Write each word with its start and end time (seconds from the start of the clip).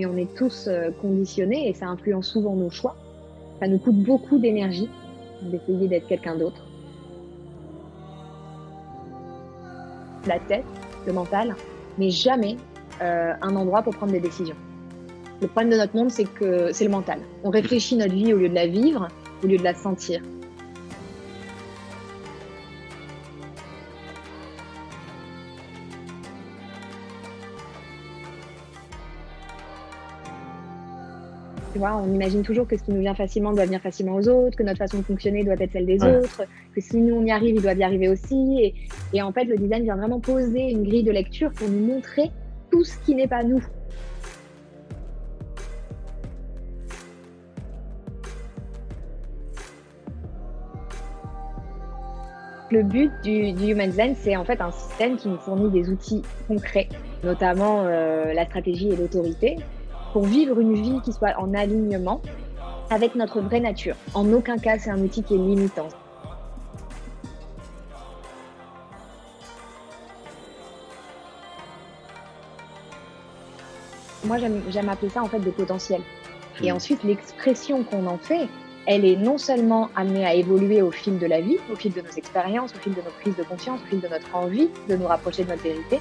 mais 0.00 0.06
on 0.06 0.16
est 0.16 0.34
tous 0.34 0.66
euh, 0.66 0.90
conditionnés 1.02 1.68
et 1.68 1.74
ça 1.74 1.86
influence 1.86 2.28
souvent 2.28 2.54
nos 2.56 2.70
choix. 2.70 2.96
Ça 3.60 3.68
nous 3.68 3.78
coûte 3.78 3.96
beaucoup 3.96 4.38
d'énergie 4.38 4.88
d'essayer 5.42 5.88
d'être 5.88 6.06
quelqu'un 6.06 6.36
d'autre. 6.36 6.62
La 10.26 10.38
tête, 10.38 10.64
le 11.06 11.12
mental, 11.12 11.54
mais 11.98 12.10
jamais 12.10 12.56
euh, 13.02 13.32
un 13.42 13.56
endroit 13.56 13.82
pour 13.82 13.94
prendre 13.94 14.12
des 14.12 14.20
décisions. 14.20 14.56
Le 15.42 15.48
problème 15.48 15.70
de 15.70 15.76
notre 15.76 15.94
monde, 15.94 16.10
c'est 16.10 16.24
que 16.24 16.72
c'est 16.72 16.84
le 16.84 16.90
mental. 16.90 17.20
On 17.44 17.50
réfléchit 17.50 17.96
notre 17.96 18.14
vie 18.14 18.32
au 18.32 18.38
lieu 18.38 18.48
de 18.48 18.54
la 18.54 18.66
vivre, 18.66 19.08
au 19.44 19.46
lieu 19.46 19.58
de 19.58 19.64
la 19.64 19.74
sentir. 19.74 20.22
Vois, 31.80 31.96
on 31.96 32.14
imagine 32.14 32.42
toujours 32.42 32.68
que 32.68 32.76
ce 32.76 32.82
qui 32.84 32.92
nous 32.92 33.00
vient 33.00 33.14
facilement 33.14 33.52
doit 33.52 33.64
venir 33.64 33.80
facilement 33.80 34.14
aux 34.14 34.28
autres, 34.28 34.56
que 34.56 34.62
notre 34.62 34.78
façon 34.78 34.98
de 34.98 35.02
fonctionner 35.02 35.42
doit 35.42 35.54
être 35.58 35.72
celle 35.72 35.86
des 35.86 36.02
autres, 36.04 36.42
que 36.74 36.80
si 36.80 36.98
nous 36.98 37.16
on 37.16 37.24
y 37.24 37.30
arrive, 37.32 37.56
ils 37.56 37.62
doivent 37.62 37.78
y 37.78 37.82
arriver 37.82 38.08
aussi. 38.08 38.58
Et, 38.60 38.74
et 39.12 39.22
en 39.22 39.32
fait, 39.32 39.44
le 39.44 39.56
design 39.56 39.82
vient 39.82 39.96
vraiment 39.96 40.20
poser 40.20 40.70
une 40.70 40.84
grille 40.84 41.02
de 41.02 41.10
lecture 41.10 41.50
pour 41.52 41.68
nous 41.68 41.84
montrer 41.84 42.30
tout 42.70 42.84
ce 42.84 42.96
qui 43.04 43.14
n'est 43.14 43.26
pas 43.26 43.42
nous. 43.42 43.64
Le 52.70 52.84
but 52.84 53.10
du, 53.24 53.52
du 53.52 53.72
Human 53.72 53.90
Design, 53.90 54.14
c'est 54.16 54.36
en 54.36 54.44
fait 54.44 54.60
un 54.60 54.70
système 54.70 55.16
qui 55.16 55.28
nous 55.28 55.38
fournit 55.38 55.70
des 55.70 55.90
outils 55.90 56.22
concrets, 56.46 56.88
notamment 57.24 57.82
euh, 57.82 58.32
la 58.32 58.44
stratégie 58.44 58.90
et 58.90 58.96
l'autorité, 58.96 59.56
pour 60.12 60.24
vivre 60.24 60.58
une 60.60 60.74
vie 60.74 61.00
qui 61.04 61.12
soit 61.12 61.38
en 61.38 61.54
alignement 61.54 62.20
avec 62.90 63.14
notre 63.14 63.40
vraie 63.40 63.60
nature. 63.60 63.94
En 64.14 64.32
aucun 64.32 64.58
cas, 64.58 64.78
c'est 64.78 64.90
un 64.90 65.00
outil 65.00 65.22
qui 65.22 65.34
est 65.34 65.38
limitant. 65.38 65.88
Moi, 74.24 74.36
j'aime 74.68 74.88
appeler 74.88 75.08
ça 75.08 75.22
en 75.22 75.26
fait 75.26 75.38
des 75.38 75.50
potentiels. 75.50 76.02
Et 76.62 76.72
ensuite, 76.72 77.02
l'expression 77.04 77.84
qu'on 77.84 78.06
en 78.06 78.18
fait, 78.18 78.48
elle 78.86 79.04
est 79.04 79.16
non 79.16 79.38
seulement 79.38 79.88
amenée 79.96 80.26
à 80.26 80.34
évoluer 80.34 80.82
au 80.82 80.90
fil 80.90 81.18
de 81.18 81.26
la 81.26 81.40
vie, 81.40 81.58
au 81.72 81.76
fil 81.76 81.92
de 81.92 82.00
nos 82.00 82.10
expériences, 82.10 82.74
au 82.74 82.78
fil 82.78 82.92
de 82.92 83.00
nos 83.00 83.10
prises 83.20 83.36
de 83.36 83.42
conscience, 83.42 83.80
au 83.82 83.86
fil 83.86 84.00
de 84.00 84.08
notre 84.08 84.34
envie 84.34 84.68
de 84.88 84.96
nous 84.96 85.06
rapprocher 85.06 85.44
de 85.44 85.50
notre 85.50 85.62
vérité, 85.62 86.00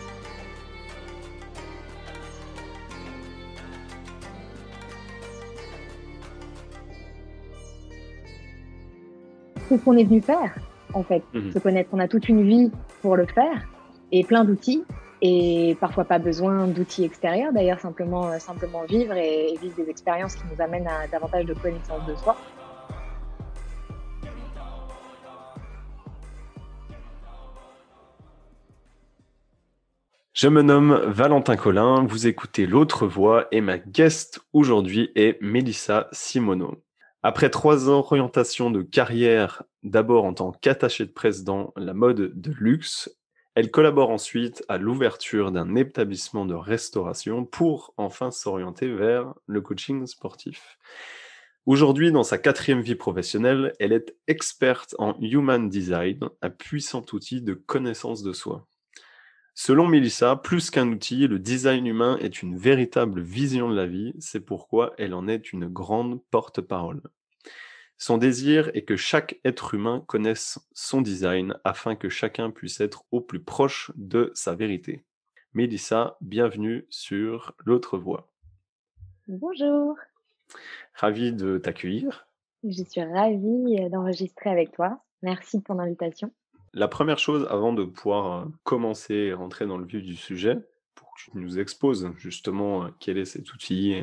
c'est 9.70 9.78
ce 9.78 9.84
qu'on 9.84 9.95
est 9.95 10.03
venu 10.03 10.22
faire, 10.22 10.53
en 10.94 11.03
fait. 11.03 11.23
Mhm. 11.34 11.52
Se 11.53 11.59
connaître. 11.59 11.89
On 11.94 12.00
a 12.00 12.08
toute 12.08 12.28
une 12.28 12.44
vie 12.44 12.72
pour 13.02 13.16
le 13.16 13.25
faire 13.25 13.67
et 14.11 14.23
plein 14.23 14.44
d'outils 14.44 14.84
et 15.22 15.78
parfois 15.80 16.06
pas 16.06 16.17
besoin 16.20 16.67
d'outils 16.67 17.03
extérieurs. 17.03 17.53
D'ailleurs, 17.53 17.80
simplement, 17.80 18.31
euh, 18.31 18.39
simplement 18.39 18.84
vivre 18.84 19.14
et, 19.14 19.56
vivre 19.61 19.76
des 19.76 19.89
expériences 19.89 20.36
qui 20.36 20.44
nous 20.52 20.61
amènent 20.61 20.88
à 20.88 21.08
davantage 21.08 21.45
de 21.45 21.53
connaissance 21.53 22.06
de 22.08 22.16
soi. 22.16 22.36
Je 30.33 30.48
me 30.48 30.61
nomme 30.61 31.02
Valentin 31.05 31.58
Collin, 31.58 32.05
vous 32.08 32.26
écoutez 32.26 32.65
L'autre 32.65 33.05
voix 33.05 33.48
et 33.52 33.60
ma 33.60 33.77
guest 33.77 34.39
aujourd'hui 34.54 35.11
est 35.15 35.38
Mélissa 35.42 36.08
Simono. 36.14 36.77
Après 37.22 37.50
trois 37.50 37.90
orientations 37.90 38.72
de 38.72 38.82
carrière, 38.82 39.64
d'abord 39.84 40.24
en 40.24 40.34
tant 40.34 40.54
qu'attachée 40.54 41.06
de 41.06 41.12
presse 41.12 41.44
dans 41.44 41.74
la 41.76 41.94
mode 41.94 42.40
de 42.40 42.52
luxe, 42.52 43.14
elle 43.56 43.72
collabore 43.72 44.10
ensuite 44.10 44.64
à 44.70 44.78
l'ouverture 44.78 45.52
d'un 45.52 45.76
établissement 45.76 46.46
de 46.46 46.54
restauration 46.54 47.44
pour 47.44 47.94
enfin 47.98 48.32
s'orienter 48.32 48.88
vers 48.88 49.34
le 49.48 49.60
coaching 49.60 50.08
sportif. 50.08 50.78
Aujourd'hui, 51.66 52.14
dans 52.14 52.24
sa 52.24 52.38
quatrième 52.38 52.80
vie 52.80 52.96
professionnelle, 52.96 53.74
elle 53.82 53.92
est 53.92 54.16
experte 54.28 54.96
en 54.98 55.20
Human 55.20 55.68
Design, 55.68 56.22
un 56.42 56.50
puissant 56.50 57.04
outil 57.12 57.42
de 57.42 57.54
connaissance 57.54 58.24
de 58.24 58.32
soi. 58.32 58.66
Selon 59.61 59.87
Melissa, 59.87 60.37
plus 60.37 60.70
qu'un 60.70 60.87
outil, 60.87 61.27
le 61.27 61.37
design 61.37 61.86
humain 61.86 62.17
est 62.21 62.42
une 62.42 62.58
véritable 62.58 63.20
vision 63.20 63.70
de 63.70 63.75
la 63.75 63.87
vie, 63.87 64.14
c'est 64.17 64.39
pourquoi 64.39 64.93
elle 64.97 65.14
en 65.14 65.27
est 65.27 65.52
une 65.52 65.67
grande 65.67 66.23
porte-parole. 66.31 67.02
Son 67.97 68.17
désir 68.17 68.71
est 68.73 68.83
que 68.83 68.95
chaque 68.95 69.37
être 69.43 69.73
humain 69.73 70.02
connaisse 70.08 70.65
son 70.71 71.02
design 71.02 71.55
afin 71.65 71.97
que 71.97 72.08
chacun 72.08 72.52
puisse 72.52 72.80
être 72.80 73.03
au 73.11 73.20
plus 73.20 73.43
proche 73.43 73.92
de 73.95 74.31
sa 74.33 74.55
vérité. 74.55 75.03
Melissa, 75.53 76.15
bienvenue 76.21 76.87
sur 76.89 77.53
l'autre 77.65 77.97
voie. 77.97 78.31
Bonjour. 79.27 79.97
Ravi 80.93 81.33
de 81.33 81.58
t'accueillir. 81.58 82.30
Je 82.64 82.81
suis 82.81 83.03
ravie 83.03 83.89
d'enregistrer 83.89 84.52
avec 84.52 84.71
toi. 84.71 85.03
Merci 85.21 85.58
de 85.58 85.64
ton 85.64 85.80
invitation. 85.80 86.31
La 86.74 86.88
première 86.88 87.20
chose, 87.20 87.48
avant 87.50 87.74
de 87.74 87.84
pouvoir 87.84 88.48
commencer 88.64 89.14
et 89.14 89.34
rentrer 89.34 89.66
dans 89.66 89.78
le 89.78 89.86
vif 89.86 90.04
du 90.04 90.16
sujet, 90.16 90.58
pour 90.96 91.14
que 91.14 91.32
tu 91.32 91.38
nous 91.38 91.60
exposes 91.60 92.12
justement 92.18 92.90
quel 93.00 93.18
est 93.18 93.26
cet 93.26 93.54
outil, 93.54 93.96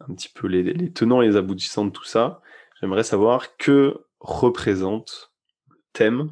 un 0.00 0.14
petit 0.14 0.28
peu 0.28 0.46
les, 0.46 0.90
tenants 0.92 1.22
et 1.22 1.28
les 1.28 1.36
aboutissants 1.36 1.84
de 1.84 1.90
tout 1.90 2.04
ça, 2.04 2.40
j'aimerais 2.80 3.04
savoir 3.04 3.56
que 3.56 4.04
représente 4.20 5.32
le 5.68 5.76
thème 5.92 6.30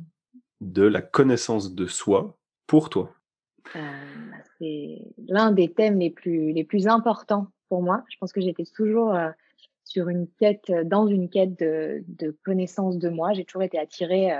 de 0.61 0.83
la 0.83 1.03
connaissance 1.03 1.75
de 1.75 1.87
soi 1.87 2.39
pour 2.67 2.91
toi. 2.91 3.15
Euh, 3.77 3.81
c'est 4.59 4.99
l'un 5.29 5.53
des 5.53 5.73
thèmes 5.73 5.99
les 5.99 6.11
plus, 6.11 6.53
les 6.53 6.65
plus 6.65 6.89
importants 6.89 7.49
pour 7.69 7.83
moi. 7.83 8.05
Je 8.11 8.17
pense 8.19 8.33
que 8.33 8.41
j'étais 8.41 8.65
toujours 8.65 9.15
sur 9.85 10.09
une 10.09 10.29
quête, 10.39 10.73
dans 10.85 11.07
une 11.07 11.29
quête 11.29 11.59
de, 11.59 12.37
connaissance 12.45 12.99
de 12.99 13.09
moi. 13.09 13.33
J'ai 13.33 13.45
toujours 13.45 13.63
été 13.63 13.79
attirée 13.79 14.33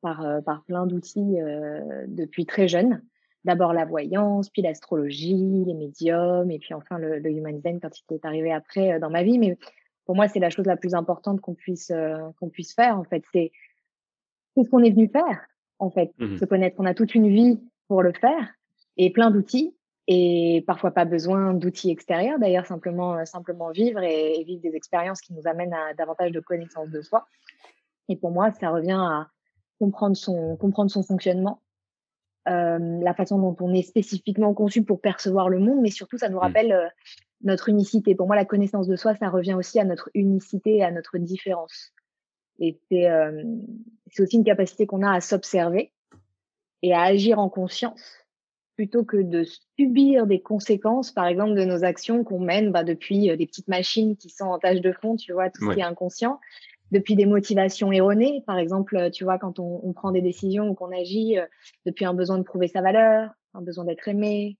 par 0.00 0.62
plein 0.64 0.86
d'outils 0.86 1.40
euh, 1.40 2.04
depuis 2.06 2.46
très 2.46 2.68
jeune. 2.68 3.02
D'abord 3.44 3.72
la 3.72 3.84
voyance, 3.84 4.50
puis 4.50 4.62
l'astrologie, 4.62 5.64
les 5.64 5.74
médiums, 5.74 6.50
et 6.50 6.58
puis 6.58 6.74
enfin 6.74 6.98
le, 6.98 7.18
le 7.18 7.30
human 7.30 7.56
design 7.56 7.80
quand 7.80 7.90
il 8.10 8.14
est 8.14 8.24
arrivé 8.24 8.52
après 8.52 8.92
euh, 8.92 8.98
dans 8.98 9.10
ma 9.10 9.22
vie. 9.22 9.38
Mais 9.38 9.56
pour 10.04 10.16
moi, 10.16 10.28
c'est 10.28 10.40
la 10.40 10.50
chose 10.50 10.66
la 10.66 10.76
plus 10.76 10.94
importante 10.94 11.40
qu'on 11.40 11.54
puisse 11.54 11.92
qu'on 12.40 12.48
puisse 12.48 12.74
faire. 12.74 12.98
En 12.98 13.04
fait, 13.04 13.24
c'est 13.32 13.52
c'est 14.54 14.64
ce 14.64 14.70
qu'on 14.70 14.82
est 14.82 14.90
venu 14.90 15.08
faire. 15.08 15.46
En 15.78 15.90
fait, 15.90 16.12
mmh 16.18 16.38
se 16.38 16.44
connaître. 16.44 16.76
On 16.78 16.86
a 16.86 16.94
toute 16.94 17.14
une 17.14 17.28
vie 17.28 17.60
pour 17.86 18.02
le 18.02 18.12
faire 18.12 18.54
et 18.96 19.12
plein 19.12 19.30
d'outils 19.30 19.74
et 20.08 20.64
parfois 20.66 20.90
pas 20.90 21.04
besoin 21.04 21.52
d'outils 21.52 21.90
extérieurs. 21.90 22.38
D'ailleurs, 22.38 22.66
simplement 22.66 23.24
simplement 23.26 23.70
vivre 23.70 24.02
et, 24.02 24.42
vivre 24.44 24.62
des 24.62 24.74
expériences 24.74 25.20
qui 25.20 25.34
nous 25.34 25.46
amènent 25.46 25.74
à 25.74 25.94
davantage 25.94 26.32
de 26.32 26.40
connaissance 26.40 26.90
de 26.90 27.02
soi. 27.02 27.26
Et 28.08 28.16
pour 28.16 28.30
moi, 28.30 28.50
ça 28.50 28.70
revient 28.70 28.98
à 28.98 29.28
comprendre 29.78 30.16
son, 30.16 30.56
comprendre 30.56 30.90
son 30.90 31.02
fonctionnement, 31.02 31.62
euh, 32.48 33.00
la 33.02 33.14
façon 33.14 33.38
dont 33.38 33.56
on 33.60 33.74
est 33.74 33.82
spécifiquement 33.82 34.54
conçu 34.54 34.82
pour 34.82 35.00
percevoir 35.00 35.48
le 35.48 35.58
monde, 35.58 35.80
mais 35.82 35.90
surtout, 35.90 36.18
ça 36.18 36.28
nous 36.28 36.38
mmh. 36.38 36.40
rappelle 36.40 36.72
euh, 36.72 36.88
notre 37.42 37.68
unicité. 37.68 38.14
Pour 38.14 38.26
moi, 38.26 38.36
la 38.36 38.44
connaissance 38.44 38.86
de 38.86 38.96
soi, 38.96 39.14
ça 39.16 39.28
revient 39.28 39.54
aussi 39.54 39.78
à 39.78 39.84
notre 39.84 40.10
unicité 40.14 40.76
et 40.76 40.84
à 40.84 40.90
notre 40.90 41.18
différence. 41.18 41.92
Et 42.58 42.78
c'est 42.90 43.08
euh, 43.10 43.44
aussi 44.18 44.36
une 44.36 44.44
capacité 44.44 44.86
qu'on 44.86 45.02
a 45.02 45.12
à 45.12 45.20
s'observer 45.20 45.92
et 46.82 46.94
à 46.94 47.02
agir 47.02 47.38
en 47.38 47.48
conscience 47.48 48.24
plutôt 48.76 49.04
que 49.04 49.16
de 49.16 49.44
subir 49.76 50.26
des 50.26 50.40
conséquences, 50.40 51.10
par 51.10 51.26
exemple, 51.26 51.54
de 51.54 51.64
nos 51.64 51.82
actions 51.82 52.22
qu'on 52.22 52.38
mène 52.38 52.70
bah, 52.70 52.84
depuis 52.84 53.36
des 53.36 53.46
petites 53.46 53.66
machines 53.66 54.16
qui 54.16 54.30
sont 54.30 54.44
en 54.44 54.58
tâche 54.60 54.80
de 54.80 54.92
fond, 54.92 55.16
tu 55.16 55.32
vois, 55.32 55.50
tout 55.50 55.68
ce 55.68 55.74
qui 55.74 55.80
est 55.80 55.84
inconscient, 55.84 56.38
depuis 56.90 57.16
des 57.16 57.26
motivations 57.26 57.92
erronées. 57.92 58.42
Par 58.46 58.58
exemple, 58.58 58.96
euh, 58.96 59.10
tu 59.10 59.24
vois, 59.24 59.38
quand 59.38 59.58
on, 59.58 59.80
on 59.82 59.92
prend 59.92 60.10
des 60.10 60.22
décisions 60.22 60.68
ou 60.68 60.74
qu'on 60.74 60.92
agit 60.92 61.38
euh, 61.38 61.46
depuis 61.86 62.04
un 62.04 62.14
besoin 62.14 62.38
de 62.38 62.42
prouver 62.42 62.68
sa 62.68 62.80
valeur, 62.80 63.30
un 63.54 63.62
besoin 63.62 63.84
d'être 63.84 64.08
aimé, 64.08 64.56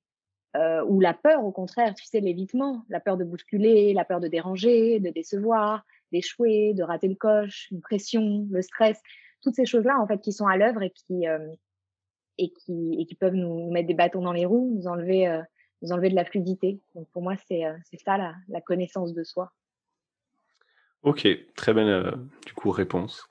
euh, 0.56 0.82
ou 0.86 1.00
la 1.00 1.14
peur, 1.14 1.44
au 1.44 1.52
contraire, 1.52 1.94
tu 1.94 2.04
sais, 2.06 2.20
l'évitement, 2.20 2.84
la 2.88 3.00
peur 3.00 3.16
de 3.16 3.25
bousculer, 3.25 3.92
la 3.92 4.04
peur 4.04 4.20
de 4.20 4.28
déranger, 4.28 4.98
de 4.98 5.10
décevoir, 5.10 5.84
d'échouer, 6.10 6.75
de 6.75 6.82
rater 6.82 7.08
le 7.08 7.14
coche, 7.14 7.69
une 7.70 7.80
pression, 7.80 8.46
le 8.50 8.62
stress, 8.62 8.98
toutes 9.42 9.54
ces 9.54 9.66
choses-là, 9.66 9.98
en 10.00 10.06
fait, 10.06 10.20
qui 10.20 10.32
sont 10.32 10.46
à 10.46 10.56
l'œuvre 10.56 10.82
et 10.82 10.90
qui 10.90 11.28
euh, 11.28 11.38
et 12.38 12.50
qui 12.50 12.96
et 12.98 13.04
qui 13.04 13.14
peuvent 13.14 13.34
nous 13.34 13.70
mettre 13.70 13.88
des 13.88 13.94
bâtons 13.94 14.22
dans 14.22 14.32
les 14.32 14.46
roues, 14.46 14.72
nous 14.75 14.86
enlever 14.86 15.42
nous 15.82 15.92
enlever 15.92 16.08
de 16.08 16.14
la 16.14 16.25
fluidité. 16.25 16.80
Donc 16.94 17.08
pour 17.10 17.20
moi, 17.20 17.34
c'est 17.48 17.62
c'est 17.90 18.00
ça 18.00 18.16
la, 18.16 18.34
la 18.48 18.60
connaissance 18.60 19.12
de 19.12 19.25
soi. 19.25 19.52
Ok, 21.02 21.26
très 21.54 21.72
belle 21.74 21.88
euh, 21.88 22.12
du 22.46 22.52
coup 22.54 22.70
réponse. 22.70 23.28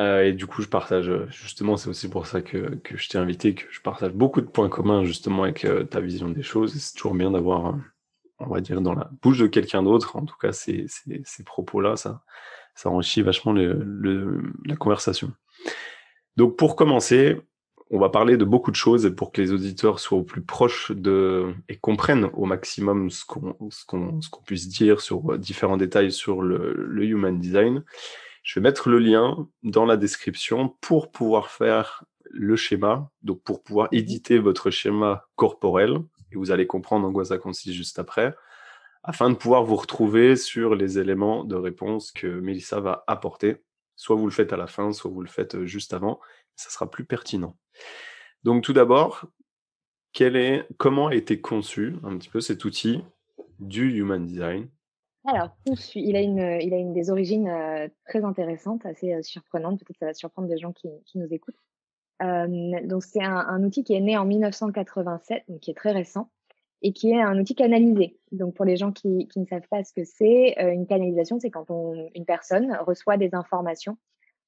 Euh, 0.00 0.24
et 0.24 0.32
du 0.32 0.46
coup, 0.46 0.62
je 0.62 0.68
partage 0.68 1.08
euh, 1.08 1.26
justement, 1.30 1.76
c'est 1.76 1.88
aussi 1.88 2.08
pour 2.08 2.26
ça 2.26 2.42
que, 2.42 2.76
que 2.76 2.96
je 2.96 3.08
t'ai 3.08 3.18
invité, 3.18 3.54
que 3.54 3.64
je 3.70 3.80
partage 3.80 4.12
beaucoup 4.12 4.40
de 4.40 4.46
points 4.46 4.68
communs 4.68 5.04
justement 5.04 5.44
avec 5.44 5.66
ta 5.90 6.00
vision 6.00 6.28
des 6.28 6.42
choses. 6.42 6.74
C'est 6.74 6.96
toujours 6.96 7.14
bien 7.14 7.30
d'avoir 7.30 7.74
on 8.46 8.48
va 8.48 8.60
dire, 8.60 8.80
dans 8.80 8.94
la 8.94 9.10
bouche 9.22 9.38
de 9.38 9.46
quelqu'un 9.46 9.82
d'autre, 9.82 10.16
en 10.16 10.24
tout 10.24 10.36
cas 10.36 10.52
ces, 10.52 10.86
ces, 10.88 11.44
propos-là, 11.44 11.96
ça, 11.96 12.22
ça 12.74 12.90
enrichit 12.90 13.22
vachement 13.22 13.52
la 13.52 14.76
conversation. 14.76 15.32
Donc 16.36 16.56
pour 16.56 16.76
commencer, 16.76 17.40
on 17.92 17.98
va 17.98 18.08
parler 18.08 18.36
de 18.36 18.44
beaucoup 18.44 18.70
de 18.70 18.76
choses 18.76 19.14
pour 19.14 19.32
que 19.32 19.40
les 19.40 19.52
auditeurs 19.52 20.00
soient 20.00 20.18
au 20.18 20.24
plus 20.24 20.42
proches 20.42 20.90
de 20.92 21.54
et 21.68 21.76
comprennent 21.76 22.30
au 22.32 22.46
maximum 22.46 23.10
ce 23.10 23.24
qu'on 23.24 23.52
qu'on 23.52 24.42
puisse 24.44 24.68
dire 24.68 25.00
sur 25.00 25.38
différents 25.38 25.76
détails 25.76 26.10
sur 26.10 26.42
le, 26.42 26.72
le, 26.74 27.04
human 27.04 27.38
design. 27.38 27.84
Je 28.42 28.58
vais 28.58 28.64
mettre 28.64 28.88
le 28.88 28.98
lien 28.98 29.46
dans 29.62 29.84
la 29.84 29.98
description 29.98 30.74
pour 30.80 31.12
pouvoir 31.12 31.50
faire 31.50 32.04
le 32.32 32.56
schéma, 32.56 33.10
donc 33.22 33.42
pour 33.42 33.62
pouvoir 33.62 33.88
mhm. 33.92 33.98
éditer 33.98 34.38
votre 34.38 34.70
schéma 34.70 35.26
corporel, 35.36 35.98
et 36.32 36.36
vous 36.36 36.50
allez 36.50 36.66
comprendre 36.66 37.06
en 37.06 37.12
quoi 37.12 37.26
ça 37.26 37.38
consiste 37.38 37.76
juste 37.76 37.98
après, 37.98 38.34
afin 39.04 39.30
de 39.30 39.34
pouvoir 39.34 39.64
vous 39.64 39.76
retrouver 39.76 40.36
sur 40.36 40.74
les 40.74 40.98
éléments 40.98 41.44
de 41.44 41.56
réponse 41.56 42.10
que 42.10 42.26
Melissa 42.26 42.80
va 42.80 43.04
apporter. 43.06 43.58
Soit 43.96 44.16
vous 44.16 44.24
le 44.24 44.32
faites 44.32 44.52
à 44.52 44.56
la 44.56 44.66
fin, 44.66 44.92
soit 44.92 45.10
vous 45.10 45.20
le 45.20 45.28
faites 45.28 45.54
euh, 45.54 45.66
juste 45.66 45.92
avant, 45.92 46.18
ça 46.56 46.70
sera 46.70 46.90
plus 46.90 47.04
pertinent. 47.04 47.56
Donc 48.44 48.64
tout 48.64 48.72
d'abord, 48.72 49.26
comment 50.78 51.08
a 51.08 51.14
été 51.14 51.40
conçu 51.40 51.94
un 52.04 52.16
petit 52.18 52.28
peu 52.28 52.40
cet 52.40 52.64
outil 52.64 53.02
du 53.58 53.96
Human 53.96 54.24
Design? 54.24 54.68
Alors, 55.24 55.50
il 55.94 56.16
a 56.16 56.20
une, 56.20 56.58
il 56.60 56.74
a 56.74 56.78
une 56.78 56.92
des 56.92 57.10
origines 57.10 57.48
euh, 57.48 57.88
très 58.06 58.24
intéressantes, 58.24 58.84
assez 58.84 59.14
euh, 59.14 59.22
surprenantes. 59.22 59.78
Peut-être 59.78 59.98
ça 60.00 60.06
va 60.06 60.14
surprendre 60.14 60.48
des 60.48 60.58
gens 60.58 60.72
qui, 60.72 60.88
nous 61.14 61.32
écoutent. 61.32 61.60
Euh, 62.22 62.80
donc, 62.84 63.04
c'est 63.04 63.22
un, 63.22 63.62
outil 63.62 63.84
qui 63.84 63.94
est 63.94 64.00
né 64.00 64.16
en 64.16 64.24
1987, 64.24 65.44
donc 65.48 65.60
qui 65.60 65.70
est 65.70 65.74
très 65.74 65.92
récent, 65.92 66.28
et 66.82 66.92
qui 66.92 67.10
est 67.10 67.22
un 67.22 67.38
outil 67.38 67.54
canalisé. 67.54 68.18
Donc, 68.32 68.54
pour 68.54 68.64
les 68.64 68.76
gens 68.76 68.90
qui, 68.90 69.28
ne 69.36 69.46
savent 69.46 69.68
pas 69.70 69.84
ce 69.84 69.92
que 69.92 70.04
c'est, 70.04 70.56
euh, 70.60 70.72
une 70.72 70.86
canalisation, 70.86 71.38
c'est 71.38 71.50
quand 71.50 71.66
une 71.70 72.24
personne 72.24 72.76
reçoit 72.84 73.16
des 73.16 73.32
informations 73.32 73.96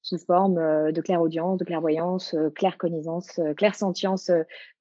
sous 0.05 0.17
forme 0.17 0.57
euh, 0.57 0.91
de 0.91 1.01
clairaudience, 1.01 1.57
de 1.57 1.65
clairvoyance, 1.65 2.35
claire 2.55 2.77
connaissance, 2.77 3.39
claire 3.57 3.75
sentience, 3.75 4.31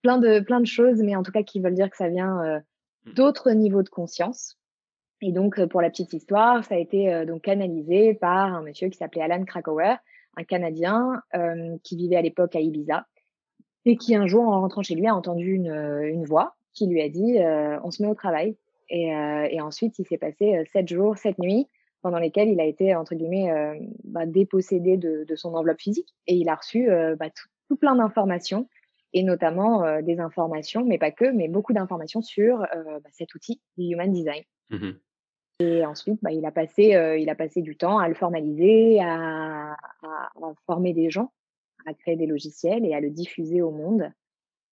plein 0.03 0.19
de 0.19 0.41
plein 0.41 0.61
de 0.61 0.67
choses, 0.67 1.03
mais 1.03 1.17
en 1.17 1.23
tout 1.23 1.33
cas 1.33 1.43
qui 1.43 1.61
veulent 1.61 1.75
dire 1.75 1.91
que 1.91 1.97
ça 1.97 2.09
vient 2.09 2.63
mmh. 3.07 3.13
d'autres 3.13 3.51
niveaux 3.53 3.83
de 3.83 3.89
conscience. 3.89 4.59
Et 5.21 5.33
donc, 5.33 5.65
pour 5.67 5.81
la 5.81 5.89
petite 5.89 6.13
histoire, 6.13 6.65
ça 6.65 6.75
a 6.75 6.79
été 6.79 7.25
donc 7.25 7.43
canalisé 7.43 8.13
par 8.13 8.55
un 8.55 8.63
monsieur 8.63 8.89
qui 8.89 8.99
s'appelait 8.99 9.23
Alan 9.23 9.45
Krakauer, 9.45 9.97
un 10.37 10.45
Canadien 10.45 11.23
euh, 11.35 11.77
qui 11.83 11.97
vivait 11.97 12.17
à 12.17 12.23
l'époque 12.23 12.55
à 12.57 12.61
Ibiza 12.61 13.07
et 13.85 13.97
qui 13.97 14.15
un 14.15 14.27
jour, 14.27 14.49
en 14.49 14.61
rentrant 14.61 14.83
chez 14.83 14.95
lui, 14.95 15.07
a 15.07 15.15
entendu 15.15 15.53
une, 15.53 15.71
euh, 15.71 16.09
une 16.09 16.25
voix 16.25 16.57
qui 16.73 16.87
lui 16.87 17.01
a 17.01 17.09
dit 17.09 17.39
euh, 17.39 17.79
on 17.85 17.91
se 17.91 18.03
met 18.03 18.09
au 18.09 18.15
travail. 18.15 18.57
Et, 18.91 19.15
euh, 19.15 19.47
et 19.51 19.61
ensuite, 19.61 19.99
il 19.99 20.07
s'est 20.07 20.19
passé 20.19 20.57
euh, 20.57 20.65
sept 20.73 20.89
jours, 20.89 21.17
sept 21.17 21.39
nuits 21.39 21.69
pendant 22.05 22.19
lesquels 22.19 22.49
il 22.49 22.61
a 22.61 22.65
été 22.65 22.95
entre 22.95 23.17
guillemets 23.17 23.51
bah, 24.05 24.27
dépossédé 24.27 24.97
de, 24.97 25.25
de, 25.27 25.37
son 25.37 25.55
enveloppe 25.55 25.81
physique 25.81 26.15
et 26.27 26.35
il 26.35 26.49
a 26.49 26.55
reçu 26.55 26.87
bah, 27.19 27.31
tout, 27.31 27.49
tout, 27.69 27.77
plein 27.77 27.97
d'informations 27.97 28.69
et 29.13 29.23
notamment 29.23 30.01
des 30.03 30.21
informations, 30.21 30.85
mais 30.85 30.99
pas 30.99 31.11
que, 31.11 31.25
mais 31.25 31.49
beaucoup 31.49 31.73
d'informations 31.73 32.21
sur 32.21 32.59
bah, 32.59 33.11
cet 33.11 33.35
outil 33.35 33.61
du 33.77 33.87
Human 33.87 34.13
Design. 34.13 34.43
Mmh 34.71 34.93
et 35.61 35.85
ensuite, 35.85 36.19
bah, 36.23 36.33
il, 36.33 36.45
a 36.47 36.51
passé, 36.51 36.95
euh, 36.97 37.17
il 37.17 37.31
a 37.31 37.35
passé 37.35 37.63
du 37.63 37.77
temps 37.77 37.99
à 37.99 38.09
le 38.09 38.15
formaliser, 38.15 39.01
à, 39.01 39.73
à, 39.73 39.77
à, 40.03 40.55
former 40.67 40.93
des 40.93 41.11
gens, 41.11 41.33
à 41.87 41.95
créer 41.95 42.17
des 42.17 42.27
logiciels 42.27 42.85
et 42.85 42.95
à 42.95 43.01
le 43.01 43.11
diffuser 43.11 43.63
au 43.63 43.71
monde. 43.71 44.11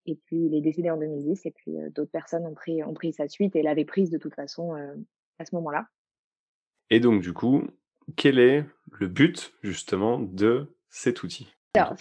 Et 0.06 0.16
puis, 0.16 0.46
il 0.46 0.54
est 0.54 0.60
décédé 0.60 0.90
en 0.90 0.96
2010 0.96 1.46
et 1.46 1.52
puis 1.52 1.78
euh, 1.78 1.90
d'autres 1.90 2.10
personnes 2.10 2.44
ont 2.46 2.54
pris, 2.54 2.82
ont 2.82 2.94
pris 2.94 3.12
sa 3.12 3.28
suite 3.28 3.54
et 3.54 3.62
l'avaient 3.62 3.84
prise 3.84 4.10
de 4.10 4.18
toute 4.18 4.34
façon 4.34 4.74
euh, 4.74 4.94
à 5.38 5.44
ce 5.44 5.54
moment-là. 5.54 5.86
Et 6.92 7.00
donc, 7.00 7.22
du 7.22 7.32
coup, 7.32 7.62
quel 8.16 8.38
est 8.38 8.66
le 8.90 9.08
but 9.08 9.54
justement 9.62 10.18
de 10.18 10.76
cet 10.90 11.22
outil? 11.22 11.48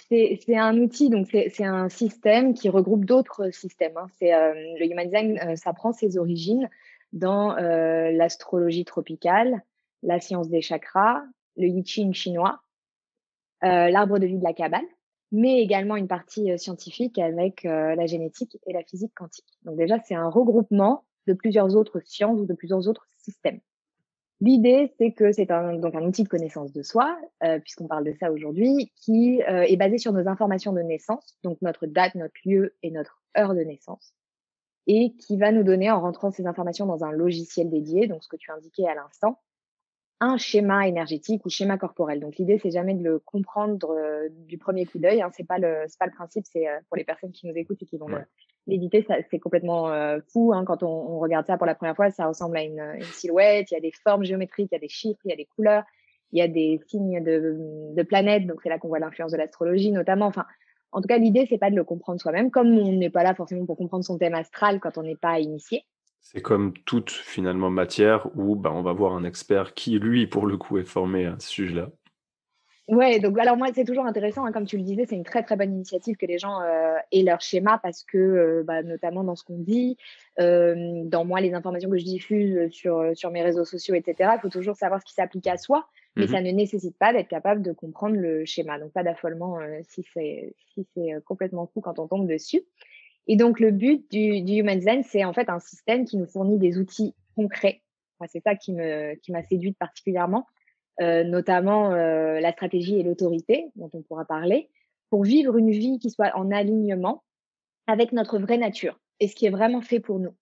C'est 0.09 0.57
un 0.57 0.77
outil, 0.77 1.09
donc 1.09 1.27
c'est 1.31 1.63
un 1.63 1.87
système 1.87 2.53
qui 2.53 2.67
regroupe 2.67 3.05
d'autres 3.05 3.51
systèmes. 3.51 3.95
Hein. 3.95 4.07
C'est 4.19 4.31
le 4.31 4.85
Human 4.85 5.05
Design, 5.05 5.55
ça 5.55 5.71
prend 5.71 5.93
ses 5.93 6.17
origines 6.17 6.69
dans 7.13 7.55
euh, 7.55 8.11
l'astrologie 8.11 8.83
tropicale, 8.83 9.63
la 10.03 10.19
science 10.19 10.49
des 10.49 10.61
chakras, 10.61 11.23
le 11.55 11.67
I 11.67 11.85
Ching 11.85 12.13
chinois, 12.13 12.59
euh, 13.63 13.89
l'arbre 13.89 14.19
de 14.19 14.25
vie 14.25 14.37
de 14.37 14.43
la 14.43 14.51
Kabbale, 14.53 14.85
mais 15.31 15.61
également 15.61 15.95
une 15.95 16.07
partie 16.07 16.51
euh, 16.51 16.57
scientifique 16.57 17.17
avec 17.17 17.63
euh, 17.65 17.95
la 17.95 18.05
génétique 18.07 18.57
et 18.67 18.73
la 18.73 18.83
physique 18.83 19.13
quantique. 19.15 19.57
Donc 19.63 19.77
déjà, 19.77 19.99
c'est 19.99 20.15
un 20.15 20.29
regroupement 20.29 21.05
de 21.27 21.33
plusieurs 21.33 21.77
autres 21.77 22.01
sciences 22.03 22.39
ou 22.39 22.45
de 22.45 22.53
plusieurs 22.53 22.89
autres 22.89 23.07
systèmes. 23.17 23.61
L'idée, 24.41 24.91
c'est 24.97 25.11
que 25.11 25.31
c'est 25.31 25.51
un, 25.51 25.75
donc 25.75 25.95
un 25.95 26.01
outil 26.01 26.23
de 26.23 26.27
connaissance 26.27 26.73
de 26.73 26.81
soi, 26.81 27.17
euh, 27.43 27.59
puisqu'on 27.59 27.87
parle 27.87 28.03
de 28.03 28.13
ça 28.19 28.31
aujourd'hui, 28.31 28.91
qui 28.95 29.39
est 29.39 29.77
basé 29.77 29.97
sur 29.97 30.13
nos 30.13 30.27
informations 30.27 30.73
de 30.73 30.81
naissance, 30.81 31.37
donc 31.43 31.61
notre 31.61 31.85
date, 31.85 32.15
notre 32.15 32.35
lieu 32.43 32.75
et 32.81 32.91
notre 32.91 33.21
heure 33.37 33.53
de 33.53 33.61
naissance, 33.61 34.13
et 34.87 35.13
qui 35.13 35.37
va 35.37 35.51
nous 35.51 35.63
donner, 35.63 35.91
en 35.91 36.01
rentrant 36.01 36.31
ces 36.31 36.47
informations 36.47 36.87
dans 36.87 37.03
un 37.03 37.11
logiciel 37.11 37.69
dédié, 37.69 38.07
donc 38.07 38.23
ce 38.23 38.29
que 38.29 38.35
tu 38.35 38.51
indiquais 38.51 38.87
à 38.87 38.95
l'instant, 38.95 39.39
un 40.21 40.37
schéma 40.37 40.87
énergétique 40.87 41.45
ou 41.45 41.49
schéma 41.49 41.77
corporel. 41.77 42.19
Donc 42.19 42.37
l'idée 42.37 42.59
c'est 42.59 42.71
jamais 42.71 42.93
de 42.93 43.03
le 43.03 43.19
comprendre 43.19 43.89
euh, 43.89 44.29
du 44.29 44.57
premier 44.59 44.85
coup 44.85 44.99
d'œil. 44.99 45.21
Hein. 45.21 45.31
C'est 45.35 45.43
pas 45.43 45.57
le 45.57 45.83
c'est 45.87 45.97
pas 45.97 46.05
le 46.05 46.13
principe. 46.13 46.45
C'est 46.45 46.69
euh, 46.69 46.79
pour 46.87 46.95
les 46.95 47.03
personnes 47.03 47.31
qui 47.31 47.47
nous 47.47 47.55
écoutent 47.55 47.81
et 47.81 47.85
qui 47.85 47.97
vont 47.97 48.07
l'éditer, 48.71 49.05
c'est 49.29 49.39
complètement 49.39 49.91
euh, 49.91 50.19
fou. 50.31 50.53
Hein. 50.53 50.65
Quand 50.65 50.83
on, 50.83 51.19
regarde 51.19 51.45
ça 51.45 51.57
pour 51.57 51.67
la 51.67 51.75
première 51.75 51.95
fois, 51.95 52.09
ça 52.09 52.27
ressemble 52.27 52.57
à 52.57 52.63
une, 52.63 53.03
silhouette. 53.13 53.69
Il 53.71 53.75
y 53.75 53.77
a 53.77 53.81
des 53.81 53.91
formes 54.03 54.23
géométriques, 54.23 54.69
il 54.71 54.75
y 54.75 54.77
a 54.77 54.79
des 54.79 54.89
chiffres, 54.89 55.19
il 55.25 55.29
y 55.29 55.33
a 55.33 55.37
des 55.37 55.47
couleurs, 55.55 55.83
il 56.31 56.39
y 56.39 56.41
a 56.41 56.47
des 56.47 56.79
signes 56.87 57.23
de, 57.23 57.57
de 57.93 58.03
planètes. 58.03 58.47
Donc 58.47 58.61
c'est 58.63 58.69
là 58.69 58.79
qu'on 58.79 58.87
voit 58.87 58.99
l'influence 58.99 59.31
de 59.31 59.37
l'astrologie 59.37 59.91
notamment. 59.91 60.25
Enfin 60.25 60.45
en 60.91 61.01
tout 61.01 61.07
cas, 61.07 61.17
l'idée, 61.17 61.45
c'est 61.49 61.57
pas 61.57 61.71
de 61.71 61.75
le 61.75 61.83
comprendre 61.83 62.19
soi-même, 62.19 62.51
comme 62.51 62.67
on 62.77 62.91
n'est 62.91 63.09
pas 63.09 63.23
là 63.23 63.33
forcément 63.33 63.65
pour 63.65 63.77
comprendre 63.77 64.03
son 64.03 64.17
thème 64.17 64.33
astral 64.33 64.79
quand 64.79 64.97
on 64.97 65.03
n'est 65.03 65.15
pas 65.15 65.39
initié. 65.39 65.85
C'est 66.21 66.41
comme 66.41 66.73
toute 66.85 67.09
finalement 67.09 67.69
matière 67.69 68.27
où 68.37 68.55
bah, 68.55 68.71
on 68.73 68.83
va 68.83 68.93
voir 68.93 69.13
un 69.13 69.23
expert 69.23 69.73
qui, 69.73 69.97
lui, 69.99 70.27
pour 70.27 70.45
le 70.45 70.57
coup, 70.57 70.77
est 70.77 70.83
formé 70.83 71.25
à 71.25 71.35
ce 71.39 71.47
sujet-là. 71.47 71.89
Ouais, 72.87 73.19
donc 73.19 73.37
alors 73.37 73.57
moi 73.57 73.67
c'est 73.73 73.85
toujours 73.85 74.05
intéressant, 74.05 74.43
hein, 74.43 74.51
comme 74.51 74.65
tu 74.65 74.75
le 74.75 74.83
disais, 74.83 75.05
c'est 75.05 75.15
une 75.15 75.23
très 75.23 75.43
très 75.43 75.55
bonne 75.55 75.73
initiative 75.73 76.17
que 76.17 76.25
les 76.25 76.39
gens 76.39 76.61
euh, 76.61 76.95
aient 77.11 77.21
leur 77.21 77.39
schéma 77.39 77.79
parce 77.81 78.03
que 78.03 78.17
euh, 78.17 78.63
bah, 78.65 78.81
notamment 78.81 79.23
dans 79.23 79.35
ce 79.35 79.43
qu'on 79.43 79.59
dit, 79.59 79.97
euh, 80.39 81.03
dans 81.05 81.23
moi 81.23 81.41
les 81.41 81.53
informations 81.53 81.89
que 81.89 81.97
je 81.97 82.03
diffuse 82.03 82.71
sur 82.71 83.11
sur 83.15 83.29
mes 83.31 83.43
réseaux 83.43 83.65
sociaux, 83.65 83.95
etc. 83.95 84.31
Il 84.35 84.41
faut 84.41 84.49
toujours 84.49 84.75
savoir 84.75 84.99
ce 84.99 85.05
qui 85.05 85.13
s'applique 85.13 85.47
à 85.47 85.57
soi 85.57 85.87
mais 86.17 86.25
mmh 86.25 86.27
ça 86.27 86.41
ne 86.41 86.51
nécessite 86.51 86.97
pas 86.97 87.13
d'être 87.13 87.29
capable 87.29 87.61
de 87.61 87.71
comprendre 87.71 88.17
le 88.17 88.43
schéma. 88.43 88.77
Donc 88.77 88.91
pas 88.91 89.03
d'affolement 89.03 89.59
si 89.87 90.03
c'est 90.13 90.53
si 90.73 90.85
c'est 90.93 91.13
complètement 91.23 91.67
fou 91.67 91.79
quand 91.79 91.99
on 91.99 92.07
tombe 92.07 92.27
dessus. 92.27 92.63
Et 93.27 93.37
donc 93.37 93.59
le 93.59 93.71
but 93.71 94.09
du, 94.11 94.41
du 94.41 94.55
Human 94.55 94.77
Design, 94.77 95.03
c'est 95.03 95.23
en 95.23 95.33
fait 95.33 95.49
un 95.49 95.59
système 95.59 96.05
qui 96.05 96.17
nous 96.17 96.25
fournit 96.25 96.57
des 96.57 96.77
outils 96.77 97.15
concrets. 97.35 97.81
Moi, 98.19 98.27
c'est 98.27 98.41
ça 98.41 98.55
qui 98.55 98.73
me 98.73 99.15
qui 99.15 99.31
m'a 99.31 99.43
séduite 99.43 99.77
particulièrement, 99.77 100.45
notamment 100.99 101.91
euh, 101.91 102.39
la 102.39 102.51
stratégie 102.51 102.99
et 102.99 103.03
l'autorité 103.03 103.71
dont 103.75 103.89
on 103.93 104.01
pourra 104.01 104.25
parler, 104.25 104.69
pour 105.09 105.23
vivre 105.23 105.57
une 105.57 105.71
vie 105.71 105.99
qui 105.99 106.09
soit 106.09 106.31
en 106.35 106.51
alignement 106.51 107.23
avec 107.87 108.11
notre 108.11 108.39
vraie 108.39 108.57
nature 108.57 108.99
et 109.19 109.27
ce 109.27 109.35
qui 109.35 109.45
est 109.45 109.49
vraiment 109.49 109.81
fait 109.81 109.99
pour 109.99 110.19
nous. 110.19 110.35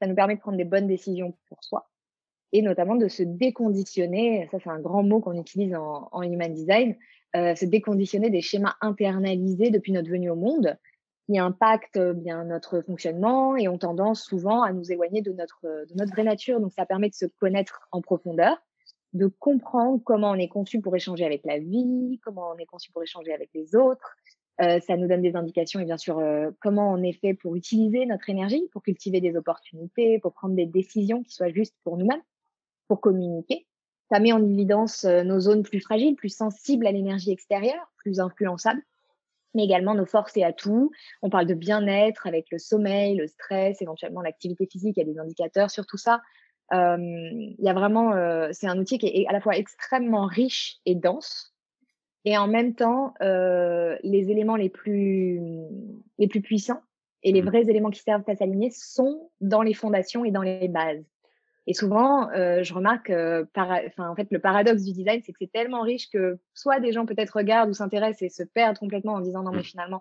Ça 0.00 0.06
nous 0.06 0.14
permet 0.14 0.36
de 0.36 0.40
prendre 0.40 0.58
des 0.58 0.64
bonnes 0.64 0.86
décisions 0.86 1.34
pour 1.48 1.62
soi 1.64 1.88
et 2.52 2.62
notamment 2.62 2.96
de 2.96 3.08
se 3.08 3.22
déconditionner, 3.22 4.48
ça 4.50 4.58
c'est 4.62 4.70
un 4.70 4.80
grand 4.80 5.02
mot 5.02 5.20
qu'on 5.20 5.38
utilise 5.38 5.74
en, 5.74 6.08
en, 6.12 6.22
human 6.22 6.52
design, 6.52 6.96
euh, 7.34 7.54
se 7.54 7.64
déconditionner 7.64 8.30
des 8.30 8.40
schémas 8.40 8.74
internalisés 8.80 9.70
depuis 9.70 9.92
notre 9.92 10.08
venue 10.08 10.30
au 10.30 10.36
monde 10.36 10.78
qui 11.26 11.38
impactent 11.38 11.96
euh, 11.96 12.12
bien 12.12 12.44
notre 12.44 12.80
fonctionnement 12.80 13.56
et 13.56 13.68
ont 13.68 13.78
tendance 13.78 14.22
souvent 14.22 14.62
à 14.62 14.72
nous 14.72 14.92
éloigner 14.92 15.22
de 15.22 15.32
notre, 15.32 15.60
de 15.62 15.94
notre 15.96 16.12
vraie 16.12 16.24
nature. 16.24 16.60
Donc 16.60 16.72
ça 16.72 16.86
permet 16.86 17.08
de 17.08 17.14
se 17.14 17.26
connaître 17.26 17.88
en 17.90 18.00
profondeur, 18.00 18.56
de 19.16 19.26
comprendre 19.26 20.00
comment 20.04 20.30
on 20.30 20.36
est 20.36 20.48
conçu 20.48 20.80
pour 20.80 20.94
échanger 20.94 21.24
avec 21.24 21.44
la 21.44 21.58
vie, 21.58 22.20
comment 22.22 22.50
on 22.54 22.58
est 22.58 22.66
conçu 22.66 22.90
pour 22.92 23.02
échanger 23.02 23.32
avec 23.32 23.50
les 23.54 23.74
autres. 23.74 24.16
Euh, 24.62 24.80
ça 24.80 24.96
nous 24.96 25.06
donne 25.06 25.20
des 25.20 25.36
indications 25.36 25.80
et 25.80 25.84
bien 25.84 25.98
sûr 25.98 26.18
euh, 26.18 26.50
comment 26.62 26.90
on 26.90 27.02
est 27.02 27.12
fait 27.12 27.34
pour 27.34 27.56
utiliser 27.56 28.06
notre 28.06 28.30
énergie, 28.30 28.68
pour 28.72 28.82
cultiver 28.82 29.20
des 29.20 29.36
opportunités, 29.36 30.18
pour 30.18 30.32
prendre 30.32 30.54
des 30.54 30.64
décisions 30.64 31.22
qui 31.22 31.34
soient 31.34 31.50
justes 31.50 31.76
pour 31.84 31.98
nous-mêmes 31.98 32.22
pour 32.88 33.00
communiquer. 33.00 33.66
Ça 34.10 34.20
met 34.20 34.32
en 34.32 34.42
évidence 34.42 35.04
euh, 35.04 35.24
nos 35.24 35.40
zones 35.40 35.62
plus 35.62 35.80
fragiles, 35.80 36.14
plus 36.14 36.34
sensibles 36.34 36.86
à 36.86 36.92
l'énergie 36.92 37.32
extérieure, 37.32 37.92
plus 37.96 38.20
influençables, 38.20 38.82
mais 39.54 39.64
également 39.64 39.94
nos 39.94 40.06
forces 40.06 40.36
et 40.36 40.44
atouts. 40.44 40.92
On 41.22 41.30
parle 41.30 41.46
de 41.46 41.54
bien-être 41.54 42.26
avec 42.26 42.46
le 42.52 42.58
sommeil, 42.58 43.16
le 43.16 43.26
stress, 43.26 43.82
éventuellement 43.82 44.22
l'activité 44.22 44.66
physique. 44.66 44.96
Il 44.96 45.00
y 45.00 45.10
a 45.10 45.12
des 45.12 45.18
indicateurs 45.18 45.70
sur 45.70 45.86
tout 45.86 45.96
ça. 45.96 46.20
Il 46.72 47.56
y 47.58 47.68
a 47.68 47.72
vraiment, 47.72 48.12
c'est 48.52 48.66
un 48.66 48.78
outil 48.78 48.98
qui 48.98 49.06
est 49.06 49.26
à 49.28 49.32
la 49.32 49.40
fois 49.40 49.56
extrêmement 49.56 50.26
riche 50.26 50.78
et 50.84 50.94
dense, 50.94 51.54
et 52.24 52.36
en 52.36 52.48
même 52.48 52.74
temps, 52.74 53.14
les 53.20 54.30
éléments 54.30 54.56
les 54.56 54.68
plus 54.68 55.40
les 56.18 56.26
plus 56.28 56.40
puissants 56.40 56.82
et 57.22 57.32
les 57.32 57.42
mmh. 57.42 57.46
vrais 57.46 57.62
éléments 57.62 57.90
qui 57.90 58.00
servent 58.00 58.22
à 58.28 58.36
s'aligner 58.36 58.70
sont 58.70 59.30
dans 59.40 59.62
les 59.62 59.74
fondations 59.74 60.24
et 60.24 60.30
dans 60.30 60.42
les 60.42 60.68
bases. 60.68 61.04
Et 61.66 61.74
souvent, 61.74 62.30
euh, 62.30 62.62
je 62.62 62.72
remarque, 62.72 63.10
enfin, 63.10 64.08
en 64.08 64.14
fait, 64.14 64.28
le 64.30 64.38
paradoxe 64.38 64.84
du 64.84 64.92
design, 64.92 65.20
c'est 65.24 65.32
que 65.32 65.38
c'est 65.40 65.50
tellement 65.50 65.82
riche 65.82 66.08
que 66.10 66.38
soit 66.54 66.78
des 66.78 66.92
gens 66.92 67.06
peut-être 67.06 67.30
regardent 67.30 67.70
ou 67.70 67.74
s'intéressent 67.74 68.22
et 68.22 68.28
se 68.28 68.44
perdent 68.44 68.78
complètement 68.78 69.14
en 69.14 69.20
disant 69.20 69.42
non, 69.42 69.50
mais 69.50 69.60
mmh. 69.60 69.64
finalement, 69.64 70.00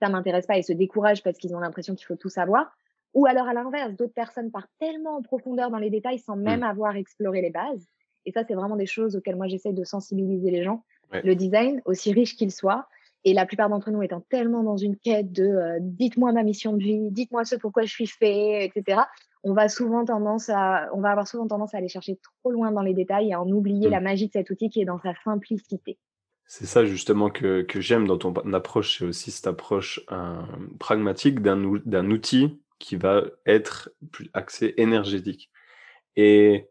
ça 0.00 0.08
m'intéresse 0.08 0.46
pas 0.46 0.56
et 0.56 0.62
se 0.62 0.72
découragent 0.72 1.22
parce 1.22 1.36
qu'ils 1.36 1.54
ont 1.54 1.60
l'impression 1.60 1.94
qu'il 1.94 2.06
faut 2.06 2.16
tout 2.16 2.30
savoir. 2.30 2.74
Ou 3.14 3.26
alors, 3.26 3.46
à 3.46 3.54
l'inverse, 3.54 3.94
d'autres 3.94 4.14
personnes 4.14 4.50
partent 4.50 4.70
tellement 4.78 5.16
en 5.16 5.22
profondeur 5.22 5.70
dans 5.70 5.78
les 5.78 5.90
détails 5.90 6.18
sans 6.18 6.36
même 6.36 6.60
mmh. 6.60 6.64
avoir 6.64 6.96
exploré 6.96 7.42
les 7.42 7.50
bases. 7.50 7.86
Et 8.24 8.32
ça, 8.32 8.44
c'est 8.46 8.54
vraiment 8.54 8.76
des 8.76 8.86
choses 8.86 9.16
auxquelles 9.16 9.36
moi, 9.36 9.48
j'essaie 9.48 9.72
de 9.72 9.84
sensibiliser 9.84 10.50
les 10.50 10.62
gens. 10.62 10.84
Le 11.12 11.34
design, 11.34 11.82
aussi 11.84 12.10
riche 12.10 12.36
qu'il 12.36 12.50
soit, 12.50 12.86
et 13.24 13.34
la 13.34 13.44
plupart 13.44 13.68
d'entre 13.68 13.90
nous 13.90 14.02
étant 14.02 14.22
tellement 14.30 14.62
dans 14.62 14.78
une 14.78 14.96
quête 14.96 15.30
de 15.30 15.76
dites-moi 15.80 16.32
ma 16.32 16.42
mission 16.42 16.72
de 16.72 16.82
vie, 16.82 17.10
dites-moi 17.10 17.44
ce 17.44 17.54
pourquoi 17.54 17.82
je 17.82 17.90
suis 17.90 18.06
fait, 18.06 18.64
etc 18.64 19.02
on 19.44 19.54
va 19.54 19.68
souvent 19.68 20.04
tendance 20.04 20.48
à, 20.48 20.88
on 20.94 21.00
va 21.00 21.10
avoir 21.10 21.26
souvent 21.26 21.46
tendance 21.46 21.74
à 21.74 21.78
aller 21.78 21.88
chercher 21.88 22.18
trop 22.22 22.52
loin 22.52 22.70
dans 22.70 22.82
les 22.82 22.94
détails 22.94 23.30
et 23.30 23.34
à 23.34 23.40
en 23.40 23.48
oublier 23.48 23.88
la 23.88 24.00
mmh. 24.00 24.04
magie 24.04 24.26
de 24.28 24.32
cet 24.32 24.50
outil 24.50 24.70
qui 24.70 24.80
est 24.80 24.84
dans 24.84 25.00
sa 25.00 25.14
simplicité. 25.24 25.98
C'est 26.46 26.66
ça 26.66 26.84
justement 26.84 27.30
que, 27.30 27.66
j'aime 27.76 28.06
dans 28.06 28.18
ton 28.18 28.34
approche, 28.52 28.98
c'est 28.98 29.04
aussi 29.04 29.30
cette 29.30 29.46
approche 29.46 30.00
euh, 30.12 30.42
pragmatique 30.78 31.40
d'un 31.40 32.10
outil 32.10 32.60
qui 32.82 32.96
va 32.96 33.22
être 33.46 33.90
plus 34.10 34.28
axé 34.34 34.74
énergétique. 34.76 35.50
Et 36.16 36.68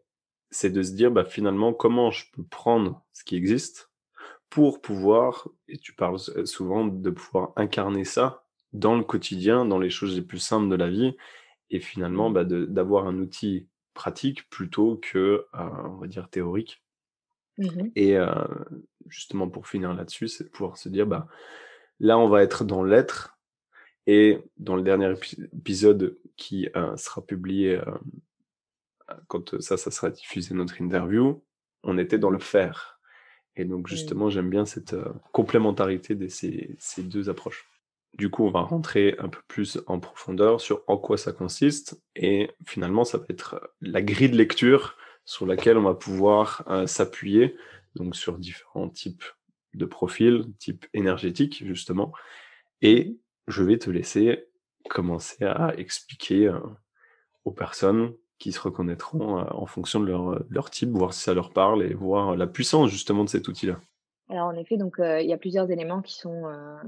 c'est 0.50 0.70
de 0.70 0.82
se 0.82 0.92
dire 0.92 1.10
bah, 1.10 1.24
finalement 1.24 1.72
comment 1.72 2.10
je 2.10 2.26
peux 2.32 2.44
prendre 2.44 3.02
ce 3.14 3.24
qui 3.24 3.34
existe 3.34 3.90
pour 4.50 4.82
pouvoir, 4.82 5.48
et 5.68 5.78
tu 5.78 5.94
parles 5.94 6.18
souvent 6.44 6.86
de 6.86 7.10
pouvoir 7.10 7.54
incarner 7.56 8.04
ça 8.04 8.44
dans 8.74 8.94
le 8.94 9.02
quotidien, 9.02 9.64
dans 9.64 9.78
les 9.78 9.88
choses 9.88 10.14
les 10.14 10.22
plus 10.22 10.38
simples 10.38 10.68
de 10.68 10.76
la 10.76 10.90
vie, 10.90 11.16
et 11.70 11.80
finalement 11.80 12.30
bah, 12.30 12.44
d'avoir 12.44 13.06
un 13.06 13.16
outil 13.16 13.66
pratique 13.94 14.48
plutôt 14.50 14.96
que, 14.96 15.46
euh, 15.54 15.68
on 15.86 15.96
va 15.96 16.06
dire, 16.06 16.28
théorique. 16.28 16.82
Mmh 17.58 17.90
et 17.96 18.16
euh, 18.16 18.34
justement, 19.08 19.48
pour 19.48 19.66
finir 19.66 19.94
là-dessus, 19.94 20.28
c'est 20.28 20.44
de 20.44 20.48
pouvoir 20.50 20.76
se 20.76 20.90
dire, 20.90 21.06
bah, 21.06 21.26
là, 22.00 22.18
on 22.18 22.28
va 22.28 22.42
être 22.42 22.64
dans 22.64 22.82
l'être. 22.82 23.31
Et 24.06 24.38
dans 24.56 24.76
le 24.76 24.82
dernier 24.82 25.12
épisode 25.52 26.16
qui 26.36 26.68
euh, 26.76 26.96
sera 26.96 27.24
publié 27.24 27.80
quand 29.28 29.60
ça, 29.60 29.76
ça 29.76 29.90
sera 29.90 30.10
diffusé 30.10 30.54
notre 30.54 30.80
interview, 30.80 31.42
on 31.82 31.98
était 31.98 32.18
dans 32.18 32.30
le 32.30 32.38
faire. 32.38 32.98
Et 33.56 33.64
donc, 33.64 33.86
justement, 33.86 34.30
j'aime 34.30 34.48
bien 34.48 34.64
cette 34.64 34.96
complémentarité 35.32 36.14
de 36.14 36.28
ces 36.28 36.76
deux 36.98 37.28
approches. 37.28 37.68
Du 38.14 38.28
coup, 38.28 38.44
on 38.44 38.50
va 38.50 38.60
rentrer 38.60 39.16
un 39.18 39.28
peu 39.28 39.40
plus 39.48 39.80
en 39.86 39.98
profondeur 39.98 40.60
sur 40.60 40.82
en 40.86 40.98
quoi 40.98 41.16
ça 41.16 41.32
consiste. 41.32 42.02
Et 42.14 42.50
finalement, 42.66 43.04
ça 43.04 43.18
va 43.18 43.24
être 43.30 43.72
la 43.80 44.02
grille 44.02 44.28
de 44.28 44.36
lecture 44.36 44.96
sur 45.24 45.46
laquelle 45.46 45.78
on 45.78 45.82
va 45.82 45.94
pouvoir 45.94 46.64
euh, 46.68 46.86
s'appuyer, 46.86 47.56
donc 47.94 48.14
sur 48.14 48.38
différents 48.38 48.90
types 48.90 49.24
de 49.74 49.86
profils, 49.86 50.44
type 50.58 50.86
énergétique, 50.92 51.64
justement. 51.64 52.12
Et 52.82 53.16
je 53.48 53.62
vais 53.62 53.78
te 53.78 53.90
laisser 53.90 54.48
commencer 54.88 55.44
à 55.44 55.74
expliquer 55.76 56.48
euh, 56.48 56.58
aux 57.44 57.52
personnes 57.52 58.12
qui 58.38 58.52
se 58.52 58.60
reconnaîtront 58.60 59.38
euh, 59.38 59.44
en 59.50 59.66
fonction 59.66 60.00
de 60.00 60.06
leur, 60.06 60.42
leur 60.50 60.70
type, 60.70 60.90
voir 60.90 61.14
si 61.14 61.22
ça 61.22 61.34
leur 61.34 61.52
parle 61.52 61.82
et 61.84 61.94
voir 61.94 62.36
la 62.36 62.46
puissance 62.46 62.90
justement 62.90 63.24
de 63.24 63.28
cet 63.28 63.48
outil-là. 63.48 63.80
Alors 64.28 64.46
en 64.46 64.54
effet, 64.54 64.78
donc 64.78 64.96
il 64.98 65.26
y 65.26 65.32
a 65.32 65.36
plusieurs 65.36 65.70
éléments 65.70 66.00
qui 66.00 66.14
sont 66.14 66.44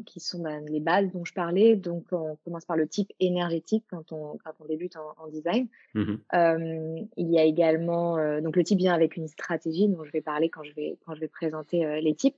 qui 0.07 0.19
sont 0.19 0.41
bah, 0.41 0.61
les 0.61 0.81
bases 0.81 1.13
dont 1.13 1.27
je 1.27 1.35
parlais. 1.35 1.77
Donc 1.77 2.07
on 2.11 2.37
commence 2.43 2.65
par 2.65 2.77
le 2.77 2.89
type 2.89 3.13
énergétique 3.21 3.85
quand 3.91 4.13
on 4.13 4.39
quand 4.43 4.53
on 4.61 4.65
débute 4.65 4.97
en, 4.97 5.27
design. 5.27 5.67
Mmh 5.93 6.15
il 7.17 7.31
y 7.31 7.39
a 7.39 7.43
également 7.43 8.17
donc 8.41 8.57
le 8.57 8.65
type 8.65 8.79
vient 8.79 8.95
avec 8.95 9.19
une 9.19 9.29
stratégie 9.29 9.89
dont 9.89 10.05
je 10.05 10.13
vais 10.13 10.23
parler 10.23 10.49
quand 10.49 10.63
je 10.63 10.73
vais 10.73 10.97
quand 11.05 11.15
je 11.15 11.21
vais 11.21 11.29
présenter 11.29 12.01
les 12.01 12.15
types. 12.15 12.37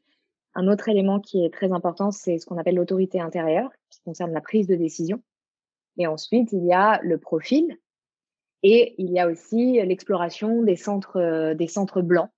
Un 0.59 0.69
autre 0.69 0.89
élément 0.89 1.21
qui 1.21 1.45
est 1.45 1.53
très 1.53 1.71
important, 1.71 2.11
c'est 2.11 2.39
ce 2.39 2.47
qu'on 2.47 2.57
appelle 2.57 2.77
l'autorité 2.77 3.21
intérieure, 3.21 3.71
qui 3.91 4.01
concerne 4.01 4.33
la 4.33 4.41
prise 4.41 4.67
de 4.67 4.75
décision. 4.75 5.23
Et 5.99 6.07
ensuite, 6.07 6.51
il 6.53 6.65
y 6.65 6.73
a 6.73 6.99
le 7.03 7.19
profil 7.19 7.77
et 8.63 8.95
il 8.97 9.13
y 9.13 9.21
a 9.21 9.29
aussi 9.29 9.75
l'exploration 9.85 10.63
des 10.63 10.77
centres 10.77 11.53
des 11.53 11.67
centres 11.67 12.01
blancs 12.01 12.31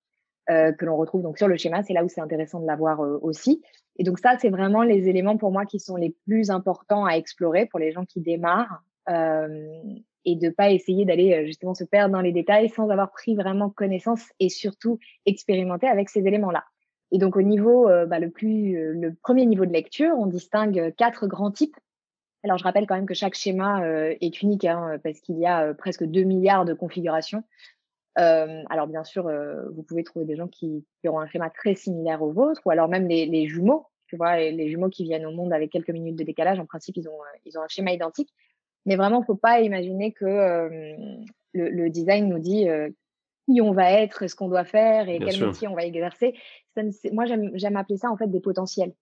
euh, 0.49 0.73
que 0.73 0.85
l'on 0.85 0.97
retrouve 0.97 1.21
donc 1.21 1.37
sur 1.37 1.47
le 1.47 1.55
schéma. 1.55 1.81
C'est 1.83 1.93
là 1.93 2.03
où 2.03 2.09
c'est 2.09 2.19
intéressant 2.19 2.59
de 2.59 2.67
l'avoir 2.67 2.99
euh, 3.01 3.19
aussi. 3.21 3.61
Et 3.97 4.03
donc 4.03 4.19
ça, 4.19 4.35
c'est 4.37 4.49
vraiment 4.49 4.83
les 4.83 5.07
éléments 5.07 5.37
pour 5.37 5.51
moi 5.51 5.65
qui 5.65 5.79
sont 5.79 5.95
les 5.95 6.13
plus 6.25 6.49
importants 6.49 7.05
à 7.05 7.13
explorer 7.13 7.67
pour 7.67 7.79
les 7.79 7.93
gens 7.93 8.03
qui 8.03 8.19
démarrent 8.19 8.83
euh, 9.09 9.77
et 10.25 10.35
de 10.35 10.49
pas 10.49 10.71
essayer 10.71 11.05
d'aller 11.05 11.45
justement 11.45 11.73
se 11.73 11.85
perdre 11.85 12.11
dans 12.11 12.21
les 12.21 12.33
détails 12.33 12.67
sans 12.67 12.89
avoir 12.89 13.11
pris 13.11 13.33
vraiment 13.35 13.69
connaissance 13.69 14.23
et 14.41 14.49
surtout 14.49 14.99
expérimenter 15.25 15.87
avec 15.87 16.09
ces 16.09 16.27
éléments-là. 16.27 16.65
Et 17.11 17.17
donc 17.17 17.35
au 17.35 17.41
niveau, 17.41 17.87
bah, 18.07 18.19
le 18.19 18.29
plus, 18.29 18.93
le 18.93 19.15
premier 19.15 19.45
niveau 19.45 19.65
de 19.65 19.71
lecture, 19.71 20.13
on 20.17 20.27
distingue 20.27 20.93
quatre 20.95 21.25
grands 21.25 21.51
types. 21.51 21.75
Alors 22.43 22.57
je 22.57 22.63
rappelle 22.63 22.85
quand 22.85 22.95
même 22.95 23.07
que 23.07 23.15
chaque 23.15 23.33
schéma 23.33 23.81
est 24.21 24.41
unique 24.43 24.65
hein, 24.65 24.99
parce 25.03 25.19
qu'il 25.19 25.39
y 25.39 25.47
a 25.47 25.73
presque 25.73 26.03
2 26.03 26.21
milliards 26.21 26.65
de 26.65 26.73
configurations. 26.73 27.43
Euh, 28.19 28.63
alors 28.69 28.87
bien 28.87 29.03
sûr, 29.03 29.27
euh, 29.27 29.69
vous 29.73 29.83
pouvez 29.83 30.03
trouver 30.03 30.25
des 30.25 30.35
gens 30.35 30.47
qui, 30.47 30.85
auront 31.05 31.19
un 31.19 31.27
schéma 31.27 31.49
très 31.49 31.75
similaire 31.75 32.21
au 32.21 32.31
vôtre, 32.31 32.61
ou 32.65 32.71
alors 32.71 32.87
même 32.89 33.07
les, 33.07 33.47
jumeaux, 33.47 33.87
tu 34.07 34.17
vois, 34.17 34.37
les, 34.37 34.69
jumeaux 34.69 34.89
qui 34.89 35.03
viennent 35.03 35.25
au 35.25 35.31
monde 35.31 35.53
avec 35.53 35.71
quelques 35.71 35.91
minutes 35.91 36.17
de 36.17 36.23
décalage, 36.23 36.59
en 36.59 36.65
principe, 36.65 36.97
ils 36.97 37.07
ont, 37.07 37.21
euh, 37.21 37.39
ils 37.45 37.57
ont 37.57 37.61
un 37.61 37.67
schéma 37.67 37.91
identique. 37.91 38.29
Mais 38.85 38.95
vraiment, 38.95 39.23
faut 39.23 39.35
pas 39.35 39.61
imaginer 39.61 40.13
que 40.13 40.25
le, 41.53 41.89
design 41.89 42.29
nous 42.29 42.39
dit 42.39 42.65
qui 43.45 43.61
on 43.61 43.73
va 43.73 43.91
être, 43.91 44.27
ce 44.27 44.35
qu'on 44.35 44.47
doit 44.47 44.63
faire 44.63 45.09
et 45.09 45.19
quel 45.19 45.45
métier 45.45 45.67
on 45.67 45.75
va 45.75 45.83
exercer. 45.83 46.33
Moi, 47.11 47.25
j'aime 47.25 47.75
appeler 47.75 47.97
ça 47.97 48.09
en 48.09 48.17
fait 48.17 48.27
des 48.27 48.39
potentiels. 48.39 48.93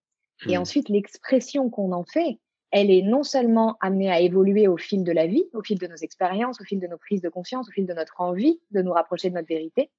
Et 0.48 0.58
mmh. 0.58 0.62
ensuite, 0.62 0.90
l'expression 0.90 1.70
qu'on 1.70 1.92
en 1.92 2.04
fait, 2.04 2.38
elle 2.72 2.92
est 2.92 3.02
non 3.02 3.24
seulement 3.24 3.78
amenée 3.80 4.12
à 4.12 4.20
évoluer 4.20 4.68
au 4.68 4.78
fil 4.78 5.04
de 5.04 5.12
la 5.12 5.26
vie, 5.26 5.46
au 5.54 5.64
fil 5.64 5.80
de 5.80 5.88
nos 5.88 5.96
expériences, 5.96 6.60
au 6.60 6.64
fil 6.64 6.80
de 6.80 6.88
nos 6.88 6.98
prises 6.98 7.22
de 7.22 7.30
conscience, 7.30 7.68
au 7.70 7.72
fil 7.72 7.86
de 7.86 7.94
notre 7.94 8.20
envie 8.20 8.60
de 8.72 8.82
nous 8.82 8.92
rapprocher 8.92 9.30
de 9.30 9.36
notre 9.36 9.48
vérité, 9.48 9.90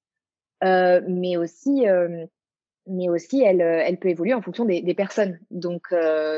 euh, 0.65 1.01
mais 1.09 1.37
aussi, 1.37 1.89
euh, 1.89 2.27
mais 2.87 3.09
aussi 3.09 3.43
elle, 3.43 3.63
euh, 3.63 3.83
elle 3.85 3.99
peut 3.99 4.09
évoluer 4.09 4.35
en 4.35 4.43
fonction 4.43 4.65
des, 4.65 4.95
personnes. 4.95 5.39
Donc, 5.51 5.95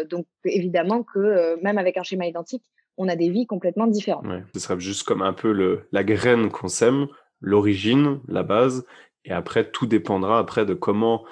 donc 0.09 0.27
évidemment 0.45 1.03
que 1.03 1.61
même 1.63 1.79
avec 1.79 1.97
un 1.97 2.03
schéma 2.03 2.27
identique, 2.27 2.65
on 2.97 3.09
a 3.09 3.17
des 3.17 3.31
vies 3.31 3.47
complètement 3.47 3.87
différentes. 3.87 4.27
ce 4.55 4.61
serait 4.61 4.79
juste 4.79 5.05
comme 5.05 5.23
un 5.23 5.33
peu 5.33 5.53
le, 5.53 5.89
la 5.91 6.05
graine 6.05 6.51
qu'on 6.51 6.69
sème, 6.69 7.07
l'origine, 7.41 8.21
la 8.29 8.43
base, 8.43 8.85
et 9.25 9.33
après 9.33 9.71
tout 9.71 9.87
dépendra 9.87 10.39
après 10.39 10.67
de 10.67 10.75
comment, 10.75 11.25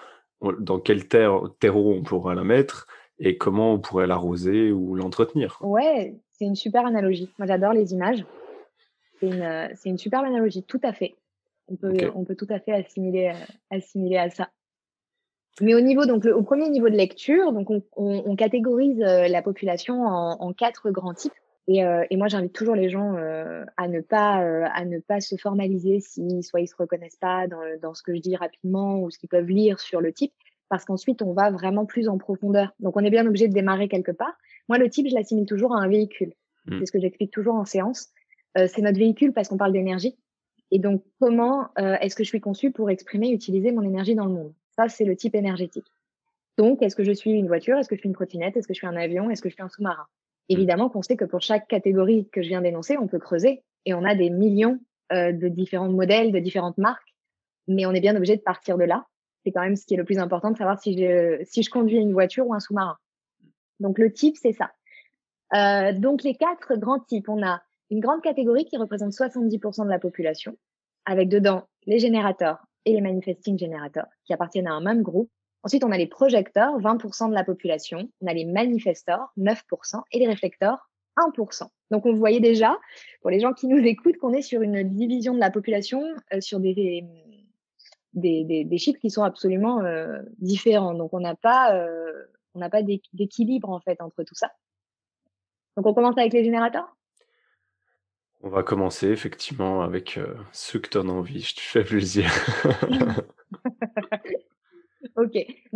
dans 0.59 0.79
quel 0.79 1.09
terre, 1.09 1.43
terreau 1.61 1.93
on 1.93 2.03
pourra 2.03 2.35
la 2.35 2.45
mettre 2.45 2.87
et 3.19 3.37
comment 3.37 3.73
on 3.73 3.79
pourrait 3.79 4.07
l'arroser 4.07 4.71
ou 4.71 4.95
l'entretenir. 4.95 5.59
Ouais, 5.61 6.15
c'est 6.33 6.45
une 6.45 6.55
super 6.55 6.87
analogie. 6.87 7.31
Moi, 7.39 7.47
j'adore 7.47 7.73
les 7.73 7.93
images. 7.93 8.25
C'est 9.19 9.27
une, 9.27 9.43
euh, 9.43 9.69
une 9.85 9.99
super 9.99 10.21
analogie, 10.21 10.63
tout 10.63 10.81
à 10.85 10.93
fait. 10.93 11.17
On 11.71 11.77
peut, 11.77 11.93
on 12.15 12.25
peut 12.25 12.37
tout 12.37 12.47
à 12.49 12.61
fait 12.61 12.73
assimiler, 12.73 13.33
euh, 13.35 13.55
assimiler 13.71 14.17
à 14.17 14.31
ça. 14.31 14.49
Mais 15.61 15.75
au 15.75 15.81
niveau, 15.81 16.07
donc, 16.07 16.25
au 16.25 16.43
premier 16.43 16.69
niveau 16.71 16.89
de 16.89 16.95
lecture, 16.95 17.53
donc 17.53 17.69
on, 17.71 17.83
on, 17.97 18.37
catégorise 18.37 19.03
euh, 19.03 19.27
la 19.27 19.43
population 19.43 20.03
en, 20.03 20.41
en, 20.41 20.53
quatre 20.53 20.91
grands 20.91 21.15
types. 21.15 21.33
Et, 21.69 21.81
et 21.81 22.17
moi, 22.17 22.29
j'invite 22.29 22.55
toujours 22.55 22.75
les 22.75 22.89
gens 22.89 23.15
à 23.77 23.89
ne 23.89 24.01
pas, 24.01 24.37
à 24.73 24.85
ne 24.87 24.99
pas 25.01 25.21
se 25.21 25.37
formaliser 25.37 26.01
si 26.01 26.43
soit 26.43 26.61
ils 26.61 26.67
se 26.67 26.75
reconnaissent 26.75 27.17
pas 27.21 27.47
dans, 27.47 27.61
dans 27.83 27.93
ce 27.93 28.03
que 28.03 28.15
je 28.15 28.21
dis 28.21 28.37
rapidement 28.37 29.01
ou 29.01 29.11
ce 29.11 29.19
qu'ils 29.19 29.29
peuvent 29.29 29.49
lire 29.49 29.79
sur 29.79 30.01
le 30.01 30.13
type 30.13 30.33
parce 30.69 30.85
qu'ensuite, 30.85 31.23
on 31.23 31.33
va 31.33 31.51
vraiment 31.51 31.87
plus 31.87 32.09
en 32.09 32.19
profondeur. 32.19 32.73
Donc, 32.81 32.97
on 32.97 33.01
est 33.01 33.11
bien 33.11 33.27
obligé 33.27 33.49
de 33.49 33.55
démarrer 33.55 33.89
quelque 33.89 34.13
part. 34.13 34.37
Moi, 34.69 34.79
le 34.79 34.89
type, 34.91 35.09
je 35.09 35.15
l'assimile 35.15 35.47
toujours 35.47 35.75
à 35.75 35.81
un 35.81 35.89
véhicule. 35.89 36.35
Mmh. 36.67 36.79
C'est 36.79 36.87
ce 36.87 36.93
que 36.93 37.01
j'explique 37.01 37.31
toujours 37.31 37.55
en 37.55 37.65
séance. 37.65 38.09
Euh, 38.59 38.67
c'est 38.67 38.83
notre 38.83 38.99
véhicule 38.99 39.33
parce 39.33 39.49
qu'on 39.49 39.57
parle 39.57 39.73
d'énergie. 39.73 40.17
Et 40.71 40.79
donc, 40.79 41.03
comment 41.21 41.69
euh, 41.79 41.97
est-ce 42.01 42.15
que 42.15 42.23
je 42.23 42.29
suis 42.29 42.41
conçue 42.41 42.71
pour 42.71 42.91
exprimer, 42.91 43.31
utiliser 43.31 43.73
mon 43.73 43.83
énergie 43.83 44.15
dans 44.15 44.27
le 44.27 44.33
monde? 44.33 44.53
Ça, 44.77 44.89
c'est 44.89 45.05
le 45.05 45.17
type 45.17 45.35
énergétique. 45.35 45.87
Donc, 46.59 46.83
est-ce 46.83 46.97
que 46.97 47.05
je 47.05 47.13
suis 47.13 47.31
une 47.31 47.47
voiture? 47.47 47.79
Est-ce 47.79 47.89
que 47.89 47.95
je 47.95 48.01
suis 48.01 48.09
une 48.09 48.15
trottinette? 48.15 48.57
Est-ce 48.57 48.69
que 48.69 48.75
je 48.75 48.79
suis 48.79 48.87
un 48.87 48.97
avion? 48.97 49.31
Est-ce 49.31 49.41
que 49.41 49.49
je 49.49 49.55
suis 49.55 49.63
un 49.63 49.69
sous-marin? 49.69 50.07
Évidemment 50.49 50.89
qu'on 50.89 51.03
sait 51.03 51.17
que 51.17 51.25
pour 51.25 51.41
chaque 51.41 51.69
catégorie 51.69 52.29
que 52.33 52.43
je 52.43 52.49
viens 52.49 52.63
d'énoncer, 52.63 52.97
on 52.97 53.07
peut 53.07 53.19
creuser 53.19 53.63
et 53.85 53.95
on 53.95 54.05
a 54.05 54.15
des 54.15 54.31
millions 54.31 54.81
euh, 55.13 55.33
de 55.33 55.49
différents 55.49 55.91
modèles, 55.91 56.33
de 56.33 56.39
différentes 56.39 56.79
marques, 56.79 57.15
mais 57.67 57.87
on 57.87 57.93
est 57.93 58.01
bien 58.01 58.17
obligé 58.17 58.37
de 58.37 58.43
partir 58.43 58.79
de 58.79 58.85
là 58.85 59.07
c'est 59.49 59.53
quand 59.53 59.63
même 59.63 59.77
ce 59.77 59.87
qui 59.87 59.95
est 59.95 59.97
le 59.97 60.05
plus 60.05 60.19
important 60.19 60.51
de 60.51 60.57
savoir 60.57 60.79
si 60.79 60.99
je, 60.99 61.43
si 61.45 61.63
je 61.63 61.71
conduis 61.71 61.97
une 61.97 62.13
voiture 62.13 62.47
ou 62.47 62.55
un 62.55 62.61
sous-marin. 62.61 62.97
Donc 63.81 63.99
le 63.99 64.13
type, 64.13 64.37
c'est 64.37 64.53
ça. 64.53 64.71
Euh, 65.55 65.93
donc 65.93 66.23
les 66.23 66.35
quatre 66.35 66.77
grands 66.77 67.01
types, 67.01 67.29
on 67.29 67.43
a 67.43 67.63
une 67.91 68.01
grande 68.01 68.23
catégorie 68.23 68.67
qui 68.67 68.77
représente 68.77 69.13
70% 69.13 69.85
de 69.85 69.91
la 69.91 69.99
population, 69.99 70.57
avec 71.07 71.29
dedans 71.29 71.65
les 71.87 71.99
générateurs 71.99 72.67
et 72.85 72.93
les 72.93 73.01
manifesting 73.01 73.59
générateurs 73.59 74.09
qui 74.25 74.35
appartiennent 74.35 74.67
à 74.67 74.75
un 74.75 74.83
même 74.83 75.03
groupe. 75.03 75.31
Ensuite, 75.69 75.85
on 75.85 75.93
a 75.93 75.99
les 75.99 76.07
projecteurs, 76.07 76.81
20% 76.81 77.29
de 77.29 77.35
la 77.35 77.45
population. 77.45 78.09
On 78.23 78.27
a 78.27 78.33
les 78.33 78.47
manifestors, 78.47 79.31
9%, 79.37 80.01
et 80.13 80.19
les 80.19 80.27
réflecteurs, 80.27 80.89
1%. 81.19 81.69
Donc 81.91 82.07
on 82.07 82.15
voyait 82.15 82.41
déjà, 82.41 82.79
pour 83.21 83.29
les 83.29 83.39
gens 83.39 83.53
qui 83.53 83.67
nous 83.67 83.77
écoutent, 83.77 84.17
qu'on 84.17 84.33
est 84.33 84.41
sur 84.41 84.63
une 84.63 84.83
division 84.83 85.35
de 85.35 85.39
la 85.39 85.51
population 85.51 86.03
euh, 86.33 86.41
sur 86.41 86.59
des, 86.59 87.05
des, 88.15 88.65
des, 88.65 88.79
chiffres 88.79 88.99
qui 88.99 89.11
sont 89.11 89.25
absolument 89.25 89.83
euh, 89.83 90.23
différents. 90.39 90.95
Donc 90.95 91.13
on 91.13 91.21
n'a 91.21 91.35
pas, 91.35 91.75
euh, 91.75 92.15
on 92.55 92.61
n'a 92.61 92.71
pas 92.71 92.81
d'équilibre 92.83 93.69
en 93.69 93.81
fait 93.81 94.01
entre 94.01 94.25
tout 94.25 94.35
ça. 94.35 94.51
Donc 95.77 95.85
on 95.85 95.93
commence 95.93 96.17
avec 96.17 96.33
les 96.33 96.45
générateurs? 96.45 96.97
On 98.41 98.49
va 98.49 98.63
commencer 98.63 99.09
effectivement 99.09 99.83
avec 99.83 100.19
ceux 100.53 100.79
que 100.79 100.89
tu 100.89 100.97
as 100.97 101.03
envie, 101.03 101.43
je 101.43 101.57
te 101.57 101.61
fais 101.61 101.85
plaisir. 101.85 102.31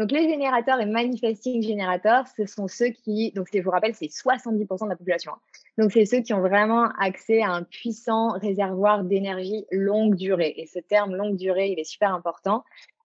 Donc 0.02 0.10
les 0.10 0.28
générateurs 0.28 0.80
et 0.80 0.86
manifesting 0.86 1.62
générateurs, 1.62 2.24
ce 2.36 2.44
sont 2.44 2.66
ceux 2.66 2.88
qui, 2.88 3.30
donc 3.36 3.46
je 3.54 3.60
vous 3.60 3.70
rappelle, 3.70 3.94
c'est 3.94 4.06
70% 4.06 4.82
de 4.82 4.88
la 4.88 4.96
population. 4.96 5.30
Hein. 5.30 5.38
Donc 5.78 5.92
c'est 5.92 6.06
ceux 6.06 6.22
qui 6.22 6.34
ont 6.34 6.40
vraiment 6.40 6.88
accès 6.98 7.40
à 7.40 7.52
un 7.52 7.62
puissant 7.62 8.30
réservoir 8.32 9.04
d'énergie 9.04 9.64
longue 9.70 10.16
durée. 10.16 10.54
Et 10.56 10.66
ce 10.66 10.80
terme 10.80 11.14
longue 11.14 11.36
durée, 11.36 11.68
il 11.68 11.78
est 11.78 11.84
super 11.84 12.12
important 12.12 12.64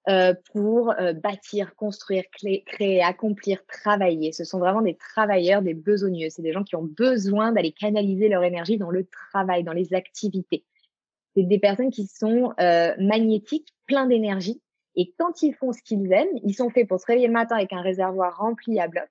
euh, 0.09 0.33
pour 0.51 0.89
euh, 0.99 1.13
bâtir, 1.13 1.75
construire, 1.75 2.23
créer, 2.31 3.03
accomplir, 3.03 3.63
travailler. 3.67 4.31
Ce 4.31 4.43
sont 4.43 4.57
vraiment 4.57 4.81
des 4.81 4.95
travailleurs, 4.95 5.61
des 5.61 5.75
besogneux. 5.75 6.29
C'est 6.31 6.41
des 6.41 6.51
gens 6.51 6.63
qui 6.63 6.75
ont 6.75 6.89
besoin 6.97 7.51
d'aller 7.51 7.73
canaliser 7.73 8.27
leur 8.27 8.43
énergie 8.43 8.79
dans 8.79 8.89
le 8.89 9.05
travail, 9.05 9.63
dans 9.63 9.73
les 9.73 9.93
activités. 9.93 10.65
C'est 11.35 11.43
des 11.43 11.59
personnes 11.59 11.91
qui 11.91 12.07
sont 12.07 12.53
euh, 12.59 12.95
magnétiques, 12.97 13.67
plein 13.85 14.07
d'énergie 14.07 14.63
et 14.97 15.13
quand 15.17 15.43
ils 15.43 15.53
font 15.53 15.71
ce 15.71 15.81
qu'ils 15.83 16.11
aiment, 16.11 16.39
ils 16.43 16.55
sont 16.55 16.71
faits 16.71 16.87
pour 16.87 16.99
se 16.99 17.05
réveiller 17.05 17.27
le 17.27 17.33
matin 17.33 17.55
avec 17.55 17.71
un 17.71 17.81
réservoir 17.81 18.35
rempli 18.37 18.79
à 18.79 18.87
bloc. 18.87 19.09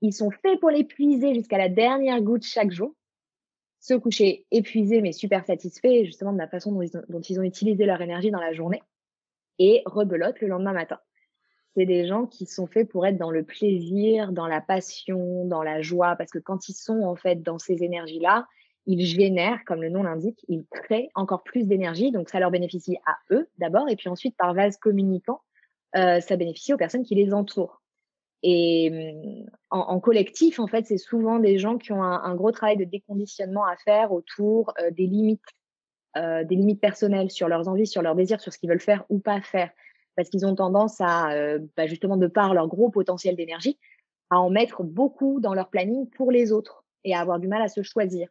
Ils 0.00 0.14
sont 0.14 0.30
faits 0.30 0.58
pour 0.58 0.70
l'épuiser 0.70 1.34
jusqu'à 1.34 1.58
la 1.58 1.68
dernière 1.68 2.20
goutte 2.22 2.44
chaque 2.44 2.72
jour. 2.72 2.94
Se 3.78 3.94
coucher 3.94 4.46
épuisés 4.50 5.02
mais 5.02 5.12
super 5.12 5.44
satisfaits 5.44 6.04
justement 6.04 6.32
de 6.32 6.38
la 6.38 6.48
façon 6.48 6.72
dont 6.72 7.20
ils, 7.20 7.38
ont, 7.38 7.42
utilisé 7.42 7.84
leur 7.84 8.00
énergie 8.00 8.30
dans 8.30 8.40
la 8.40 8.54
journée. 8.54 8.82
Et 9.58 9.82
rebelote 9.84 10.40
le 10.40 10.48
lendemain 10.48 10.72
matin. 10.72 10.98
C'est 11.76 11.84
des 11.84 12.06
gens 12.06 12.26
qui 12.26 12.46
sont 12.46 12.66
faits 12.66 12.88
pour 12.88 13.06
être 13.06 13.18
dans 13.18 13.30
le 13.30 13.44
plaisir, 13.44 14.32
dans 14.32 14.46
la 14.46 14.62
passion, 14.62 15.44
dans 15.44 15.62
la 15.62 15.82
joie, 15.82 16.16
parce 16.16 16.30
que 16.30 16.38
quand 16.38 16.68
ils 16.68 16.74
sont 16.74 17.02
en 17.02 17.16
fait 17.16 17.42
dans 17.42 17.58
ces 17.58 17.82
énergies-là, 17.82 18.46
ils 18.86 19.04
génèrent, 19.04 19.64
comme 19.64 19.82
le 19.82 19.90
nom 19.90 20.02
l'indique, 20.02 20.44
ils 20.48 20.64
créent 20.70 21.10
encore 21.14 21.42
plus 21.42 21.66
d'énergie. 21.66 22.10
Donc, 22.10 22.28
ça 22.28 22.40
leur 22.40 22.50
bénéficie 22.50 22.96
à 23.06 23.16
eux 23.34 23.48
d'abord, 23.58 23.88
et 23.88 23.96
puis 23.96 24.08
ensuite, 24.08 24.36
par 24.36 24.54
vase 24.54 24.76
communicant, 24.76 25.40
euh, 25.96 26.20
ça 26.20 26.36
bénéficie 26.36 26.72
aux 26.72 26.78
personnes 26.78 27.04
qui 27.04 27.14
les 27.14 27.32
entourent. 27.32 27.82
Et 28.42 28.90
mm, 28.90 29.50
en, 29.70 30.00
collectif, 30.00 30.58
en 30.58 30.66
fait, 30.66 30.86
c'est 30.86 30.98
souvent 30.98 31.38
des 31.38 31.58
gens 31.58 31.78
qui 31.78 31.92
ont 31.92 32.02
un, 32.02 32.34
gros 32.34 32.50
travail 32.50 32.76
de 32.76 32.84
déconditionnement 32.84 33.64
à 33.64 33.76
faire 33.76 34.12
autour 34.12 34.72
euh, 34.80 34.90
des 34.90 35.06
limites, 35.06 35.40
euh, 36.16 36.44
des 36.44 36.56
limites 36.56 36.80
personnelles 36.80 37.30
sur 37.30 37.48
leurs 37.48 37.68
envies, 37.68 37.86
sur 37.86 38.02
leurs 38.02 38.16
désirs, 38.16 38.40
sur 38.40 38.52
ce 38.52 38.58
qu'ils 38.58 38.68
veulent 38.68 38.80
faire 38.80 39.04
ou 39.10 39.20
pas 39.20 39.40
faire. 39.40 39.70
Parce 40.16 40.28
qu'ils 40.28 40.44
ont 40.44 40.54
tendance 40.54 41.00
à, 41.00 41.30
bah, 41.74 41.86
justement, 41.86 42.18
de 42.18 42.26
par 42.26 42.52
leur 42.52 42.68
gros 42.68 42.90
potentiel 42.90 43.34
d'énergie, 43.34 43.78
à 44.28 44.40
en 44.40 44.50
mettre 44.50 44.82
beaucoup 44.82 45.40
dans 45.40 45.54
leur 45.54 45.70
planning 45.70 46.06
pour 46.10 46.30
les 46.30 46.52
autres 46.52 46.84
et 47.04 47.14
à 47.14 47.20
avoir 47.20 47.38
du 47.38 47.48
mal 47.48 47.62
à 47.62 47.68
se 47.68 47.82
choisir. 47.82 48.28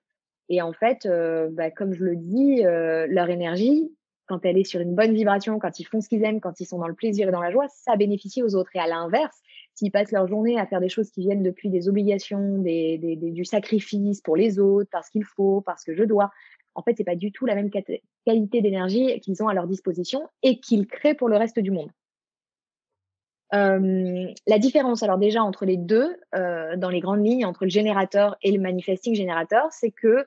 Et 0.53 0.61
en 0.61 0.73
fait, 0.73 1.05
euh, 1.05 1.47
bah, 1.49 1.71
comme 1.71 1.93
je 1.93 2.03
le 2.03 2.17
dis, 2.17 2.65
euh, 2.65 3.07
leur 3.09 3.29
énergie, 3.29 3.89
quand 4.25 4.45
elle 4.45 4.57
est 4.57 4.65
sur 4.65 4.81
une 4.81 4.93
bonne 4.93 5.13
vibration, 5.13 5.59
quand 5.59 5.79
ils 5.79 5.85
font 5.85 6.01
ce 6.01 6.09
qu'ils 6.09 6.25
aiment, 6.25 6.41
quand 6.41 6.59
ils 6.59 6.65
sont 6.65 6.77
dans 6.77 6.89
le 6.89 6.93
plaisir 6.93 7.29
et 7.29 7.31
dans 7.31 7.41
la 7.41 7.51
joie, 7.51 7.67
ça 7.69 7.95
bénéficie 7.95 8.43
aux 8.43 8.53
autres. 8.55 8.69
Et 8.75 8.79
à 8.79 8.85
l'inverse, 8.85 9.39
s'ils 9.75 9.91
passent 9.91 10.11
leur 10.11 10.27
journée 10.27 10.59
à 10.59 10.65
faire 10.65 10.81
des 10.81 10.89
choses 10.89 11.09
qui 11.09 11.21
viennent 11.21 11.41
depuis 11.41 11.69
des 11.69 11.87
obligations, 11.87 12.57
des, 12.57 12.97
du 12.97 13.45
sacrifice 13.45 14.19
pour 14.19 14.35
les 14.35 14.59
autres, 14.59 14.89
parce 14.91 15.09
qu'il 15.09 15.23
faut, 15.23 15.61
parce 15.61 15.85
que 15.85 15.95
je 15.95 16.03
dois, 16.03 16.31
en 16.75 16.83
fait, 16.83 16.95
c'est 16.97 17.05
pas 17.05 17.15
du 17.15 17.31
tout 17.31 17.45
la 17.45 17.55
même 17.55 17.69
qualité 18.25 18.61
d'énergie 18.61 19.21
qu'ils 19.21 19.41
ont 19.41 19.47
à 19.47 19.53
leur 19.53 19.67
disposition 19.67 20.27
et 20.43 20.59
qu'ils 20.59 20.85
créent 20.85 21.15
pour 21.15 21.29
le 21.29 21.37
reste 21.37 21.59
du 21.59 21.71
monde. 21.71 21.91
La 23.53 24.59
différence, 24.59 25.03
alors 25.03 25.17
déjà 25.17 25.43
entre 25.43 25.65
les 25.65 25.75
deux, 25.77 26.15
euh, 26.35 26.77
dans 26.77 26.89
les 26.89 27.01
grandes 27.01 27.25
lignes, 27.25 27.45
entre 27.45 27.65
le 27.65 27.69
générateur 27.69 28.37
et 28.41 28.51
le 28.51 28.61
manifesting 28.61 29.13
générateur, 29.13 29.67
c'est 29.71 29.91
que 29.91 30.25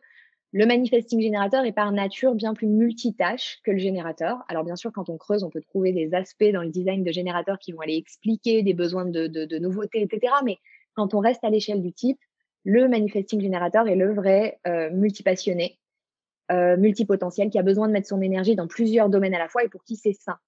le 0.54 0.66
manifesting 0.66 1.20
générateur 1.20 1.64
est 1.64 1.72
par 1.72 1.90
nature 1.90 2.36
bien 2.36 2.54
plus 2.54 2.68
multitâche 2.68 3.58
que 3.64 3.72
le 3.72 3.78
générateur. 3.78 4.44
Alors 4.46 4.62
bien 4.62 4.76
sûr, 4.76 4.92
quand 4.92 5.08
on 5.08 5.16
creuse, 5.16 5.42
on 5.42 5.50
peut 5.50 5.60
trouver 5.60 5.90
des 5.90 6.14
aspects 6.14 6.48
dans 6.52 6.62
le 6.62 6.68
design 6.68 7.02
de 7.02 7.10
générateur 7.10 7.58
qui 7.58 7.72
vont 7.72 7.80
aller 7.80 7.96
expliquer 7.96 8.62
des 8.62 8.72
besoins 8.72 9.04
de, 9.04 9.58
nouveautés, 9.58 10.02
etc. 10.02 10.32
Mais 10.44 10.58
quand 10.94 11.12
on 11.12 11.18
reste 11.18 11.42
à 11.42 11.50
l'échelle 11.50 11.82
du 11.82 11.92
type, 11.92 12.20
le 12.62 12.86
manifesting 12.86 13.40
générateur 13.40 13.88
est 13.88 13.96
le 13.96 14.14
vrai 14.14 14.60
euh, 14.68 14.90
multipassionné, 14.92 15.80
euh, 16.52 16.76
multipotentiel, 16.76 17.50
qui 17.50 17.58
a 17.58 17.64
besoin 17.64 17.88
de 17.88 17.92
mettre 17.92 18.06
son 18.06 18.22
énergie 18.22 18.54
dans 18.54 18.68
plusieurs 18.68 19.08
domaines 19.08 19.34
à 19.34 19.40
la 19.40 19.48
fois 19.48 19.64
et 19.64 19.68
pour 19.68 19.82
qui 19.82 19.96
c'est 19.96 20.12
sain. 20.12 20.38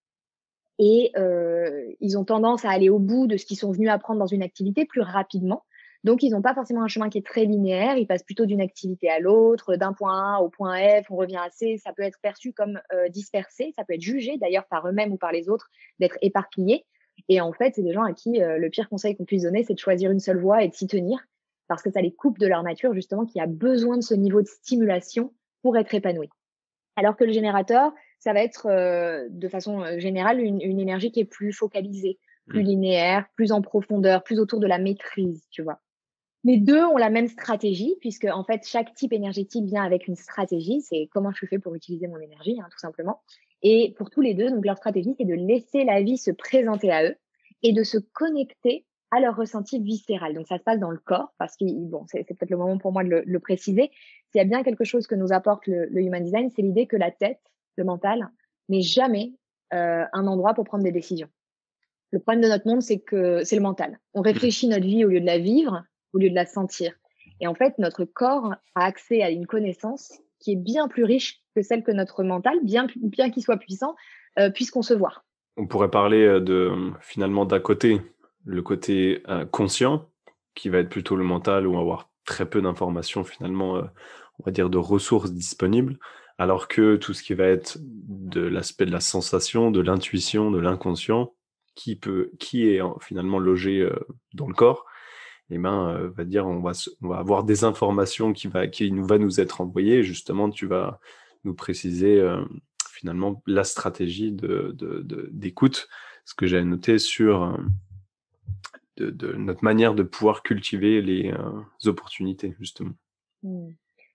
Et 0.79 1.11
euh, 1.17 1.85
ils 1.99 2.17
ont 2.17 2.25
tendance 2.25 2.65
à 2.65 2.71
aller 2.71 2.91
au 2.91 3.01
bout 3.01 3.27
de 3.27 3.37
ce 3.37 3.45
qu'ils 3.45 3.59
sont 3.59 3.73
venus 3.73 3.91
apprendre 3.91 4.21
dans 4.21 4.27
une 4.27 4.45
activité 4.45 4.85
plus 4.85 5.01
rapidement 5.01 5.65
donc, 6.07 6.23
ils 6.23 6.31
n'ont 6.31 6.41
pas 6.41 6.55
forcément 6.55 6.85
un 6.85 6.89
chemin 6.89 7.09
qui 7.09 7.19
est 7.19 7.27
très 7.27 7.47
linéaire. 7.47 7.97
Ils 7.97 8.07
passent 8.07 8.23
plutôt 8.23 8.47
d'une 8.47 8.61
activité 8.61 9.11
à 9.11 9.19
l'autre, 9.19 9.75
d'un 9.75 9.93
point 9.93 10.37
A 10.37 10.41
au 10.41 10.49
point 10.49 10.79
F, 11.03 11.11
on 11.11 11.17
revient 11.17 11.39
à 11.45 11.51
C. 11.51 11.79
Ça 11.83 11.93
peut 11.93 12.05
être 12.05 12.21
perçu 12.23 12.53
comme 12.53 12.81
euh, 12.93 13.09
dispersé. 13.09 13.73
Ça 13.75 13.83
peut 13.85 13.95
être 13.95 14.03
jugé 14.03 14.39
d'ailleurs 14.39 14.67
par 14.67 14.87
eux-mêmes 14.87 15.13
ou 15.13 15.17
par 15.17 15.33
les 15.33 15.49
autres 15.49 15.69
d'être 15.99 16.17
éparpillé. 16.23 16.85
Et 17.29 17.41
en 17.41 17.53
fait, 17.53 17.75
c'est 17.75 17.83
des 17.83 17.93
gens 17.93 18.05
à 18.05 18.13
qui 18.13 18.41
euh, 18.41 18.57
le 18.57 18.71
pire 18.71 18.89
conseil 18.89 19.17
qu'on 19.17 19.25
puisse 19.25 19.43
donner, 19.43 19.65
c'est 19.65 19.75
de 19.75 19.81
choisir 19.81 20.13
une 20.13 20.21
seule 20.21 20.39
voie 20.39 20.63
et 20.63 20.69
de 20.69 20.75
s'y 20.75 20.87
tenir 20.87 21.19
parce 21.67 21.83
que 21.83 21.91
ça 21.91 22.01
les 22.01 22.15
coupe 22.15 22.39
de 22.39 22.47
leur 22.47 22.63
nature, 22.63 22.95
justement, 22.95 23.27
qui 23.27 23.41
a 23.41 23.47
besoin 23.49 23.97
de 23.97 24.03
ce 24.05 24.15
niveau 24.15 24.41
de 24.41 24.47
stimulation 24.47 25.35
pour 25.63 25.77
être 25.77 25.93
épanoui. 25.93 26.29
Alors 26.95 27.17
que 27.17 27.25
le 27.25 27.33
générateur, 27.33 27.93
ça 28.21 28.33
va 28.33 28.45
être 28.45 28.67
euh, 28.67 29.27
de 29.29 29.49
façon 29.49 29.99
générale 29.99 30.39
une, 30.39 30.61
une, 30.63 30.79
énergie 30.79 31.11
qui 31.11 31.19
est 31.19 31.25
plus 31.25 31.53
focalisée, 31.53 32.21
plus 32.47 32.63
mmh. 32.63 32.67
linéaire, 32.67 33.27
plus 33.35 33.51
en 33.51 33.61
profondeur, 33.61 34.23
plus 34.23 34.39
autour 34.39 34.61
de 34.61 34.69
la 34.69 34.79
maîtrise, 34.79 35.45
tu 35.51 35.63
vois. 35.63 35.81
Les 36.45 36.59
deux 36.59 36.85
ont 36.85 36.97
la 36.97 37.11
même 37.11 37.29
stratégie, 37.29 37.97
puisque 38.01 38.25
en 38.25 38.45
fait, 38.45 38.67
chaque 38.67 38.95
type 38.95 39.13
énergétique 39.13 39.65
vient 39.65 39.83
avec 39.83 40.07
une 40.07 40.15
stratégie. 40.15 40.81
C'est 40.81 41.09
comment 41.13 41.33
je 41.33 41.47
fais 41.47 41.59
pour 41.59 41.75
utiliser 41.75 42.07
mon 42.07 42.19
énergie, 42.19 42.59
hein, 42.61 42.69
tout 42.71 42.79
simplement. 42.79 43.21
Et 43.63 43.95
pour 43.97 44.11
tous 44.11 44.21
les 44.21 44.35
deux, 44.35 44.51
donc 44.51 44.65
leur 44.65 44.77
stratégie, 44.77 45.15
c'est 45.19 45.25
de 45.25 45.35
laisser 45.35 45.85
la 45.85 46.03
vie 46.03 46.19
se 46.19 46.31
présenter 46.31 46.93
à 46.93 47.05
eux 47.05 47.17
et 47.63 47.73
de 47.73 47.83
se 47.83 47.99
connecter 47.99 48.85
à 49.11 49.21
leur 49.21 49.37
ressenti 49.37 49.81
viscéral. 49.81 50.35
Donc 50.35 50.47
ça 50.47 50.59
se 50.59 50.63
passe 50.63 50.79
dans 50.79 50.91
le 50.91 50.99
corps, 50.99 51.33
parce 51.39 51.57
que 51.57 51.65
bon, 51.65 52.05
c'est 52.07 52.25
peut-être 52.25 52.51
le 52.51 52.57
moment 52.57 52.79
pour 52.79 52.93
moi 52.93 53.05
de 53.05 53.23
le, 53.25 53.41
préciser. 53.41 53.91
S'il 54.31 54.39
y 54.39 54.41
a 54.41 54.45
bien 54.45 54.63
quelque 54.63 54.85
chose 54.85 55.07
que 55.07 55.15
nous 55.15 55.33
apporte 55.33 55.67
le, 55.67 55.89
Human 56.01 56.23
Design, 56.23 56.51
c'est 56.55 56.63
l'idée 56.63 56.87
que 56.87 56.97
la 56.97 57.11
tête, 57.11 57.41
le 57.77 57.85
mental, 57.85 58.29
n'est 58.69 58.83
jamais 58.83 59.33
euh, 59.73 60.05
un 60.13 60.27
endroit 60.27 60.55
pour 60.55 60.65
prendre 60.65 60.85
des 60.85 60.93
décisions. 60.93 61.29
Le 62.11 62.21
problème 62.21 62.43
de 62.43 62.49
notre 62.49 62.67
monde, 62.69 62.83
c'est 62.83 62.99
que 62.99 63.43
c'est 63.45 63.57
le 63.57 63.63
mental. 63.63 63.99
On 64.15 64.21
réfléchit 64.21 64.69
notre 64.69 64.87
vie 64.87 65.05
au 65.05 65.09
lieu 65.09 65.21
de 65.21 65.27
la 65.27 65.39
vivre 65.39 65.85
au 66.13 66.19
lieu 66.19 66.31
de 66.31 66.35
la 66.35 66.47
sentir. 66.47 66.93
Et 67.41 67.47
en 67.47 67.55
fait, 67.55 67.79
notre 67.79 68.05
corps 68.05 68.55
a 68.75 68.85
accès 68.85 69.23
à 69.23 69.31
une 69.31 69.47
connaissance 69.47 70.21
qui 70.39 70.53
est 70.53 70.57
bien 70.57 70.89
plus 70.89 71.05
riche 71.05 71.43
que 71.55 71.63
celle 71.63 71.83
que 71.83 71.93
notre 71.93 72.23
mental, 72.23 72.59
bien, 72.63 72.87
bien 72.97 73.31
qu'il 73.31 73.43
soit 73.43 73.57
puissant, 73.57 73.95
euh, 74.39 74.51
puisse 74.51 74.71
concevoir. 74.71 75.25
On 75.57 75.67
pourrait 75.67 75.91
parler 75.91 76.25
euh, 76.25 76.41
de 76.41 76.73
finalement 77.01 77.47
d'un 77.47 77.61
côté, 77.61 78.01
le 78.45 78.63
côté 78.63 79.23
euh, 79.29 79.47
conscient, 79.47 80.09
qui 80.55 80.69
va 80.69 80.79
être 80.79 80.89
plutôt 80.89 81.17
le 81.17 81.25
mental, 81.25 81.67
ou 81.67 81.79
avoir 81.79 82.11
très 82.25 82.49
peu 82.49 82.61
d'informations 82.61 83.25
finalement, 83.25 83.75
on 84.39 84.45
va 84.45 84.51
dire 84.51 84.71
de 84.71 84.79
ressources 84.79 85.33
disponibles, 85.33 85.99
alors 86.39 86.67
que 86.67 86.97
tout 86.97 87.13
ce 87.13 87.23
qui 87.23 87.35
va 87.35 87.45
être 87.45 87.79
de 87.83 88.41
l'aspect 88.41 88.87
de 88.87 88.91
la 88.91 89.01
sensation, 89.01 89.71
de 89.71 89.81
l'intuition, 89.81 90.51
de 90.51 90.59
l'inconscient, 90.59 91.35
qui 91.75 91.95
peut, 91.95 92.31
qui 92.41 92.69
est 92.69 92.81
finalement 93.01 93.39
logé 93.39 93.87
dans 94.33 94.49
le 94.49 94.55
corps, 94.55 94.86
eh 95.51 95.59
ben, 95.59 95.89
euh, 95.91 96.11
va 96.11 96.25
dire 96.25 96.47
on 96.47 96.61
va, 96.61 96.73
avoir 97.17 97.45
des 97.45 97.65
informations 97.65 98.33
qui 98.33 98.49
va, 98.49 98.67
nous 98.67 99.07
va 99.07 99.19
nous 99.19 99.41
être 99.41 99.61
envoyées. 99.61 100.03
Justement, 100.03 100.51
tu 100.51 100.67
vas 100.67 100.99
nous 101.45 101.55
préciser 101.55 102.21
euh, 102.21 102.45
finalement 102.91 103.43
la 103.47 103.65
stratégie 103.65 104.33
d'écoute, 104.33 105.89
ce 106.25 106.35
que 106.35 106.47
j'ai 106.47 106.63
noté 106.65 106.99
sur 106.99 107.45
euh, 109.01 109.13
notre 109.37 109.63
manière 109.63 109.95
de 109.95 110.03
pouvoir 110.03 110.43
cultiver 110.43 111.03
les 111.03 111.33
opportunités, 111.85 112.57
justement. 112.59 112.95
Mmh. 113.43 113.69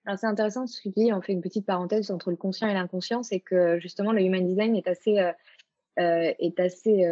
Alors 0.04 0.18
c'est 0.18 0.26
intéressant 0.26 0.66
ce 0.66 0.78
que 0.78 0.88
tu 0.88 0.94
dis, 0.96 1.12
on 1.12 1.22
fait 1.22 1.32
une 1.32 1.40
petite 1.40 1.64
parenthèse 1.64 2.10
entre 2.10 2.30
le 2.30 2.36
conscient 2.36 2.66
et 2.66 2.74
l'inconscient, 2.74 3.22
c'est 3.22 3.38
que 3.38 3.78
justement 3.78 4.10
le 4.10 4.20
human 4.20 4.44
design 4.44 4.74
est 4.74 4.88
assez, 4.88 5.30
est 5.96 6.58
assez 6.58 7.06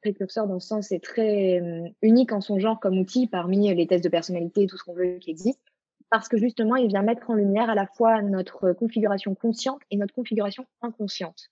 précurseur 0.00 0.46
dans 0.46 0.54
le 0.54 0.60
sens 0.60 0.88
c'est 0.88 1.02
très 1.02 1.60
euh, 1.60 1.88
unique 2.02 2.32
en 2.32 2.40
son 2.40 2.58
genre 2.58 2.80
comme 2.80 2.98
outil 2.98 3.26
parmi 3.26 3.74
les 3.74 3.86
tests 3.86 4.04
de 4.04 4.08
personnalité 4.08 4.62
et 4.62 4.66
tout 4.66 4.76
ce 4.76 4.84
qu'on 4.84 4.94
veut 4.94 5.18
qui 5.18 5.30
existe 5.30 5.60
parce 6.10 6.28
que 6.28 6.36
justement 6.36 6.76
il 6.76 6.88
vient 6.88 7.02
mettre 7.02 7.30
en 7.30 7.34
lumière 7.34 7.70
à 7.70 7.74
la 7.74 7.86
fois 7.86 8.22
notre 8.22 8.72
configuration 8.72 9.34
consciente 9.34 9.80
et 9.90 9.96
notre 9.96 10.14
configuration 10.14 10.66
inconsciente. 10.82 11.50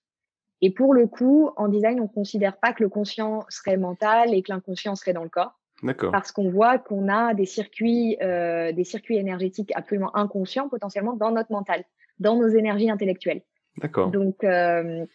Et 0.61 0.71
pour 0.71 0.93
le 0.93 1.07
coup, 1.07 1.51
en 1.57 1.67
design, 1.67 1.99
on 1.99 2.07
considère 2.07 2.57
pas 2.57 2.73
que 2.73 2.81
le 2.81 2.89
conscient 2.89 3.45
serait 3.49 3.77
mental 3.77 4.33
et 4.33 4.41
que 4.41 4.51
l'inconscient 4.51 4.95
serait 4.95 5.13
dans 5.13 5.23
le 5.23 5.29
corps. 5.29 5.59
D'accord. 5.83 6.11
Parce 6.11 6.31
qu'on 6.31 6.49
voit 6.49 6.77
qu'on 6.77 7.09
a 7.09 7.33
des 7.33 7.45
circuits, 7.45 8.17
euh, 8.21 8.71
des 8.71 8.85
circuits 8.85 9.17
énergétiques 9.17 9.73
absolument 9.75 10.15
inconscients 10.15 10.69
potentiellement 10.69 11.13
dans 11.13 11.31
notre 11.31 11.51
mental, 11.51 11.83
dans 12.19 12.37
nos 12.37 12.47
énergies 12.47 12.89
intellectuelles. 12.89 13.41
D'accord. 13.77 14.09
Donc, 14.09 14.43
euh, 14.45 15.05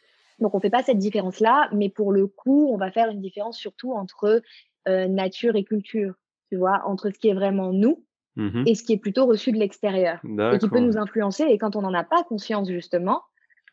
donc 0.40 0.55
on 0.55 0.61
fait 0.61 0.70
pas 0.70 0.83
cette 0.83 0.98
différence-là, 0.98 1.68
mais 1.72 1.88
pour 1.88 2.12
le 2.12 2.26
coup, 2.26 2.68
on 2.72 2.76
va 2.76 2.90
faire 2.90 3.11
une 3.11 3.20
différence 3.20 3.59
surtout 3.59 3.92
entre 3.92 4.42
euh, 4.88 5.09
nature 5.09 5.57
et 5.57 5.64
culture, 5.64 6.14
tu 6.50 6.57
vois, 6.57 6.83
entre 6.87 7.11
ce 7.11 7.18
qui 7.18 7.29
est 7.29 7.35
vraiment 7.35 7.72
nous 7.72 8.05
Mhm. 8.37 8.64
et 8.66 8.74
ce 8.74 8.85
qui 8.85 8.92
est 8.92 8.98
plutôt 8.98 9.26
reçu 9.26 9.53
de 9.53 9.59
l'extérieur 9.59 10.20
et 10.24 10.59
qui 10.59 10.68
peut 10.68 10.81
nous 10.81 10.96
influencer. 10.96 11.44
Et 11.44 11.59
quand 11.59 11.76
on 11.76 11.83
n'en 11.83 11.94
a 11.94 12.05
pas 12.05 12.22
conscience 12.22 12.70
justement, 12.70 13.22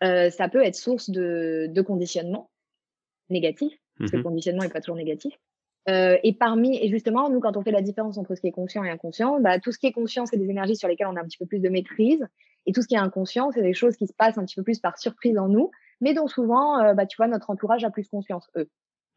euh, 0.04 0.30
ça 0.30 0.50
peut 0.50 0.64
être 0.64 0.76
source 0.76 1.10
de, 1.10 1.68
de 1.70 1.82
conditionnement 1.82 2.50
négatif, 3.30 3.74
parce 3.98 4.12
que 4.12 4.18
le 4.18 4.24
conditionnement 4.24 4.64
n'est 4.64 4.70
pas 4.70 4.82
toujours 4.82 4.96
négatif. 4.96 5.34
Euh, 5.90 6.18
et 6.24 6.34
parmi, 6.34 6.78
et 6.78 6.90
justement, 6.90 7.30
nous, 7.30 7.40
quand 7.40 7.56
on 7.56 7.62
fait 7.62 7.72
la 7.72 7.82
différence 7.82 8.18
entre 8.18 8.36
ce 8.36 8.42
qui 8.42 8.48
est 8.48 8.52
conscient 8.52 8.84
et 8.84 8.90
inconscient, 8.90 9.40
bah, 9.40 9.60
tout 9.60 9.72
ce 9.72 9.80
qui 9.80 9.88
est 9.88 9.92
conscient, 9.92 10.26
c'est 10.26 10.38
des 10.38 10.50
énergies 10.50 10.76
sur 10.76 10.88
lesquelles 10.88 11.08
on 11.08 11.16
a 11.16 11.22
un 11.22 11.26
petit 11.26 11.38
peu 11.38 11.46
plus 11.46 11.60
de 11.60 11.70
maîtrise. 11.70 12.26
Et 12.66 12.74
tout 12.74 12.82
ce 12.82 12.88
qui 12.88 12.96
est 12.96 13.00
inconscient, 13.00 13.52
c'est 13.52 13.62
des 13.62 13.74
choses 13.74 13.96
qui 13.96 14.08
se 14.08 14.14
passent 14.14 14.38
un 14.38 14.44
petit 14.44 14.56
peu 14.56 14.64
plus 14.64 14.80
par 14.80 14.98
surprise 14.98 15.38
en 15.38 15.48
nous, 15.48 15.72
mais 16.02 16.14
dont 16.14 16.28
souvent, 16.28 16.80
euh, 16.80 16.94
bah, 16.94 17.06
tu 17.06 17.18
vois, 17.18 17.28
notre 17.28 17.50
entourage 17.50 17.84
a 17.84 17.90
plus 17.90 18.08
conscience, 18.08 18.50
eux. 18.56 18.70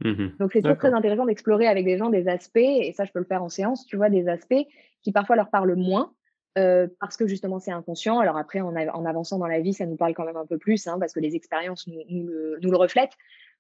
Mhm. 0.03 0.33
Donc, 0.39 0.53
c'est 0.53 0.63
toujours 0.63 0.79
très 0.79 0.95
intéressant 0.95 1.27
d'explorer 1.27 1.67
avec 1.67 1.85
des 1.85 1.99
gens 1.99 2.09
des 2.09 2.27
aspects, 2.29 2.57
et 2.57 2.93
ça, 2.93 3.05
je 3.05 3.13
peux 3.13 3.19
le 3.19 3.27
faire 3.27 3.43
en 3.43 3.49
séance, 3.49 3.85
tu 3.87 3.97
vois, 3.97 4.09
des 4.09 4.29
aspects 4.29 4.67
qui 5.03 5.13
parfois 5.13 5.37
leur 5.37 5.51
parlent 5.51 5.77
moins, 5.77 6.13
euh, 6.59 6.89
parce 7.01 7.17
que 7.17 7.27
justement, 7.27 7.59
c'est 7.59 7.71
inconscient. 7.71 8.19
Alors 8.19 8.37
après, 8.37 8.61
en, 8.61 8.75
en 8.75 9.05
avançant 9.05 9.39
dans 9.39 9.47
la 9.47 9.61
vie, 9.61 9.73
ça 9.75 9.87
nous 9.87 9.97
parle 9.97 10.15
quand 10.15 10.25
même 10.25 10.37
un 10.37 10.47
peu 10.47 10.59
plus, 10.59 10.87
hein, 10.87 10.99
parce 10.99 11.13
que 11.13 11.21
les 11.21 11.37
expériences 11.37 11.87
nous, 11.87 12.01
nous 12.09 12.27
le, 12.27 12.59
nous 12.63 12.71
le 12.71 12.77
reflètent. 12.77 13.17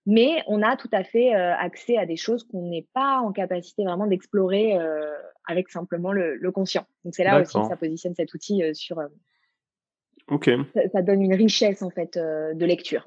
Mais 0.07 0.43
on 0.47 0.63
a 0.63 0.77
tout 0.77 0.89
à 0.93 1.05
fait 1.05 1.35
euh, 1.35 1.55
accès 1.57 1.99
à 1.99 2.07
des 2.07 2.17
choses 2.17 2.45
qu'on 2.45 2.69
n'est 2.69 2.87
pas 2.95 3.19
en 3.19 3.33
capacité 3.33 3.85
vraiment 3.85 4.07
d'explorer 4.07 4.79
euh, 4.79 5.13
avec 5.47 5.69
simplement 5.69 6.11
le, 6.11 6.37
le 6.37 6.51
conscient. 6.51 6.87
Donc, 7.05 7.15
c'est 7.15 7.25
là 7.25 7.41
aussi 7.41 7.61
que 7.61 7.67
ça 7.67 7.77
positionne 7.77 8.15
cet 8.15 8.33
outil 8.33 8.63
euh, 8.63 8.73
sur. 8.75 8.99
Ok. 10.31 10.51
ça, 10.75 10.81
ça 10.93 11.03
donne 11.03 11.23
une 11.23 11.35
richesse, 11.35 11.83
en 11.83 11.91
fait, 11.91 12.17
euh, 12.17 12.55
de 12.55 12.65
lecture. 12.65 13.07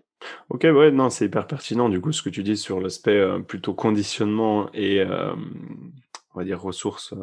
Ok, 0.49 0.63
ouais, 0.63 0.91
non, 0.91 1.09
c'est 1.09 1.25
hyper 1.25 1.47
pertinent 1.47 1.89
du 1.89 1.99
coup 1.99 2.12
ce 2.13 2.21
que 2.21 2.29
tu 2.29 2.43
dis 2.43 2.55
sur 2.55 2.79
l'aspect 2.79 3.17
euh, 3.17 3.39
plutôt 3.39 3.73
conditionnement 3.73 4.69
et 4.73 5.01
euh, 5.01 5.33
on 6.33 6.39
va 6.39 6.45
dire 6.45 6.62
ressources 6.62 7.13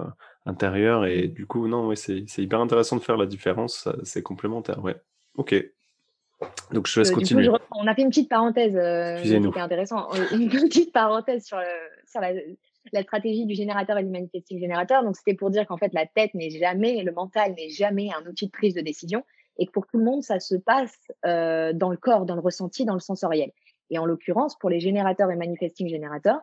intérieures 0.45 1.07
et 1.07 1.29
du 1.29 1.47
coup, 1.47 1.67
non, 1.67 1.87
ouais, 1.87 1.97
c'est 1.97 2.25
hyper 2.39 2.61
intéressant 2.61 2.97
de 2.97 3.03
faire 3.03 3.17
la 3.17 3.27
différence, 3.27 3.89
c'est 4.03 4.23
complémentaire, 4.23 4.83
ouais. 4.85 4.97
Ok, 5.37 5.55
donc 6.73 6.87
je 6.87 7.01
laisse 7.01 7.11
coup, 7.11 7.21
continuer. 7.21 7.45
je 7.45 7.51
on 7.73 7.87
a 7.87 7.95
fait 7.95 8.03
une 8.03 8.09
petite 8.11 8.29
parenthèse, 8.29 8.73
c'était 9.23 9.61
intéressant, 9.61 10.09
une 10.33 10.49
petite 10.69 10.93
parenthèse 10.93 11.45
sur, 11.47 11.57
le- 11.57 11.65
sur 12.07 12.21
la, 12.21 12.33
la 12.93 13.03
stratégie 13.03 13.47
du 13.47 13.55
générateur 13.55 13.97
et 13.99 14.05
du 14.05 14.11
manifesting 14.11 14.59
générateur. 14.59 15.03
Donc, 15.05 15.17
c'était 15.17 15.35
pour 15.35 15.51
dire 15.51 15.67
qu'en 15.67 15.77
fait, 15.77 15.93
la 15.95 16.07
tête 16.07 16.35
n'est 16.35 16.51
jamais, 16.51 17.03
le 17.03 17.13
mental 17.13 17.55
n'est 17.55 17.69
jamais 17.71 18.09
un 18.13 18.29
outil 18.29 18.47
de 18.47 18.51
prise 18.51 18.75
de 18.75 18.81
décision 18.81 19.25
et 19.61 19.67
que 19.67 19.71
pour 19.71 19.87
tout 19.87 19.99
le 19.99 20.05
monde, 20.05 20.23
ça 20.23 20.41
se 20.41 20.57
passe 20.57 20.97
euh, 21.25 21.73
dans 21.73 21.91
le 21.91 21.97
corps, 21.97 22.27
dans 22.27 22.35
le 22.35 22.41
ressenti, 22.41 22.85
dans 22.85 22.95
le 22.95 23.01
sensoriel. 23.01 23.53
Et 23.91 23.99
en 23.99 24.07
l'occurrence, 24.07 24.59
pour 24.59 24.71
les 24.71 24.81
générateurs 24.81 25.31
et 25.31 25.37
manifesting 25.37 25.87
générateurs, 25.87 26.41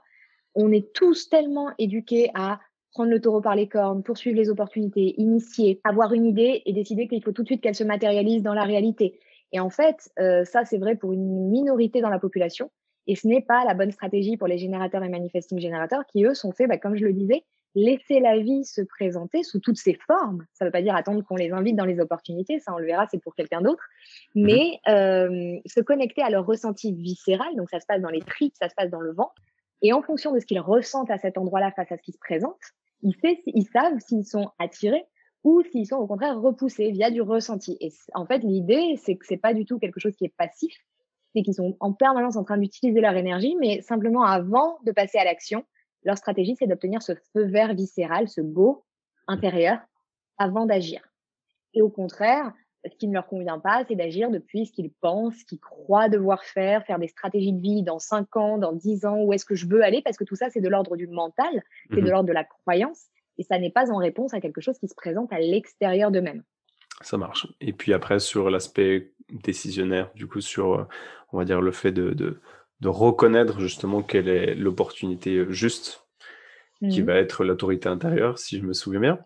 on 0.55 0.71
est 0.71 0.93
tous 0.93 1.27
tellement 1.27 1.71
éduqués 1.79 2.29
à 2.35 2.59
prendre 2.91 3.09
le 3.09 3.19
taureau 3.19 3.41
par 3.41 3.55
les 3.55 3.67
cornes, 3.67 4.03
poursuivre 4.03 4.37
les 4.37 4.49
opportunités, 4.49 5.19
initier, 5.19 5.81
avoir 5.83 6.13
une 6.13 6.25
idée 6.25 6.61
et 6.65 6.73
décider 6.73 7.07
qu'il 7.07 7.23
faut 7.23 7.31
tout 7.31 7.43
de 7.43 7.47
suite 7.47 7.61
qu'elle 7.61 7.75
se 7.75 7.83
matérialise 7.83 8.43
dans 8.43 8.53
la 8.53 8.63
réalité. 8.63 9.19
Et 9.51 9.59
en 9.59 9.69
fait, 9.69 10.09
euh, 10.19 10.43
ça, 10.45 10.65
c'est 10.65 10.77
vrai 10.77 10.95
pour 10.95 11.13
une 11.13 11.49
minorité 11.49 12.01
dans 12.01 12.09
la 12.09 12.19
population. 12.19 12.69
Et 13.07 13.15
ce 13.15 13.27
n'est 13.27 13.41
pas 13.41 13.65
la 13.65 13.73
bonne 13.73 13.91
stratégie 13.91 14.37
pour 14.37 14.47
les 14.47 14.57
générateurs 14.57 15.03
et 15.03 15.09
manifesting 15.09 15.59
générateurs 15.59 16.05
qui, 16.07 16.25
eux, 16.25 16.33
sont 16.33 16.51
faits, 16.51 16.67
bah, 16.67 16.77
comme 16.77 16.95
je 16.95 17.05
le 17.05 17.13
disais, 17.13 17.45
laisser 17.75 18.19
la 18.19 18.39
vie 18.39 18.63
se 18.65 18.81
présenter 18.81 19.43
sous 19.43 19.59
toutes 19.59 19.77
ses 19.77 19.97
formes. 20.07 20.45
Ça 20.53 20.65
ne 20.65 20.69
veut 20.69 20.71
pas 20.71 20.81
dire 20.81 20.95
attendre 20.95 21.23
qu'on 21.23 21.35
les 21.35 21.51
invite 21.51 21.75
dans 21.75 21.85
les 21.85 21.99
opportunités, 21.99 22.59
ça 22.59 22.73
on 22.73 22.77
le 22.77 22.85
verra, 22.85 23.07
c'est 23.11 23.21
pour 23.21 23.35
quelqu'un 23.35 23.61
d'autre. 23.61 23.83
Mais 24.35 24.79
euh, 24.87 25.57
se 25.65 25.79
connecter 25.81 26.21
à 26.21 26.29
leur 26.29 26.45
ressenti 26.45 26.93
viscéral, 26.93 27.55
donc 27.55 27.69
ça 27.69 27.79
se 27.79 27.85
passe 27.85 28.01
dans 28.01 28.09
les 28.09 28.21
tripes, 28.21 28.55
ça 28.55 28.69
se 28.69 28.75
passe 28.75 28.89
dans 28.89 29.01
le 29.01 29.13
ventre. 29.13 29.35
Et 29.81 29.93
en 29.93 30.01
fonction 30.01 30.31
de 30.31 30.39
ce 30.39 30.45
qu'ils 30.45 30.59
ressentent 30.59 31.11
à 31.11 31.17
cet 31.19 31.37
endroit-là 31.37 31.71
face 31.71 31.91
à 31.91 31.97
ce 31.97 32.01
qui 32.01 32.11
se 32.11 32.17
présente, 32.17 32.57
ils, 33.03 33.15
fait- 33.15 33.43
ils 33.45 33.67
savent 33.67 33.99
s'ils 33.99 34.25
sont 34.25 34.49
attirés 34.57 35.05
ou 35.43 35.61
s'ils 35.61 35.85
sont 35.85 35.97
au 35.97 36.07
contraire 36.07 36.41
repoussés 36.41 36.91
via 36.91 37.11
du 37.11 37.21
ressenti. 37.21 37.77
Et 37.79 37.91
en 38.15 38.25
fait, 38.25 38.39
l'idée, 38.39 38.95
c'est 38.97 39.15
que 39.15 39.25
c'est 39.25 39.37
pas 39.37 39.53
du 39.53 39.65
tout 39.65 39.77
quelque 39.77 39.99
chose 39.99 40.15
qui 40.15 40.25
est 40.25 40.33
passif, 40.35 40.75
c'est 41.35 41.43
qu'ils 41.43 41.53
sont 41.53 41.77
en 41.79 41.93
permanence 41.93 42.37
en 42.37 42.43
train 42.43 42.57
d'utiliser 42.57 43.01
leur 43.01 43.15
énergie, 43.15 43.55
mais 43.59 43.81
simplement 43.81 44.23
avant 44.23 44.79
de 44.83 44.91
passer 44.91 45.19
à 45.19 45.23
l'action, 45.23 45.63
leur 46.07 46.17
stratégie, 46.17 46.55
c'est 46.57 46.67
d'obtenir 46.67 47.01
ce 47.03 47.13
feu 47.33 47.43
vert 47.43 47.73
viscéral, 47.75 48.27
ce 48.27 48.41
beau 48.41 48.85
intérieur, 49.27 49.79
avant 50.37 50.65
d'agir. 50.65 51.01
Et 51.73 51.81
au 51.81 51.89
contraire, 51.89 52.53
ce 52.85 52.95
qui 52.97 53.07
ne 53.07 53.13
leur 53.13 53.27
convient 53.27 53.59
pas, 53.59 53.83
c'est 53.87 53.95
d'agir 53.95 54.31
depuis 54.31 54.65
ce 54.65 54.71
qu'ils 54.71 54.91
pensent, 54.91 55.35
ce 55.35 55.45
qu'ils 55.45 55.59
croient 55.59 56.07
devoir 56.07 56.43
faire, 56.43 56.85
faire 56.85 56.97
des 56.97 57.09
stratégies 57.09 57.51
de 57.51 57.59
vie 57.59 57.83
dans 57.83 57.99
5 57.99 58.37
ans, 58.37 58.57
dans 58.57 58.71
10 58.71 59.05
ans, 59.05 59.21
où 59.21 59.33
est-ce 59.33 59.43
que 59.43 59.55
je 59.55 59.67
veux 59.67 59.83
aller, 59.83 60.01
parce 60.01 60.15
que 60.15 60.23
tout 60.23 60.35
ça, 60.35 60.49
c'est 60.49 60.61
de 60.61 60.69
l'ordre 60.69 60.95
du 60.95 61.07
mental, 61.07 61.61
c'est 61.89 61.97
de 61.97 62.01
Mhm. 62.01 62.09
l'ordre 62.09 62.29
de 62.29 62.33
la 62.33 62.45
croyance, 62.45 63.07
et 63.37 63.43
ça 63.43 63.59
n'est 63.59 63.71
pas 63.71 63.91
en 63.91 63.97
réponse 63.97 64.33
à 64.33 64.39
quelque 64.39 64.61
chose 64.61 64.79
qui 64.79 64.87
se 64.87 64.95
présente 64.95 65.33
à 65.33 65.39
l'extérieur 65.39 66.09
d'eux-mêmes. 66.09 66.43
Ça 67.01 67.17
marche. 67.17 67.47
Et 67.59 67.73
puis 67.73 67.93
après, 67.93 68.19
sur 68.19 68.49
l'aspect 68.49 69.11
décisionnaire, 69.29 70.09
du 70.15 70.25
coup, 70.27 70.39
sur, 70.39 70.73
euh, 70.73 70.83
on 71.33 71.37
va 71.37 71.43
dire, 71.43 71.61
le 71.61 71.71
fait 71.71 71.91
de, 71.91 72.13
de, 72.13 72.39
de 72.81 72.87
reconnaître 72.89 73.59
justement 73.59 74.01
quelle 74.03 74.29
est 74.29 74.55
l'opportunité 74.55 75.35
euh, 75.35 75.51
juste 75.51 76.03
qui 76.91 77.01
Mhm. 77.01 77.07
va 77.07 77.15
être 77.15 77.43
l'autorité 77.43 77.89
intérieure, 77.89 78.37
si 78.37 78.59
je 78.59 78.63
me 78.63 78.73
souviens 78.73 78.99
bien. 78.99 79.19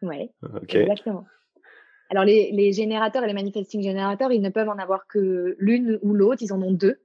Ouais. 0.00 0.30
Ok. 0.42 0.74
Exactement. 0.74 1.26
Alors, 2.10 2.24
les, 2.24 2.50
les 2.52 2.72
générateurs 2.72 3.22
et 3.22 3.26
les 3.26 3.34
manifesting 3.34 3.82
générateurs, 3.82 4.32
ils 4.32 4.40
ne 4.40 4.48
peuvent 4.48 4.70
en 4.70 4.78
avoir 4.78 5.06
que 5.06 5.56
l'une 5.58 5.98
ou 6.00 6.14
l'autre. 6.14 6.42
Ils 6.42 6.54
en 6.54 6.62
ont 6.62 6.72
deux 6.72 7.00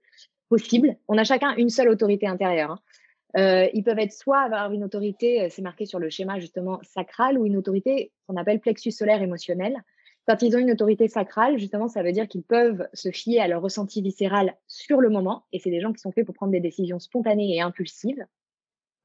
possibles. 0.48 0.96
On 1.10 1.18
a 1.18 1.26
chacun 1.26 1.56
une 1.58 1.70
seule 1.70 1.90
autorité 1.90 2.26
intérieure. 2.28 2.72
hein. 2.72 2.80
Euh, 3.36 3.68
ils 3.74 3.84
peuvent 3.84 4.00
être 4.00 4.14
soit 4.14 4.40
avoir 4.40 4.72
une 4.72 4.84
autorité, 4.84 5.42
euh, 5.42 5.48
c'est 5.50 5.64
marqué 5.64 5.86
sur 5.86 5.98
le 6.00 6.10
schéma 6.10 6.40
justement 6.40 6.80
sacrale, 6.84 7.38
ou 7.38 7.46
une 7.46 7.58
autorité 7.58 8.14
qu'on 8.28 8.38
appelle 8.38 8.60
plexus 8.60 8.92
solaire 8.92 9.22
émotionnel. 9.22 9.76
Quand 10.26 10.42
ils 10.42 10.56
ont 10.56 10.60
une 10.60 10.72
autorité 10.72 11.08
sacrale, 11.10 11.58
justement, 11.58 11.90
ça 11.90 12.02
veut 12.02 12.14
dire 12.14 12.28
qu'ils 12.28 12.44
peuvent 12.44 12.88
se 12.94 13.12
fier 13.12 13.42
à 13.42 13.48
leur 13.48 13.62
ressenti 13.62 14.02
viscéral 14.02 14.56
sur 14.68 15.02
le 15.02 15.10
moment. 15.10 15.44
Et 15.52 15.60
c'est 15.60 15.70
des 15.70 15.82
gens 15.82 15.92
qui 15.92 16.00
sont 16.00 16.14
faits 16.14 16.26
pour 16.26 16.36
prendre 16.36 16.54
des 16.54 16.62
décisions 16.62 17.00
spontanées 17.00 17.56
et 17.56 17.62
impulsives. 17.62 18.26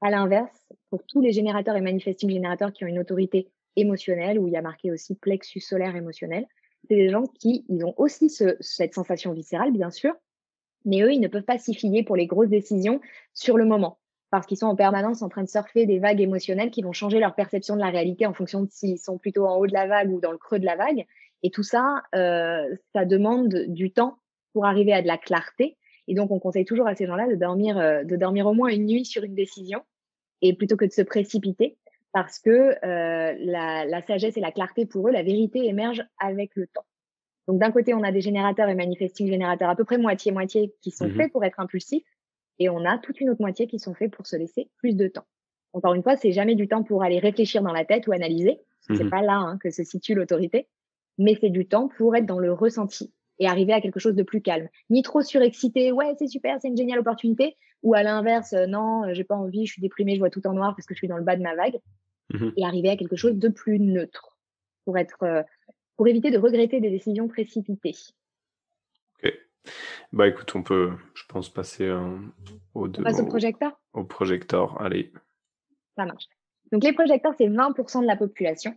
À 0.01 0.11
l'inverse, 0.11 0.69
pour 0.91 1.05
tous 1.05 1.21
les 1.21 1.33
générateurs 1.33 1.77
et 1.77 1.81
manifesting 1.81 2.31
générateurs 2.31 2.73
qui 2.73 2.85
ont 2.85 2.89
une 2.89 3.01
autorité 3.01 3.51
émotionnelle, 3.75 4.39
où 4.39 4.47
il 4.47 4.53
y 4.53 4.57
a 4.57 4.63
marqué 4.63 4.93
aussi 4.93 5.17
plexus 5.17 5.61
solaire 5.61 5.97
émotionnel, 5.97 6.47
c'est 6.89 6.95
des 6.95 7.11
gens 7.11 7.25
qui, 7.25 7.65
ils 7.69 7.85
ont 7.85 7.95
aussi 7.97 8.31
ce- 8.31 8.57
cette 8.61 8.95
sensation 8.95 9.33
viscérale, 9.33 9.73
bien 9.73 9.91
sûr, 9.91 10.15
mais 10.85 11.03
eux, 11.03 11.13
ils 11.13 11.21
ne 11.21 11.27
peuvent 11.29 11.43
pas 11.43 11.59
s'y 11.59 11.75
fier 11.75 12.05
pour 12.05 12.15
les 12.15 12.27
grosses 12.27 12.49
décisions 12.49 13.01
sur 13.35 13.59
le 13.59 13.65
moment, 13.65 13.99
parce 14.31 14.47
qu'ils 14.47 14.59
sont 14.59 14.67
en 14.67 14.77
permanence 14.77 15.23
en 15.23 15.29
train 15.29 15.43
de 15.43 15.49
surfer 15.49 15.87
des 15.87 15.99
vagues 15.99 16.21
émotionnelles 16.21 16.71
qui 16.71 16.83
vont 16.83 16.93
changer 16.93 17.19
leur 17.19 17.35
perception 17.35 17.75
de 17.77 17.81
la 17.81 17.91
réalité 17.91 18.27
en 18.27 18.35
fonction 18.35 18.63
de 18.63 18.69
s'ils 18.71 18.99
sont 18.99 19.19
plutôt 19.19 19.47
en 19.47 19.57
haut 19.57 19.67
de 19.67 19.73
la 19.73 19.87
vague 19.87 20.11
ou 20.13 20.21
dans 20.21 20.33
le 20.33 20.39
creux 20.39 20.59
de 20.59 20.67
la 20.67 20.77
vague. 20.77 21.07
Et 21.43 21.51
tout 21.51 21.63
ça, 21.63 22.03
euh, 22.15 22.65
ça 22.95 23.05
demande 23.05 23.55
du 23.69 23.91
temps 23.91 24.19
pour 24.53 24.67
arriver 24.67 24.93
à 24.93 25.03
de 25.03 25.07
la 25.07 25.19
clarté. 25.19 25.77
Et 26.09 26.15
donc, 26.15 26.31
on 26.31 26.39
conseille 26.39 26.65
toujours 26.65 26.89
à 26.89 26.95
ces 26.95 27.07
gens-là 27.07 27.29
de 27.29 27.37
dormir, 27.37 27.79
euh, 27.79 28.03
de 28.05 28.17
dormir 28.17 28.47
au 28.47 28.55
moins 28.55 28.69
une 28.69 28.87
nuit 28.87 29.05
sur 29.05 29.25
une 29.25 29.35
décision, 29.35 29.83
et 30.43 30.55
plutôt 30.55 30.77
que 30.77 30.85
de 30.85 30.93
se 30.93 31.03
précipiter, 31.03 31.77
parce 32.13 32.39
que 32.39 32.51
euh, 32.51 33.35
la, 33.39 33.85
la 33.85 34.03
sagesse 34.03 34.37
et 34.37 34.41
la 34.41 34.51
clarté 34.53 34.87
pour 34.87 35.09
eux, 35.09 35.11
la 35.11 35.23
vérité 35.23 35.67
émerge 35.67 36.05
avec 36.19 36.53
le 36.55 36.67
temps. 36.67 36.87
Donc 37.47 37.59
d'un 37.59 37.71
côté, 37.71 37.95
on 37.95 38.03
a 38.03 38.13
des 38.13 38.21
générateurs 38.21 38.69
et 38.69 38.75
manifesting 38.75 39.29
générateurs 39.29 39.71
à 39.71 39.77
peu 39.77 39.85
près 39.85 39.99
moitié-moitié 39.99 40.75
qui 40.83 40.91
sont 40.91 41.09
Mhm. 41.09 41.17
faits 41.17 41.33
pour 41.33 41.45
être 41.45 41.61
impulsifs, 41.61 42.05
et 42.59 42.69
on 42.69 42.85
a 42.85 42.99
toute 42.99 43.21
une 43.21 43.31
autre 43.31 43.41
moitié 43.41 43.67
qui 43.67 43.79
sont 43.79 43.95
faits 43.95 44.11
pour 44.11 44.27
se 44.27 44.37
laisser 44.37 44.69
plus 44.79 44.95
de 44.97 45.09
temps. 45.09 45.27
Encore 45.73 45.95
une 45.95 46.03
fois, 46.03 46.17
c'est 46.17 46.33
jamais 46.33 46.55
du 46.55 46.67
temps 46.69 46.83
pour 46.83 47.03
aller 47.03 47.19
réfléchir 47.19 47.63
dans 47.63 47.73
la 47.73 47.85
tête 47.85 48.07
ou 48.07 48.13
analyser. 48.13 48.61
C'est 48.81 49.05
Mhm. 49.05 49.11
pas 49.11 49.23
là 49.23 49.37
hein, 49.37 49.59
que 49.59 49.71
se 49.71 49.85
situe 49.85 50.15
l'autorité, 50.15 50.67
mais 51.19 51.37
c'est 51.41 51.51
du 51.51 51.67
temps 51.67 51.89
pour 51.89 52.17
être 52.17 52.27
dans 52.27 52.39
le 52.39 52.53
ressenti 52.53 53.13
et 53.39 53.47
arriver 53.47 53.73
à 53.73 53.81
quelque 53.81 54.01
chose 54.01 54.15
de 54.15 54.23
plus 54.23 54.41
calme. 54.41 54.69
Ni 54.91 55.03
trop 55.03 55.23
surexcité, 55.23 55.93
ouais, 55.93 56.15
c'est 56.19 56.27
super, 56.27 56.59
c'est 56.61 56.69
une 56.69 56.77
géniale 56.77 56.99
opportunité, 57.01 57.57
ou 57.83 57.95
à 57.95 58.03
l'inverse, 58.03 58.53
euh, 58.55 58.67
non, 58.67 59.05
euh, 59.05 59.13
j'ai 59.15 59.25
pas 59.25 59.37
envie, 59.37 59.67
je 59.67 59.73
suis 59.73 59.83
déprimée, 59.83 60.15
je 60.15 60.21
vois 60.21 60.31
tout 60.31 60.45
en 60.47 60.55
noir 60.55 60.75
parce 60.75 60.87
que 60.87 60.95
je 60.95 60.99
suis 60.99 61.07
dans 61.09 61.19
le 61.19 61.23
bas 61.25 61.37
de 61.37 61.43
ma 61.43 61.55
vague, 61.55 61.79
Mhm. 62.31 62.53
et 62.57 62.65
arriver 62.65 62.89
à 62.91 62.97
quelque 62.97 63.17
chose 63.17 63.37
de 63.37 63.49
plus 63.49 63.79
neutre 63.79 64.37
pour 64.85 64.99
être, 64.99 65.23
euh, 65.23 65.43
pour 65.97 66.09
éviter 66.09 66.31
de 66.31 66.39
regretter 66.39 66.81
des 66.81 66.91
décisions 66.91 67.29
précipitées. 67.29 67.95
Bah 70.13 70.27
écoute, 70.29 70.55
on 70.55 70.63
peut, 70.63 70.93
je 71.15 71.23
pense, 71.29 71.49
passer 71.49 71.85
euh, 71.85 72.17
au, 72.75 72.89
de- 72.89 73.01
On 73.01 73.05
passe 73.05 73.21
au 73.21 73.25
au, 73.25 73.27
projecteur? 73.27 73.81
au 73.93 74.05
projecteur. 74.05 74.81
Allez. 74.81 75.13
Ça 75.97 76.05
marche. 76.07 76.25
Donc 76.73 76.85
les 76.85 76.93
projecteurs, 76.93 77.35
c'est 77.37 77.49
20% 77.49 78.03
de 78.03 78.07
la 78.07 78.17
population. 78.17 78.75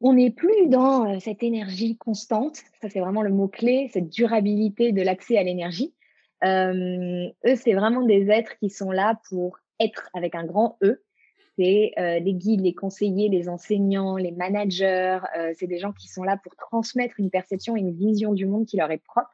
On 0.00 0.14
n'est 0.14 0.30
plus 0.30 0.66
dans 0.68 1.06
euh, 1.10 1.18
cette 1.20 1.42
énergie 1.42 1.96
constante. 1.98 2.56
Ça, 2.80 2.88
c'est 2.88 3.00
vraiment 3.00 3.22
le 3.22 3.30
mot-clé, 3.30 3.90
cette 3.92 4.08
durabilité 4.08 4.92
de 4.92 5.02
l'accès 5.02 5.36
à 5.36 5.42
l'énergie. 5.42 5.94
Euh, 6.42 7.28
eux, 7.46 7.56
c'est 7.56 7.74
vraiment 7.74 8.02
des 8.02 8.30
êtres 8.30 8.56
qui 8.58 8.70
sont 8.70 8.90
là 8.90 9.20
pour 9.28 9.58
être 9.78 10.08
avec 10.14 10.34
un 10.34 10.44
grand 10.44 10.78
E. 10.82 11.02
c'est 11.58 11.92
les 11.96 12.34
guides, 12.34 12.62
les 12.62 12.74
conseillers, 12.74 13.28
les 13.28 13.48
enseignants, 13.50 14.16
les 14.16 14.30
managers. 14.32 15.18
c'est 15.58 15.66
des 15.66 15.78
gens 15.78 15.92
qui 15.92 16.08
sont 16.08 16.22
là 16.22 16.38
pour 16.42 16.56
transmettre 16.56 17.14
une 17.18 17.30
perception 17.30 17.76
et 17.76 17.80
une 17.80 17.94
vision 17.94 18.32
du 18.32 18.46
monde 18.46 18.64
qui 18.66 18.76
leur 18.78 18.90
est 18.90 19.02
propre. 19.04 19.30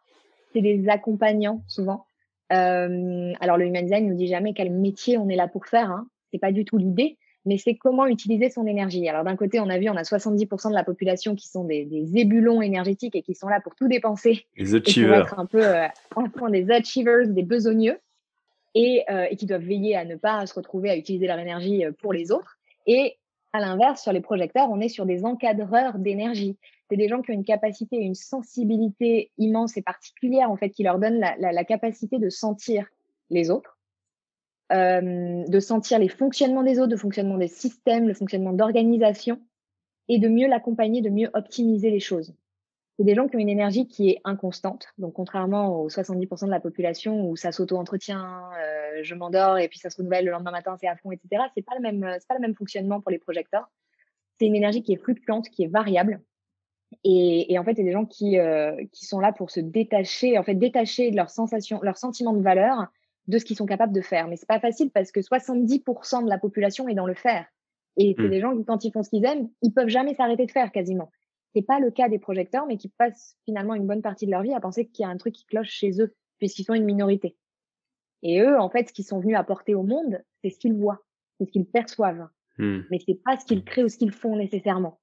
C'est 0.57 0.63
des 0.63 0.89
accompagnants 0.89 1.63
souvent. 1.69 2.07
alors 2.49 3.59
le 3.59 3.67
human 3.67 3.85
design 3.85 4.09
nous 4.09 4.17
dit 4.17 4.27
jamais 4.27 4.55
quel 4.55 4.73
métier 4.73 5.19
on 5.19 5.29
est 5.29 5.37
là 5.37 5.49
pour 5.49 5.67
faire. 5.67 5.91
Hein. 5.91 6.09
C'est 6.33 6.39
pas 6.39 6.51
du 6.51 6.65
tout 6.65 6.79
l'idée 6.79 7.19
mais 7.47 7.59
c'est 7.59 7.77
comment 7.77 8.07
utiliser 8.07 8.51
son 8.51 8.67
énergie. 8.67 9.09
Alors 9.09 9.25
d'un 9.25 9.37
côté, 9.37 9.61
on 9.61 9.71
a 9.71 9.79
vu, 9.79 9.89
on 9.89 9.97
a 9.97 10.03
70% 10.03 10.71
de 10.71 10.75
la 10.75 10.83
population 10.83 11.37
qui 11.37 11.49
sont 11.49 11.65
des, 11.65 11.85
des, 11.85 12.19
ébulons 12.19 12.61
énergétiques 12.61 13.15
et 13.15 13.23
qui 13.23 13.35
sont 13.35 13.49
là 13.49 13.61
pour 13.61 13.77
tout 13.77 13.87
dépenser. 13.87 14.47
Les 14.57 14.75
achievers. 14.75 15.21
Et 15.21 15.21
pour 15.21 15.27
être 15.27 15.39
un 15.39 15.47
peu 15.47 15.65
euh, 15.65 16.51
des 16.51 16.71
achievers, 16.73 17.29
des 17.29 17.45
besogneux, 17.45 17.99
et, 18.75 19.05
euh, 19.11 19.27
et, 19.31 19.37
qui 19.37 19.47
doivent 19.47 19.63
veiller 19.63 19.97
à 19.97 20.05
ne 20.05 20.17
pas 20.17 20.45
se 20.45 20.55
retrouver 20.55 20.91
à 20.91 20.97
utiliser 20.97 21.29
leur 21.29 21.39
énergie 21.39 21.85
euh, 21.85 21.93
pour 21.93 22.13
les 22.13 22.33
autres. 22.33 22.59
Et 22.87 23.17
à 23.53 23.61
l'inverse, 23.61 24.03
sur 24.03 24.13
les 24.13 24.21
projecteurs, 24.21 24.71
on 24.71 24.81
est 24.81 24.89
sur 24.89 25.07
des 25.07 25.25
encadreurs 25.25 25.99
d'énergie. 25.99 26.59
C'est 26.91 26.97
des 26.97 27.09
gens 27.09 27.23
qui 27.23 27.31
ont 27.31 27.35
une 27.35 27.45
capacité, 27.45 27.97
une 27.97 28.15
sensibilité 28.15 29.31
immense 29.39 29.77
et 29.77 29.83
particulière, 29.83 30.51
en 30.51 30.57
fait, 30.57 30.71
qui 30.71 30.83
leur 30.83 30.99
donne 30.99 31.19
la, 31.19 31.65
capacité 31.65 32.19
de 32.19 32.29
sentir 32.29 32.87
les 33.31 33.51
autres 33.51 33.77
euh, 34.73 35.45
de 35.47 35.61
sentir 35.61 36.01
les 36.01 36.09
fonctionnements 36.09 36.65
des 36.65 36.81
autres, 36.81 36.91
le 36.91 36.97
fonctionnement 36.97 37.39
des 37.39 37.47
systèmes, 37.47 38.09
le 38.09 38.15
fonctionnement 38.15 38.53
d'organisation, 38.53 39.41
et 40.09 40.19
de 40.19 40.29
mieux 40.29 40.49
l'accompagner, 40.49 41.03
de 41.03 41.11
mieux 41.11 41.31
optimiser 41.35 41.91
les 41.91 42.01
choses. 42.01 42.35
C'est 42.99 43.05
des 43.05 43.15
gens 43.15 43.29
qui 43.29 43.37
ont 43.37 43.39
une 43.39 43.51
énergie 43.51 43.87
qui 43.87 44.11
est 44.11 44.21
inconstante. 44.25 44.87
Donc, 44.97 45.13
contrairement 45.13 45.83
aux 45.83 45.89
70% 45.89 46.47
de 46.47 46.51
la 46.51 46.61
population 46.61 47.29
où 47.29 47.37
ça 47.37 47.53
s'auto-entretient, 47.53 48.51
euh, 48.59 49.03
je 49.03 49.15
m'endors 49.15 49.59
et 49.59 49.69
puis 49.69 49.79
ça 49.79 49.91
se 49.91 49.99
renouvelle 49.99 50.25
le 50.25 50.31
lendemain 50.31 50.51
matin, 50.51 50.77
c'est 50.81 50.89
à 50.89 50.97
fond, 50.97 51.11
etc. 51.11 51.43
C'est 51.55 51.65
pas 51.65 51.75
le 51.75 51.83
même, 51.83 52.17
c'est 52.19 52.27
pas 52.27 52.35
le 52.35 52.41
même 52.41 52.55
fonctionnement 52.55 53.01
pour 53.03 53.11
les 53.11 53.19
projecteurs. 53.19 53.69
C'est 54.39 54.47
une 54.47 54.57
énergie 54.57 54.83
qui 54.83 54.95
est 54.95 54.97
fluctuante, 54.97 55.51
qui 55.51 55.65
est 55.65 55.69
variable. 55.69 56.23
Et, 57.05 57.53
et 57.53 57.59
en 57.59 57.65
fait, 57.65 57.75
c'est 57.75 57.85
des 57.85 57.93
gens 57.93 58.07
qui, 58.07 58.39
euh, 58.39 58.83
qui 58.93 59.05
sont 59.05 59.21
là 59.21 59.33
pour 59.33 59.51
se 59.51 59.61
détacher, 59.61 60.39
en 60.39 60.43
fait, 60.43 60.55
détacher 60.55 61.11
de 61.11 61.17
leurs 61.17 61.31
sensations, 61.31 61.81
leurs 61.83 61.99
sentiments 61.99 62.33
de 62.33 62.43
valeur 62.43 62.87
de 63.29 63.39
ce 63.39 63.45
qu'ils 63.45 63.57
sont 63.57 63.67
capables 63.67 63.93
de 63.93 64.01
faire. 64.01 64.29
Mais 64.29 64.37
c'est 64.37 64.49
pas 64.49 64.61
facile 64.61 64.91
parce 64.91 65.11
que 65.11 65.21
70% 65.21 66.25
de 66.25 66.29
la 66.29 66.39
population 66.39 66.89
est 66.89 66.95
dans 66.95 67.07
le 67.07 67.15
faire. 67.15 67.47
Et 67.97 68.15
c'est 68.17 68.25
mmh. 68.25 68.31
des 68.31 68.41
gens 68.41 68.57
qui, 68.57 68.65
quand 68.65 68.85
ils 68.85 68.93
font 68.93 69.03
ce 69.03 69.11
qu'ils 69.11 69.25
aiment, 69.25 69.49
ils 69.63 69.73
peuvent 69.73 69.89
jamais 69.89 70.15
s'arrêter 70.15 70.47
de 70.47 70.51
faire 70.51 70.71
quasiment. 70.71 71.11
C'est 71.57 71.63
pas 71.63 71.81
le 71.81 71.91
cas 71.91 72.11
des 72.11 72.19
projecteurs, 72.19 72.67
mais 72.67 72.77
qui 72.77 72.91
passent 72.91 73.35
finalement 73.47 73.75
une 73.75 73.87
bonne 73.87 74.03
partie 74.03 74.27
de 74.27 74.31
leur 74.31 74.43
vie 74.43 74.53
à 74.53 74.61
penser 74.61 74.85
qu'il 74.87 75.05
y 75.05 75.07
a 75.07 75.09
un 75.09 75.17
truc 75.17 75.33
qui 75.33 75.47
cloche 75.47 75.71
chez 75.71 76.03
eux, 76.03 76.15
puisqu'ils 76.37 76.65
sont 76.65 76.75
une 76.75 76.85
minorité. 76.85 77.35
Et 78.23 78.43
eux, 78.43 78.61
en 78.61 78.69
fait, 78.69 78.89
ce 78.89 78.93
qu'ils 78.93 79.07
sont 79.07 79.21
venus 79.21 79.39
apporter 79.39 79.75
au 79.75 79.83
monde, 79.83 80.23
c'est 80.45 80.51
ce 80.51 80.59
qu'ils 80.59 80.75
voient, 80.75 81.03
c'est 81.39 81.47
ce 81.47 81.51
qu'ils 81.51 81.65
perçoivent. 81.65 82.29
Mmh. 82.59 82.81
Mais 82.91 82.99
c'est 83.07 83.19
pas 83.25 83.39
ce 83.39 83.47
qu'ils 83.47 83.65
créent 83.65 83.85
ou 83.85 83.89
ce 83.89 83.97
qu'ils 83.97 84.13
font 84.13 84.37
nécessairement. 84.37 85.01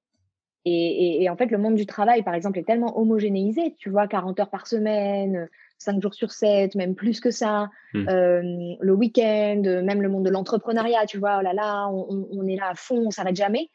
Et, 0.64 0.70
et, 0.70 1.24
et, 1.24 1.28
en 1.28 1.36
fait, 1.36 1.50
le 1.50 1.58
monde 1.58 1.74
du 1.74 1.86
travail, 1.86 2.22
par 2.22 2.34
exemple, 2.34 2.60
est 2.60 2.64
tellement 2.64 2.96
homogénéisé. 3.00 3.74
Tu 3.80 3.90
vois, 3.90 4.06
40 4.06 4.38
heures 4.38 4.50
par 4.50 4.68
semaine, 4.68 5.48
5 5.78 6.00
jours 6.00 6.14
sur 6.14 6.30
7, 6.30 6.76
même 6.76 6.94
plus 6.94 7.18
que 7.18 7.32
ça. 7.32 7.68
Hmm. 7.94 8.08
Euh, 8.08 8.42
le 8.80 8.92
week-end, 8.92 9.60
même 9.82 10.02
le 10.02 10.08
monde 10.08 10.24
de 10.24 10.30
l'entrepreneuriat, 10.30 11.06
tu 11.06 11.18
vois, 11.18 11.38
oh 11.40 11.42
là 11.42 11.52
là, 11.52 11.88
on, 11.88 12.28
on, 12.30 12.46
est 12.46 12.54
là 12.54 12.68
à 12.70 12.74
fond, 12.76 13.06
on 13.06 13.10
s'arrête 13.10 13.34
jamais. 13.34 13.70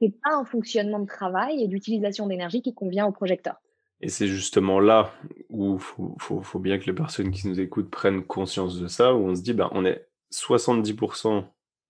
C'est 0.00 0.14
pas 0.22 0.34
un 0.34 0.44
fonctionnement 0.44 0.98
de 1.00 1.06
travail 1.06 1.62
et 1.62 1.68
d'utilisation 1.68 2.26
d'énergie 2.26 2.62
qui 2.62 2.74
convient 2.74 3.06
au 3.06 3.12
projecteur. 3.12 3.56
Et 4.00 4.08
c'est 4.08 4.26
justement 4.26 4.78
là 4.78 5.10
où 5.48 5.78
faut, 5.78 6.16
faut, 6.18 6.58
bien 6.58 6.78
que 6.78 6.84
les 6.84 6.92
personnes 6.92 7.30
qui 7.30 7.48
nous 7.48 7.58
écoutent 7.60 7.90
prennent 7.90 8.22
conscience 8.24 8.78
de 8.78 8.88
ça, 8.88 9.14
où 9.14 9.26
on 9.26 9.34
se 9.34 9.42
dit, 9.42 9.54
ben, 9.54 9.70
on 9.72 9.86
est 9.86 10.06
70% 10.32 11.44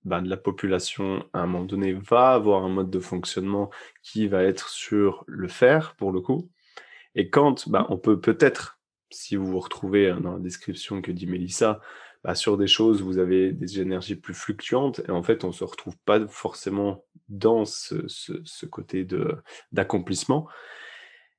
ben, 0.04 0.22
de 0.22 0.30
la 0.30 0.36
population, 0.36 1.24
à 1.32 1.40
un 1.40 1.46
moment 1.46 1.64
donné, 1.64 1.94
va 1.94 2.34
avoir 2.34 2.62
un 2.62 2.68
mode 2.68 2.90
de 2.90 3.00
fonctionnement 3.00 3.70
qui 4.02 4.28
va 4.28 4.44
être 4.44 4.68
sur 4.68 5.24
le 5.26 5.48
faire, 5.48 5.96
pour 5.96 6.12
le 6.12 6.20
coup. 6.20 6.48
Et 7.16 7.28
quand 7.28 7.68
ben, 7.68 7.86
on 7.88 7.98
peut 7.98 8.20
peut-être 8.20 8.76
si 9.10 9.36
vous 9.36 9.46
vous 9.46 9.60
retrouvez 9.60 10.14
dans 10.20 10.34
la 10.34 10.40
description 10.40 11.00
que 11.00 11.12
dit 11.12 11.26
Mélissa, 11.26 11.80
bah, 12.24 12.34
sur 12.34 12.56
des 12.56 12.66
choses 12.66 13.02
où 13.02 13.06
vous 13.06 13.18
avez 13.18 13.52
des 13.52 13.80
énergies 13.80 14.16
plus 14.16 14.34
fluctuantes, 14.34 15.00
et 15.08 15.10
en 15.10 15.22
fait, 15.22 15.44
on 15.44 15.48
ne 15.48 15.52
se 15.52 15.64
retrouve 15.64 15.96
pas 16.04 16.26
forcément 16.28 17.04
dans 17.28 17.64
ce, 17.64 18.06
ce, 18.08 18.66
côté 18.66 19.04
de, 19.04 19.36
d'accomplissement, 19.72 20.48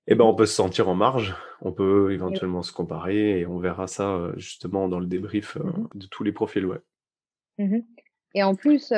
et 0.09 0.13
eh 0.13 0.15
ben, 0.15 0.23
on 0.23 0.35
peut 0.35 0.45
se 0.45 0.55
sentir 0.55 0.87
en 0.87 0.95
marge, 0.95 1.35
on 1.61 1.73
peut 1.73 2.13
éventuellement 2.13 2.63
se 2.63 2.71
comparer, 2.71 3.41
et 3.41 3.45
on 3.45 3.59
verra 3.59 3.87
ça 3.87 4.15
euh, 4.15 4.33
justement 4.37 4.87
dans 4.87 4.99
le 4.99 5.05
débrief 5.05 5.57
euh, 5.57 5.63
mmh 5.63 5.87
de 5.95 6.07
tous 6.07 6.23
les 6.23 6.31
profils 6.31 6.65
web. 6.65 6.81
Mmh 7.57 7.79
et 8.33 8.43
en 8.43 8.55
plus, 8.55 8.91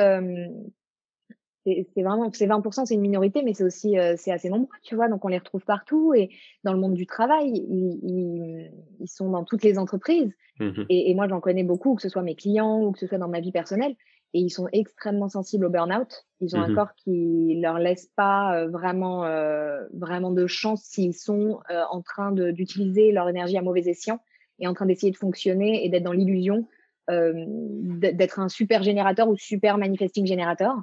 c'est 1.64 2.02
vraiment 2.02 2.30
c'est 2.32 2.46
20% 2.46 2.86
c'est 2.86 2.94
une 2.94 3.00
minorité 3.00 3.42
mais 3.42 3.52
c'est 3.54 3.64
aussi 3.64 3.98
euh, 3.98 4.14
c'est 4.16 4.32
assez 4.32 4.48
nombreux 4.48 4.68
tu 4.82 4.94
vois 4.94 5.08
donc 5.08 5.24
on 5.24 5.28
les 5.28 5.38
retrouve 5.38 5.64
partout 5.64 6.14
et 6.14 6.30
dans 6.64 6.72
le 6.72 6.78
monde 6.78 6.94
du 6.94 7.06
travail 7.06 7.52
ils, 7.52 8.70
ils, 9.00 9.08
sont 9.08 9.30
dans 9.30 9.44
toutes 9.44 9.62
les 9.62 9.78
entreprises. 9.78 10.32
Mmh 10.58 10.82
et, 10.88 11.10
et, 11.10 11.14
moi 11.14 11.28
j'en 11.28 11.40
connais 11.40 11.64
beaucoup 11.64 11.94
que 11.94 12.02
ce 12.02 12.08
soit 12.08 12.22
mes 12.22 12.34
clients 12.34 12.82
ou 12.82 12.92
que 12.92 12.98
ce 12.98 13.06
soit 13.06 13.18
dans 13.18 13.28
ma 13.28 13.40
vie 13.40 13.52
personnelle 13.52 13.94
et 14.32 14.40
ils 14.40 14.50
sont 14.50 14.68
extrêmement 14.72 15.28
sensibles 15.28 15.64
au 15.66 15.70
burn-out. 15.70 16.24
Ils 16.40 16.54
ont 16.54 16.60
un 16.60 16.68
mmh 16.68 16.74
corps 16.74 16.94
qui 16.94 17.58
leur 17.60 17.78
laisse 17.78 18.08
pas 18.14 18.56
euh, 18.56 18.68
vraiment 18.68 19.24
euh, 19.24 19.82
vraiment 19.92 20.30
de 20.30 20.46
chance 20.46 20.82
s'ils 20.82 21.14
sont 21.14 21.60
en 21.68 22.00
train 22.00 22.32
d'utiliser 22.32 23.12
leur 23.12 23.28
énergie 23.28 23.58
à 23.58 23.62
mauvais 23.62 23.86
escient 23.88 24.20
et 24.60 24.66
en 24.66 24.74
train 24.74 24.86
d'essayer 24.86 25.12
de 25.12 25.16
fonctionner 25.16 25.84
et 25.84 25.88
d'être 25.88 26.04
dans 26.04 26.12
l'illusion 26.12 26.66
d'être 27.08 28.38
un 28.38 28.48
super 28.48 28.84
générateur 28.84 29.28
ou 29.28 29.36
super 29.36 29.78
manifesting 29.78 30.26
générateur 30.26 30.76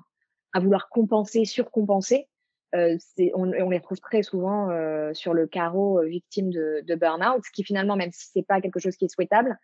à 0.57 0.59
vouloir 0.59 0.89
compenser, 0.89 1.45
surcompenser. 1.45 2.27
Euh, 2.75 2.97
on, 3.35 3.53
on, 3.53 3.69
les 3.69 3.77
retrouve 3.77 3.99
très 3.99 4.23
souvent 4.23 4.71
euh, 4.71 5.13
sur 5.13 5.35
le 5.35 5.45
carreau 5.45 5.99
euh, 5.99 6.05
victime 6.05 6.49
de, 6.49 6.81
de 6.85 6.95
burn-out, 6.95 7.43
ce 7.45 7.51
qui 7.51 7.63
finalement, 7.63 7.95
même 7.95 8.11
si 8.11 8.31
c'est 8.33 8.45
pas 8.45 8.59
quelque 8.59 8.79
chose 8.79 8.95
qui 8.95 9.05
est 9.05 9.13
souhaitable, 9.13 9.57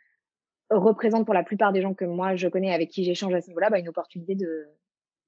représente 0.69 1.25
pour 1.25 1.33
la 1.33 1.43
plupart 1.43 1.73
des 1.73 1.81
gens 1.81 1.95
que 1.95 2.05
moi 2.05 2.35
je 2.35 2.47
connais 2.47 2.71
avec 2.73 2.89
qui 2.91 3.03
j'échange 3.03 3.33
à 3.33 3.41
ce 3.41 3.47
niveau-là, 3.47 3.71
bah, 3.71 3.79
une 3.79 3.89
opportunité 3.89 4.35
de, 4.35 4.67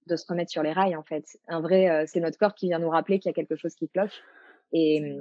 de 0.06 0.15
se 0.15 0.25
remettre 0.28 0.51
sur 0.51 0.62
les 0.62 0.71
rails 0.71 0.95
en 0.95 1.04
fait. 1.04 1.25
Un 1.47 1.62
vrai, 1.62 1.89
euh, 1.89 2.04
c'est 2.06 2.19
notre 2.19 2.38
corps 2.38 2.54
qui 2.54 2.67
vient 2.67 2.80
nous 2.80 2.89
rappeler 2.89 3.17
qu'il 3.17 3.30
y 3.30 3.34
a 3.34 3.34
quelque 3.34 3.56
chose 3.56 3.73
qui 3.73 3.89
cloche 3.89 4.21
et, 4.71 5.17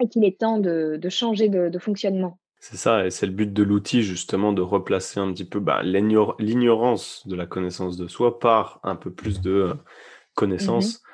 et 0.00 0.08
qu'il 0.08 0.24
est 0.24 0.38
temps 0.38 0.58
de, 0.58 0.96
de 0.96 1.08
changer 1.08 1.48
de, 1.48 1.68
de 1.68 1.78
fonctionnement. 1.80 2.38
C'est 2.60 2.76
ça, 2.76 3.06
et 3.06 3.10
c'est 3.10 3.26
le 3.26 3.32
but 3.32 3.52
de 3.52 3.62
l'outil 3.62 4.02
justement 4.02 4.52
de 4.52 4.62
replacer 4.62 5.20
un 5.20 5.32
petit 5.32 5.44
peu 5.44 5.60
bah, 5.60 5.82
l'ignorance 5.82 7.26
de 7.28 7.36
la 7.36 7.46
connaissance 7.46 7.96
de 7.96 8.08
soi 8.08 8.40
par 8.40 8.80
un 8.82 8.96
peu 8.96 9.12
plus 9.12 9.40
de 9.40 9.50
euh, 9.50 9.74
connaissance. 10.34 10.98
Mmh 10.98 11.08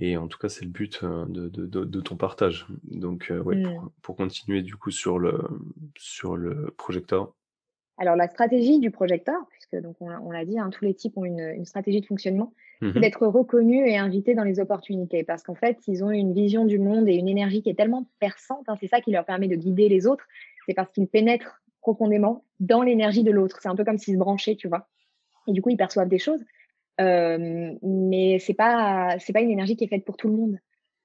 et 0.00 0.16
en 0.16 0.28
tout 0.28 0.38
cas, 0.38 0.48
c'est 0.48 0.64
le 0.64 0.70
but 0.70 1.00
euh, 1.02 1.24
de, 1.26 1.48
de, 1.48 1.66
de, 1.66 2.00
ton 2.00 2.16
partage. 2.16 2.66
Donc, 2.84 3.32
euh, 3.32 3.40
ouais, 3.40 3.60
pour, 3.60 3.72
mmh. 3.72 3.90
pour, 4.02 4.16
continuer 4.16 4.62
du 4.62 4.76
coup 4.76 4.92
sur 4.92 5.18
le, 5.18 5.40
sur 5.96 6.36
le 6.36 6.72
projecteur. 6.78 7.34
Alors, 7.96 8.14
la 8.14 8.28
stratégie 8.28 8.78
du 8.78 8.92
projecteur, 8.92 9.34
puisque 9.50 9.82
donc 9.82 9.96
on, 9.98 10.30
l'a 10.30 10.44
dit, 10.44 10.56
hein, 10.56 10.70
tous 10.70 10.84
les 10.84 10.94
types 10.94 11.18
ont 11.18 11.24
une, 11.24 11.40
une 11.40 11.64
stratégie 11.64 12.00
de 12.00 12.06
fonctionnement, 12.06 12.52
mmh 12.80 12.92
c'est 12.92 13.00
d'être 13.00 13.26
reconnu 13.26 13.88
et 13.88 13.98
invité 13.98 14.36
dans 14.36 14.44
les 14.44 14.60
opportunités. 14.60 15.24
Parce 15.24 15.42
qu'en 15.42 15.56
fait, 15.56 15.78
ils 15.88 16.04
ont 16.04 16.12
une 16.12 16.32
vision 16.32 16.64
du 16.64 16.78
monde 16.78 17.08
et 17.08 17.14
une 17.14 17.26
énergie 17.26 17.60
qui 17.60 17.70
est 17.70 17.74
tellement 17.74 18.08
perçante. 18.20 18.68
Hein, 18.68 18.76
c'est 18.80 18.86
ça 18.86 19.00
qui 19.00 19.10
leur 19.10 19.24
permet 19.24 19.48
de 19.48 19.56
guider 19.56 19.88
les 19.88 20.06
autres 20.06 20.28
c'est 20.68 20.74
parce 20.74 20.90
qu'ils 20.92 21.08
pénètrent 21.08 21.62
profondément 21.80 22.44
dans 22.60 22.82
l'énergie 22.82 23.22
de 23.22 23.30
l'autre. 23.30 23.58
C'est 23.62 23.68
un 23.68 23.74
peu 23.74 23.84
comme 23.84 23.96
s'ils 23.96 24.14
se 24.14 24.18
branchaient, 24.18 24.56
tu 24.56 24.68
vois. 24.68 24.86
Et 25.46 25.52
du 25.52 25.62
coup, 25.62 25.70
ils 25.70 25.78
perçoivent 25.78 26.08
des 26.08 26.18
choses. 26.18 26.44
Euh, 27.00 27.72
mais 27.82 28.38
c'est 28.38 28.54
pas 28.54 29.16
pas 29.32 29.40
une 29.40 29.50
énergie 29.50 29.76
qui 29.76 29.84
est 29.84 29.88
faite 29.88 30.04
pour 30.04 30.18
tout 30.18 30.28
le 30.28 30.34
monde. 30.34 30.58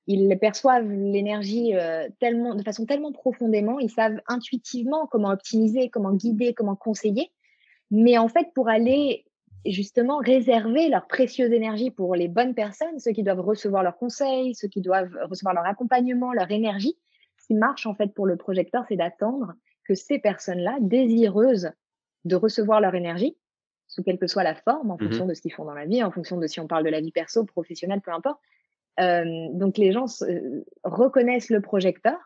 Ils 0.05 0.37
perçoivent 0.37 0.91
l'énergie 0.91 1.73
euh, 1.75 2.09
de 2.19 2.63
façon 2.63 2.85
tellement 2.85 3.13
profondément, 3.13 3.79
ils 3.79 3.89
savent 3.89 4.19
intuitivement 4.27 5.07
comment 5.07 5.29
optimiser, 5.29 5.89
comment 5.89 6.11
guider, 6.11 6.53
comment 6.53 6.75
conseiller. 6.75 7.31
Mais 7.89 8.17
en 8.17 8.27
fait, 8.27 8.47
pour 8.53 8.67
aller 8.67 9.23
justement 9.65 10.17
réserver 10.17 10.89
leur 10.89 11.07
précieuse 11.07 11.53
énergie 11.53 11.89
pour 11.89 12.15
les 12.15 12.27
bonnes 12.27 12.53
personnes, 12.53 12.99
ceux 12.99 13.11
qui 13.11 13.23
doivent 13.23 13.39
recevoir 13.39 13.81
leurs 13.81 13.95
conseils, 13.95 14.55
ceux 14.55 14.67
qui 14.67 14.81
doivent 14.81 15.17
recevoir 15.29 15.53
leur 15.53 15.65
accompagnement, 15.65 16.33
leur 16.33 16.51
énergie, 16.51 16.97
ce 17.43 17.47
qui 17.47 17.55
marche 17.55 17.85
en 17.85 17.93
fait 17.93 18.13
pour 18.13 18.25
le 18.25 18.37
projecteur, 18.37 18.85
c'est 18.87 18.95
d'attendre 18.95 19.53
que 19.83 19.95
ces 19.95 20.17
personnes-là, 20.17 20.77
désireuses 20.79 21.71
de 22.23 22.35
recevoir 22.37 22.79
leur 22.79 22.95
énergie, 22.95 23.37
sous 23.87 24.01
quelle 24.01 24.17
que 24.17 24.27
soit 24.27 24.43
la 24.43 24.55
forme, 24.55 24.91
en 24.91 24.95
mmh 24.95 24.99
fonction 24.99 25.25
de 25.25 25.33
ce 25.33 25.41
qu'ils 25.41 25.51
font 25.51 25.65
dans 25.65 25.73
la 25.73 25.85
vie, 25.85 26.01
en 26.03 26.11
fonction 26.11 26.37
de 26.37 26.47
si 26.47 26.61
on 26.61 26.67
parle 26.67 26.85
de 26.85 26.89
la 26.89 27.01
vie 27.01 27.11
perso, 27.11 27.43
professionnelle, 27.43 27.99
peu 27.99 28.11
importe. 28.11 28.39
Euh, 29.01 29.49
donc 29.51 29.77
les 29.77 29.91
gens 29.91 30.05
euh, 30.21 30.63
reconnaissent 30.85 31.49
le 31.49 31.59
projecteur 31.59 32.17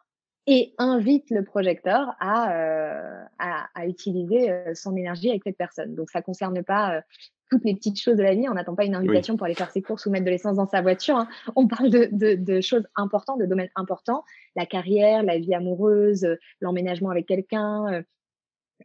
et 0.45 0.75
invitent 0.77 1.31
le 1.31 1.43
projecteur 1.43 2.15
à, 2.19 2.53
euh, 2.53 3.23
à, 3.39 3.67
à, 3.73 3.87
utiliser 3.87 4.53
son 4.75 4.95
énergie 4.95 5.29
avec 5.29 5.43
cette 5.43 5.57
personne. 5.57 5.95
Donc 5.95 6.11
ça 6.11 6.21
concerne 6.21 6.63
pas 6.63 7.01
toutes 7.49 7.63
les 7.63 7.75
petites 7.75 7.99
choses 7.99 8.17
de 8.17 8.23
la 8.23 8.33
vie. 8.33 8.47
On 8.49 8.53
n'attend 8.53 8.75
pas 8.75 8.85
une 8.85 8.95
invitation 8.95 9.37
pour 9.37 9.45
aller 9.45 9.55
faire 9.55 9.71
ses 9.71 9.81
courses 9.81 10.05
ou 10.05 10.11
mettre 10.11 10.25
de 10.25 10.29
l'essence 10.29 10.57
dans 10.57 10.67
sa 10.67 10.81
voiture. 10.81 11.17
Hein. 11.17 11.27
On 11.55 11.67
parle 11.67 11.89
de, 11.89 12.09
de, 12.11 12.35
de, 12.35 12.61
choses 12.61 12.87
importantes, 12.95 13.39
de 13.39 13.45
domaines 13.45 13.69
importants, 13.75 14.23
la 14.55 14.65
carrière, 14.65 15.23
la 15.23 15.37
vie 15.37 15.53
amoureuse, 15.53 16.27
l'emménagement 16.61 17.09
avec 17.09 17.25
quelqu'un, 17.25 17.93
euh, 17.93 18.01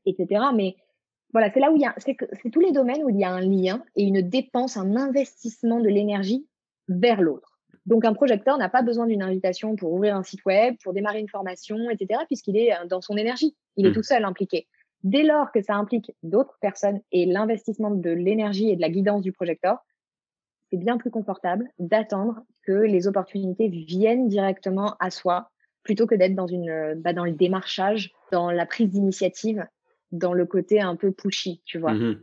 etc. 0.07 0.45
Mais 0.55 0.77
voilà, 1.33 1.51
c'est 1.53 1.61
là 1.61 1.73
où 1.73 1.77
il 1.77 1.83
y 1.83 1.87
a, 1.87 1.95
c'est 1.99 2.51
tous 2.51 2.61
les 2.61 2.73
domaines 2.73 3.03
où 3.05 3.11
il 3.11 3.19
y 3.19 3.25
a 3.25 3.31
un 3.31 3.41
lien 3.41 3.83
et 3.97 4.05
une 4.05 4.21
dépense, 4.21 4.77
un 4.77 4.97
investissement 4.97 5.81
de 5.81 5.89
l'énergie 5.89 6.47
vers 6.89 7.21
l'autre. 7.21 7.53
Donc, 7.87 8.05
un 8.05 8.15
projecteur 8.15 8.59
n'a 8.59 8.69
pas 8.69 8.83
besoin 8.83 9.07
d'une 9.07 9.23
invitation 9.23 9.75
pour 9.75 9.93
ouvrir 9.93 10.15
un 10.15 10.23
site 10.23 10.45
web, 10.45 10.77
pour 10.85 10.93
démarrer 10.93 11.19
une 11.19 11.29
formation, 11.29 11.91
etc., 11.91 12.21
puisqu'il 12.27 12.57
est 12.57 12.73
euh, 12.73 12.87
dans 12.87 13.01
son 13.01 13.17
énergie. 13.17 13.57
Il 13.77 13.87
est 13.87 13.91
mmh. 13.91 13.95
tout 13.95 14.03
seul 14.03 14.25
impliqué. 14.25 14.69
Dès 15.05 15.23
lors 15.25 15.51
que 15.53 15.63
ça 15.63 15.75
implique 15.75 16.13
d'autres 16.23 16.57
personnes 16.61 17.01
et 17.11 17.27
l'investissement 17.27 17.91
de 17.91 18.11
l'énergie 18.11 18.71
et 18.71 18.77
de 18.77 18.81
la 18.81 18.91
guidance 18.91 19.23
du 19.23 19.33
projecteur, 19.33 19.79
c'est 20.71 20.77
bien 20.79 20.97
plus 20.97 21.11
confortable 21.11 21.69
d'attendre 21.79 22.41
que 22.63 22.73
les 22.73 23.09
opportunités 23.09 23.69
viennent 23.69 24.29
directement 24.29 24.97
à 25.01 25.11
soi 25.11 25.51
plutôt 25.83 26.07
que 26.07 26.15
d'être 26.15 26.35
dans 26.35 26.47
une 26.47 26.95
bah, 26.97 27.13
dans 27.13 27.25
le 27.25 27.33
démarchage, 27.33 28.13
dans 28.31 28.51
la 28.51 28.67
prise 28.67 28.91
d'initiative, 28.91 29.67
dans 30.13 30.33
le 30.33 30.47
côté 30.47 30.81
un 30.81 30.95
peu 30.97 31.11
pushy, 31.11 31.63
tu 31.65 31.79
vois. 31.79 31.95
Mmh 31.95 32.23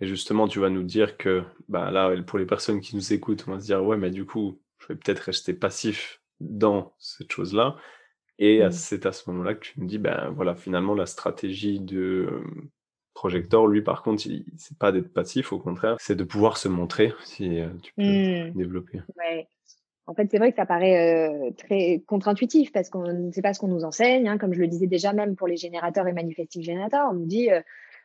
et 0.00 0.06
justement, 0.06 0.48
tu 0.48 0.60
vas 0.60 0.70
nous 0.70 0.82
dire 0.82 1.16
que 1.16 1.42
bah 1.68 1.90
là, 1.90 2.14
pour 2.22 2.38
les 2.38 2.46
personnes 2.46 2.80
qui 2.80 2.96
nous 2.96 3.12
écoutent, 3.12 3.44
on 3.46 3.52
va 3.52 3.60
se 3.60 3.66
dire 3.66 3.84
ouais, 3.84 3.96
mais 3.96 4.10
du 4.10 4.24
coup, 4.24 4.60
je 4.78 4.88
vais 4.88 4.94
peut-être 4.94 5.20
rester 5.20 5.52
passif 5.52 6.22
dans 6.40 6.94
cette 6.98 7.32
chose-là. 7.32 7.76
Et 8.38 8.64
mmh. 8.64 8.70
c'est 8.70 9.06
à 9.06 9.12
ce 9.12 9.28
moment-là 9.30 9.54
que 9.54 9.60
tu 9.60 9.80
me 9.80 9.86
dis, 9.86 9.98
ben 9.98 10.32
voilà, 10.34 10.54
finalement, 10.54 10.94
la 10.94 11.06
stratégie 11.06 11.80
de 11.80 12.42
Projector, 13.14 13.66
lui, 13.66 13.82
par 13.82 14.04
contre, 14.04 14.22
c'est 14.56 14.78
pas 14.78 14.92
d'être 14.92 15.12
passif, 15.12 15.52
au 15.52 15.58
contraire, 15.58 15.96
c'est 15.98 16.14
de 16.14 16.22
pouvoir 16.22 16.56
se 16.56 16.68
montrer, 16.68 17.12
si 17.24 17.58
tu 17.82 17.92
peux 17.96 18.02
mmh. 18.02 18.52
développer. 18.54 19.00
Ouais. 19.18 19.48
En 20.06 20.14
fait, 20.14 20.28
c'est 20.30 20.38
vrai 20.38 20.52
que 20.52 20.56
ça 20.56 20.64
paraît 20.64 21.52
très 21.58 22.02
contre-intuitif 22.06 22.72
parce 22.72 22.88
qu'on 22.88 23.12
ne 23.12 23.30
sait 23.30 23.42
pas 23.42 23.52
ce 23.52 23.60
qu'on 23.60 23.68
nous 23.68 23.84
enseigne. 23.84 24.26
Hein, 24.28 24.38
comme 24.38 24.54
je 24.54 24.60
le 24.60 24.68
disais 24.68 24.86
déjà, 24.86 25.12
même 25.12 25.36
pour 25.36 25.48
les 25.48 25.56
générateurs 25.56 26.06
et 26.06 26.12
manifesting 26.12 26.62
générateurs, 26.62 27.08
on 27.10 27.14
nous 27.14 27.26
dit, 27.26 27.50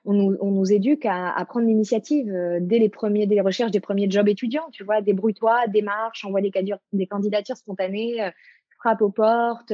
on, 0.03 0.13
nous, 0.13 0.37
on, 0.41 0.51
nous, 0.51 0.73
éduque 0.73 1.05
à, 1.05 1.31
à 1.31 1.45
prendre 1.45 1.65
l'initiative 1.67 2.35
dès 2.59 2.79
les 2.79 2.89
premiers, 2.89 3.25
dès 3.25 3.35
les 3.35 3.41
recherches 3.41 3.71
des 3.71 3.79
premiers 3.79 4.09
jobs 4.09 4.27
étudiants. 4.27 4.67
Tu 4.73 4.83
vois, 4.83 5.01
débrouille-toi, 5.01 5.67
démarche, 5.67 6.25
envoie 6.25 6.41
des, 6.41 6.51
des 6.91 7.07
candidatures 7.07 7.55
spontanées, 7.55 8.31
frappe 8.79 9.01
aux 9.01 9.11
portes. 9.11 9.71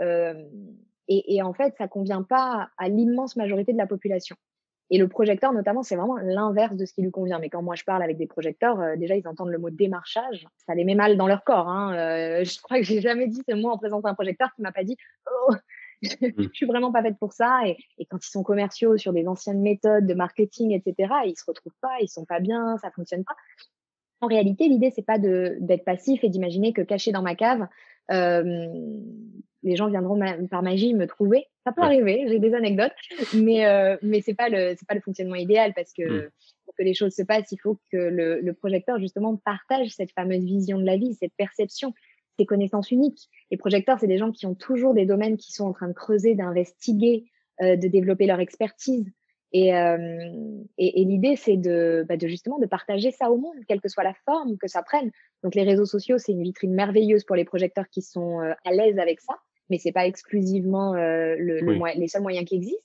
Et, 0.00 1.36
et, 1.36 1.42
en 1.42 1.52
fait, 1.52 1.74
ça 1.76 1.86
convient 1.86 2.22
pas 2.22 2.70
à 2.78 2.88
l'immense 2.88 3.36
majorité 3.36 3.72
de 3.72 3.78
la 3.78 3.86
population. 3.86 4.36
Et 4.90 4.98
le 4.98 5.08
projecteur, 5.08 5.52
notamment, 5.52 5.82
c'est 5.82 5.96
vraiment 5.96 6.16
l'inverse 6.16 6.76
de 6.76 6.84
ce 6.84 6.92
qui 6.92 7.02
lui 7.02 7.10
convient. 7.10 7.38
Mais 7.38 7.48
quand 7.48 7.62
moi 7.62 7.74
je 7.74 7.84
parle 7.84 8.02
avec 8.02 8.18
des 8.18 8.26
projecteurs, 8.26 8.80
euh, 8.80 8.96
déjà 8.96 9.16
ils 9.16 9.26
entendent 9.26 9.50
le 9.50 9.58
mot 9.58 9.70
démarchage, 9.70 10.46
ça 10.66 10.74
les 10.74 10.84
met 10.84 10.94
mal 10.94 11.16
dans 11.16 11.26
leur 11.26 11.42
corps. 11.42 11.68
Hein. 11.68 11.94
Euh, 11.94 12.44
je 12.44 12.60
crois 12.60 12.78
que 12.78 12.84
j'ai 12.84 13.00
jamais 13.00 13.26
dit 13.26 13.42
ce 13.48 13.54
mot 13.54 13.70
en 13.70 13.78
présentant 13.78 14.08
un 14.08 14.14
projecteur 14.14 14.52
qui 14.54 14.62
m'a 14.62 14.72
pas 14.72 14.84
dit 14.84 14.96
oh, 15.30 15.54
je 16.02 16.26
mmh. 16.26 16.50
suis 16.52 16.66
vraiment 16.66 16.92
pas 16.92 17.02
faite 17.02 17.18
pour 17.18 17.32
ça. 17.32 17.62
Et, 17.66 17.78
et, 17.98 18.04
quand 18.04 18.24
ils 18.24 18.30
sont 18.30 18.42
commerciaux 18.42 18.98
sur 18.98 19.14
des 19.14 19.26
anciennes 19.26 19.62
méthodes 19.62 20.06
de 20.06 20.14
marketing, 20.14 20.72
etc., 20.72 21.12
ils 21.24 21.36
se 21.36 21.44
retrouvent 21.46 21.72
pas, 21.80 21.96
ils 22.00 22.08
sont 22.08 22.26
pas 22.26 22.40
bien, 22.40 22.76
ça 22.78 22.90
fonctionne 22.90 23.24
pas. 23.24 23.36
En 24.20 24.26
réalité, 24.26 24.68
l'idée 24.68 24.92
c'est 24.94 25.02
pas 25.02 25.18
d'être 25.18 25.84
passif 25.84 26.22
et 26.24 26.28
d'imaginer 26.28 26.72
que 26.72 26.82
caché 26.82 27.10
dans 27.10 27.22
ma 27.22 27.34
cave, 27.34 27.66
euh, 28.10 28.68
les 29.64 29.76
gens 29.76 29.88
viendront 29.88 30.18
par 30.50 30.62
magie 30.62 30.94
me 30.94 31.06
trouver. 31.06 31.46
Ça 31.64 31.72
peut 31.72 31.82
arriver, 31.82 32.26
j'ai 32.28 32.38
des 32.38 32.54
anecdotes, 32.54 32.92
mais 33.34 33.66
euh, 33.66 33.96
mais 34.02 34.20
c'est 34.20 34.34
pas 34.34 34.48
le 34.48 34.74
c'est 34.78 34.86
pas 34.86 34.94
le 34.94 35.00
fonctionnement 35.00 35.34
idéal 35.34 35.72
parce 35.74 35.92
que 35.92 36.02
mmh. 36.02 36.30
pour 36.66 36.74
que 36.76 36.82
les 36.82 36.94
choses 36.94 37.14
se 37.14 37.22
passent, 37.22 37.50
il 37.50 37.58
faut 37.58 37.78
que 37.90 37.96
le, 37.96 38.40
le, 38.40 38.52
projecteur 38.52 38.98
justement 39.00 39.36
partage 39.36 39.88
cette 39.88 40.12
fameuse 40.12 40.44
vision 40.44 40.78
de 40.78 40.84
la 40.84 40.96
vie, 40.96 41.14
cette 41.14 41.32
perception, 41.36 41.94
ces 42.38 42.46
connaissances 42.46 42.90
uniques. 42.90 43.28
Les 43.50 43.56
projecteurs, 43.56 43.98
c'est 43.98 44.06
des 44.06 44.18
gens 44.18 44.30
qui 44.30 44.46
ont 44.46 44.54
toujours 44.54 44.94
des 44.94 45.06
domaines 45.06 45.38
qui 45.38 45.52
sont 45.52 45.64
en 45.64 45.72
train 45.72 45.88
de 45.88 45.94
creuser, 45.94 46.34
d'investiguer, 46.34 47.24
euh, 47.62 47.76
de 47.76 47.88
développer 47.88 48.26
leur 48.26 48.40
expertise. 48.40 49.10
Et, 49.52 49.72
euh, 49.72 49.98
et, 50.78 51.00
et 51.00 51.04
l'idée, 51.04 51.36
c'est 51.36 51.56
de, 51.56 52.04
bah, 52.08 52.16
de 52.16 52.26
justement 52.26 52.58
de 52.58 52.66
partager 52.66 53.12
ça 53.12 53.30
au 53.30 53.36
monde, 53.36 53.54
quelle 53.68 53.80
que 53.80 53.88
soit 53.88 54.02
la 54.02 54.14
forme 54.24 54.58
que 54.58 54.66
ça 54.66 54.82
prenne. 54.82 55.12
Donc 55.44 55.54
les 55.54 55.62
réseaux 55.62 55.86
sociaux, 55.86 56.18
c'est 56.18 56.32
une 56.32 56.42
vitrine 56.42 56.74
merveilleuse 56.74 57.22
pour 57.22 57.36
les 57.36 57.44
projecteurs 57.44 57.88
qui 57.88 58.02
sont 58.02 58.40
euh, 58.40 58.52
à 58.64 58.72
l'aise 58.72 58.98
avec 58.98 59.20
ça, 59.20 59.38
mais 59.70 59.78
c'est 59.78 59.92
pas 59.92 60.06
exclusivement 60.06 60.94
euh, 60.94 61.36
le, 61.38 61.60
les 61.96 62.08
seuls 62.08 62.22
moyens 62.22 62.46
qui 62.46 62.56
existent. 62.56 62.82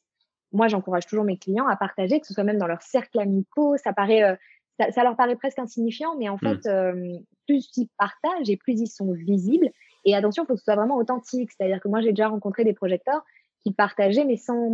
Moi, 0.52 0.68
j'encourage 0.68 1.06
toujours 1.06 1.26
mes 1.26 1.38
clients 1.38 1.68
à 1.68 1.76
partager, 1.76 2.20
que 2.20 2.26
ce 2.26 2.34
soit 2.34 2.44
même 2.44 2.58
dans 2.58 2.68
leur 2.68 2.82
cercle 2.82 3.20
amicaux. 3.20 3.78
Ça 3.78 3.94
paraît, 3.94 4.24
euh, 4.24 4.36
ça, 4.80 4.92
ça, 4.92 5.04
leur 5.04 5.16
paraît 5.16 5.36
presque 5.36 5.60
insignifiant, 5.60 6.16
mais 6.18 6.30
en 6.30 6.38
mmh. 6.42 6.62
fait, 6.62 7.22
plus 7.48 7.70
ils 7.78 7.90
partagent 7.98 8.50
et 8.50 8.58
plus 8.58 8.80
ils 8.80 8.88
sont 8.88 9.12
visibles. 9.14 9.70
Et 10.06 10.16
attention, 10.16 10.44
il 10.44 10.48
faut 10.48 10.54
que 10.54 10.60
ce 10.60 10.66
soit 10.66 10.76
vraiment 10.76 10.98
authentique. 10.98 11.52
C'est-à-dire 11.52 11.80
que 11.80 11.88
moi, 11.88 12.02
j'ai 12.02 12.10
déjà 12.10 12.30
rencontré 12.30 12.64
des 12.64 12.74
projecteurs 12.74 13.24
qui 13.64 13.74
partageaient, 13.74 14.26
mais 14.26 14.38
sans, 14.38 14.72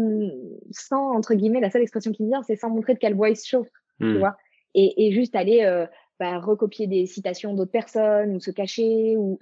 sans, 0.71 1.11
entre 1.11 1.33
guillemets, 1.33 1.59
la 1.59 1.71
seule 1.71 1.81
expression 1.81 2.11
qui 2.11 2.23
me 2.23 2.29
vient, 2.29 2.43
c'est 2.43 2.55
sans 2.55 2.69
montrer 2.69 2.93
de 2.93 2.99
quel 2.99 3.15
voice 3.15 3.43
show, 3.43 3.65
tu 3.99 4.05
mmh. 4.05 4.17
vois. 4.19 4.37
Et, 4.75 5.07
et, 5.07 5.11
juste 5.11 5.35
aller 5.35 5.63
euh, 5.63 5.87
bah, 6.19 6.39
recopier 6.39 6.85
des 6.85 7.05
citations 7.05 7.53
d'autres 7.53 7.71
personnes 7.71 8.35
ou 8.35 8.39
se 8.39 8.51
cacher 8.51 9.15
ou 9.17 9.39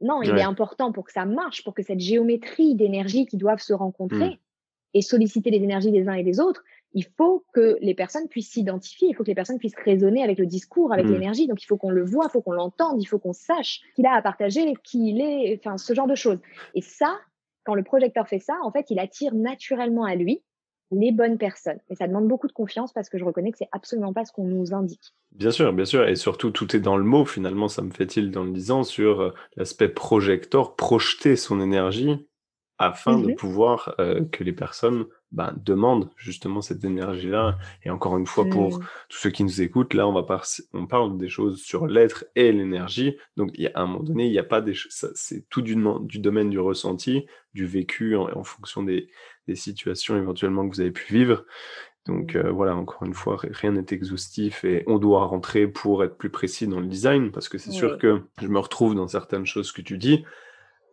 non, 0.00 0.22
il 0.22 0.36
est 0.36 0.42
important 0.42 0.92
pour 0.92 1.04
que 1.04 1.12
ça 1.12 1.24
marche, 1.24 1.64
pour 1.64 1.74
que 1.74 1.82
cette 1.82 2.00
géométrie 2.00 2.74
d'énergie 2.74 3.26
qui 3.26 3.36
doivent 3.36 3.62
se 3.62 3.72
rencontrer 3.72 4.28
mmh. 4.28 4.38
et 4.94 5.02
solliciter 5.02 5.50
les 5.50 5.62
énergies 5.62 5.90
des 5.90 6.08
uns 6.08 6.14
et 6.14 6.22
des 6.22 6.38
autres, 6.38 6.62
il 6.92 7.04
faut 7.16 7.44
que 7.52 7.78
les 7.80 7.94
personnes 7.94 8.28
puissent 8.28 8.50
s'identifier, 8.50 9.08
il 9.08 9.14
faut 9.14 9.22
que 9.22 9.28
les 9.28 9.34
personnes 9.34 9.58
puissent 9.58 9.76
raisonner 9.84 10.22
avec 10.22 10.38
le 10.38 10.46
discours, 10.46 10.92
avec 10.92 11.06
mmh. 11.06 11.12
l'énergie. 11.12 11.46
Donc, 11.46 11.62
il 11.62 11.66
faut 11.66 11.76
qu'on 11.76 11.90
le 11.90 12.04
voit, 12.04 12.26
il 12.28 12.30
faut 12.30 12.42
qu'on 12.42 12.52
l'entende, 12.52 13.02
il 13.02 13.06
faut 13.06 13.18
qu'on 13.18 13.32
sache 13.32 13.80
qu'il 13.94 14.06
a 14.06 14.14
à 14.14 14.22
partager, 14.22 14.74
qui 14.82 15.10
il 15.10 15.20
est, 15.20 15.58
enfin, 15.58 15.78
ce 15.78 15.94
genre 15.94 16.06
de 16.06 16.14
choses. 16.14 16.38
Et 16.74 16.82
ça, 16.82 17.18
quand 17.64 17.74
le 17.74 17.82
projecteur 17.82 18.28
fait 18.28 18.38
ça, 18.38 18.56
en 18.62 18.70
fait, 18.70 18.90
il 18.90 18.98
attire 18.98 19.34
naturellement 19.34 20.04
à 20.04 20.14
lui 20.14 20.42
les 20.90 21.12
bonnes 21.12 21.38
personnes. 21.38 21.78
Et 21.90 21.96
ça 21.96 22.06
demande 22.06 22.28
beaucoup 22.28 22.46
de 22.46 22.52
confiance 22.52 22.92
parce 22.92 23.08
que 23.08 23.18
je 23.18 23.24
reconnais 23.24 23.50
que 23.50 23.58
c'est 23.58 23.68
absolument 23.72 24.12
pas 24.12 24.24
ce 24.24 24.32
qu'on 24.32 24.44
nous 24.44 24.72
indique. 24.72 25.14
Bien 25.32 25.50
sûr, 25.50 25.72
bien 25.72 25.84
sûr. 25.84 26.06
Et 26.08 26.16
surtout, 26.16 26.50
tout 26.50 26.76
est 26.76 26.80
dans 26.80 26.96
le 26.96 27.04
mot, 27.04 27.24
finalement, 27.24 27.68
ça 27.68 27.82
me 27.82 27.90
fait-il 27.90 28.30
dans 28.30 28.44
le 28.44 28.52
disant, 28.52 28.84
sur 28.84 29.20
euh, 29.20 29.34
l'aspect 29.56 29.88
projecteur, 29.88 30.76
projeter 30.76 31.36
son 31.36 31.60
énergie 31.60 32.26
afin 32.78 33.18
de 33.18 33.32
mmh 33.32 33.36
pouvoir 33.36 33.94
euh, 34.00 34.24
que 34.26 34.44
les 34.44 34.52
personnes 34.52 35.06
ben, 35.32 35.54
demandent 35.64 36.10
justement 36.16 36.60
cette 36.60 36.84
énergie-là. 36.84 37.58
Et 37.84 37.90
encore 37.90 38.16
une 38.16 38.26
fois, 38.26 38.44
pour 38.44 38.78
mmh. 38.78 38.84
tous 39.08 39.18
ceux 39.18 39.30
qui 39.30 39.44
nous 39.44 39.62
écoutent, 39.62 39.94
là, 39.94 40.06
on, 40.06 40.12
va 40.12 40.22
par 40.22 40.46
on 40.72 40.86
parle 40.86 41.16
des 41.16 41.28
choses 41.28 41.62
sur 41.62 41.86
l'être 41.86 42.26
et 42.34 42.52
l'énergie. 42.52 43.16
Donc, 43.36 43.50
il 43.54 43.64
y 43.64 43.66
a, 43.66 43.72
à 43.74 43.82
un 43.82 43.86
moment 43.86 44.02
donné, 44.02 44.26
il 44.26 44.30
n'y 44.30 44.38
a 44.38 44.44
pas 44.44 44.60
des 44.60 44.74
c'est 44.88 45.48
tout 45.48 45.62
du, 45.62 45.76
du, 46.02 46.18
domaine 46.18 46.50
du 46.50 46.58
ressenti, 46.58 47.26
du 47.54 47.66
vécu 47.66 48.14
en, 48.16 48.44
fonction 48.44 48.82
des, 48.82 49.08
des, 49.46 49.54
situations 49.54 50.16
éventuellement 50.16 50.68
que 50.68 50.74
vous 50.74 50.80
avez 50.80 50.90
pu 50.90 51.12
vivre. 51.12 51.44
Donc 52.06 52.34
mmh. 52.34 52.38
euh, 52.38 52.50
voilà, 52.50 52.76
encore 52.76 53.02
une 53.04 53.14
fois, 53.14 53.36
rien 53.40 53.72
n'est 53.72 53.86
exhaustif 53.90 54.64
et 54.64 54.84
on 54.86 54.98
doit 54.98 55.26
rentrer 55.26 55.66
pour 55.66 56.04
être 56.04 56.16
plus 56.16 56.30
précis 56.30 56.66
dans 56.66 56.80
le 56.80 56.86
design 56.86 57.32
parce 57.32 57.48
que 57.48 57.58
c'est 57.58 57.72
sûr 57.72 57.98
que 57.98 58.22
je 58.40 58.48
me 58.48 58.58
retrouve 58.58 58.94
dans 58.94 59.08
certaines 59.08 59.46
choses 59.46 59.72
que 59.72 59.82
tu 59.82 59.98
dis, 59.98 60.24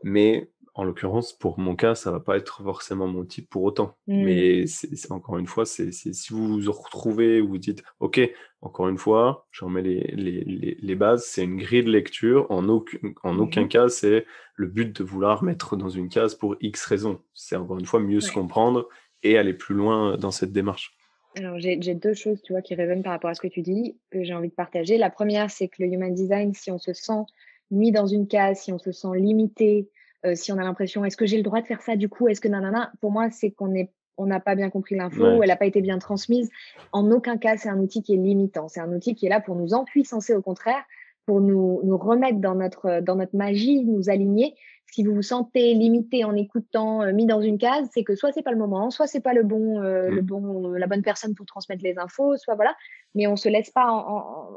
mais 0.03 0.49
en 0.75 0.83
l'occurrence, 0.83 1.33
pour 1.33 1.59
mon 1.59 1.75
cas, 1.75 1.93
ça 1.93 2.12
va 2.12 2.19
pas 2.19 2.36
être 2.36 2.63
forcément 2.63 3.07
mon 3.07 3.25
type 3.25 3.47
pour 3.49 3.63
autant. 3.63 3.95
Mmh. 4.07 4.23
Mais 4.23 4.65
c'est 4.65 5.12
encore 5.12 5.38
une 5.38 5.45
fois, 5.45 5.65
c'est 5.65 5.91
si 5.91 6.33
vous 6.33 6.59
vous 6.59 6.71
retrouvez, 6.71 7.41
vous 7.41 7.59
dites, 7.59 7.83
OK, 7.99 8.19
encore 8.62 8.88
une 8.88 8.97
fois, 8.97 9.45
j'en 9.51 9.69
mets 9.69 9.83
les, 9.83 10.01
les, 10.15 10.77
les, 10.79 10.95
bases, 10.95 11.25
c'est 11.25 11.43
une 11.43 11.57
grille 11.57 11.83
de 11.83 11.91
lecture. 11.91 12.47
En, 12.49 12.67
aucun, 12.69 12.97
en 13.23 13.38
aucun 13.38 13.65
mmh. 13.65 13.69
cas, 13.69 13.89
c'est 13.89 14.25
le 14.55 14.67
but 14.67 14.95
de 14.95 15.03
vouloir 15.03 15.43
mettre 15.43 15.75
dans 15.75 15.89
une 15.89 16.09
case 16.09 16.33
pour 16.33 16.55
X 16.59 16.86
raisons. 16.86 17.19
C'est 17.33 17.55
encore 17.55 17.77
une 17.77 17.86
fois 17.86 17.99
mieux 17.99 18.21
se 18.21 18.31
comprendre 18.31 18.88
et 19.21 19.38
aller 19.38 19.53
plus 19.53 19.75
loin 19.75 20.17
dans 20.17 20.31
cette 20.31 20.51
démarche. 20.51 20.95
Alors, 21.36 21.59
j'ai 21.59 21.77
deux 21.95 22.13
choses, 22.13 22.41
tu 22.43 22.53
vois, 22.53 22.62
qui 22.62 22.75
résonnent 22.75 23.03
par 23.03 23.13
rapport 23.13 23.29
à 23.29 23.33
ce 23.33 23.41
que 23.41 23.47
tu 23.47 23.62
dis, 23.62 23.97
que 24.12 24.23
j'ai 24.23 24.33
envie 24.33 24.49
de 24.49 24.53
partager. 24.53 24.97
La 24.97 25.09
première, 25.09 25.49
c'est 25.49 25.67
que 25.67 25.81
le 25.81 25.88
human 25.88 26.13
design, 26.13 26.53
si 26.53 26.71
on 26.71 26.77
se 26.77 26.93
sent 26.93 27.23
mis 27.71 27.91
dans 27.91 28.05
une 28.05 28.27
case, 28.27 28.62
si 28.62 28.71
on 28.71 28.77
se 28.77 28.91
sent 28.91 29.07
limité, 29.15 29.89
euh, 30.25 30.36
si 30.36 30.51
on 30.51 30.57
a 30.57 30.63
l'impression, 30.63 31.03
est-ce 31.05 31.17
que 31.17 31.25
j'ai 31.25 31.38
le 31.38 31.43
droit 31.43 31.62
de 31.62 31.67
faire 31.67 31.82
ça 31.82 31.95
du 31.95 32.09
coup 32.09 32.28
Est-ce 32.28 32.41
que 32.41 32.47
nanana 32.47 32.91
Pour 33.01 33.11
moi, 33.11 33.30
c'est 33.30 33.51
qu'on 33.51 33.74
est 33.74 33.89
on 34.17 34.26
n'a 34.26 34.39
pas 34.39 34.55
bien 34.55 34.69
compris 34.69 34.95
l'info, 34.95 35.24
ou 35.24 35.43
elle 35.43 35.49
n'a 35.49 35.55
pas 35.55 35.65
été 35.65 35.82
bien 35.82 35.97
transmise. 35.97 36.49
En 36.91 37.09
aucun 37.11 37.38
cas, 37.38 37.57
c'est 37.57 37.69
un 37.69 37.80
outil 37.80 38.03
qui 38.03 38.13
est 38.13 38.17
limitant. 38.17 38.67
C'est 38.67 38.80
un 38.80 38.93
outil 38.93 39.15
qui 39.15 39.26
est 39.26 39.30
là 39.30 39.41
pour 39.41 39.55
nous 39.55 39.74
empuissancer, 39.74 40.36
au 40.36 40.41
contraire, 40.41 40.84
pour 41.26 41.41
nous, 41.41 41.82
nous 41.84 41.97
remettre 41.97 42.39
dans 42.39 42.55
notre, 42.55 42.99
dans 42.99 43.15
notre 43.15 43.36
magie, 43.36 43.84
nous 43.84 44.09
aligner. 44.09 44.55
Si 44.91 45.03
vous 45.03 45.15
vous 45.15 45.24
sentez 45.24 45.74
limité 45.74 46.24
en 46.24 46.36
écoutant, 46.36 47.01
euh, 47.01 47.13
mis 47.13 47.26
dans 47.26 47.41
une 47.41 47.57
case, 47.57 47.88
c'est 47.91 48.03
que 48.03 48.15
soit 48.15 48.32
c'est 48.32 48.43
pas 48.43 48.51
le 48.51 48.57
moment, 48.57 48.91
soit 48.91 49.07
c'est 49.07 49.21
pas 49.21 49.34
le 49.34 49.41
bon, 49.41 49.82
euh, 49.82 50.09
le 50.09 50.21
mmh. 50.21 50.26
bon, 50.26 50.71
la 50.74 50.86
bonne 50.86 51.01
personne 51.01 51.34
pour 51.34 51.47
transmettre 51.47 51.84
les 51.84 51.97
infos, 51.97 52.38
soit 52.38 52.53
voilà. 52.53 52.76
Mais 53.15 53.26
on 53.26 53.36
se 53.36 53.49
laisse 53.49 53.71
pas 53.71 53.88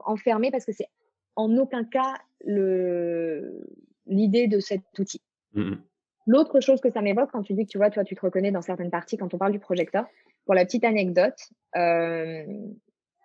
enfermer 0.05 0.51
parce 0.51 0.67
que 0.67 0.73
c'est 0.73 0.89
en 1.37 1.57
aucun 1.57 1.85
cas 1.85 2.17
le 2.45 3.67
l'idée 4.07 4.47
de 4.47 4.61
cet 4.61 4.83
outil. 4.99 5.23
Mmh 5.57 5.75
L'autre 6.29 6.59
chose 6.59 6.81
que 6.81 6.91
ça 6.91 7.03
m'évoque 7.03 7.31
quand 7.31 7.43
tu 7.43 7.55
dis 7.55 7.67
que 7.67 7.71
tu 7.71 7.79
vois, 7.79 7.89
toi, 7.89 8.03
tu 8.03 8.17
te 8.17 8.21
reconnais 8.21 8.51
dans 8.51 8.63
certaines 8.63 8.91
parties 8.91 9.17
quand 9.17 9.33
on 9.33 9.39
parle 9.39 9.53
du 9.53 9.61
projecteur. 9.61 10.07
Pour 10.45 10.55
la 10.55 10.65
petite 10.65 10.83
anecdote, 10.83 11.39
euh, 11.77 12.45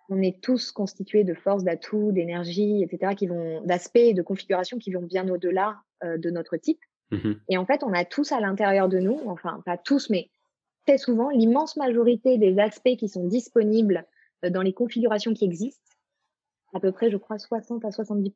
on 0.08 0.22
est 0.22 0.40
tous 0.40 0.70
constitués 0.70 1.24
de 1.24 1.34
forces, 1.34 1.64
d'atouts, 1.64 2.12
d'énergie, 2.12 2.82
etc., 2.84 3.14
qui 3.16 3.26
vont, 3.26 3.60
d'aspects 3.62 3.96
et 3.96 4.14
de 4.14 4.22
configurations 4.22 4.78
qui 4.78 4.92
vont 4.92 5.02
bien 5.02 5.28
au-delà 5.28 5.80
euh, 6.04 6.16
de 6.16 6.30
notre 6.30 6.56
type. 6.56 6.78
Mmh 7.10 7.32
et 7.48 7.58
en 7.58 7.66
fait, 7.66 7.82
on 7.82 7.92
a 7.92 8.04
tous 8.04 8.30
à 8.30 8.38
l'intérieur 8.38 8.88
de 8.88 8.98
nous, 8.98 9.20
enfin, 9.26 9.60
pas 9.66 9.76
tous, 9.76 10.08
mais 10.08 10.30
très 10.86 10.96
souvent, 10.96 11.28
l'immense 11.30 11.76
majorité 11.76 12.38
des 12.38 12.60
aspects 12.60 12.96
qui 12.96 13.08
sont 13.08 13.26
disponibles 13.26 14.06
euh, 14.44 14.50
dans 14.50 14.62
les 14.62 14.72
configurations 14.72 15.34
qui 15.34 15.44
existent, 15.44 15.96
à 16.72 16.78
peu 16.78 16.92
près, 16.92 17.10
je 17.10 17.16
crois, 17.16 17.38
60 17.38 17.84
à 17.84 17.88
70% 17.88 18.32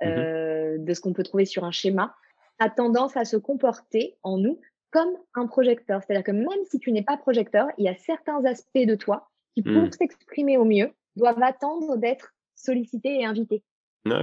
mmh 0.00 0.48
de 0.78 0.94
ce 0.94 1.00
qu'on 1.00 1.12
peut 1.12 1.24
trouver 1.24 1.44
sur 1.44 1.64
un 1.64 1.72
schéma, 1.72 2.14
a 2.58 2.70
tendance 2.70 3.16
à 3.16 3.24
se 3.24 3.36
comporter 3.36 4.16
en 4.22 4.38
nous 4.38 4.60
comme 4.90 5.16
un 5.34 5.46
projecteur. 5.46 6.02
C'est-à-dire 6.02 6.24
que 6.24 6.32
même 6.32 6.64
si 6.70 6.78
tu 6.78 6.92
n'es 6.92 7.02
pas 7.02 7.16
projecteur, 7.16 7.68
il 7.78 7.84
y 7.84 7.88
a 7.88 7.94
certains 7.94 8.44
aspects 8.44 8.78
de 8.78 8.94
toi 8.94 9.28
qui, 9.54 9.62
pour 9.62 9.82
mmh. 9.82 9.92
s'exprimer 9.92 10.56
au 10.56 10.64
mieux, 10.64 10.92
doivent 11.16 11.42
attendre 11.42 11.96
d'être 11.96 12.34
sollicités 12.54 13.20
et 13.20 13.24
invités. 13.24 13.62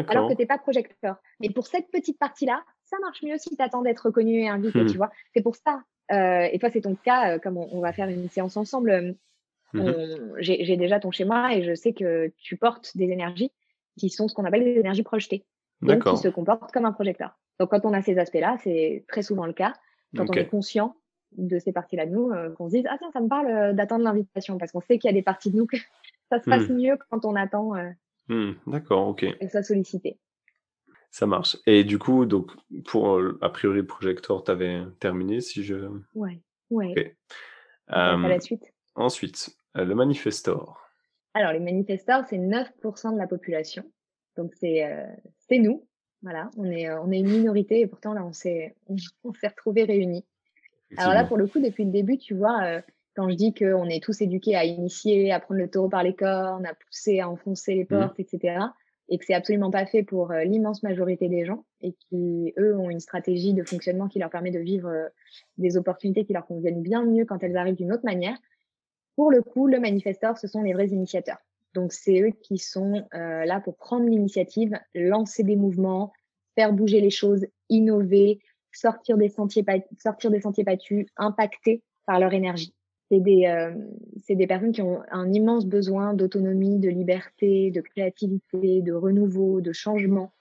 Alors 0.07 0.27
que 0.27 0.33
tu 0.33 0.39
n'es 0.39 0.47
pas 0.47 0.57
projecteur. 0.57 1.17
Mais 1.39 1.49
pour 1.49 1.67
cette 1.67 1.91
petite 1.91 2.17
partie-là, 2.17 2.63
ça 2.85 2.97
marche 3.01 3.21
mieux 3.21 3.37
si 3.37 3.55
tu 3.55 3.61
attends 3.61 3.83
d'être 3.83 4.07
reconnu 4.07 4.41
et 4.41 4.49
invité, 4.49 4.81
mmh. 4.81 4.87
tu 4.87 4.97
vois. 4.97 5.11
C'est 5.33 5.43
pour 5.43 5.55
ça. 5.55 5.83
Euh, 6.11 6.47
et 6.51 6.59
toi, 6.59 6.69
c'est 6.69 6.81
ton 6.81 6.95
cas, 6.95 7.35
euh, 7.35 7.39
comme 7.39 7.57
on, 7.57 7.79
va 7.79 7.93
faire 7.93 8.09
une 8.09 8.29
séance 8.29 8.57
ensemble, 8.57 8.89
euh, 8.91 9.01
mmh 9.11 9.15
j'ai 10.39 10.77
déjà 10.77 11.01
ton 11.01 11.11
schéma 11.11 11.53
et 11.53 11.63
je 11.63 11.75
sais 11.75 11.91
que 11.91 12.31
tu 12.37 12.55
portes 12.55 12.95
des 12.95 13.09
énergies 13.11 13.51
qui 13.97 14.09
sont 14.09 14.29
ce 14.29 14.33
qu'on 14.33 14.45
appelle 14.45 14.63
des 14.63 14.79
énergies 14.79 15.03
projetées. 15.03 15.43
Donc, 15.81 16.03
qui 16.03 16.17
se 16.17 16.27
comportent 16.27 16.71
comme 16.71 16.85
un 16.85 16.91
projecteur. 16.91 17.37
Donc, 17.59 17.69
quand 17.69 17.85
on 17.85 17.93
a 17.93 18.01
ces 18.01 18.17
aspects-là, 18.17 18.57
c'est 18.63 19.05
très 19.07 19.21
souvent 19.21 19.45
le 19.45 19.53
cas. 19.53 19.73
Quand 20.15 20.29
on 20.29 20.33
est 20.33 20.47
conscient 20.47 20.95
de 21.37 21.59
ces 21.59 21.73
parties-là 21.73 22.05
de 22.05 22.11
nous, 22.11 22.31
qu'on 22.55 22.69
se 22.69 22.75
dise, 22.75 22.85
ah 22.89 22.95
tiens, 22.97 23.11
ça 23.11 23.19
me 23.19 23.27
parle 23.27 23.75
d'attendre 23.75 24.03
l'invitation, 24.03 24.57
parce 24.57 24.71
qu'on 24.71 24.81
sait 24.81 24.97
qu'il 24.97 25.09
y 25.09 25.13
a 25.13 25.13
des 25.13 25.21
parties 25.21 25.51
de 25.51 25.57
nous 25.57 25.65
que 25.65 25.77
ça 26.31 26.39
se 26.39 26.49
passe 26.49 26.69
mmh. 26.69 26.75
mieux 26.75 26.97
quand 27.09 27.25
on 27.25 27.35
attend 27.35 27.73
Mmh, 28.27 28.51
d'accord, 28.67 29.07
ok. 29.09 29.23
Et 29.39 29.49
ça 29.49 29.61
sollicité. 29.61 30.17
Ça 31.11 31.25
marche. 31.25 31.57
Et 31.65 31.83
du 31.83 31.99
coup, 31.99 32.25
donc, 32.25 32.51
pour 32.85 33.21
a 33.41 33.49
priori 33.49 33.77
le 33.77 33.85
projecteur, 33.85 34.43
tu 34.43 34.51
avais 34.51 34.81
terminé 34.99 35.41
si 35.41 35.63
je. 35.63 35.75
Ouais, 36.13 36.41
ouais. 36.71 36.91
Okay. 36.91 37.15
la 37.87 38.39
suite. 38.39 38.73
Ensuite, 38.95 39.55
le 39.75 39.93
manifestor. 39.93 40.81
Alors, 41.33 41.51
les 41.51 41.59
manifestors, 41.59 42.23
c'est 42.29 42.37
9% 42.37 43.13
de 43.13 43.17
la 43.17 43.27
population. 43.27 43.83
Donc, 44.37 44.53
c'est 44.55 44.83
c'est 45.47 45.59
nous. 45.59 45.85
Voilà, 46.21 46.49
on 46.57 46.65
est, 46.65 46.89
on 46.89 47.11
est 47.11 47.19
une 47.19 47.29
minorité 47.29 47.81
et 47.81 47.87
pourtant, 47.87 48.13
là, 48.13 48.25
on 48.25 48.33
s'est 48.33 48.75
on, 48.87 49.33
s'est 49.33 49.47
retrouvés 49.47 49.83
réunis. 49.83 50.25
Alors 50.97 51.13
là, 51.13 51.23
pour 51.23 51.37
le 51.37 51.47
coup, 51.47 51.59
depuis 51.59 51.85
le 51.85 51.91
début, 51.91 52.17
tu 52.17 52.33
vois, 52.33 52.81
quand 53.15 53.29
je 53.29 53.35
dis 53.35 53.53
qu'on 53.53 53.85
est 53.85 54.03
tous 54.03 54.21
éduqués 54.21 54.55
à 54.55 54.65
initier, 54.65 55.31
à 55.31 55.39
prendre 55.39 55.59
le 55.59 55.69
taureau 55.69 55.89
par 55.89 56.03
les 56.03 56.13
cornes, 56.13 56.65
à 56.65 56.73
pousser, 56.73 57.21
à 57.21 57.29
enfoncer 57.29 57.73
les 57.73 57.83
mmh. 57.83 57.87
portes, 57.87 58.19
etc., 58.19 58.59
et 59.07 59.19
que 59.19 59.25
c'est 59.25 59.35
absolument 59.35 59.69
pas 59.69 59.85
fait 59.85 60.03
pour 60.03 60.31
euh, 60.31 60.43
l'immense 60.43 60.81
majorité 60.81 61.29
des 61.29 61.45
gens, 61.45 61.63
et 61.81 61.93
qui, 61.93 62.53
eux, 62.57 62.75
ont 62.75 62.89
une 62.89 62.99
stratégie 62.99 63.53
de 63.53 63.63
fonctionnement 63.63 64.07
qui 64.07 64.17
leur 64.19 64.31
permet 64.31 64.51
de 64.51 64.59
vivre 64.59 64.89
euh, 64.89 65.07
des 65.57 65.77
opportunités 65.77 66.25
qui 66.25 66.33
leur 66.33 66.45
conviennent 66.47 66.81
bien 66.81 67.05
mieux 67.05 67.23
quand 67.25 67.43
elles 67.43 67.55
arrivent 67.55 67.75
d'une 67.75 67.93
autre 67.93 68.05
manière. 68.05 68.37
Pour 69.15 69.31
le 69.31 69.41
coup, 69.41 69.67
le 69.67 69.79
manifesteur, 69.79 70.37
ce 70.37 70.47
sont 70.47 70.63
les 70.63 70.73
vrais 70.73 70.87
initiateurs. 70.87 71.37
Donc, 71.75 71.93
c'est 71.93 72.21
eux 72.21 72.31
qui 72.41 72.57
sont 72.57 73.05
euh, 73.13 73.45
là 73.45 73.59
pour 73.59 73.77
prendre 73.77 74.07
l'initiative, 74.07 74.71
lancer 74.95 75.43
des 75.43 75.55
mouvements, 75.55 76.11
faire 76.55 76.73
bouger 76.73 77.01
les 77.01 77.11
choses, 77.11 77.45
innover, 77.69 78.39
sortir 78.71 79.17
des 79.17 79.29
sentiers, 79.29 79.63
sortir 79.99 80.31
des 80.31 80.41
sentiers 80.41 80.63
battus, 80.63 81.05
impacter 81.17 81.83
par 82.07 82.19
leur 82.19 82.33
énergie 82.33 82.73
c'est 83.09 83.19
des, 83.19 83.45
euh, 83.45 83.73
c'est 84.23 84.35
des 84.35 84.47
personnes 84.47 84.71
qui 84.71 84.81
ont 84.81 85.01
un 85.11 85.31
immense 85.31 85.65
besoin 85.65 86.13
d'autonomie, 86.13 86.79
de 86.79 86.89
liberté, 86.89 87.71
de 87.71 87.81
créativité, 87.81 88.81
de 88.81 88.93
renouveau, 88.93 89.61
de 89.61 89.71
changement. 89.73 90.33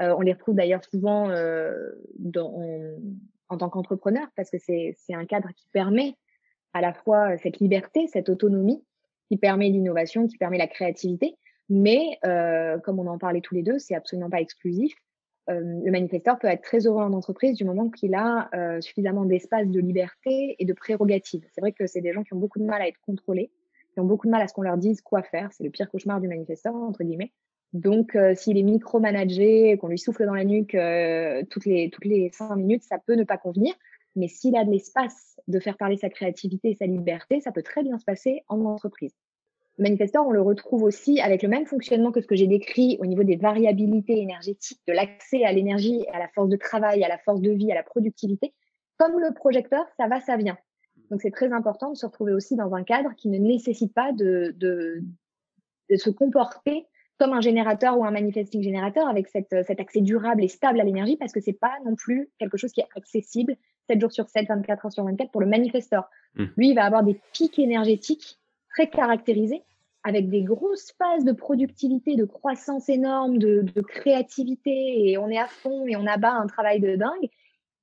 Euh, 0.00 0.14
on 0.16 0.20
les 0.20 0.32
retrouve 0.32 0.54
d'ailleurs 0.54 0.84
souvent 0.84 1.30
euh, 1.30 1.90
dans, 2.18 2.62
en, 3.48 3.58
tant 3.58 3.68
qu'entrepreneur 3.68 4.26
parce 4.36 4.50
que 4.50 4.58
c'est 4.58 4.94
un 5.10 5.26
cadre 5.26 5.48
qui 5.56 5.68
permet 5.72 6.16
à 6.72 6.80
la 6.80 6.92
fois 6.92 7.36
cette 7.38 7.58
liberté, 7.58 8.06
cette 8.06 8.28
autonomie, 8.28 8.82
qui 9.28 9.36
permet 9.36 9.68
l'innovation, 9.68 10.26
qui 10.26 10.38
permet 10.38 10.58
la 10.58 10.66
créativité. 10.66 11.36
Mais 11.68 12.18
euh, 12.24 12.78
comme 12.78 12.98
on 12.98 13.06
en 13.06 13.18
parlait 13.18 13.40
tous 13.40 13.54
les 13.54 13.62
deux, 13.62 13.78
c'est 13.78 13.94
absolument 13.94 14.30
pas 14.30 14.40
exclusif. 14.40 14.94
Euh, 15.48 15.60
le 15.60 15.90
manifesteur 15.92 16.38
peut 16.38 16.48
être 16.48 16.62
très 16.62 16.86
heureux 16.86 17.02
en 17.02 17.12
entreprise 17.12 17.56
du 17.56 17.64
moment 17.64 17.88
qu'il 17.88 18.14
a 18.14 18.48
euh, 18.54 18.80
suffisamment 18.80 19.24
d'espace 19.24 19.68
de 19.68 19.80
liberté 19.80 20.56
et 20.58 20.64
de 20.64 20.72
prérogatives. 20.72 21.46
C'est 21.52 21.60
vrai 21.60 21.72
que 21.72 21.86
c'est 21.86 22.00
des 22.00 22.12
gens 22.12 22.24
qui 22.24 22.34
ont 22.34 22.38
beaucoup 22.38 22.58
de 22.58 22.64
mal 22.64 22.82
à 22.82 22.88
être 22.88 23.00
contrôlés, 23.06 23.50
qui 23.92 24.00
ont 24.00 24.04
beaucoup 24.04 24.26
de 24.26 24.32
mal 24.32 24.42
à 24.42 24.48
ce 24.48 24.54
qu'on 24.54 24.62
leur 24.62 24.76
dise 24.76 25.00
quoi 25.00 25.22
faire. 25.22 25.52
C'est 25.52 25.62
le 25.62 25.70
pire 25.70 25.90
cauchemar 25.90 26.20
du 26.20 26.28
manifesteur, 26.28 26.74
entre 26.74 27.04
guillemets. 27.04 27.32
Donc, 27.72 28.16
euh, 28.16 28.34
s'il 28.34 28.58
est 28.58 28.62
micromanagé, 28.62 29.76
qu'on 29.78 29.88
lui 29.88 29.98
souffle 29.98 30.24
dans 30.24 30.34
la 30.34 30.44
nuque 30.44 30.76
toutes 31.50 31.66
les 31.66 31.90
toutes 31.90 32.04
les 32.04 32.30
cinq 32.32 32.56
minutes, 32.56 32.82
ça 32.82 32.98
peut 32.98 33.14
ne 33.14 33.24
pas 33.24 33.38
convenir. 33.38 33.74
Mais 34.16 34.28
s'il 34.28 34.56
a 34.56 34.64
de 34.64 34.70
l'espace 34.70 35.38
de 35.46 35.60
faire 35.60 35.76
parler 35.76 35.96
sa 35.96 36.08
créativité 36.08 36.70
et 36.70 36.74
sa 36.74 36.86
liberté, 36.86 37.40
ça 37.40 37.52
peut 37.52 37.62
très 37.62 37.82
bien 37.82 37.98
se 37.98 38.04
passer 38.04 38.42
en 38.48 38.64
entreprise. 38.64 39.14
Manifestor, 39.78 40.26
on 40.26 40.30
le 40.30 40.40
retrouve 40.40 40.82
aussi 40.82 41.20
avec 41.20 41.42
le 41.42 41.50
même 41.50 41.66
fonctionnement 41.66 42.10
que 42.10 42.22
ce 42.22 42.26
que 42.26 42.34
j'ai 42.34 42.46
décrit 42.46 42.96
au 42.98 43.06
niveau 43.06 43.24
des 43.24 43.36
variabilités 43.36 44.18
énergétiques, 44.18 44.80
de 44.88 44.94
l'accès 44.94 45.44
à 45.44 45.52
l'énergie, 45.52 46.06
à 46.12 46.18
la 46.18 46.28
force 46.28 46.48
de 46.48 46.56
travail, 46.56 47.04
à 47.04 47.08
la 47.08 47.18
force 47.18 47.42
de 47.42 47.50
vie, 47.50 47.70
à 47.70 47.74
la 47.74 47.82
productivité. 47.82 48.54
Comme 48.96 49.20
le 49.20 49.34
projecteur, 49.34 49.84
ça 49.98 50.08
va, 50.08 50.20
ça 50.20 50.38
vient. 50.38 50.56
Donc 51.10 51.20
c'est 51.20 51.30
très 51.30 51.52
important 51.52 51.90
de 51.90 51.96
se 51.96 52.06
retrouver 52.06 52.32
aussi 52.32 52.56
dans 52.56 52.74
un 52.74 52.84
cadre 52.84 53.10
qui 53.16 53.28
ne 53.28 53.38
nécessite 53.38 53.92
pas 53.92 54.12
de, 54.12 54.54
de 54.58 55.96
se 55.96 56.08
comporter 56.08 56.86
comme 57.18 57.32
un 57.32 57.40
générateur 57.40 57.98
ou 57.98 58.04
un 58.04 58.10
manifesting 58.10 58.62
générateur 58.62 59.08
avec 59.08 59.28
cette, 59.28 59.64
cet 59.66 59.80
accès 59.80 60.00
durable 60.00 60.44
et 60.44 60.48
stable 60.48 60.80
à 60.80 60.84
l'énergie 60.84 61.16
parce 61.16 61.32
que 61.32 61.40
c'est 61.40 61.52
pas 61.52 61.72
non 61.84 61.94
plus 61.94 62.28
quelque 62.38 62.56
chose 62.56 62.72
qui 62.72 62.80
est 62.80 62.88
accessible 62.94 63.56
7 63.88 64.00
jours 64.00 64.12
sur 64.12 64.28
7, 64.28 64.48
24 64.48 64.86
heures 64.86 64.92
sur 64.92 65.04
24 65.04 65.30
pour 65.30 65.40
le 65.40 65.46
manifesteur. 65.46 66.08
Mmh. 66.34 66.44
Lui, 66.56 66.68
il 66.70 66.74
va 66.74 66.84
avoir 66.84 67.04
des 67.04 67.18
pics 67.32 67.58
énergétiques 67.58 68.38
très 68.76 68.90
caractérisé, 68.90 69.62
avec 70.04 70.28
des 70.28 70.42
grosses 70.42 70.92
phases 70.92 71.24
de 71.24 71.32
productivité, 71.32 72.14
de 72.14 72.24
croissance 72.24 72.88
énorme, 72.88 73.38
de, 73.38 73.64
créativité, 73.80 75.10
et 75.10 75.18
on 75.18 75.28
est 75.28 75.38
à 75.38 75.48
fond 75.48 75.86
et 75.88 75.96
on 75.96 76.06
abat 76.06 76.32
un 76.32 76.46
travail 76.46 76.78
de 76.78 76.94
dingue. 76.94 77.28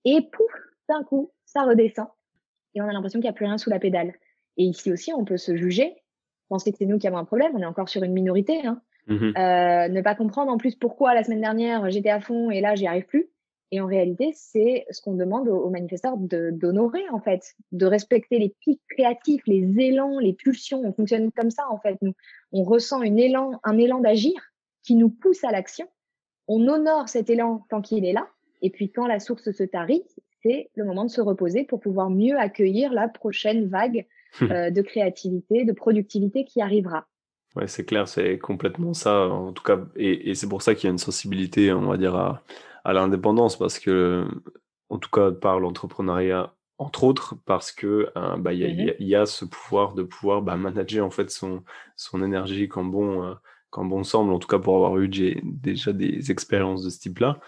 Et 0.06 0.22
pouf, 0.22 0.52
d'un 0.88 1.04
coup, 1.04 1.32
ça 1.46 1.64
redescend. 1.64 2.08
Et 2.76 2.82
on 2.82 2.88
a 2.88 2.94
l'impression 2.94 3.20
qu'il 3.20 3.26
n'y 3.26 3.32
a 3.32 3.34
plus 3.34 3.46
rien 3.46 3.58
sous 3.58 3.70
la 3.70 3.80
pédale. 3.80 4.14
Et 4.56 4.64
ici 4.64 4.92
aussi, 4.92 5.12
on 5.14 5.26
peut 5.26 5.38
se 5.38 5.58
juger, 5.58 5.96
penser 6.48 6.72
que 6.72 6.78
c'est 6.78 6.86
nous 6.86 6.98
qui 6.98 7.08
avons 7.08 7.18
un 7.18 7.26
problème, 7.26 7.52
on 7.56 7.60
est 7.60 7.66
encore 7.66 7.90
sur 7.90 8.04
une 8.04 8.14
minorité. 8.14 8.66
Hein. 8.66 8.82
Mmh 9.08 9.34
euh, 9.38 9.88
ne 9.90 10.02
pas 10.02 10.16
comprendre 10.16 10.52
en 10.52 10.58
plus 10.58 10.76
pourquoi 10.76 11.14
la 11.14 11.24
semaine 11.24 11.42
dernière 11.42 11.90
j'étais 11.90 12.10
à 12.10 12.22
fond 12.22 12.50
et 12.50 12.62
là 12.62 12.76
j'y 12.76 12.88
arrive 12.88 13.06
plus. 13.06 13.30
Et 13.74 13.82
en 13.82 13.88
réalité, 13.88 14.34
c'est 14.36 14.86
ce 14.92 15.02
qu'on 15.02 15.16
demande 15.16 15.48
aux, 15.48 15.72
manifestants 15.72 16.16
d'honorer, 16.16 17.10
en 17.10 17.20
fait, 17.20 17.56
de 17.72 17.88
respecter 17.88 18.38
les 18.38 18.54
pics 18.60 18.84
créatifs, 18.88 19.42
les 19.48 19.80
élans, 19.80 20.20
les 20.20 20.34
pulsions. 20.34 20.84
On 20.86 20.94
fonctionne 20.94 21.32
comme 21.32 21.50
ça, 21.50 21.64
en 21.72 21.80
fait. 21.80 21.98
Nous, 22.04 22.14
on 22.52 22.62
ressent 22.62 23.02
une 23.02 23.18
élan, 23.18 23.60
un 23.64 23.80
élan 23.80 24.00
d'agir 24.00 24.36
qui 24.84 24.94
nous 24.94 25.10
pousse 25.10 25.44
à 25.44 25.50
l'action. 25.50 25.88
On 26.48 26.68
honore 26.68 27.10
cet 27.10 27.32
élan 27.32 27.66
tant 27.72 27.82
qu'il 27.82 28.06
est 28.06 28.14
là. 28.14 28.28
Et 28.62 28.70
puis, 28.70 28.92
quand 28.92 29.08
la 29.08 29.20
source 29.20 29.50
se 29.50 29.64
tarit, 29.64 30.04
c'est 30.44 30.70
le 30.76 30.86
moment 30.86 31.06
de 31.06 31.10
se 31.10 31.22
reposer 31.22 31.64
pour 31.64 31.80
pouvoir 31.80 32.12
mieux 32.12 32.38
accueillir 32.38 32.94
la 32.94 33.08
prochaine 33.08 33.68
vague 33.68 34.06
euh, 34.44 34.70
de 34.70 34.82
créativité, 34.84 35.66
de 35.66 35.74
productivité 35.74 36.46
qui 36.46 36.62
arrivera. 36.62 37.08
Ouais, 37.56 37.68
c'est 37.68 37.86
clair, 37.86 38.08
c'est 38.08 38.40
complètement 38.40 38.94
ça. 38.94 39.28
En 39.28 39.54
tout 39.54 39.62
cas, 39.64 39.80
et, 39.96 40.32
et 40.32 40.36
c'est 40.36 40.50
pour 40.50 40.62
ça 40.64 40.74
qu'il 40.74 40.86
y 40.86 40.88
a 40.88 40.92
une 40.92 40.98
sensibilité, 40.98 41.72
on 41.72 41.88
va 41.88 41.98
dire, 41.98 42.16
à, 42.16 42.42
à 42.84 42.94
l'indépendance 42.94 43.58
parce 43.58 43.78
que, 43.80 44.26
en 44.90 44.98
tout 44.98 45.10
cas, 45.12 45.32
par 45.32 45.60
l'entrepreneuriat, 45.60 46.54
entre 46.80 47.04
autres, 47.04 47.36
parce 47.46 47.72
que 47.72 48.10
euh, 48.18 48.38
bah, 48.38 48.54
il 48.54 48.96
y, 49.00 49.04
y, 49.06 49.16
a 49.16 49.26
ce 49.28 49.46
pouvoir 49.46 49.94
de 49.94 50.02
pouvoir 50.04 50.42
bah, 50.42 50.56
manager 50.58 51.06
en 51.06 51.12
fait 51.12 51.30
son, 51.30 51.64
son 51.96 52.24
énergie 52.24 52.68
quand 52.68 52.84
bon, 52.84 53.24
euh, 53.24 53.34
quand 53.70 53.86
bon 53.86 54.04
semble, 54.04 54.34
en 54.34 54.40
tout 54.40 54.48
cas 54.48 54.58
pour 54.60 54.76
avoir 54.76 54.98
eu 54.98 55.08
déjà 55.08 55.94
des 55.94 56.32
expériences 56.32 56.84
de 56.84 56.90
ce 56.90 57.00
type-là. 57.00 57.40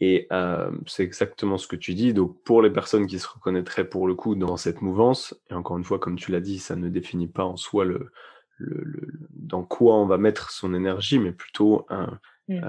Et 0.00 0.26
euh, 0.32 0.70
c'est 0.86 1.04
exactement 1.04 1.56
ce 1.58 1.68
que 1.68 1.76
tu 1.76 1.94
dis. 1.94 2.12
Donc, 2.14 2.42
pour 2.42 2.62
les 2.62 2.70
personnes 2.70 3.06
qui 3.06 3.18
se 3.18 3.28
reconnaîtraient 3.28 3.88
pour 3.88 4.06
le 4.08 4.14
coup 4.14 4.34
dans 4.34 4.56
cette 4.56 4.82
mouvance, 4.82 5.34
et 5.50 5.54
encore 5.54 5.78
une 5.78 5.84
fois, 5.84 5.98
comme 5.98 6.16
tu 6.16 6.32
l'as 6.32 6.40
dit, 6.40 6.58
ça 6.58 6.76
ne 6.76 6.88
définit 6.88 7.28
pas 7.28 7.44
en 7.44 7.56
soi 7.56 7.84
le, 7.84 8.10
le, 8.58 8.82
le, 8.84 9.08
dans 9.30 9.62
quoi 9.62 9.96
on 9.96 10.06
va 10.06 10.18
mettre 10.18 10.50
son 10.50 10.74
énergie, 10.74 11.18
mais 11.18 11.32
plutôt 11.32 11.86
un, 11.88 12.18
mmh 12.48 12.60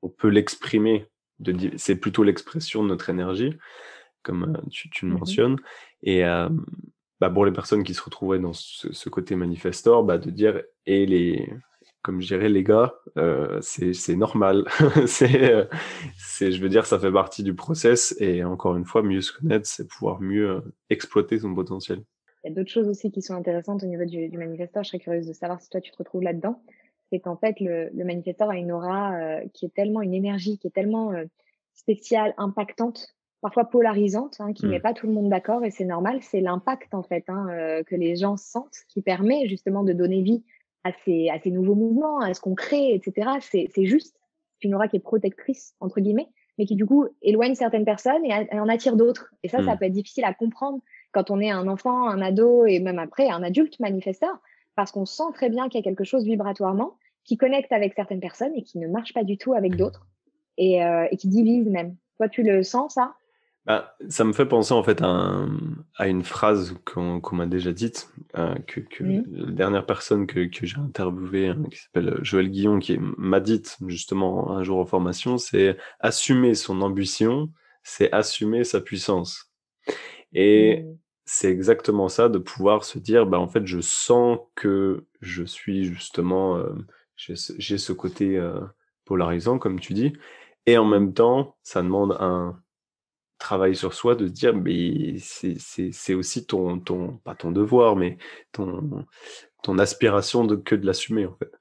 on 0.00 0.08
peut 0.08 0.28
l'exprimer 0.28 1.08
c'est 1.76 1.96
plutôt 1.96 2.22
l'expression 2.22 2.82
de 2.82 2.88
notre 2.88 3.10
énergie, 3.10 3.56
comme 4.22 4.56
euh, 4.56 4.68
tu, 4.70 5.06
le 5.06 5.12
mmh 5.12 5.18
mentionnes. 5.18 5.56
Et 6.02 6.24
euh, 6.24 6.48
bah, 7.20 7.30
pour 7.30 7.44
les 7.44 7.52
personnes 7.52 7.84
qui 7.84 7.94
se 7.94 8.02
retrouveraient 8.02 8.38
dans 8.38 8.52
ce, 8.52 9.08
côté 9.08 9.36
manifestor, 9.36 10.04
bah, 10.04 10.18
de 10.18 10.30
dire, 10.30 10.62
et 10.86 11.06
les, 11.06 11.52
comme 12.02 12.20
je 12.20 12.28
dirais, 12.28 12.48
les 12.48 12.64
gars, 12.64 12.94
euh, 13.16 13.58
c'est 13.60 14.16
normal. 14.16 14.64
c'est, 15.06 15.66
je 16.40 16.60
veux 16.60 16.68
dire, 16.68 16.86
ça 16.86 16.98
fait 16.98 17.12
partie 17.12 17.42
du 17.42 17.54
process. 17.54 18.14
Et 18.20 18.44
encore 18.44 18.76
une 18.76 18.84
fois, 18.84 19.02
mieux 19.02 19.20
se 19.20 19.32
connaître, 19.32 19.66
c'est 19.66 19.88
pouvoir 19.88 20.20
mieux 20.20 20.62
exploiter 20.90 21.38
son 21.38 21.54
potentiel. 21.54 22.02
Il 22.44 22.48
y 22.48 22.52
a 22.52 22.54
d'autres 22.54 22.70
choses 22.70 22.88
aussi 22.88 23.10
qui 23.10 23.22
sont 23.22 23.34
intéressantes 23.34 23.82
au 23.82 23.86
niveau 23.86 24.04
du, 24.04 24.28
du 24.28 24.38
manifestor. 24.38 24.82
Je 24.84 24.88
serais 24.90 24.98
curieuse 25.00 25.26
de 25.26 25.32
savoir 25.32 25.60
si 25.60 25.68
toi, 25.70 25.80
tu 25.80 25.90
te 25.90 25.96
retrouves 25.98 26.22
là-dedans 26.22 26.60
c'est 27.10 27.20
qu'en 27.20 27.36
fait, 27.38 27.58
le, 27.60 27.88
le 27.94 28.04
manifesteur 28.04 28.50
a 28.50 28.58
une 28.58 28.70
aura 28.70 29.16
euh, 29.16 29.40
qui 29.54 29.64
est 29.64 29.72
tellement, 29.74 30.02
une 30.02 30.12
énergie 30.12 30.58
qui 30.58 30.66
est 30.66 30.70
tellement 30.70 31.10
euh, 31.12 31.24
spéciale, 31.72 32.34
impactante, 32.36 33.14
parfois 33.40 33.64
polarisante, 33.64 34.36
hein, 34.40 34.52
qui 34.52 34.64
ne 34.66 34.68
Mm. 34.68 34.72
met 34.72 34.80
pas 34.80 34.92
tout 34.92 35.06
le 35.06 35.14
monde 35.14 35.30
d'accord 35.30 35.64
et 35.64 35.70
c'est 35.70 35.86
normal. 35.86 36.18
C'est 36.22 36.40
l'impact 36.42 36.92
en 36.92 37.02
fait 37.02 37.24
hein, 37.28 37.46
euh, 37.50 37.82
que 37.82 37.94
les 37.96 38.14
gens 38.16 38.36
sentent 38.36 38.84
qui 38.90 39.00
permet 39.00 39.48
justement 39.48 39.84
de 39.84 39.94
donner 39.94 40.20
vie 40.20 40.44
à 40.84 40.92
ces, 41.04 41.30
à 41.30 41.38
ces 41.40 41.50
nouveaux 41.50 41.74
mouvements, 41.74 42.20
à 42.20 42.34
ce 42.34 42.42
qu'on 42.42 42.54
crée, 42.54 42.92
etc. 42.94 43.30
C'est 43.40 43.68
c'est 43.74 43.86
juste 43.86 44.14
une 44.60 44.74
aura 44.74 44.86
qui 44.86 44.96
est 44.96 45.00
protectrice 45.00 45.74
entre 45.80 46.00
guillemets, 46.02 46.28
mais 46.58 46.66
qui 46.66 46.76
du 46.76 46.84
coup 46.84 47.06
éloigne 47.22 47.54
certaines 47.54 47.86
personnes 47.86 48.22
et, 48.26 48.32
a- 48.34 48.54
et 48.54 48.60
en 48.60 48.68
attire 48.68 48.96
d'autres. 48.96 49.32
Et 49.42 49.48
ça, 49.48 49.62
ça 49.62 49.76
Mm. 49.76 49.78
peut 49.78 49.84
être 49.86 49.92
difficile 49.92 50.24
à 50.24 50.34
comprendre 50.34 50.80
quand 51.18 51.32
on 51.32 51.40
est 51.40 51.50
un 51.50 51.66
enfant, 51.66 52.08
un 52.08 52.22
ado 52.22 52.64
et 52.64 52.78
même 52.78 53.00
après 53.00 53.28
un 53.28 53.42
adulte 53.42 53.80
manifesteur, 53.80 54.38
parce 54.76 54.92
qu'on 54.92 55.04
sent 55.04 55.24
très 55.34 55.48
bien 55.50 55.68
qu'il 55.68 55.80
y 55.80 55.82
a 55.82 55.82
quelque 55.82 56.04
chose 56.04 56.22
vibratoirement 56.24 56.96
qui 57.24 57.36
connecte 57.36 57.72
avec 57.72 57.94
certaines 57.94 58.20
personnes 58.20 58.52
et 58.54 58.62
qui 58.62 58.78
ne 58.78 58.86
marche 58.86 59.12
pas 59.12 59.24
du 59.24 59.36
tout 59.36 59.52
avec 59.52 59.74
d'autres 59.74 60.06
et, 60.58 60.84
euh, 60.84 61.08
et 61.10 61.16
qui 61.16 61.26
divise 61.26 61.68
même. 61.68 61.96
Toi, 62.18 62.28
tu 62.28 62.44
le 62.44 62.62
sens 62.62 62.94
ça? 62.94 63.16
Bah, 63.66 63.96
ça 64.08 64.22
me 64.22 64.32
fait 64.32 64.46
penser 64.46 64.72
en 64.74 64.84
fait 64.84 65.02
à, 65.02 65.06
un- 65.08 65.58
à 65.96 66.06
une 66.06 66.22
phrase 66.22 66.76
qu'on 66.84 67.20
m'a 67.32 67.46
déjà 67.46 67.72
dite, 67.72 68.08
euh, 68.36 68.54
que, 68.68 68.78
que 68.78 69.02
Mhm. 69.02 69.24
la 69.28 69.50
dernière 69.50 69.86
personne 69.86 70.28
que, 70.28 70.46
que 70.46 70.66
j'ai 70.66 70.78
interviewée, 70.78 71.48
hein, 71.48 71.64
qui 71.68 71.78
s'appelle 71.78 72.16
Joël 72.22 72.48
Guillon, 72.48 72.78
qui 72.78 72.96
m'a 73.18 73.40
dite 73.40 73.76
justement 73.88 74.52
un 74.52 74.62
jour 74.62 74.78
en 74.78 74.86
formation, 74.86 75.36
c'est 75.36 75.76
assumer 75.98 76.54
son 76.54 76.80
ambition, 76.80 77.50
c'est 77.82 78.12
assumer 78.12 78.62
sa 78.62 78.80
puissance. 78.80 79.52
Et 80.32 80.82
Mm. 80.84 80.94
C'est 81.30 81.50
exactement 81.50 82.08
ça, 82.08 82.30
de 82.30 82.38
pouvoir 82.38 82.84
se 82.84 82.98
dire, 82.98 83.26
bah, 83.26 83.38
en 83.38 83.48
fait, 83.48 83.66
je 83.66 83.80
sens 83.80 84.38
que 84.54 85.04
je 85.20 85.44
suis 85.44 85.84
justement, 85.84 86.56
euh, 86.56 86.72
j'ai 87.16 87.36
ce, 87.36 87.92
côté 87.92 88.38
euh, 88.38 88.60
polarisant, 89.04 89.58
comme 89.58 89.78
tu 89.78 89.92
dis, 89.92 90.14
et 90.64 90.78
en 90.78 90.86
même 90.86 91.12
temps, 91.12 91.56
ça 91.62 91.82
demande 91.82 92.16
un 92.20 92.58
travail 93.38 93.76
sur 93.76 93.92
soi 93.92 94.14
de 94.16 94.26
se 94.26 94.32
dire, 94.32 94.54
mais 94.54 95.18
c'est 95.18 96.14
aussi 96.14 96.46
ton, 96.46 96.80
ton, 96.80 97.18
pas 97.18 97.34
ton 97.34 97.52
devoir, 97.52 97.94
mais 97.96 98.16
ton, 98.52 99.06
ton 99.62 99.78
aspiration 99.78 100.44
de, 100.44 100.56
que 100.56 100.74
de 100.74 100.86
l'assumer, 100.86 101.26
en 101.26 101.36
fait. 101.36 101.57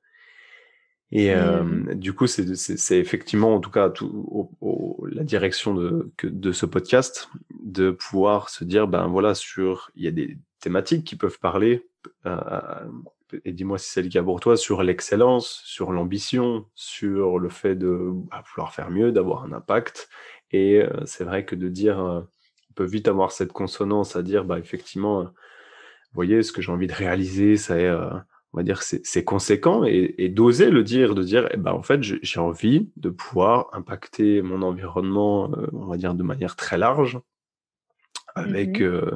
Et 1.11 1.33
euh, 1.33 1.63
Mhm. 1.63 1.93
du 1.95 2.13
coup, 2.13 2.27
c'est 2.27 2.55
c'est- 2.55 2.77
c'est 2.77 2.99
effectivement, 2.99 3.55
en 3.55 3.59
tout 3.61 3.71
cas, 3.71 3.89
tout, 3.89 4.07
au- 4.29 4.51
au- 4.61 5.05
la 5.07 5.23
direction 5.23 5.73
de, 5.73 6.11
que, 6.17 6.27
de 6.27 6.51
ce 6.51 6.65
podcast, 6.65 7.29
de 7.63 7.91
pouvoir 7.91 8.49
se 8.49 8.63
dire, 8.65 8.87
ben 8.87 9.07
voilà, 9.07 9.33
sur, 9.35 9.89
il 9.95 10.03
y 10.03 10.07
a 10.07 10.11
des 10.11 10.37
thématiques 10.59 11.05
qui 11.05 11.15
peuvent 11.15 11.39
parler, 11.39 11.87
euh, 12.25 12.35
et 13.45 13.51
dis-moi 13.53 13.77
si 13.77 13.89
c'est 13.91 14.01
le 14.01 14.09
cas 14.09 14.23
pour 14.23 14.39
toi, 14.39 14.57
sur 14.57 14.83
l'excellence, 14.83 15.61
sur 15.65 15.91
l'ambition, 15.91 16.65
sur 16.75 17.39
le 17.39 17.49
fait 17.49 17.75
de 17.75 18.09
bah, 18.31 18.43
vouloir 18.53 18.73
faire 18.73 18.89
mieux, 18.91 19.11
d'avoir 19.11 19.43
un 19.43 19.51
impact. 19.53 20.09
Et 20.51 20.81
euh, 20.81 20.89
c'est 21.05 21.23
vrai 21.25 21.45
que 21.45 21.55
de 21.55 21.67
dire, 21.69 21.99
euh, 21.99 22.21
on 22.71 22.73
peut 22.75 22.85
vite 22.85 23.07
avoir 23.07 23.31
cette 23.31 23.51
consonance 23.53 24.15
à 24.15 24.23
dire, 24.23 24.45
bah 24.45 24.59
effectivement, 24.59 25.21
euh, 25.21 25.23
vous 25.25 25.29
voyez, 26.15 26.43
ce 26.43 26.51
que 26.51 26.61
j'ai 26.61 26.71
envie 26.71 26.87
de 26.87 26.93
réaliser, 26.93 27.57
c'est, 27.57 27.85
euh, 27.85 28.09
on 28.57 28.59
va 28.59 28.63
dire, 28.63 28.81
c'est 28.81 29.23
conséquent 29.23 29.83
et, 29.85 30.15
et 30.17 30.29
d'oser 30.29 30.71
le 30.71 30.83
dire, 30.83 31.13
de 31.13 31.21
dire, 31.21 31.47
eh 31.51 31.57
ben, 31.57 31.73
en 31.73 31.83
fait, 31.83 32.01
j'ai 32.01 32.39
envie 32.39 32.89
de 32.95 33.11
pouvoir 33.11 33.69
impacter 33.73 34.41
mon 34.41 34.63
environnement, 34.63 35.51
euh, 35.55 35.67
on 35.73 35.85
va 35.85 35.95
dire, 35.97 36.15
de 36.15 36.23
manière 36.23 36.55
très 36.55 36.75
large, 36.79 37.19
avec, 38.33 38.79
Mhm. 38.79 38.87
euh, 38.87 39.11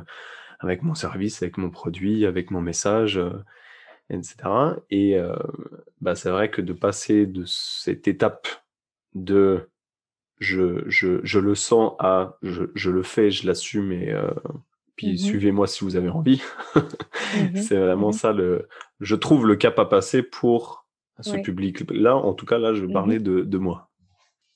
avec 0.59 0.83
mon 0.83 0.93
service, 0.93 1.41
avec 1.41 1.57
mon 1.57 1.71
produit, 1.71 2.27
avec 2.27 2.51
mon 2.51 2.61
message, 2.61 3.17
euh, 3.17 3.31
etc. 4.11 4.35
Et 4.91 5.17
euh, 5.17 5.33
bah, 6.01 6.13
c'est 6.13 6.29
vrai 6.29 6.51
que 6.51 6.61
de 6.61 6.73
passer 6.73 7.25
de 7.25 7.43
cette 7.47 8.07
étape 8.07 8.47
de 9.15 9.69
je, 10.37 10.83
je, 10.87 11.19
je 11.23 11.39
le 11.39 11.55
sens 11.55 11.93
à 11.97 12.37
je, 12.43 12.65
je 12.75 12.91
le 12.91 13.01
fais, 13.01 13.31
je 13.31 13.47
l'assume 13.47 13.91
et 13.91 14.13
puis 15.01 15.11
Mhm. 15.13 15.17
suivez-moi 15.17 15.67
si 15.67 15.83
vous 15.83 15.95
avez 15.95 16.09
envie. 16.09 16.41
Mhm. 17.35 17.55
C'est 17.55 17.77
vraiment 17.77 18.07
Mhm. 18.07 18.13
ça 18.13 18.33
le, 18.33 18.67
je 18.99 19.15
trouve 19.15 19.47
le 19.47 19.55
cap 19.55 19.79
à 19.79 19.85
passer 19.85 20.21
pour 20.21 20.85
ce 21.21 21.31
Ouais. 21.31 21.41
public-là. 21.41 22.15
En 22.15 22.33
tout 22.33 22.45
cas, 22.45 22.57
là, 22.57 22.73
je 22.73 22.85
parlais 22.85 23.19
de, 23.19 23.41
de 23.41 23.57
moi. 23.57 23.89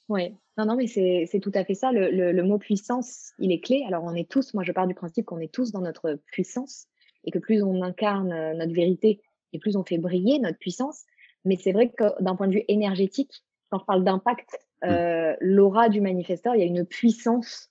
Oui, 0.10 0.36
non, 0.58 0.66
non, 0.66 0.76
mais 0.76 0.88
c'est 0.88 1.40
tout 1.42 1.52
à 1.56 1.64
fait 1.66 1.74
ça. 1.74 1.92
Le, 1.92 2.12
le, 2.12 2.32
le 2.32 2.44
mot 2.44 2.58
puissance, 2.60 3.32
il 3.40 3.52
est 3.52 3.60
clé. 3.60 3.84
Alors, 3.88 4.04
on 4.04 4.14
est 4.14 4.30
tous, 4.30 4.54
moi, 4.54 4.64
je 4.64 4.72
pars 4.72 4.88
du 4.88 4.94
principe 4.94 5.26
qu'on 5.26 5.40
est 5.40 5.52
tous 5.52 5.72
dans 5.72 5.82
notre 5.82 6.20
puissance 6.32 6.88
et 7.24 7.32
que 7.32 7.40
plus 7.40 7.64
on 7.64 7.82
incarne 7.82 8.32
euh, 8.32 8.54
notre 8.54 8.74
vérité 8.74 9.22
et 9.54 9.60
plus 9.60 9.76
on 9.78 9.84
fait 9.84 9.98
briller 9.98 10.38
notre 10.40 10.58
puissance. 10.60 11.04
Mais 11.44 11.56
c'est 11.56 11.72
vrai 11.72 11.90
que 11.90 12.22
d'un 12.22 12.36
point 12.36 12.48
de 12.48 12.54
vue 12.54 12.66
énergétique, 12.68 13.44
quand 13.72 13.80
je 13.80 13.86
parle 13.86 14.04
d'impact, 14.04 14.58
euh, 14.84 15.34
l'aura 15.40 15.90
du 15.90 16.02
manifesteur, 16.02 16.56
il 16.56 16.60
y 16.60 16.64
a 16.64 16.68
une 16.68 16.86
puissance 16.86 17.70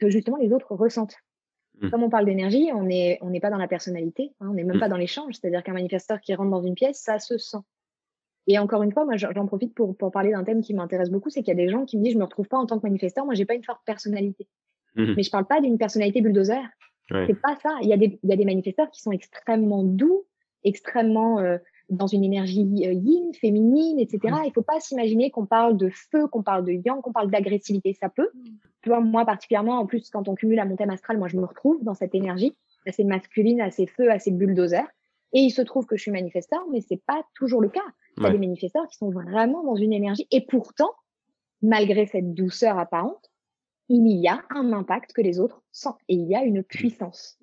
que 0.00 0.08
justement 0.10 0.36
les 0.38 0.52
autres 0.52 0.72
ressentent. 0.74 1.16
Mm. 1.82 1.90
Comme 1.90 2.02
on 2.04 2.10
parle 2.10 2.24
d'énergie, 2.24 2.70
on 2.72 2.84
n'est 2.84 3.18
on 3.20 3.32
pas 3.40 3.50
dans 3.50 3.58
la 3.58 3.68
personnalité, 3.68 4.32
hein, 4.40 4.48
on 4.50 4.54
n'est 4.54 4.64
même 4.64 4.76
Mm. 4.76 4.80
pas 4.80 4.88
dans 4.88 4.96
l'échange. 4.96 5.34
C'est-à-dire 5.34 5.62
qu'un 5.62 5.72
manifesteur 5.72 6.20
qui 6.20 6.34
rentre 6.34 6.50
dans 6.50 6.62
une 6.62 6.74
pièce, 6.74 6.98
ça 6.98 7.18
se 7.18 7.36
sent. 7.38 7.58
Et 8.46 8.58
encore 8.58 8.82
une 8.82 8.92
fois, 8.92 9.04
moi, 9.04 9.16
j'en 9.16 9.46
profite 9.46 9.74
pour, 9.74 9.96
pour 9.96 10.10
parler 10.10 10.32
d'un 10.32 10.42
thème 10.42 10.62
qui 10.62 10.74
m'intéresse 10.74 11.10
beaucoup, 11.10 11.30
c'est 11.30 11.42
qu'il 11.42 11.56
y 11.56 11.60
a 11.60 11.64
des 11.64 11.68
gens 11.68 11.84
qui 11.84 11.98
me 11.98 12.02
disent, 12.02 12.14
je 12.14 12.18
me 12.18 12.24
retrouve 12.24 12.48
pas 12.48 12.56
en 12.56 12.66
tant 12.66 12.78
que 12.78 12.86
manifesteur, 12.86 13.24
moi, 13.24 13.34
j'ai 13.34 13.44
pas 13.44 13.54
une 13.54 13.62
forte 13.62 13.82
personnalité. 13.84 14.48
Mhm. 14.96 15.14
Mais 15.16 15.22
je 15.22 15.30
parle 15.30 15.46
pas 15.46 15.60
d'une 15.60 15.78
personnalité 15.78 16.20
bulldozer. 16.20 16.60
Ouais. 17.10 17.24
C'est 17.26 17.40
pas 17.40 17.56
ça. 17.62 17.70
Il 17.82 17.88
y 17.88 17.92
a 17.92 17.96
des, 17.96 18.18
il 18.22 18.30
y 18.30 18.32
a 18.32 18.36
des 18.36 18.44
manifesteurs 18.44 18.90
qui 18.90 19.00
sont 19.00 19.12
extrêmement 19.12 19.82
doux, 19.84 20.24
extrêmement 20.64 21.38
euh, 21.38 21.58
dans 21.92 22.06
une 22.06 22.24
énergie 22.24 22.66
euh, 22.86 22.92
yin, 22.92 23.32
féminine, 23.34 24.00
etc. 24.00 24.34
Il 24.46 24.52
faut 24.52 24.62
pas 24.62 24.80
s'imaginer 24.80 25.30
qu'on 25.30 25.46
parle 25.46 25.76
de 25.76 25.90
feu, 25.90 26.26
qu'on 26.26 26.42
parle 26.42 26.64
de 26.64 26.72
yang, 26.72 27.00
qu'on 27.02 27.12
parle 27.12 27.30
d'agressivité. 27.30 27.92
Ça 27.94 28.08
peut. 28.08 28.30
Moi 28.86 29.24
particulièrement, 29.24 29.78
en 29.78 29.86
plus, 29.86 30.10
quand 30.10 30.26
on 30.28 30.34
cumule 30.34 30.58
à 30.58 30.64
mon 30.64 30.76
thème 30.76 30.90
astral, 30.90 31.18
moi, 31.18 31.28
je 31.28 31.36
me 31.36 31.44
retrouve 31.44 31.84
dans 31.84 31.94
cette 31.94 32.14
énergie 32.14 32.54
assez 32.86 33.04
masculine, 33.04 33.60
assez 33.60 33.86
feu, 33.86 34.10
assez 34.10 34.30
bulldozer. 34.30 34.84
Et 35.34 35.40
il 35.40 35.50
se 35.50 35.62
trouve 35.62 35.86
que 35.86 35.96
je 35.96 36.02
suis 36.02 36.10
manifesteur, 36.10 36.60
mais 36.70 36.80
c'est 36.80 37.00
pas 37.06 37.22
toujours 37.34 37.60
le 37.60 37.68
cas. 37.68 37.80
Il 38.18 38.24
y 38.24 38.26
a 38.26 38.30
des 38.30 38.38
manifesteurs 38.38 38.86
qui 38.88 38.96
sont 38.96 39.10
vraiment 39.10 39.64
dans 39.64 39.76
une 39.76 39.92
énergie. 39.92 40.26
Et 40.30 40.44
pourtant, 40.44 40.90
malgré 41.62 42.06
cette 42.06 42.34
douceur 42.34 42.78
apparente, 42.78 43.30
il 43.88 44.06
y 44.08 44.28
a 44.28 44.42
un 44.50 44.72
impact 44.72 45.12
que 45.12 45.22
les 45.22 45.40
autres 45.40 45.62
sentent 45.70 46.00
et 46.08 46.14
il 46.14 46.28
y 46.28 46.34
a 46.34 46.42
une 46.42 46.62
puissance. 46.62 47.38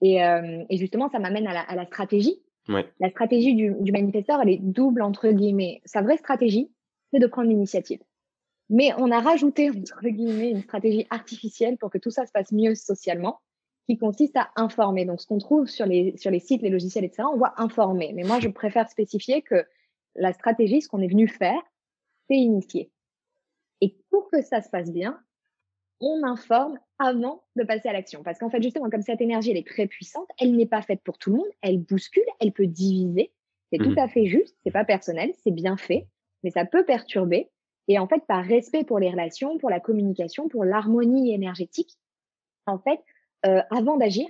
Et, 0.00 0.22
euh, 0.22 0.64
et 0.68 0.76
justement, 0.76 1.08
ça 1.08 1.18
m'amène 1.18 1.46
à 1.46 1.54
la, 1.54 1.60
à 1.62 1.74
la 1.74 1.86
stratégie. 1.86 2.42
La 3.00 3.10
stratégie 3.10 3.54
du, 3.54 3.74
du 3.80 3.92
manifesteur, 3.92 4.40
elle 4.42 4.50
est 4.50 4.58
double 4.58 5.02
entre 5.02 5.28
guillemets. 5.28 5.80
Sa 5.84 6.02
vraie 6.02 6.16
stratégie, 6.16 6.70
c'est 7.12 7.20
de 7.20 7.26
prendre 7.26 7.48
l'initiative. 7.48 8.00
Mais 8.68 8.92
on 8.98 9.10
a 9.10 9.20
rajouté 9.20 9.70
entre 9.70 10.08
guillemets 10.08 10.50
une 10.50 10.62
stratégie 10.62 11.06
artificielle 11.10 11.76
pour 11.78 11.90
que 11.90 11.98
tout 11.98 12.10
ça 12.10 12.26
se 12.26 12.32
passe 12.32 12.50
mieux 12.52 12.74
socialement, 12.74 13.40
qui 13.88 13.96
consiste 13.96 14.36
à 14.36 14.50
informer. 14.56 15.04
Donc, 15.04 15.20
ce 15.20 15.26
qu'on 15.26 15.38
trouve 15.38 15.68
sur 15.68 15.86
les 15.86 16.16
sur 16.16 16.30
les 16.30 16.40
sites, 16.40 16.62
les 16.62 16.70
logiciels, 16.70 17.04
etc., 17.04 17.28
on 17.32 17.36
voit 17.36 17.54
informer. 17.60 18.12
Mais 18.14 18.24
moi, 18.24 18.40
je 18.40 18.48
préfère 18.48 18.88
spécifier 18.90 19.42
que 19.42 19.64
la 20.16 20.32
stratégie, 20.32 20.82
ce 20.82 20.88
qu'on 20.88 21.00
est 21.00 21.08
venu 21.08 21.28
faire, 21.28 21.60
c'est 22.28 22.36
initier. 22.36 22.90
Et 23.80 23.96
pour 24.10 24.28
que 24.30 24.42
ça 24.42 24.62
se 24.62 24.70
passe 24.70 24.90
bien, 24.90 25.20
on 26.00 26.22
informe 26.24 26.78
avant 26.98 27.42
de 27.56 27.64
passer 27.64 27.88
à 27.88 27.92
l'action. 27.92 28.22
Parce 28.22 28.38
qu'en 28.38 28.50
fait, 28.50 28.62
justement, 28.62 28.90
comme 28.90 29.02
cette 29.02 29.20
énergie, 29.20 29.50
elle 29.50 29.56
est 29.56 29.66
très 29.66 29.86
puissante, 29.86 30.28
elle 30.40 30.56
n'est 30.56 30.66
pas 30.66 30.82
faite 30.82 31.00
pour 31.02 31.18
tout 31.18 31.30
le 31.30 31.36
monde, 31.36 31.48
elle 31.62 31.78
bouscule, 31.78 32.24
elle 32.40 32.52
peut 32.52 32.66
diviser. 32.66 33.32
C'est 33.72 33.78
tout 33.78 33.94
à 33.98 34.06
fait 34.08 34.26
juste, 34.26 34.56
c'est 34.62 34.70
pas 34.70 34.84
personnel, 34.84 35.32
c'est 35.42 35.50
bien 35.50 35.76
fait, 35.76 36.06
mais 36.44 36.50
ça 36.50 36.64
peut 36.64 36.84
perturber. 36.84 37.50
Et 37.88 37.98
en 37.98 38.06
fait, 38.06 38.24
par 38.26 38.44
respect 38.44 38.84
pour 38.84 38.98
les 38.98 39.10
relations, 39.10 39.58
pour 39.58 39.70
la 39.70 39.80
communication, 39.80 40.48
pour 40.48 40.64
l'harmonie 40.64 41.32
énergétique, 41.34 41.98
en 42.66 42.78
fait, 42.78 43.00
euh, 43.44 43.62
avant 43.70 43.96
d'agir, 43.96 44.28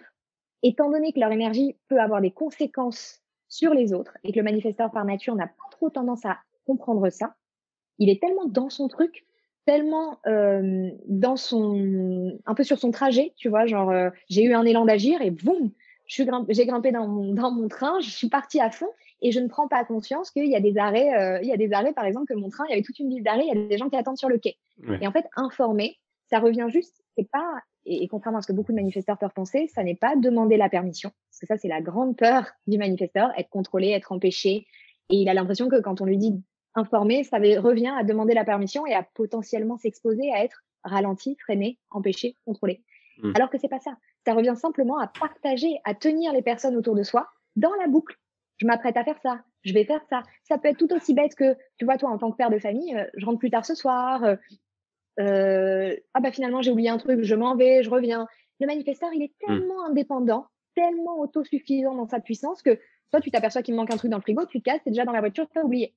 étant 0.63 0.91
donné 0.91 1.13
que 1.13 1.21
leur 1.21 1.33
énergie 1.33 1.77
peut 1.89 2.01
avoir 2.01 2.21
des 2.21 2.31
conséquences 2.31 3.23
sur 3.49 3.73
les 3.73 3.93
autres 3.93 4.17
et 4.25 4.33
que 4.33 4.39
le 4.39 4.43
manifesteur 4.43 4.91
par 4.91 5.05
nature 5.05 5.35
n'a 5.35 5.47
pas 5.47 5.69
trop 5.71 5.91
tendance 5.91 6.25
à 6.25 6.39
comprendre 6.67 7.09
ça, 7.11 7.37
il 7.99 8.11
est 8.11 8.21
tellement 8.21 8.47
dans 8.47 8.71
son 8.71 8.89
truc, 8.89 9.27
tellement 9.67 10.19
euh, 10.27 10.91
dans 11.09 11.37
son, 11.37 12.39
un 12.47 12.55
peu 12.55 12.65
sur 12.65 12.79
son 12.79 12.91
trajet, 12.91 13.35
tu 13.37 13.49
vois, 13.49 13.67
genre 13.67 13.91
euh, 13.91 14.11
j'ai 14.31 14.45
eu 14.45 14.55
un 14.55 14.65
élan 14.65 14.85
d'agir 14.87 15.21
et 15.21 15.31
boum, 15.31 15.71
je 16.07 16.15
suis 16.15 16.25
grimp- 16.25 16.47
j'ai 16.49 16.65
grimpé 16.65 16.93
dans 16.93 17.07
mon, 17.07 17.35
dans 17.35 17.51
mon 17.51 17.69
train, 17.69 18.01
je 18.01 18.09
suis 18.09 18.29
partie 18.29 18.61
à 18.61 18.71
fond 18.71 18.89
et 19.21 19.33
je 19.33 19.41
ne 19.41 19.49
prends 19.49 19.69
pas 19.69 19.85
conscience 19.85 20.31
qu'il 20.31 20.47
y 20.47 20.57
a 20.57 20.61
des 20.61 20.79
arrêts, 20.79 21.13
euh, 21.15 21.41
il 21.43 21.49
y 21.49 21.53
a 21.53 21.57
des 21.57 21.73
arrêts 21.73 21.93
par 21.93 22.05
exemple 22.05 22.27
que 22.27 22.35
mon 22.35 22.49
train, 22.49 22.65
il 22.69 22.71
y 22.71 22.73
avait 22.75 22.83
toute 22.83 22.99
une 22.99 23.11
liste 23.11 23.25
d'arrêts, 23.25 23.45
il 23.45 23.59
y 23.59 23.65
a 23.65 23.69
des 23.69 23.77
gens 23.77 23.91
qui 23.91 23.97
attendent 23.97 24.19
sur 24.19 24.29
le 24.29 24.39
quai. 24.39 24.57
Ouais. 24.87 24.99
Et 25.03 25.07
en 25.07 25.13
fait, 25.13 25.27
informer, 25.37 25.99
ça 26.31 26.39
revient 26.39 26.67
juste, 26.69 27.03
c'est 27.17 27.29
pas, 27.29 27.51
et, 27.85 28.05
et 28.05 28.09
contrairement 28.09 28.39
à 28.39 28.43
ce 28.43 28.47
que 28.47 28.53
beaucoup 28.53 28.73
de 28.73 28.77
manifesteurs 28.77 29.19
peuvent 29.19 29.35
penser, 29.35 29.69
ça 29.75 29.83
n'est 29.83 29.97
pas 29.97 30.15
demander 30.17 30.57
la 30.57 30.69
permission. 30.69 31.11
Parce 31.31 31.41
que 31.41 31.47
ça, 31.47 31.57
c'est 31.57 31.69
la 31.69 31.81
grande 31.81 32.17
peur 32.17 32.47
du 32.67 32.79
manifesteur, 32.79 33.31
être 33.37 33.51
contrôlé, 33.51 33.89
être 33.91 34.13
empêché. 34.13 34.67
Et 35.09 35.17
il 35.17 35.29
a 35.29 35.35
l'impression 35.35 35.69
que 35.69 35.81
quand 35.81 36.01
on 36.01 36.05
lui 36.05 36.19
dit 36.19 36.35
informer, 36.77 37.25
ça 37.25 37.39
revient 37.39 37.93
à 37.99 38.05
demander 38.05 38.35
la 38.35 38.45
permission 38.45 38.87
et 38.87 38.95
à 38.95 39.03
potentiellement 39.03 39.77
s'exposer 39.77 40.33
à 40.33 40.45
être 40.45 40.65
ralenti, 40.85 41.37
freiné, 41.41 41.79
empêché, 41.91 42.37
contrôlé. 42.45 42.83
Mm. 43.19 43.33
Alors 43.35 43.51
que 43.51 43.59
c'est 43.59 43.69
pas 43.69 43.81
ça. 43.81 43.97
Ça 44.25 44.35
revient 44.35 44.55
simplement 44.57 44.99
à 44.99 45.07
partager, 45.07 45.79
à 45.85 45.95
tenir 45.95 46.33
les 46.33 46.43
personnes 46.43 46.77
autour 46.77 46.95
de 46.95 47.03
soi 47.03 47.29
dans 47.57 47.75
la 47.81 47.89
boucle. 47.89 48.17
Je 48.59 48.67
m'apprête 48.67 48.97
à 48.97 49.05
faire 49.05 49.19
ça, 49.23 49.41
je 49.63 49.73
vais 49.75 49.85
faire 49.85 50.03
ça. 50.09 50.23
Ça 50.45 50.59
peut 50.59 50.69
être 50.69 50.79
tout 50.79 50.93
aussi 50.95 51.13
bête 51.13 51.35
que, 51.35 51.57
tu 51.79 51.85
vois, 51.85 51.99
toi, 51.99 52.11
en 52.11 52.19
tant 52.19 52.31
que 52.31 52.37
père 52.37 52.51
de 52.51 52.59
famille, 52.59 52.97
euh, 52.97 53.05
je 53.17 53.27
rentre 53.27 53.39
plus 53.39 53.51
tard 53.51 53.67
ce 53.67 53.75
soir, 53.75 54.37
euh, 55.19 55.97
ah 56.15 56.21
bah 56.21 56.31
finalement 56.31 56.61
j'ai 56.61 56.71
oublié 56.71 56.91
un 56.91 56.99
truc, 56.99 57.23
je 57.23 57.35
m'en 57.35 57.57
vais, 57.57 57.83
je 57.83 57.91
reviens. 57.91 58.27
Le 58.61 58.67
manifesteur, 58.67 59.11
il 59.15 59.23
est 59.23 59.33
mmh. 59.43 59.47
tellement 59.47 59.85
indépendant, 59.85 60.47
tellement 60.75 61.21
autosuffisant 61.21 61.95
dans 61.95 62.09
sa 62.09 62.21
puissance 62.21 62.63
que 62.63 62.79
toi, 63.11 63.21
tu 63.21 63.31
t'aperçois 63.31 63.63
qu'il 63.63 63.75
manque 63.75 63.93
un 63.93 63.97
truc 63.97 64.11
dans 64.11 64.19
le 64.19 64.23
frigo, 64.23 64.45
tu 64.47 64.59
te 64.59 64.65
casses, 64.65 64.83
t'es 64.85 64.91
déjà 64.91 65.05
dans 65.05 65.13
la 65.13 65.21
voiture, 65.21 65.49
tu 65.49 65.59
as 65.59 65.65
oublié 65.65 65.95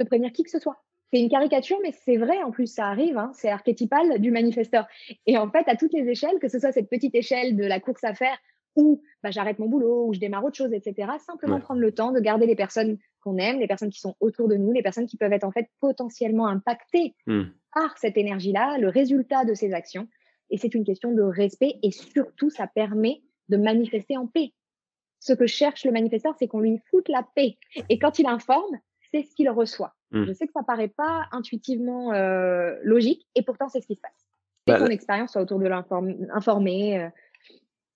de 0.00 0.04
prévenir 0.04 0.32
qui 0.32 0.42
que 0.42 0.50
ce 0.50 0.58
soit. 0.58 0.82
C'est 1.12 1.20
une 1.20 1.28
caricature, 1.28 1.78
mais 1.82 1.92
c'est 1.92 2.16
vrai, 2.16 2.42
en 2.42 2.50
plus, 2.50 2.66
ça 2.66 2.86
arrive, 2.86 3.16
hein, 3.18 3.30
c'est 3.34 3.48
archétypal 3.48 4.20
du 4.20 4.30
manifesteur. 4.30 4.86
Et 5.26 5.38
en 5.38 5.50
fait, 5.50 5.68
à 5.68 5.76
toutes 5.76 5.92
les 5.92 6.08
échelles, 6.08 6.38
que 6.40 6.48
ce 6.48 6.58
soit 6.58 6.72
cette 6.72 6.90
petite 6.90 7.14
échelle 7.14 7.56
de 7.56 7.64
la 7.64 7.78
course 7.78 8.02
à 8.04 8.14
faire 8.14 8.36
ou 8.76 9.02
bah, 9.22 9.30
j'arrête 9.30 9.58
mon 9.58 9.68
boulot, 9.68 10.06
ou 10.08 10.14
je 10.14 10.20
démarre 10.20 10.44
autre 10.44 10.56
chose, 10.56 10.72
etc. 10.72 11.12
Simplement 11.24 11.60
prendre 11.60 11.80
le 11.80 11.92
temps 11.92 12.12
de 12.12 12.20
garder 12.20 12.46
les 12.46 12.56
personnes 12.56 12.98
qu'on 13.20 13.36
aime, 13.36 13.58
les 13.58 13.66
personnes 13.66 13.90
qui 13.90 14.00
sont 14.00 14.16
autour 14.20 14.48
de 14.48 14.56
nous, 14.56 14.72
les 14.72 14.82
personnes 14.82 15.06
qui 15.06 15.16
peuvent 15.16 15.32
être 15.32 15.44
en 15.44 15.52
fait 15.52 15.68
potentiellement 15.80 16.46
impactées 16.46 17.14
mmh. 17.26 17.42
par 17.72 17.96
cette 17.98 18.16
énergie-là, 18.16 18.78
le 18.78 18.88
résultat 18.88 19.44
de 19.44 19.54
ces 19.54 19.72
actions. 19.72 20.08
Et 20.50 20.58
c'est 20.58 20.74
une 20.74 20.84
question 20.84 21.12
de 21.12 21.22
respect 21.22 21.78
et 21.82 21.90
surtout, 21.90 22.50
ça 22.50 22.66
permet 22.66 23.22
de 23.48 23.56
manifester 23.56 24.16
en 24.16 24.26
paix. 24.26 24.52
Ce 25.20 25.32
que 25.32 25.46
cherche 25.46 25.84
le 25.84 25.92
manifesteur, 25.92 26.34
c'est 26.38 26.48
qu'on 26.48 26.60
lui 26.60 26.78
foute 26.90 27.08
la 27.08 27.26
paix. 27.34 27.56
Et 27.88 27.98
quand 27.98 28.18
il 28.18 28.26
informe, 28.26 28.78
c'est 29.14 29.22
ce 29.22 29.34
qu'il 29.34 29.48
reçoit. 29.50 29.94
Mmh. 30.10 30.24
Je 30.26 30.32
sais 30.32 30.46
que 30.46 30.52
ça 30.52 30.62
paraît 30.62 30.88
pas 30.88 31.26
intuitivement 31.30 32.12
euh, 32.12 32.74
logique, 32.82 33.26
et 33.34 33.42
pourtant 33.42 33.68
c'est 33.68 33.80
ce 33.80 33.86
qui 33.86 33.94
se 33.94 34.00
passe. 34.00 34.26
Et 34.66 34.72
bah, 34.72 34.78
ton 34.78 34.86
expérience 34.86 35.32
soit 35.32 35.42
autour 35.42 35.60
de 35.60 35.66
l'informer. 35.66 37.00
Euh. 37.00 37.08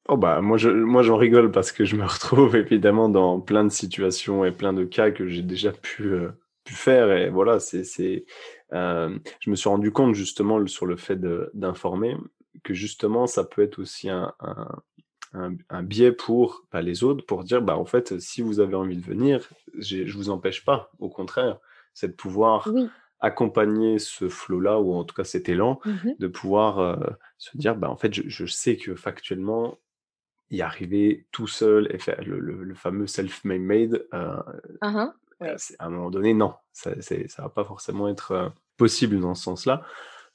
Oh 0.08 0.16
bah 0.16 0.40
moi 0.40 0.56
je 0.56 0.70
moi 0.70 1.02
j'en 1.02 1.16
rigole 1.16 1.50
parce 1.50 1.72
que 1.72 1.84
je 1.84 1.96
me 1.96 2.04
retrouve 2.04 2.56
évidemment 2.56 3.08
dans 3.08 3.40
plein 3.40 3.64
de 3.64 3.70
situations 3.70 4.44
et 4.44 4.52
plein 4.52 4.72
de 4.72 4.84
cas 4.84 5.10
que 5.10 5.26
j'ai 5.26 5.42
déjà 5.42 5.72
pu 5.72 6.04
euh, 6.04 6.30
pu 6.64 6.74
faire 6.74 7.10
et 7.12 7.30
voilà 7.30 7.60
c'est 7.60 7.84
c'est 7.84 8.24
je 8.70 9.50
me 9.50 9.54
suis 9.54 9.68
rendu 9.68 9.90
compte 9.90 10.14
justement 10.14 10.64
sur 10.66 10.86
le 10.86 10.96
fait 10.96 11.18
d'informer 11.54 12.16
que 12.64 12.74
justement 12.74 13.26
ça 13.26 13.44
peut 13.44 13.62
être 13.62 13.78
aussi 13.78 14.08
un, 14.08 14.32
un, 14.40 14.68
biais 15.82 16.12
pour 16.12 16.64
bah, 16.72 16.82
les 16.82 17.04
autres 17.04 17.24
pour 17.26 17.44
dire 17.44 17.62
bah 17.62 17.76
en 17.76 17.84
fait 17.84 18.18
si 18.18 18.42
vous 18.42 18.60
avez 18.60 18.74
envie 18.74 18.96
de 18.96 19.04
venir 19.04 19.48
je 19.78 20.12
vous 20.12 20.30
empêche 20.30 20.64
pas. 20.64 20.90
Au 20.98 21.08
contraire 21.08 21.58
c'est 21.94 22.08
de 22.08 22.12
pouvoir 22.12 22.68
accompagner 23.20 23.98
ce 23.98 24.28
flot 24.28 24.60
là 24.60 24.78
ou 24.78 24.94
en 24.94 25.04
tout 25.04 25.14
cas 25.14 25.24
cet 25.24 25.48
élan 25.48 25.80
mmh 25.84 26.10
de 26.18 26.26
pouvoir 26.28 26.78
euh, 26.78 26.96
se 27.36 27.56
dire 27.56 27.76
bah 27.76 27.90
en 27.90 27.96
fait 27.96 28.14
je, 28.14 28.46
sais 28.46 28.76
que 28.76 28.94
factuellement 28.94 29.78
y 30.50 30.62
arriver 30.62 31.26
tout 31.32 31.46
seul 31.46 31.88
et 31.92 31.98
faire 31.98 32.22
le, 32.24 32.74
fameux 32.74 33.06
self-made 33.06 33.60
made 33.60 34.06
euh, 34.14 34.40
uh-huh, 34.82 35.12
à 35.40 35.86
un 35.86 35.90
moment 35.90 36.10
donné 36.10 36.34
non. 36.34 36.54
Ça 36.72 36.92
ça 37.00 37.42
va 37.42 37.48
pas 37.48 37.64
forcément 37.64 38.08
être 38.08 38.32
euh, 38.32 38.48
possible 38.76 39.18
dans 39.20 39.34
ce 39.34 39.42
sens 39.42 39.66
là 39.66 39.82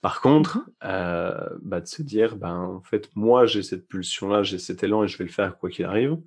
par 0.03 0.19
contre, 0.19 0.57
mmh 0.57 0.63
euh, 0.83 1.49
bah, 1.61 1.79
de 1.79 1.87
se 1.87 2.01
dire, 2.01 2.35
ben, 2.35 2.59
en 2.59 2.81
fait, 2.81 3.09
moi, 3.15 3.45
j'ai 3.45 3.63
cette 3.63 3.87
pulsion-là, 3.87 4.43
j'ai 4.43 4.59
cet 4.59 4.83
élan 4.83 5.05
et 5.05 5.07
je 5.07 5.17
vais 5.17 5.23
le 5.23 5.31
faire 5.31 5.57
quoi 5.57 5.69
qu'il 5.69 5.85
arrive. 5.85 6.17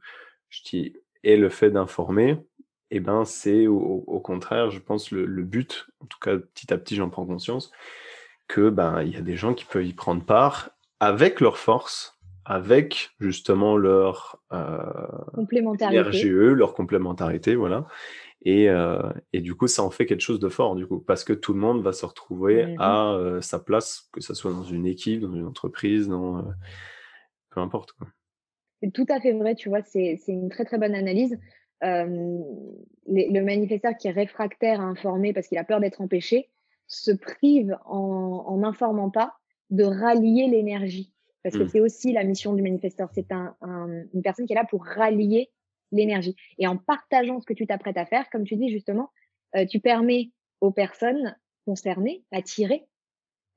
Je 0.48 0.62
dis, 0.62 0.94
et 1.22 1.36
le 1.36 1.50
fait 1.50 1.70
d'informer, 1.70 2.38
eh 2.90 3.00
ben, 3.00 3.26
c'est 3.26 3.66
au, 3.66 4.20
contraire, 4.24 4.70
je 4.70 4.78
pense, 4.78 5.10
le, 5.10 5.42
but, 5.42 5.88
en 6.00 6.06
tout 6.06 6.18
cas, 6.18 6.38
petit 6.38 6.72
à 6.72 6.78
petit, 6.78 6.96
j'en 6.96 7.10
prends 7.10 7.26
conscience, 7.26 7.70
que 8.48 8.70
ben, 8.70 9.02
il 9.02 9.12
y 9.12 9.16
a 9.16 9.20
des 9.20 9.36
gens 9.36 9.52
qui 9.52 9.66
peuvent 9.66 9.84
y 9.84 9.92
prendre 9.92 10.24
part 10.24 10.70
avec 10.98 11.42
leur 11.42 11.58
force, 11.58 12.18
avec 12.46 13.10
justement 13.20 13.76
leur 13.76 14.40
euh, 14.54 14.78
complémentarité. 15.34 16.30
leur 16.30 16.72
complémentarité, 16.72 17.56
voilà. 17.56 17.86
Et, 18.48 18.68
euh, 18.68 19.02
et, 19.32 19.40
du 19.40 19.56
coup, 19.56 19.66
ça 19.66 19.82
en 19.82 19.90
fait 19.90 20.06
quelque 20.06 20.20
chose 20.20 20.38
de 20.38 20.48
fort, 20.48 20.76
du 20.76 20.86
coup, 20.86 21.00
parce 21.00 21.24
que 21.24 21.32
tout 21.32 21.52
le 21.52 21.58
monde 21.58 21.82
va 21.82 21.92
se 21.92 22.06
retrouver 22.06 22.64
mmh 22.64 22.76
à 22.80 23.12
euh, 23.14 23.40
sa 23.40 23.58
place, 23.58 24.08
que 24.12 24.20
ce 24.20 24.34
soit 24.34 24.52
dans 24.52 24.62
une 24.62 24.86
équipe, 24.86 25.20
dans 25.20 25.34
une 25.34 25.46
entreprise, 25.46 26.06
dans, 26.06 26.38
euh, 26.38 26.42
peu 27.50 27.60
importe. 27.60 27.90
Quoi. 27.94 28.06
C'est 28.80 28.92
tout 28.92 29.06
à 29.08 29.20
fait 29.20 29.32
vrai, 29.32 29.56
tu 29.56 29.68
vois, 29.68 29.82
c'est 29.82 30.16
une 30.28 30.48
très 30.48 30.64
très 30.64 30.78
bonne 30.78 30.94
analyse. 30.94 31.36
le 31.82 33.40
manifesteur 33.40 33.96
qui 33.96 34.06
est 34.06 34.12
réfractaire 34.12 34.80
à 34.80 34.84
informer 34.84 35.32
parce 35.32 35.48
qu'il 35.48 35.58
a 35.58 35.64
peur 35.64 35.80
d'être 35.80 36.00
empêché 36.00 36.48
se 36.86 37.10
prive 37.10 37.76
en 37.84 38.56
n'informant 38.58 39.10
pas 39.10 39.34
de 39.70 39.82
rallier 39.82 40.46
l'énergie. 40.46 41.12
Parce 41.42 41.58
que 41.58 41.64
mmh. 41.64 41.68
c'est 41.68 41.80
aussi 41.80 42.12
la 42.12 42.22
mission 42.22 42.54
du 42.54 42.62
manifesteur. 42.62 43.08
C'est 43.12 43.32
un, 43.32 43.56
une 44.14 44.22
personne 44.22 44.46
qui 44.46 44.52
est 44.52 44.56
là 44.56 44.66
pour 44.70 44.84
rallier 44.84 45.50
l'énergie. 45.92 46.36
Et 46.58 46.66
en 46.66 46.76
partageant 46.76 47.40
ce 47.40 47.46
que 47.46 47.54
tu 47.54 47.66
t'apprêtes 47.66 47.96
à 47.96 48.06
faire, 48.06 48.28
comme 48.30 48.44
tu 48.44 48.56
dis 48.56 48.70
justement, 48.70 49.10
euh, 49.56 49.66
tu 49.66 49.80
permets 49.80 50.30
aux 50.60 50.70
personnes 50.70 51.36
concernées, 51.64 52.24
attirées, 52.32 52.86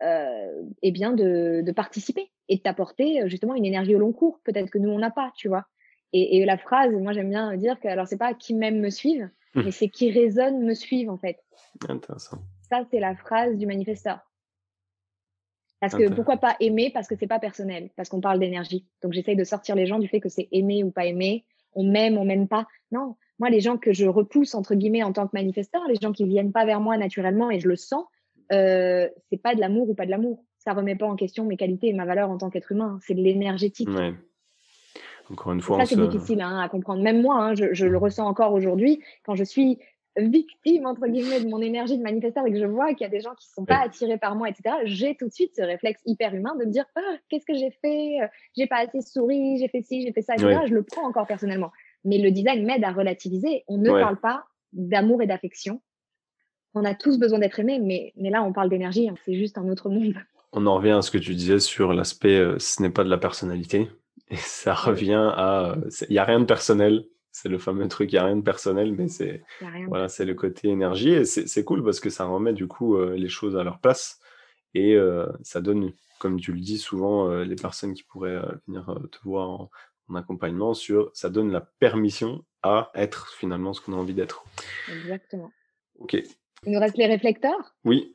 euh, 0.04 0.64
eh 0.82 0.92
bien 0.92 1.12
de, 1.12 1.62
de, 1.66 1.72
participer 1.72 2.32
et 2.48 2.58
de 2.58 2.62
t'apporter 2.62 3.24
euh, 3.24 3.28
justement 3.28 3.56
une 3.56 3.66
énergie 3.66 3.96
au 3.96 4.00
long 4.00 4.14
cours. 4.14 4.40
Peut-être 4.44 4.70
que 4.70 4.78
nous 4.78 4.90
on 4.90 5.00
n'a 5.00 5.12
pas, 5.12 5.32
tu 5.36 5.48
vois. 5.48 5.66
Et, 6.14 6.38
et, 6.38 6.46
la 6.46 6.58
phrase, 6.58 6.94
moi 6.94 7.14
j'aime 7.14 7.30
bien 7.30 7.56
dire 7.58 7.80
que 7.80 7.88
alors 7.88 8.08
c'est 8.08 8.18
pas 8.18 8.34
qui 8.34 8.56
m'aime 8.56 8.80
me 8.80 8.90
suive, 8.90 9.30
mmh. 9.56 9.62
mais 9.64 9.72
c'est 9.72 9.90
qui 9.90 10.10
résonne 10.10 10.64
me 10.64 10.74
suive 10.74 11.10
en 11.10 11.18
fait. 11.18 11.38
Intéressant. 11.88 12.40
Ça 12.70 12.86
c'est 12.90 13.00
la 13.00 13.16
phrase 13.16 13.58
du 13.58 13.66
manifesteur. 13.66 14.20
Parce 15.80 15.96
que 15.96 16.10
pourquoi 16.10 16.38
pas 16.38 16.58
aimer? 16.60 16.92
Parce 16.94 17.08
que 17.08 17.16
c'est 17.16 17.28
pas 17.28 17.40
personnel, 17.40 17.90
parce 17.96 18.10
qu'on 18.10 18.20
parle 18.20 18.40
d'énergie. 18.40 18.86
Donc 19.02 19.14
j'essaye 19.14 19.38
de 19.38 19.46
sortir 19.46 19.76
les 19.76 19.86
gens 19.86 20.00
du 20.00 20.10
fait 20.10 20.20
que 20.20 20.28
c'est 20.28 20.50
aimer 20.52 20.84
ou 20.84 20.92
pas 20.92 21.06
aimer, 21.06 21.46
on 21.74 21.84
m'aime, 21.84 22.18
on 22.18 22.26
m'aime 22.26 22.48
pas. 22.48 22.68
Non, 22.92 23.16
moi, 23.40 23.50
les 23.50 23.62
gens 23.62 23.78
que 23.78 23.94
je 23.94 24.06
repousse, 24.06 24.54
entre 24.54 24.76
guillemets, 24.76 25.04
en 25.04 25.14
tant 25.14 25.26
que 25.26 25.32
manifesteur, 25.34 25.82
les 25.88 25.96
gens 26.02 26.12
qui 26.12 26.26
viennent 26.26 26.52
pas 26.52 26.66
vers 26.66 26.82
moi 26.82 26.98
naturellement 26.98 27.50
et 27.50 27.60
je 27.60 27.70
le 27.70 27.78
sens, 27.78 28.06
euh, 28.52 29.08
c'est 29.30 29.42
pas 29.42 29.56
de 29.56 29.62
l'amour 29.62 29.90
ou 29.90 29.96
pas 29.96 30.06
de 30.06 30.12
l'amour. 30.12 30.44
Ça 30.58 30.74
remet 30.74 30.96
pas 30.96 31.06
en 31.06 31.16
question 31.16 31.46
mes 31.46 31.56
qualités 31.56 31.88
et 31.88 31.94
ma 31.94 32.06
valeur 32.06 32.30
en 32.30 32.38
tant 32.38 32.50
qu'être 32.50 32.72
humain. 32.72 33.00
C'est 33.02 33.14
de 33.14 33.22
l'énergétique. 33.22 33.90
Ouais. 33.90 34.14
Encore 35.32 35.54
une 35.54 35.62
fois, 35.62 35.80
ça, 35.80 35.86
c'est 35.86 36.08
difficile 36.08 36.42
hein, 36.42 36.60
à 36.60 36.68
comprendre. 36.68 37.02
Même 37.02 37.22
moi, 37.22 37.36
hein, 37.38 37.54
je, 37.56 37.86
le 37.86 37.98
ressens 37.98 38.28
encore 38.28 38.52
aujourd'hui 38.52 39.02
quand 39.24 39.36
je 39.36 39.44
suis 39.44 39.80
victime 40.18 40.86
entre 40.86 41.08
guillemets 41.08 41.42
de 41.42 41.50
mon 41.50 41.62
énergie 41.62 41.98
de 41.98 42.04
manifesteur 42.04 42.46
et 42.46 42.52
que 42.52 42.60
je 42.60 42.66
vois 42.66 42.94
qu'il 42.94 43.02
y 43.02 43.06
a 43.06 43.10
des 43.10 43.22
gens 43.22 43.36
qui 43.36 43.48
sont 43.48 43.66
pas 43.66 43.80
attirés 43.80 44.18
par 44.18 44.36
moi, 44.36 44.50
etc. 44.50 44.76
J'ai 44.86 45.16
tout 45.16 45.28
de 45.28 45.34
suite 45.34 45.56
ce 45.56 45.62
réflexe 45.62 46.02
hyper 46.06 46.34
humain 46.34 46.56
de 46.56 46.66
me 46.66 46.72
dire 46.72 46.86
ah, 46.96 47.16
qu'est-ce 47.30 47.46
que 47.46 47.54
j'ai 47.54 47.72
fait, 47.82 48.18
j'ai 48.58 48.68
pas 48.68 48.78
assez 48.78 49.02
souri, 49.02 49.58
j'ai 49.60 49.68
fait 49.68 49.82
ci, 49.82 50.02
j'ai 50.02 50.12
fait 50.12 50.22
ça, 50.22 50.34
etc. 50.34 50.62
Je 50.66 50.74
le 50.74 50.84
prends 50.84 51.08
encore 51.08 51.28
personnellement. 51.28 51.72
Mais 52.04 52.18
le 52.18 52.32
design 52.32 52.66
m'aide 52.66 52.84
à 52.84 52.92
relativiser. 52.92 53.64
On 53.68 53.78
ne 53.78 53.92
parle 53.92 54.20
pas 54.20 54.46
d'amour 54.74 55.22
et 55.22 55.28
d'affection. 55.28 55.82
On 56.74 56.86
a 56.86 56.94
tous 56.94 57.18
besoin 57.18 57.40
d'être 57.40 57.60
aimés, 57.60 57.80
mais, 57.80 58.14
mais 58.16 58.30
là 58.30 58.44
on 58.44 58.54
parle 58.54 58.70
d'énergie. 58.70 59.10
Hein. 59.10 59.16
c'est 59.26 59.36
juste 59.36 59.58
un 59.58 59.68
autre 59.70 59.90
monde. 59.90 60.16
On 60.52 60.66
en 60.66 60.76
revient 60.76 60.92
à 60.92 61.02
ce 61.02 61.12
que 61.12 61.18
tu 61.18 61.36
disais 61.36 61.60
sur 61.60 61.94
l'aspect, 61.94 62.38
euh, 62.38 62.58
ce 62.60 62.82
n'est 62.82 62.90
pas 62.90 63.04
de 63.04 63.10
la 63.10 63.18
personnalité. 63.18 63.90
Et 64.30 64.36
ça 64.36 64.74
revient 64.74 65.32
à, 65.36 65.72
euh, 65.72 65.90
il 66.10 66.14
n'y 66.14 66.20
a 66.20 66.24
rien 66.24 66.40
de 66.40 66.46
personnel, 66.46 67.06
c'est 67.32 67.50
le 67.50 67.58
fameux 67.58 67.88
truc, 67.88 68.12
il 68.12 68.16
n'y 68.16 68.20
a 68.20 68.26
rien 68.26 68.36
de 68.36 68.42
personnel, 68.42 68.94
mais 68.94 69.08
c'est 69.08 69.44
voilà, 69.88 70.10
c'est 70.10 70.26
le 70.26 70.34
côté 70.34 70.70
énergie. 70.70 71.12
Et 71.12 71.26
c'est 71.26 71.64
cool 71.64 71.84
parce 71.84 72.00
que 72.00 72.10
ça 72.10 72.26
remet 72.26 72.54
du 72.54 72.68
coup 72.68 72.96
euh, 72.96 73.16
les 73.16 73.30
choses 73.30 73.56
à 73.56 73.64
leur 73.64 73.80
place. 73.80 74.20
Et 74.74 74.96
euh, 74.96 75.28
ça 75.42 75.62
donne, 75.62 75.92
comme 76.20 76.40
tu 76.40 76.54
le 76.54 76.60
dis 76.60 76.78
souvent, 76.78 77.30
euh, 77.30 77.44
les 77.44 77.56
personnes 77.56 77.94
qui 77.94 78.04
pourraient 78.04 78.42
venir 78.68 79.00
te 79.12 79.18
voir 79.24 79.50
en, 79.50 79.70
accompagnement, 80.16 80.74
sur 80.74 81.12
ça 81.14 81.30
donne 81.30 81.52
la 81.52 81.62
permission 81.62 82.44
à 82.64 82.90
être 82.96 83.32
finalement 83.36 83.74
ce 83.74 83.82
qu'on 83.82 83.94
a 83.94 83.96
envie 83.96 84.16
d'être. 84.16 84.44
Exactement. 84.92 85.52
Ok. 86.00 86.16
Il 86.66 86.74
nous 86.74 86.80
reste 86.80 86.98
les 86.98 87.06
réflecteurs? 87.06 87.76
Oui. 87.86 88.12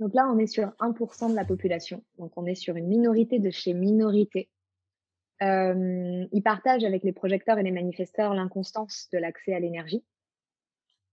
Donc 0.00 0.14
là, 0.14 0.26
on 0.32 0.38
est 0.38 0.46
sur 0.46 0.68
1% 0.80 1.30
de 1.30 1.36
la 1.36 1.44
population. 1.44 2.02
Donc 2.18 2.32
on 2.36 2.46
est 2.46 2.54
sur 2.54 2.76
une 2.76 2.88
minorité 2.88 3.38
de 3.38 3.50
chez 3.50 3.74
minorité. 3.74 4.48
Euh, 5.42 6.26
ils 6.32 6.42
partagent 6.42 6.84
avec 6.84 7.02
les 7.02 7.12
projecteurs 7.12 7.58
et 7.58 7.62
les 7.62 7.70
manifesteurs 7.70 8.34
l'inconstance 8.34 9.08
de 9.12 9.18
l'accès 9.18 9.54
à 9.54 9.60
l'énergie. 9.60 10.04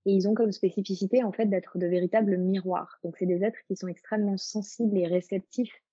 Et 0.05 0.11
ils 0.11 0.27
ont 0.27 0.33
comme 0.33 0.51
spécificité, 0.51 1.23
en 1.23 1.31
fait, 1.31 1.45
d'être 1.47 1.77
de 1.77 1.85
véritables 1.85 2.37
miroirs. 2.37 2.99
Donc, 3.03 3.17
c'est 3.17 3.25
des 3.25 3.43
êtres 3.43 3.59
qui 3.67 3.75
sont 3.75 3.87
extrêmement 3.87 4.37
sensibles 4.37 4.97
et 4.97 5.07
réceptifs 5.07 5.83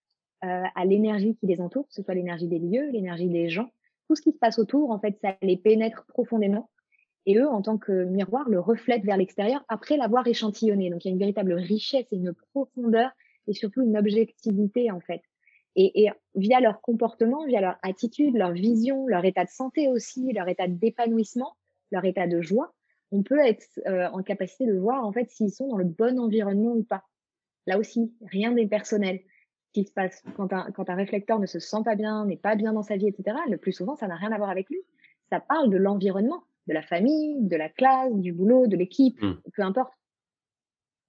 euh, 0.45 0.63
à 0.75 0.85
l'énergie 0.85 1.37
qui 1.37 1.47
les 1.47 1.61
entoure, 1.61 1.87
que 1.89 1.95
ce 1.95 2.03
soit 2.03 2.15
l'énergie 2.15 2.47
des 2.47 2.59
lieux, 2.59 2.91
l'énergie 2.91 3.29
des 3.29 3.49
gens. 3.49 3.71
Tout 4.09 4.15
ce 4.15 4.23
qui 4.23 4.33
se 4.33 4.39
passe 4.39 4.59
autour, 4.59 4.91
en 4.91 5.01
fait, 5.01 5.19
ça 5.21 5.37
les 5.43 5.57
pénètre 5.57 6.05
profondément. 6.07 6.71
Et 7.27 7.39
eux, 7.39 7.49
en 7.49 7.63
tant 7.63 7.79
que 7.79 8.05
miroir, 8.05 8.49
le 8.49 8.61
reflètent 8.61 9.05
vers 9.05 9.17
l'extérieur 9.17 9.65
après 9.69 9.97
l'avoir 9.97 10.27
échantillonné. 10.27 10.91
Donc, 10.91 11.05
il 11.05 11.09
y 11.09 11.11
a 11.11 11.15
une 11.15 11.19
véritable 11.19 11.55
richesse 11.55 12.07
et 12.13 12.17
une 12.17 12.35
profondeur 12.35 13.11
et 13.47 13.55
surtout 13.55 13.83
une 13.83 13.97
objectivité, 13.97 14.91
en 14.91 15.01
fait. 15.01 15.23
Et, 15.77 16.05
et, 16.05 16.11
via 16.35 16.61
leur 16.61 16.81
comportement, 16.81 17.45
via 17.47 17.61
leur 17.61 17.77
attitude, 17.83 18.37
leur 18.37 18.53
vision, 18.53 19.07
leur 19.07 19.25
état 19.25 19.45
de 19.45 19.51
santé 19.51 19.89
aussi, 19.89 20.33
leur 20.33 20.49
état 20.49 20.69
d'épanouissement, 20.69 21.57
leur 21.91 22.05
état 22.05 22.27
de 22.27 22.41
joie, 22.41 22.73
on 23.13 23.23
peut 23.23 23.39
être 23.39 23.67
euh, 23.87 24.09
en 24.13 24.23
capacité 24.23 24.67
de 24.67 24.77
voir 24.77 25.05
en 25.05 25.13
fait 25.13 25.31
s'ils 25.31 25.53
sont 25.53 25.69
dans 25.69 25.77
le 25.77 25.85
bon 25.85 26.19
environnement 26.19 26.73
ou 26.73 26.83
pas. 26.83 27.05
Là 27.67 27.79
aussi, 27.79 28.13
rien 28.27 28.53
n'est 28.53 28.67
personnel. 28.67 29.21
Ce 29.67 29.73
qui 29.81 29.85
se 29.87 29.93
passe 29.93 30.23
quand 30.37 30.53
un, 30.53 30.71
quand 30.73 30.91
un 30.91 30.95
réflecteur 30.95 31.39
ne 31.39 31.47
se 31.47 31.59
sent 31.59 31.83
pas 31.85 31.95
bien, 31.95 32.27
n'est 32.27 32.37
pas 32.37 32.57
bien 32.57 32.73
dans 32.73 32.83
sa 32.83 32.97
vie, 32.97 33.09
etc., 33.09 33.37
le 33.49 33.57
plus 33.57 33.73
souvent, 33.73 33.97
ça 33.97 34.07
n'a 34.07 34.17
rien 34.17 34.33
à 34.33 34.39
voir 34.39 34.51
avec 34.51 34.69
lui. 34.69 34.81
Ça 35.31 35.41
parle 35.41 35.71
de 35.71 35.77
l'environnement, 35.77 36.43
de 36.67 36.75
la 36.75 36.83
famille, 36.83 37.43
de 37.43 37.57
la 37.57 37.69
classe, 37.69 38.15
du 38.15 38.33
boulot, 38.33 38.67
de 38.67 38.77
l'équipe, 38.77 39.21
mmh. 39.23 39.35
peu 39.55 39.63
importe. 39.63 39.93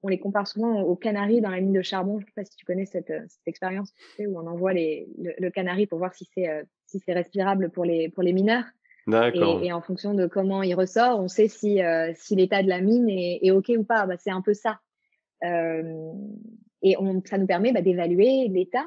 On 0.05 0.09
les 0.09 0.19
compare 0.19 0.47
souvent 0.47 0.81
aux 0.81 0.95
canaris 0.95 1.41
dans 1.41 1.49
la 1.49 1.59
mine 1.59 1.73
de 1.73 1.81
charbon. 1.81 2.19
Je 2.19 2.25
ne 2.25 2.27
sais 2.27 2.33
pas 2.35 2.45
si 2.45 2.55
tu 2.55 2.65
connais 2.65 2.85
cette, 2.85 3.13
cette 3.27 3.47
expérience 3.47 3.93
où 4.19 4.39
on 4.39 4.47
envoie 4.47 4.73
les, 4.73 5.07
le, 5.17 5.49
canari 5.49 5.87
pour 5.87 5.99
voir 5.99 6.13
si 6.13 6.29
c'est 6.33 6.65
si 6.85 6.99
c'est 6.99 7.13
respirable 7.13 7.69
pour 7.71 7.85
les 7.85 8.09
pour 8.09 8.23
les 8.23 8.33
mineurs. 8.33 8.65
D'accord. 9.07 9.61
Et, 9.63 9.71
en 9.71 9.81
fonction 9.81 10.13
de 10.13 10.25
comment 10.25 10.63
il 10.63 10.73
ressort, 10.75 11.19
on 11.19 11.27
sait 11.27 11.47
si 11.47 11.79
si 12.15 12.35
l'état 12.35 12.63
de 12.63 12.69
la 12.69 12.81
mine 12.81 13.09
est, 13.09 13.39
est 13.41 13.51
ok 13.51 13.71
ou 13.77 13.83
pas. 13.83 14.05
Bah, 14.05 14.15
c'est 14.17 14.31
un 14.31 14.41
peu 14.41 14.53
ça. 14.53 14.79
et 15.43 16.95
on, 16.97 17.21
ça 17.25 17.37
nous 17.37 17.47
permet 17.47 17.73
bah, 17.73 17.81
d'évaluer 17.81 18.47
l'état 18.47 18.85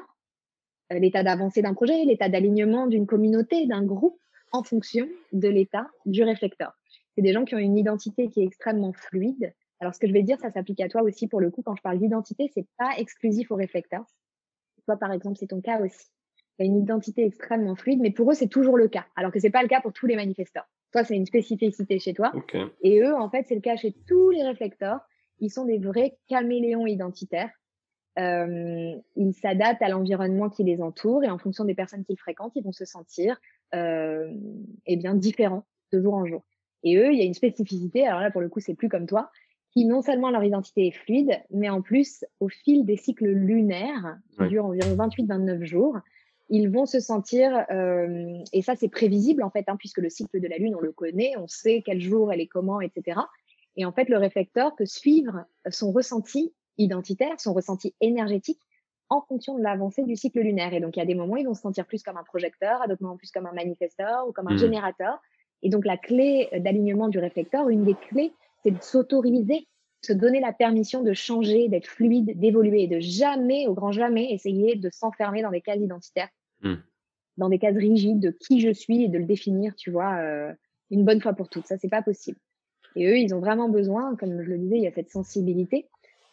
euh, 0.91 0.99
l'état 0.99 1.23
d'avancée 1.23 1.61
d'un 1.61 1.73
projet, 1.73 2.03
l'état 2.05 2.29
d'alignement 2.29 2.87
d'une 2.87 3.05
communauté, 3.05 3.67
d'un 3.67 3.83
groupe, 3.83 4.19
en 4.51 4.63
fonction 4.63 5.07
de 5.31 5.47
l'état 5.47 5.87
du 6.05 6.23
réflecteur. 6.23 6.73
C'est 7.15 7.21
des 7.21 7.33
gens 7.33 7.45
qui 7.45 7.55
ont 7.55 7.59
une 7.59 7.77
identité 7.77 8.29
qui 8.29 8.41
est 8.41 8.45
extrêmement 8.45 8.93
fluide. 8.93 9.53
Alors, 9.79 9.93
ce 9.93 9.99
que 9.99 10.07
je 10.07 10.13
vais 10.13 10.23
dire, 10.23 10.37
ça 10.39 10.51
s'applique 10.51 10.81
à 10.81 10.89
toi 10.89 11.01
aussi 11.03 11.27
pour 11.27 11.39
le 11.39 11.51
coup. 11.51 11.61
Quand 11.61 11.75
je 11.75 11.81
parle 11.81 11.99
d'identité, 11.99 12.51
c'est 12.53 12.67
pas 12.77 12.91
exclusif 12.97 13.51
au 13.51 13.55
réflecteur. 13.55 14.03
Toi, 14.85 14.97
par 14.97 15.11
exemple, 15.11 15.37
c'est 15.37 15.47
ton 15.47 15.61
cas 15.61 15.79
aussi. 15.81 16.07
Tu 16.57 16.63
as 16.63 16.65
une 16.65 16.77
identité 16.77 17.25
extrêmement 17.25 17.75
fluide, 17.75 17.99
mais 18.01 18.11
pour 18.11 18.31
eux, 18.31 18.33
c'est 18.33 18.47
toujours 18.47 18.77
le 18.77 18.87
cas. 18.87 19.05
Alors 19.15 19.31
que 19.31 19.39
c'est 19.39 19.49
pas 19.49 19.61
le 19.61 19.69
cas 19.69 19.81
pour 19.81 19.93
tous 19.93 20.05
les 20.05 20.15
manifesteurs. 20.15 20.67
Toi, 20.91 21.03
c'est 21.03 21.15
une 21.15 21.25
spécificité 21.25 21.99
chez 21.99 22.13
toi. 22.13 22.33
Et 22.81 23.01
eux, 23.01 23.15
en 23.15 23.29
fait, 23.29 23.45
c'est 23.47 23.55
le 23.55 23.61
cas 23.61 23.75
chez 23.75 23.95
tous 24.07 24.31
les 24.31 24.43
réflecteurs. 24.43 24.99
Ils 25.39 25.51
sont 25.51 25.65
des 25.65 25.77
vrais 25.77 26.17
caméléons 26.27 26.87
identitaires 26.87 27.51
euh, 28.19 28.95
ils 29.15 29.33
s'adaptent 29.33 29.81
à 29.81 29.89
l'environnement 29.89 30.49
qui 30.49 30.63
les 30.63 30.81
entoure 30.81 31.23
et 31.23 31.29
en 31.29 31.37
fonction 31.37 31.63
des 31.63 31.75
personnes 31.75 32.03
qu'ils 32.03 32.19
fréquentent, 32.19 32.51
ils 32.55 32.63
vont 32.63 32.71
se 32.71 32.85
sentir 32.85 33.39
euh, 33.75 34.33
eh 34.85 34.97
bien 34.97 35.15
différents 35.15 35.65
de 35.93 36.01
jour 36.01 36.15
en 36.15 36.25
jour. 36.25 36.43
Et 36.83 36.97
eux, 36.97 37.11
il 37.11 37.19
y 37.19 37.21
a 37.21 37.25
une 37.25 37.33
spécificité. 37.33 38.05
Alors 38.05 38.19
là, 38.19 38.31
pour 38.31 38.41
le 38.41 38.49
coup, 38.49 38.59
c'est 38.59 38.73
plus 38.73 38.89
comme 38.89 39.05
toi, 39.05 39.29
qui 39.71 39.85
non 39.85 40.01
seulement 40.01 40.31
leur 40.31 40.43
identité 40.43 40.87
est 40.87 40.91
fluide, 40.91 41.39
mais 41.51 41.69
en 41.69 41.81
plus, 41.81 42.25
au 42.39 42.49
fil 42.49 42.85
des 42.85 42.97
cycles 42.97 43.27
lunaires, 43.27 44.17
qui 44.31 44.47
durent 44.47 44.65
environ 44.65 44.95
28-29 44.95 45.63
jours, 45.63 45.97
ils 46.49 46.69
vont 46.69 46.87
se 46.87 46.99
sentir, 46.99 47.65
euh, 47.69 48.33
et 48.53 48.63
ça 48.63 48.75
c'est 48.75 48.89
prévisible 48.89 49.43
en 49.43 49.51
fait, 49.51 49.65
hein, 49.67 49.75
puisque 49.77 49.99
le 49.99 50.09
cycle 50.09 50.41
de 50.41 50.47
la 50.47 50.57
Lune, 50.57 50.75
on 50.75 50.81
le 50.81 50.91
connaît, 50.91 51.33
on 51.37 51.47
sait 51.47 51.83
quel 51.85 52.01
jour 52.01 52.33
elle 52.33 52.41
est 52.41 52.47
comment, 52.47 52.81
etc. 52.81 53.19
Et 53.75 53.85
en 53.85 53.91
fait, 53.91 54.09
le 54.09 54.17
réflecteur 54.17 54.75
peut 54.75 54.87
suivre 54.87 55.45
son 55.69 55.91
ressenti 55.91 56.51
identitaire, 56.79 57.39
son 57.39 57.53
ressenti 57.53 57.93
énergétique 58.01 58.59
en 59.09 59.21
fonction 59.21 59.57
de 59.57 59.63
l'avancée 59.63 60.03
du 60.03 60.15
cycle 60.15 60.39
lunaire. 60.39 60.73
Et 60.73 60.79
donc, 60.79 60.95
il 60.97 60.99
y 60.99 61.03
a 61.03 61.05
des 61.05 61.15
moments, 61.15 61.37
ils 61.37 61.45
vont 61.45 61.53
se 61.53 61.61
sentir 61.61 61.85
plus 61.85 62.03
comme 62.03 62.17
un 62.17 62.23
projecteur, 62.23 62.81
à 62.81 62.87
d'autres 62.87 63.03
moments 63.03 63.17
plus 63.17 63.31
comme 63.31 63.45
un 63.45 63.53
manifesteur 63.53 64.27
ou 64.27 64.31
comme 64.31 64.47
un 64.47 64.55
mmh. 64.55 64.59
générateur. 64.59 65.19
Et 65.61 65.69
donc, 65.69 65.85
la 65.85 65.97
clé 65.97 66.49
d'alignement 66.57 67.09
du 67.09 67.19
réflecteur, 67.19 67.69
une 67.69 67.83
des 67.83 67.95
clés, 67.95 68.33
c'est 68.63 68.71
de 68.71 68.81
s'autoriser, 68.81 69.67
se 70.01 70.13
donner 70.13 70.39
la 70.39 70.53
permission 70.53 71.03
de 71.03 71.13
changer, 71.13 71.67
d'être 71.67 71.87
fluide, 71.87 72.39
d'évoluer, 72.39 72.83
et 72.83 72.87
de 72.87 72.99
jamais, 72.99 73.67
au 73.67 73.73
grand 73.73 73.91
jamais, 73.91 74.31
essayer 74.31 74.75
de 74.75 74.89
s'enfermer 74.91 75.41
dans 75.41 75.51
des 75.51 75.61
cases 75.61 75.79
identitaires, 75.79 76.29
mmh. 76.61 76.75
dans 77.37 77.49
des 77.49 77.59
cases 77.59 77.75
rigides 77.75 78.19
de 78.19 78.31
qui 78.31 78.61
je 78.61 78.71
suis 78.71 79.03
et 79.03 79.07
de 79.07 79.17
le 79.17 79.25
définir, 79.25 79.75
tu 79.75 79.91
vois, 79.91 80.17
euh, 80.19 80.53
une 80.89 81.05
bonne 81.05 81.21
fois 81.21 81.33
pour 81.33 81.49
toutes. 81.49 81.67
Ça, 81.67 81.77
c'est 81.77 81.89
pas 81.89 82.01
possible. 82.01 82.39
Et 82.95 83.07
eux, 83.07 83.17
ils 83.17 83.33
ont 83.35 83.39
vraiment 83.39 83.69
besoin, 83.69 84.15
comme 84.15 84.41
je 84.41 84.49
le 84.49 84.57
disais, 84.57 84.77
il 84.77 84.83
y 84.83 84.87
a 84.87 84.91
cette 84.91 85.11
sensibilité 85.11 85.87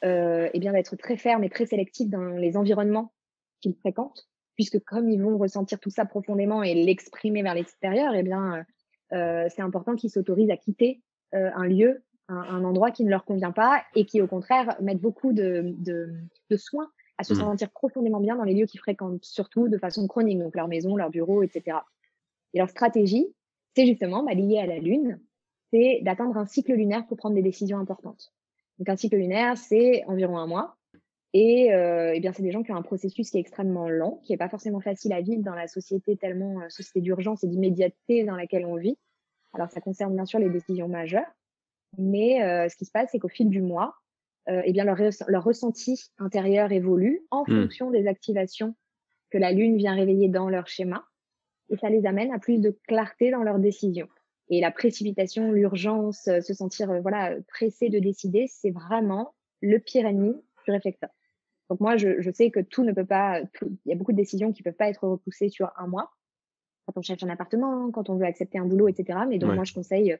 euh, 0.04 0.48
et 0.52 0.58
bien 0.58 0.72
d'être 0.72 0.96
très 0.96 1.16
ferme 1.16 1.44
et 1.44 1.50
très 1.50 1.66
sélectif 1.66 2.08
dans 2.08 2.28
les 2.28 2.56
environnements 2.56 3.12
qu'ils 3.60 3.74
fréquentent, 3.74 4.28
puisque 4.54 4.78
comme 4.80 5.08
ils 5.08 5.22
vont 5.22 5.38
ressentir 5.38 5.80
tout 5.80 5.90
ça 5.90 6.04
profondément 6.04 6.62
et 6.62 6.74
l'exprimer 6.74 7.42
vers 7.42 7.54
l'extérieur, 7.54 8.14
et 8.14 8.22
bien 8.22 8.64
euh, 9.12 9.48
c'est 9.54 9.62
important 9.62 9.94
qu'ils 9.94 10.10
s'autorisent 10.10 10.50
à 10.50 10.56
quitter 10.56 11.02
euh, 11.34 11.50
un 11.54 11.66
lieu, 11.66 12.02
un, 12.28 12.64
endroit 12.64 12.90
qui 12.90 13.04
ne 13.04 13.10
leur 13.10 13.24
convient 13.24 13.52
pas 13.52 13.82
et 13.94 14.04
qui 14.04 14.20
au 14.20 14.26
contraire 14.26 14.76
mettent 14.80 15.00
beaucoup 15.00 15.32
de, 15.32 15.74
de, 15.78 16.12
de 16.50 16.56
soins 16.56 16.90
à 17.18 17.24
se 17.24 17.32
mmh. 17.32 17.36
sentir 17.36 17.70
profondément 17.70 18.20
bien 18.20 18.36
dans 18.36 18.44
les 18.44 18.54
lieux 18.54 18.66
qu'ils 18.66 18.80
fréquentent, 18.80 19.24
surtout 19.24 19.68
de 19.68 19.78
façon 19.78 20.06
chronique, 20.06 20.38
donc 20.38 20.54
leur 20.54 20.68
maison, 20.68 20.96
leur 20.96 21.10
bureau, 21.10 21.42
etc. 21.42 21.78
Et 22.52 22.58
leur 22.58 22.68
stratégie, 22.68 23.26
c'est 23.74 23.86
justement 23.86 24.22
bah, 24.22 24.34
lié 24.34 24.58
à 24.58 24.66
la 24.66 24.78
Lune, 24.78 25.20
c'est 25.72 26.00
d'atteindre 26.02 26.36
un 26.36 26.46
cycle 26.46 26.72
lunaire 26.72 27.06
pour 27.06 27.16
prendre 27.16 27.34
des 27.34 27.42
décisions 27.42 27.78
importantes. 27.78 28.32
Donc 28.78 28.88
un 28.88 28.96
cycle 28.96 29.16
lunaire, 29.16 29.56
c'est 29.56 30.04
environ 30.06 30.38
un 30.38 30.46
mois. 30.46 30.76
Et, 31.32 31.74
euh, 31.74 32.12
eh 32.14 32.20
bien, 32.20 32.32
c'est 32.32 32.42
des 32.42 32.52
gens 32.52 32.62
qui 32.62 32.72
ont 32.72 32.76
un 32.76 32.82
processus 32.82 33.30
qui 33.30 33.36
est 33.36 33.40
extrêmement 33.40 33.88
lent, 33.88 34.20
qui 34.24 34.32
n'est 34.32 34.38
pas 34.38 34.48
forcément 34.48 34.80
facile 34.80 35.12
à 35.12 35.20
vivre 35.20 35.42
dans 35.42 35.54
la 35.54 35.66
société 35.66 36.16
tellement 36.16 36.60
euh, 36.60 36.68
société 36.68 37.00
d'urgence 37.00 37.44
et 37.44 37.46
d'immédiateté 37.46 38.24
dans 38.24 38.36
laquelle 38.36 38.64
on 38.64 38.76
vit. 38.76 38.96
Alors 39.52 39.70
ça 39.70 39.80
concerne 39.80 40.14
bien 40.14 40.24
sûr 40.24 40.38
les 40.38 40.48
décisions 40.48 40.88
majeures, 40.88 41.26
mais 41.98 42.42
euh, 42.42 42.68
ce 42.68 42.76
qui 42.76 42.84
se 42.84 42.90
passe, 42.90 43.10
c'est 43.12 43.18
qu'au 43.18 43.28
fil 43.28 43.48
du 43.48 43.62
mois, 43.62 43.94
euh, 44.48 44.62
eh 44.64 44.72
bien 44.72 44.84
leur, 44.84 44.98
leur 45.28 45.44
ressenti 45.44 46.10
intérieur 46.18 46.70
évolue 46.72 47.22
en 47.30 47.42
mmh. 47.42 47.62
fonction 47.62 47.90
des 47.90 48.06
activations 48.06 48.76
que 49.30 49.38
la 49.38 49.52
lune 49.52 49.76
vient 49.76 49.94
réveiller 49.94 50.28
dans 50.28 50.48
leur 50.48 50.68
schéma, 50.68 51.04
et 51.68 51.76
ça 51.76 51.90
les 51.90 52.06
amène 52.06 52.32
à 52.32 52.38
plus 52.38 52.60
de 52.60 52.78
clarté 52.86 53.30
dans 53.30 53.42
leurs 53.42 53.58
décisions. 53.58 54.08
Et 54.48 54.60
la 54.60 54.70
précipitation, 54.70 55.50
l'urgence, 55.50 56.28
euh, 56.28 56.40
se 56.40 56.54
sentir 56.54 56.90
euh, 56.90 57.00
voilà 57.00 57.34
pressé 57.48 57.88
de 57.88 57.98
décider, 57.98 58.46
c'est 58.48 58.70
vraiment 58.70 59.34
le 59.60 59.78
pire 59.78 60.06
ennemi 60.06 60.34
du 60.64 60.70
réflecteur. 60.70 61.10
Donc 61.68 61.80
moi, 61.80 61.96
je, 61.96 62.20
je 62.20 62.30
sais 62.30 62.50
que 62.50 62.60
tout 62.60 62.84
ne 62.84 62.92
peut 62.92 63.04
pas, 63.04 63.40
il 63.62 63.78
y 63.86 63.92
a 63.92 63.96
beaucoup 63.96 64.12
de 64.12 64.16
décisions 64.16 64.52
qui 64.52 64.62
peuvent 64.62 64.74
pas 64.74 64.88
être 64.88 65.08
repoussées 65.08 65.48
sur 65.48 65.72
un 65.76 65.88
mois. 65.88 66.12
Quand 66.86 66.96
on 66.98 67.02
cherche 67.02 67.24
un 67.24 67.28
appartement, 67.28 67.90
quand 67.90 68.08
on 68.10 68.16
veut 68.16 68.26
accepter 68.26 68.58
un 68.58 68.66
boulot, 68.66 68.86
etc. 68.86 69.18
Mais 69.28 69.38
donc 69.38 69.54
moi, 69.54 69.64
je 69.64 69.74
conseille 69.74 70.12
euh, 70.12 70.16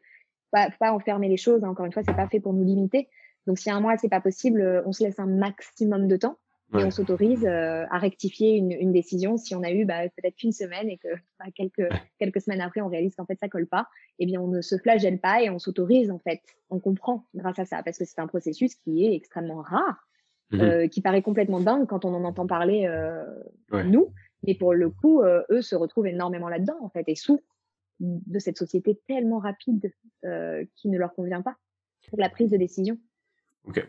pas, 0.51 0.69
pas 0.79 0.93
enfermer 0.93 1.29
les 1.29 1.37
choses. 1.37 1.65
Encore 1.65 1.87
une 1.87 1.93
fois, 1.93 2.03
c'est 2.05 2.17
pas 2.17 2.29
fait 2.29 2.41
pour 2.41 2.53
nous 2.53 2.65
limiter. 2.65 3.09
Donc 3.47 3.59
si 3.59 3.71
un 3.71 3.81
mois 3.81 3.97
c'est 3.97 4.09
pas 4.09 4.21
possible, 4.21 4.83
on 4.87 4.93
se 4.93 5.05
laisse 5.05 5.19
un 5.19 5.27
maximum 5.27 6.09
de 6.09 6.17
temps 6.17 6.37
et 6.75 6.85
on 6.85 6.91
s'autorise 6.91 7.47
euh, 7.47 7.85
à 7.91 7.99
rectifier 7.99 8.57
une, 8.57 8.73
une, 8.73 8.93
décision 8.93 9.37
si 9.37 9.55
on 9.55 9.63
a 9.63 9.71
eu 9.71 9.85
bah, 9.85 10.03
peut-être 10.17 10.35
qu'une 10.35 10.53
semaine 10.53 10.89
et 10.89 10.99
que 10.99 11.09
bah, 11.39 11.47
quelques 11.55 11.89
quelques 12.19 12.41
semaines 12.41 12.61
après 12.61 12.81
on 12.81 12.89
réalise 12.89 13.15
qu'en 13.15 13.25
fait 13.25 13.39
ça 13.39 13.49
colle 13.49 13.69
pas 13.69 13.87
eh 14.19 14.27
bien 14.27 14.41
on 14.41 14.49
ne 14.49 14.61
se 14.61 14.77
flagelle 14.77 15.21
pas 15.21 15.43
et 15.43 15.51
on 15.51 15.59
s'autorise 15.59 16.11
en 16.11 16.19
fait. 16.19 16.41
On 16.71 16.81
comprend 16.81 17.25
grâce 17.35 17.59
à 17.59 17.65
ça 17.65 17.83
parce 17.85 17.99
que 17.99 18.05
c'est 18.05 18.21
un 18.21 18.27
processus 18.27 18.75
qui 18.75 19.07
est 19.07 19.15
extrêmement 19.15 19.63
rare 19.63 20.07
mmh 20.51 20.61
euh, 20.61 20.87
qui 20.89 21.01
paraît 21.01 21.23
complètement 21.23 21.61
dingue 21.61 21.87
quand 21.87 22.05
on 22.05 22.15
en 22.15 22.25
entend 22.25 22.47
parler 22.47 22.87
euh, 22.87 23.25
nous. 23.85 24.13
Mais 24.45 24.55
pour 24.55 24.75
le 24.75 24.91
coup 24.91 25.23
euh, 25.23 25.43
eux 25.51 25.63
se 25.63 25.77
retrouvent 25.77 26.07
énormément 26.07 26.49
là-dedans 26.49 26.79
en 26.83 26.89
fait 26.89 27.05
et 27.07 27.15
sous 27.15 27.41
de 28.01 28.39
cette 28.39 28.59
société 28.59 29.01
tellement 29.07 29.39
rapide 29.39 29.93
euh, 30.25 30.65
qui 30.77 30.89
ne 30.89 30.99
leur 30.99 31.15
convient 31.15 31.43
pas 31.43 31.57
pour 32.09 32.19
la 32.19 32.29
prise 32.29 32.51
de 32.51 32.57
décision 32.57 32.99
Ok. 33.67 33.85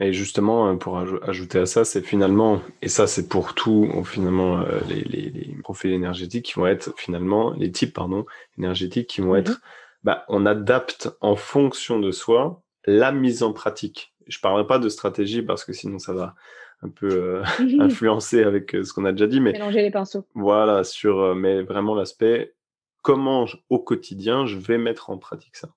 Et 0.00 0.12
justement, 0.12 0.70
euh, 0.70 0.76
pour 0.76 0.98
ajouter 0.98 1.58
à 1.58 1.66
ça, 1.66 1.84
c'est 1.84 2.00
finalement, 2.00 2.62
et 2.80 2.88
ça 2.88 3.06
c'est 3.06 3.28
pour 3.28 3.54
tout, 3.54 3.90
finalement, 4.04 4.60
euh, 4.60 4.80
les, 4.88 5.02
les, 5.02 5.30
les, 5.30 5.56
profils 5.62 5.92
énergétiques 5.92 6.46
qui 6.46 6.54
vont 6.54 6.66
être 6.66 6.94
finalement, 6.96 7.52
les 7.52 7.70
types, 7.70 7.92
pardon, 7.92 8.24
énergétiques 8.56 9.08
qui 9.08 9.20
vont 9.20 9.36
être, 9.36 9.50
mhm. 9.50 9.58
bah, 10.04 10.24
on 10.28 10.46
adapte 10.46 11.10
en 11.20 11.36
fonction 11.36 11.98
de 12.00 12.10
soi 12.10 12.62
la 12.86 13.12
mise 13.12 13.42
en 13.42 13.52
pratique. 13.52 14.14
Je 14.26 14.40
parlerai 14.40 14.66
pas 14.66 14.78
de 14.78 14.88
stratégie 14.88 15.42
parce 15.42 15.64
que 15.64 15.74
sinon 15.74 15.98
ça 15.98 16.14
va 16.14 16.34
un 16.80 16.88
peu 16.88 17.08
euh, 17.10 17.42
influencer 17.80 18.44
avec 18.44 18.70
ce 18.70 18.92
qu'on 18.94 19.04
a 19.04 19.12
déjà 19.12 19.26
dit, 19.26 19.40
mais 19.40 19.52
mélanger 19.52 19.82
les 19.82 19.90
pinceaux. 19.90 20.24
Voilà, 20.34 20.84
sur, 20.84 21.34
mais 21.34 21.60
vraiment 21.62 21.94
l'aspect 21.94 22.54
comment 23.02 23.46
au 23.68 23.78
quotidien 23.78 24.46
je 24.46 24.56
vais 24.56 24.78
mettre 24.78 25.10
en 25.10 25.18
pratique 25.18 25.56
ça. 25.56 25.74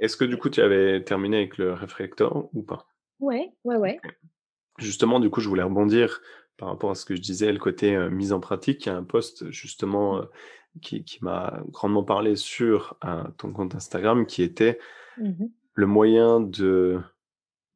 Est-ce 0.00 0.16
que 0.16 0.24
du 0.24 0.38
coup, 0.38 0.48
tu 0.48 0.62
avais 0.62 1.04
terminé 1.04 1.36
avec 1.36 1.58
le 1.58 1.74
réflecteur 1.74 2.48
ou 2.54 2.62
pas? 2.62 2.86
Ouais, 3.20 3.52
ouais, 3.64 3.76
ouais. 3.76 4.00
Justement, 4.78 5.20
du 5.20 5.28
coup, 5.28 5.40
je 5.40 5.48
voulais 5.48 5.62
rebondir 5.62 6.22
par 6.56 6.68
rapport 6.68 6.90
à 6.90 6.94
ce 6.94 7.04
que 7.04 7.14
je 7.14 7.20
disais, 7.20 7.52
le 7.52 7.58
côté 7.58 7.94
euh, 7.94 8.08
mise 8.10 8.32
en 8.32 8.40
pratique. 8.40 8.86
Il 8.86 8.88
y 8.88 8.92
a 8.92 8.96
un 8.96 9.04
post 9.04 9.50
justement 9.50 10.16
mmh. 10.16 10.20
euh, 10.20 10.24
qui, 10.80 11.04
qui 11.04 11.22
m'a 11.22 11.60
grandement 11.68 12.02
parlé 12.02 12.34
sur 12.36 12.96
euh, 13.04 13.24
ton 13.36 13.52
compte 13.52 13.74
Instagram 13.74 14.26
qui 14.26 14.42
était 14.42 14.78
mmh 15.18 15.46
le 15.74 15.86
moyen 15.86 16.40
de 16.40 17.00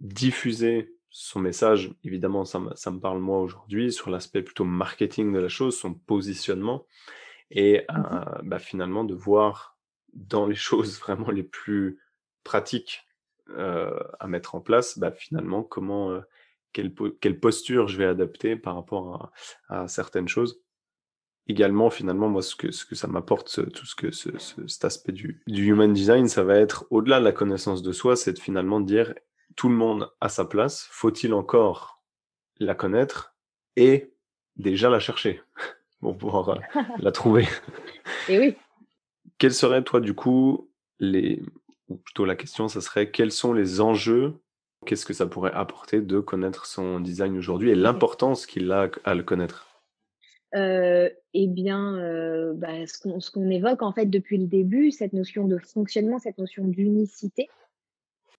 diffuser 0.00 0.94
son 1.08 1.38
message. 1.40 1.94
Évidemment, 2.02 2.44
ça, 2.44 2.60
ça 2.74 2.90
me 2.90 2.98
parle 2.98 3.20
moi 3.20 3.40
aujourd'hui 3.40 3.92
sur 3.92 4.10
l'aspect 4.10 4.42
plutôt 4.42 4.64
marketing 4.64 5.32
de 5.32 5.38
la 5.38 5.48
chose, 5.48 5.78
son 5.78 5.94
positionnement 5.94 6.86
et 7.50 7.84
mmh 7.90 8.42
bah, 8.44 8.58
finalement 8.58 9.04
de 9.04 9.14
voir 9.14 9.78
dans 10.12 10.46
les 10.46 10.54
choses 10.68 10.98
vraiment 10.98 11.30
les 11.30 11.42
plus 11.42 12.00
pratique 12.44 13.06
euh, 13.50 13.98
à 14.20 14.26
mettre 14.26 14.54
en 14.54 14.60
place, 14.60 14.98
bah, 14.98 15.10
finalement, 15.10 15.62
comment, 15.62 16.10
euh, 16.10 16.20
quelle, 16.72 16.94
quelle, 17.20 17.40
posture 17.40 17.88
je 17.88 17.98
vais 17.98 18.06
adapter 18.06 18.56
par 18.56 18.74
rapport 18.74 19.32
à, 19.68 19.82
à, 19.82 19.88
certaines 19.88 20.28
choses. 20.28 20.62
Également, 21.46 21.90
finalement, 21.90 22.28
moi, 22.28 22.40
ce 22.40 22.56
que, 22.56 22.70
ce 22.70 22.86
que 22.86 22.94
ça 22.94 23.06
m'apporte, 23.06 23.70
tout 23.72 23.84
ce 23.84 23.94
que 23.94 24.10
ce, 24.12 24.30
cet 24.38 24.86
aspect 24.86 25.12
du, 25.12 25.42
du 25.46 25.66
human 25.66 25.92
design, 25.92 26.26
ça 26.26 26.42
va 26.42 26.56
être 26.56 26.86
au-delà 26.88 27.20
de 27.20 27.24
la 27.24 27.32
connaissance 27.32 27.82
de 27.82 27.92
soi, 27.92 28.16
c'est 28.16 28.32
de 28.32 28.38
finalement 28.38 28.80
dire 28.80 29.14
tout 29.56 29.68
le 29.68 29.74
monde 29.74 30.10
à 30.22 30.30
sa 30.30 30.46
place. 30.46 30.88
Faut-il 30.90 31.34
encore 31.34 32.02
la 32.60 32.74
connaître 32.74 33.36
et 33.76 34.14
déjà 34.56 34.88
la 34.88 35.00
chercher? 35.00 35.42
Pour 36.04 36.18
pouvoir 36.18 36.48
euh, 36.50 36.82
la 36.98 37.12
trouver. 37.12 37.46
Et 38.28 38.38
oui. 38.38 38.54
Quels 39.38 39.54
seraient, 39.54 39.82
toi, 39.82 40.00
du 40.00 40.12
coup, 40.12 40.70
les, 41.00 41.42
ou 41.88 41.96
plutôt 41.96 42.26
la 42.26 42.36
question, 42.36 42.68
ça 42.68 42.82
serait 42.82 43.10
quels 43.10 43.32
sont 43.32 43.54
les 43.54 43.80
enjeux? 43.80 44.34
Qu'est-ce 44.84 45.06
que 45.06 45.14
ça 45.14 45.24
pourrait 45.24 45.52
apporter 45.54 46.02
de 46.02 46.20
connaître 46.20 46.66
son 46.66 47.00
design 47.00 47.38
aujourd'hui 47.38 47.70
et 47.70 47.74
l'importance 47.74 48.44
qu'il 48.44 48.70
a 48.70 48.90
à 49.04 49.14
le 49.14 49.22
connaître? 49.22 49.66
Euh, 50.54 51.08
eh 51.32 51.46
bien, 51.46 51.96
euh, 51.96 52.52
bah, 52.54 52.86
ce 52.86 53.30
qu'on 53.30 53.48
évoque 53.48 53.80
en 53.80 53.92
fait 53.92 54.04
depuis 54.04 54.36
le 54.36 54.46
début, 54.46 54.90
cette 54.90 55.14
notion 55.14 55.48
de 55.48 55.56
fonctionnement, 55.56 56.18
cette 56.18 56.36
notion 56.36 56.64
d'unicité. 56.64 57.48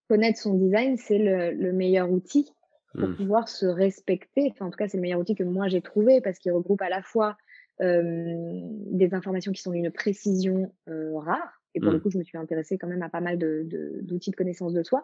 Connaître 0.08 0.40
son 0.40 0.54
design, 0.54 0.98
c'est 0.98 1.18
le, 1.18 1.74
meilleur 1.74 2.12
outil 2.12 2.48
pour 2.94 3.10
mmh. 3.10 3.16
pouvoir 3.16 3.50
se 3.50 3.66
respecter. 3.66 4.50
Enfin, 4.52 4.68
en 4.68 4.70
tout 4.70 4.78
cas, 4.78 4.88
c'est 4.88 4.98
le 4.98 5.02
meilleur 5.02 5.20
outil 5.20 5.34
que 5.34 5.44
moi 5.44 5.68
j'ai 5.68 5.82
trouvé 5.82 6.22
parce 6.22 6.38
qu'il 6.38 6.52
regroupe 6.52 6.84
à 6.84 6.90
la 6.90 7.02
fois 7.02 7.38
des 7.80 9.14
informations 9.14 9.52
qui 9.52 9.62
sont 9.62 9.72
d'une 9.72 9.92
précision 9.92 10.74
rare. 10.88 11.62
Et 11.74 11.82
pour 11.82 11.92
le 11.92 11.98
mmh. 11.98 12.02
coup, 12.02 12.10
je 12.10 12.18
me 12.18 12.24
suis 12.24 12.38
intéressée 12.38 12.78
quand 12.78 12.88
même 12.88 13.04
à 13.04 13.10
pas 13.10 13.20
mal 13.20 13.38
d'outils 13.38 13.68
de, 13.68 14.00
d'outils 14.02 14.32
de, 14.32 14.36
connaissance 14.36 14.74
de 14.74 14.82
soi. 14.82 15.04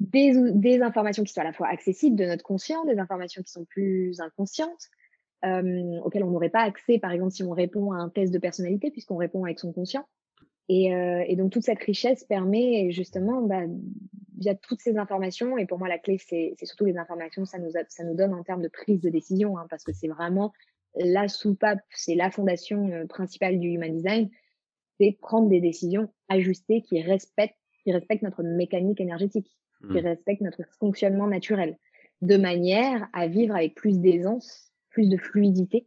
Des, 0.00 0.32
des, 0.52 0.82
informations 0.82 1.22
qui 1.22 1.32
sont 1.32 1.40
à 1.40 1.44
la 1.44 1.52
fois 1.52 1.68
accessibles 1.68 2.16
de 2.16 2.24
notre 2.24 2.42
conscient, 2.42 2.84
des 2.84 2.98
informations 2.98 3.42
qui 3.42 3.52
sont 3.52 3.64
plus 3.64 4.20
inconscientes, 4.20 4.90
euh, 5.44 6.00
auxquelles 6.04 6.24
on 6.24 6.30
n'aurait 6.30 6.50
pas 6.50 6.62
accès, 6.62 6.98
par 6.98 7.12
exemple, 7.12 7.32
si 7.32 7.44
on 7.44 7.50
répond 7.50 7.92
à 7.92 7.96
un 7.96 8.08
test 8.08 8.32
de 8.32 8.38
personnalité, 8.38 8.90
puisqu'on 8.90 9.16
répond 9.16 9.44
avec 9.44 9.60
son 9.60 9.72
conscient. 9.72 10.04
Et, 10.68 10.94
euh, 10.94 11.24
et, 11.26 11.36
donc, 11.36 11.52
toute 11.52 11.62
cette 11.62 11.82
richesse 11.82 12.24
permet 12.24 12.90
justement, 12.90 13.42
bah, 13.42 13.62
via 14.36 14.54
toutes 14.56 14.80
ces 14.80 14.96
informations, 14.98 15.56
et 15.56 15.66
pour 15.66 15.78
moi, 15.78 15.88
la 15.88 15.98
clé, 15.98 16.18
c'est 16.18 16.54
surtout 16.62 16.84
les 16.84 16.98
informations, 16.98 17.44
ça 17.44 17.58
nous, 17.58 17.70
ça 17.70 18.04
nous 18.04 18.14
donne 18.14 18.34
en 18.34 18.42
termes 18.42 18.62
de 18.62 18.68
prise 18.68 19.00
de 19.00 19.10
décision, 19.10 19.58
hein, 19.58 19.66
parce 19.70 19.84
que 19.84 19.92
c'est 19.92 20.08
vraiment 20.08 20.52
la 20.98 21.28
soupape, 21.28 21.80
c'est 21.90 22.14
la 22.14 22.30
fondation 22.30 22.88
euh, 22.90 23.06
principale 23.06 23.58
du 23.58 23.68
human 23.68 23.94
design, 23.94 24.30
c'est 24.98 25.16
prendre 25.20 25.48
des 25.48 25.60
décisions 25.60 26.08
ajustées 26.28 26.82
qui 26.82 27.00
respectent, 27.02 27.58
qui 27.84 27.92
respectent 27.92 28.22
notre 28.22 28.42
mécanique 28.42 29.00
énergétique, 29.00 29.56
qui 29.80 29.98
mmh. 29.98 30.06
respectent 30.06 30.42
notre 30.42 30.62
fonctionnement 30.78 31.26
naturel, 31.26 31.76
de 32.20 32.36
manière 32.36 33.08
à 33.12 33.28
vivre 33.28 33.54
avec 33.54 33.74
plus 33.74 34.00
d'aisance, 34.00 34.72
plus 34.90 35.08
de 35.08 35.16
fluidité. 35.16 35.86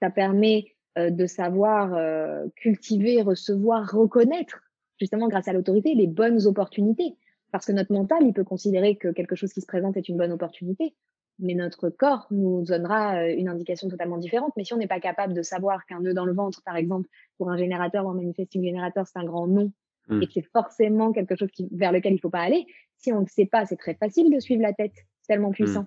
Ça 0.00 0.10
permet 0.10 0.74
euh, 0.98 1.10
de 1.10 1.26
savoir 1.26 1.94
euh, 1.94 2.46
cultiver, 2.56 3.22
recevoir, 3.22 3.90
reconnaître, 3.90 4.60
justement 5.00 5.28
grâce 5.28 5.48
à 5.48 5.52
l'autorité, 5.52 5.94
les 5.94 6.06
bonnes 6.06 6.46
opportunités. 6.46 7.16
Parce 7.50 7.66
que 7.66 7.72
notre 7.72 7.92
mental, 7.92 8.18
il 8.22 8.32
peut 8.32 8.44
considérer 8.44 8.96
que 8.96 9.08
quelque 9.08 9.36
chose 9.36 9.52
qui 9.52 9.60
se 9.60 9.66
présente 9.66 9.96
est 9.96 10.08
une 10.08 10.16
bonne 10.16 10.32
opportunité 10.32 10.94
mais 11.38 11.54
notre 11.54 11.90
corps 11.90 12.26
nous 12.30 12.62
donnera 12.62 13.16
euh, 13.16 13.34
une 13.36 13.48
indication 13.48 13.88
totalement 13.88 14.18
différente. 14.18 14.52
Mais 14.56 14.64
si 14.64 14.72
on 14.72 14.76
n'est 14.76 14.86
pas 14.86 15.00
capable 15.00 15.34
de 15.34 15.42
savoir 15.42 15.84
qu'un 15.86 16.00
nœud 16.00 16.14
dans 16.14 16.24
le 16.24 16.32
ventre, 16.32 16.62
par 16.64 16.76
exemple, 16.76 17.08
pour 17.38 17.50
un 17.50 17.56
générateur 17.56 18.06
ou 18.06 18.10
un 18.10 18.14
manifesting 18.14 18.62
générateur, 18.62 19.06
c'est 19.06 19.18
un 19.18 19.24
grand 19.24 19.46
nom 19.46 19.72
mmh. 20.08 20.22
et 20.22 20.26
que 20.26 20.32
c'est 20.32 20.48
forcément 20.52 21.12
quelque 21.12 21.36
chose 21.36 21.50
qui, 21.50 21.68
vers 21.72 21.92
lequel 21.92 22.12
il 22.12 22.16
ne 22.16 22.20
faut 22.20 22.30
pas 22.30 22.40
aller, 22.40 22.66
si 22.96 23.12
on 23.12 23.20
ne 23.20 23.26
sait 23.26 23.46
pas, 23.46 23.66
c'est 23.66 23.76
très 23.76 23.94
facile 23.94 24.32
de 24.32 24.40
suivre 24.40 24.62
la 24.62 24.72
tête. 24.72 24.94
C'est 25.20 25.32
tellement 25.34 25.50
mmh. 25.50 25.54
puissant. 25.54 25.86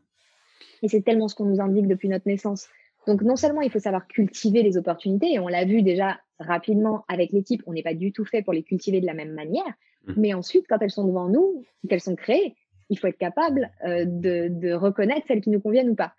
Et 0.82 0.88
c'est 0.88 1.02
tellement 1.02 1.28
ce 1.28 1.36
qu'on 1.36 1.46
nous 1.46 1.62
indique 1.62 1.88
depuis 1.88 2.10
notre 2.10 2.28
naissance. 2.28 2.68
Donc 3.06 3.22
non 3.22 3.38
seulement 3.38 3.62
il 3.62 3.72
faut 3.72 3.80
savoir 3.80 4.08
cultiver 4.08 4.64
les 4.64 4.78
opportunités, 4.78 5.34
et 5.34 5.40
on 5.40 5.48
l'a 5.48 5.64
vu 5.64 5.82
déjà 5.82 6.20
rapidement 6.40 7.06
avec 7.08 7.32
l'équipe, 7.32 7.64
on 7.66 7.74
n'est 7.74 7.84
pas 7.84 7.94
du 7.94 8.12
tout 8.12 8.26
fait 8.26 8.42
pour 8.42 8.54
les 8.54 8.64
cultiver 8.64 9.00
de 9.00 9.06
la 9.06 9.14
même 9.14 9.32
manière, 9.32 9.74
mmh. 10.08 10.14
mais 10.18 10.34
ensuite, 10.34 10.66
quand 10.68 10.80
elles 10.82 10.92
sont 10.92 11.08
devant 11.08 11.30
nous, 11.30 11.64
qu'elles 11.88 12.02
sont 12.02 12.16
créées, 12.16 12.56
il 12.90 12.98
faut 12.98 13.08
être 13.08 13.18
capable 13.18 13.72
euh, 13.86 14.06
de, 14.06 14.48
de, 14.50 14.74
reconnaître 14.74 15.28
celles 15.28 15.42
qui 15.42 15.50
nous 15.50 15.62
conviennent 15.62 15.90
ou 15.90 15.96
pas. 15.96 16.14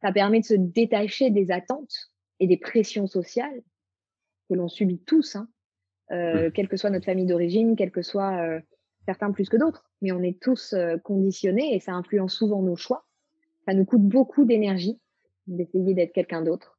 Ça 0.00 0.12
permet 0.12 0.40
de 0.40 0.44
se 0.44 0.54
détacher 0.54 1.30
des 1.30 1.50
attentes 1.50 1.94
et 2.40 2.46
des 2.46 2.56
pressions 2.56 3.06
sociales 3.06 3.62
que 4.48 4.54
l'on 4.54 4.68
subit 4.68 5.00
tous, 5.00 5.36
hein, 5.36 5.48
euh, 6.10 6.50
quelle 6.50 6.68
que 6.68 6.76
soit 6.76 6.90
notre 6.90 7.04
famille 7.04 7.26
d'origine, 7.26 7.76
quel 7.76 7.90
que 7.90 8.02
soit 8.02 8.40
euh, 8.42 8.60
certains 9.04 9.32
plus 9.32 9.48
que 9.48 9.56
d'autres, 9.56 9.90
mais 10.00 10.12
on 10.12 10.22
est 10.22 10.40
tous 10.40 10.72
euh, 10.72 10.96
conditionnés 10.98 11.74
et 11.74 11.80
ça 11.80 11.92
influence 11.92 12.34
souvent 12.34 12.62
nos 12.62 12.76
choix. 12.76 13.06
Ça 13.66 13.74
nous 13.74 13.84
coûte 13.84 14.02
beaucoup 14.02 14.44
d'énergie 14.44 14.98
d'essayer 15.46 15.94
d'être 15.94 16.12
quelqu'un 16.12 16.42
d'autre. 16.42 16.78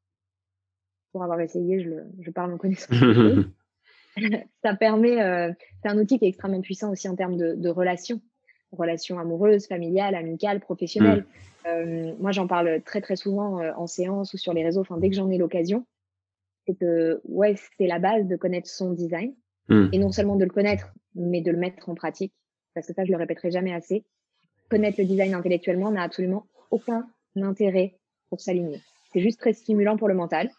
Pour 1.11 1.23
avoir 1.23 1.39
essayé, 1.41 1.81
je, 1.81 1.89
le, 1.89 2.05
je 2.19 2.29
parle 2.31 2.53
en 2.53 2.57
connaissance. 2.57 2.95
ça 4.63 4.75
permet, 4.75 5.21
euh, 5.21 5.51
c'est 5.81 5.89
un 5.89 5.97
outil 5.97 6.19
qui 6.19 6.25
est 6.25 6.29
extrêmement 6.29 6.61
puissant 6.61 6.91
aussi 6.91 7.09
en 7.09 7.15
termes 7.15 7.37
de, 7.37 7.55
de 7.55 7.69
relations 7.69 8.21
relations 8.71 9.19
amoureuses, 9.19 9.67
familiales, 9.67 10.15
amicales, 10.15 10.59
professionnelles. 10.59 11.25
Mm. 11.65 11.67
Euh, 11.67 12.13
moi, 12.19 12.31
j'en 12.31 12.47
parle 12.47 12.81
très 12.83 13.01
très 13.01 13.15
souvent 13.15 13.59
euh, 13.59 13.71
en 13.75 13.87
séance 13.87 14.33
ou 14.33 14.37
sur 14.37 14.53
les 14.53 14.63
réseaux, 14.63 14.81
enfin 14.81 14.97
dès 14.97 15.09
que 15.09 15.15
j'en 15.15 15.29
ai 15.29 15.37
l'occasion. 15.37 15.85
C'est 16.67 16.75
que 16.75 17.21
ouais, 17.25 17.55
c'est 17.77 17.87
la 17.87 17.99
base 17.99 18.27
de 18.27 18.35
connaître 18.35 18.69
son 18.69 18.91
design 18.91 19.33
mm. 19.69 19.87
et 19.91 19.97
non 19.97 20.11
seulement 20.11 20.35
de 20.35 20.45
le 20.45 20.51
connaître, 20.51 20.93
mais 21.15 21.41
de 21.41 21.51
le 21.51 21.57
mettre 21.57 21.89
en 21.89 21.95
pratique. 21.95 22.33
Parce 22.73 22.87
que 22.87 22.93
ça, 22.93 23.03
je 23.03 23.11
le 23.11 23.17
répéterai 23.17 23.51
jamais 23.51 23.73
assez. 23.73 24.05
Connaître 24.69 24.99
le 24.99 25.05
design 25.05 25.33
intellectuellement 25.33 25.91
n'a 25.91 26.03
absolument 26.03 26.45
aucun 26.69 27.07
intérêt 27.35 27.95
pour 28.29 28.39
s'aligner. 28.39 28.79
C'est 29.11 29.21
juste 29.21 29.39
très 29.39 29.53
stimulant 29.53 29.97
pour 29.97 30.07
le 30.07 30.13
mental, 30.13 30.51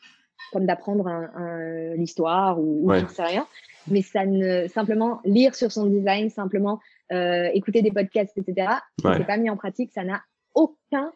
comme 0.52 0.66
d'apprendre 0.66 1.06
un, 1.06 1.94
l'histoire 1.94 2.58
ou, 2.58 2.84
ou 2.84 2.88
ouais. 2.88 3.06
sais 3.08 3.22
rien. 3.22 3.46
Mais 3.88 4.02
ça 4.02 4.26
ne 4.26 4.66
simplement 4.68 5.20
lire 5.24 5.54
sur 5.54 5.72
son 5.72 5.86
design, 5.86 6.30
simplement 6.30 6.80
euh, 7.12 7.48
écouter 7.54 7.82
des 7.82 7.90
podcasts, 7.90 8.36
etc. 8.36 8.68
Ouais. 9.04 9.14
c'est 9.16 9.26
pas 9.26 9.36
mis 9.36 9.50
en 9.50 9.56
pratique, 9.56 9.90
ça 9.92 10.04
n'a 10.04 10.22
aucun, 10.54 11.12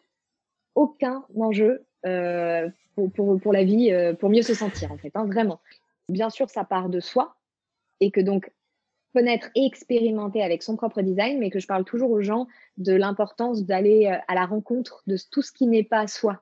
aucun 0.73 1.23
enjeu 1.39 1.85
euh, 2.05 2.69
pour, 2.95 3.11
pour, 3.11 3.39
pour, 3.39 3.53
la 3.53 3.63
vie, 3.63 3.91
euh, 3.91 4.13
pour 4.13 4.29
mieux 4.29 4.41
se 4.41 4.53
sentir 4.53 4.91
en 4.91 4.97
fait, 4.97 5.11
hein, 5.15 5.25
vraiment. 5.25 5.59
Bien 6.09 6.29
sûr, 6.29 6.49
ça 6.49 6.63
part 6.63 6.89
de 6.89 6.99
soi 6.99 7.35
et 7.99 8.11
que 8.11 8.21
donc 8.21 8.51
connaître 9.13 9.49
et 9.55 9.65
expérimenter 9.65 10.43
avec 10.43 10.61
son 10.61 10.75
propre 10.75 11.01
design, 11.01 11.39
mais 11.39 11.49
que 11.49 11.59
je 11.59 11.67
parle 11.67 11.85
toujours 11.85 12.11
aux 12.11 12.21
gens 12.21 12.47
de 12.77 12.93
l'importance 12.93 13.63
d'aller 13.63 14.07
à 14.27 14.35
la 14.35 14.45
rencontre 14.45 15.03
de 15.07 15.17
tout 15.31 15.41
ce 15.41 15.53
qui 15.53 15.67
n'est 15.67 15.83
pas 15.83 16.07
soi. 16.07 16.41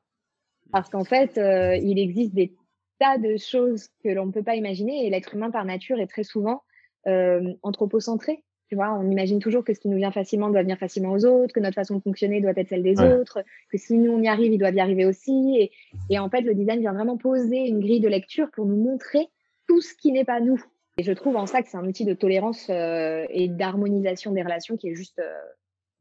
Parce 0.73 0.89
qu'en 0.89 1.03
fait, 1.03 1.37
euh, 1.37 1.75
il 1.75 1.99
existe 1.99 2.33
des 2.33 2.55
tas 3.03 3.17
de 3.17 3.35
choses 3.37 3.89
que 4.03 4.09
l'on 4.09 4.27
ne 4.27 4.31
peut 4.31 4.43
pas 4.43 4.55
imaginer 4.55 5.05
et 5.05 5.09
l'être 5.09 5.35
humain 5.35 5.51
par 5.51 5.65
nature 5.65 5.99
est 5.99 6.07
très 6.07 6.23
souvent 6.23 6.63
euh, 7.07 7.53
anthropocentré. 7.61 8.43
Tu 8.69 8.75
vois, 8.75 8.93
on 8.93 9.11
imagine 9.11 9.39
toujours 9.39 9.63
que 9.65 9.73
ce 9.73 9.79
qui 9.79 9.89
nous 9.89 9.97
vient 9.97 10.11
facilement 10.11 10.49
doit 10.49 10.61
venir 10.61 10.77
facilement 10.77 11.11
aux 11.11 11.25
autres, 11.25 11.53
que 11.53 11.59
notre 11.59 11.75
façon 11.75 11.97
de 11.97 12.01
fonctionner 12.01 12.39
doit 12.41 12.53
être 12.55 12.69
celle 12.69 12.81
des 12.81 12.99
autres, 13.01 13.43
que 13.69 13.77
si 13.77 13.93
nous 13.95 14.11
on 14.11 14.21
y 14.21 14.27
arrive, 14.27 14.51
ils 14.53 14.57
doivent 14.57 14.75
y 14.75 14.79
arriver 14.79 15.05
aussi. 15.05 15.57
Et, 15.59 15.71
et, 16.09 16.17
en 16.17 16.29
fait, 16.29 16.41
le 16.41 16.55
design 16.55 16.79
vient 16.79 16.93
vraiment 16.93 17.17
poser 17.17 17.67
une 17.67 17.81
grille 17.81 17.99
de 17.99 18.07
lecture 18.07 18.47
pour 18.51 18.65
nous 18.65 18.77
montrer 18.77 19.27
tout 19.67 19.81
ce 19.81 19.93
qui 19.93 20.11
n'est 20.11 20.23
pas 20.23 20.39
nous. 20.39 20.63
Et 20.97 21.03
je 21.03 21.11
trouve 21.11 21.35
en 21.35 21.45
ça 21.45 21.61
que 21.61 21.69
c'est 21.69 21.77
un 21.77 21.85
outil 21.85 22.05
de 22.05 22.13
tolérance 22.13 22.67
euh, 22.69 23.25
et 23.29 23.47
d'harmonisation 23.49 24.31
des 24.31 24.41
relations 24.41 24.77
qui 24.77 24.89
est 24.89 24.95
juste 24.95 25.19
euh, 25.19 25.29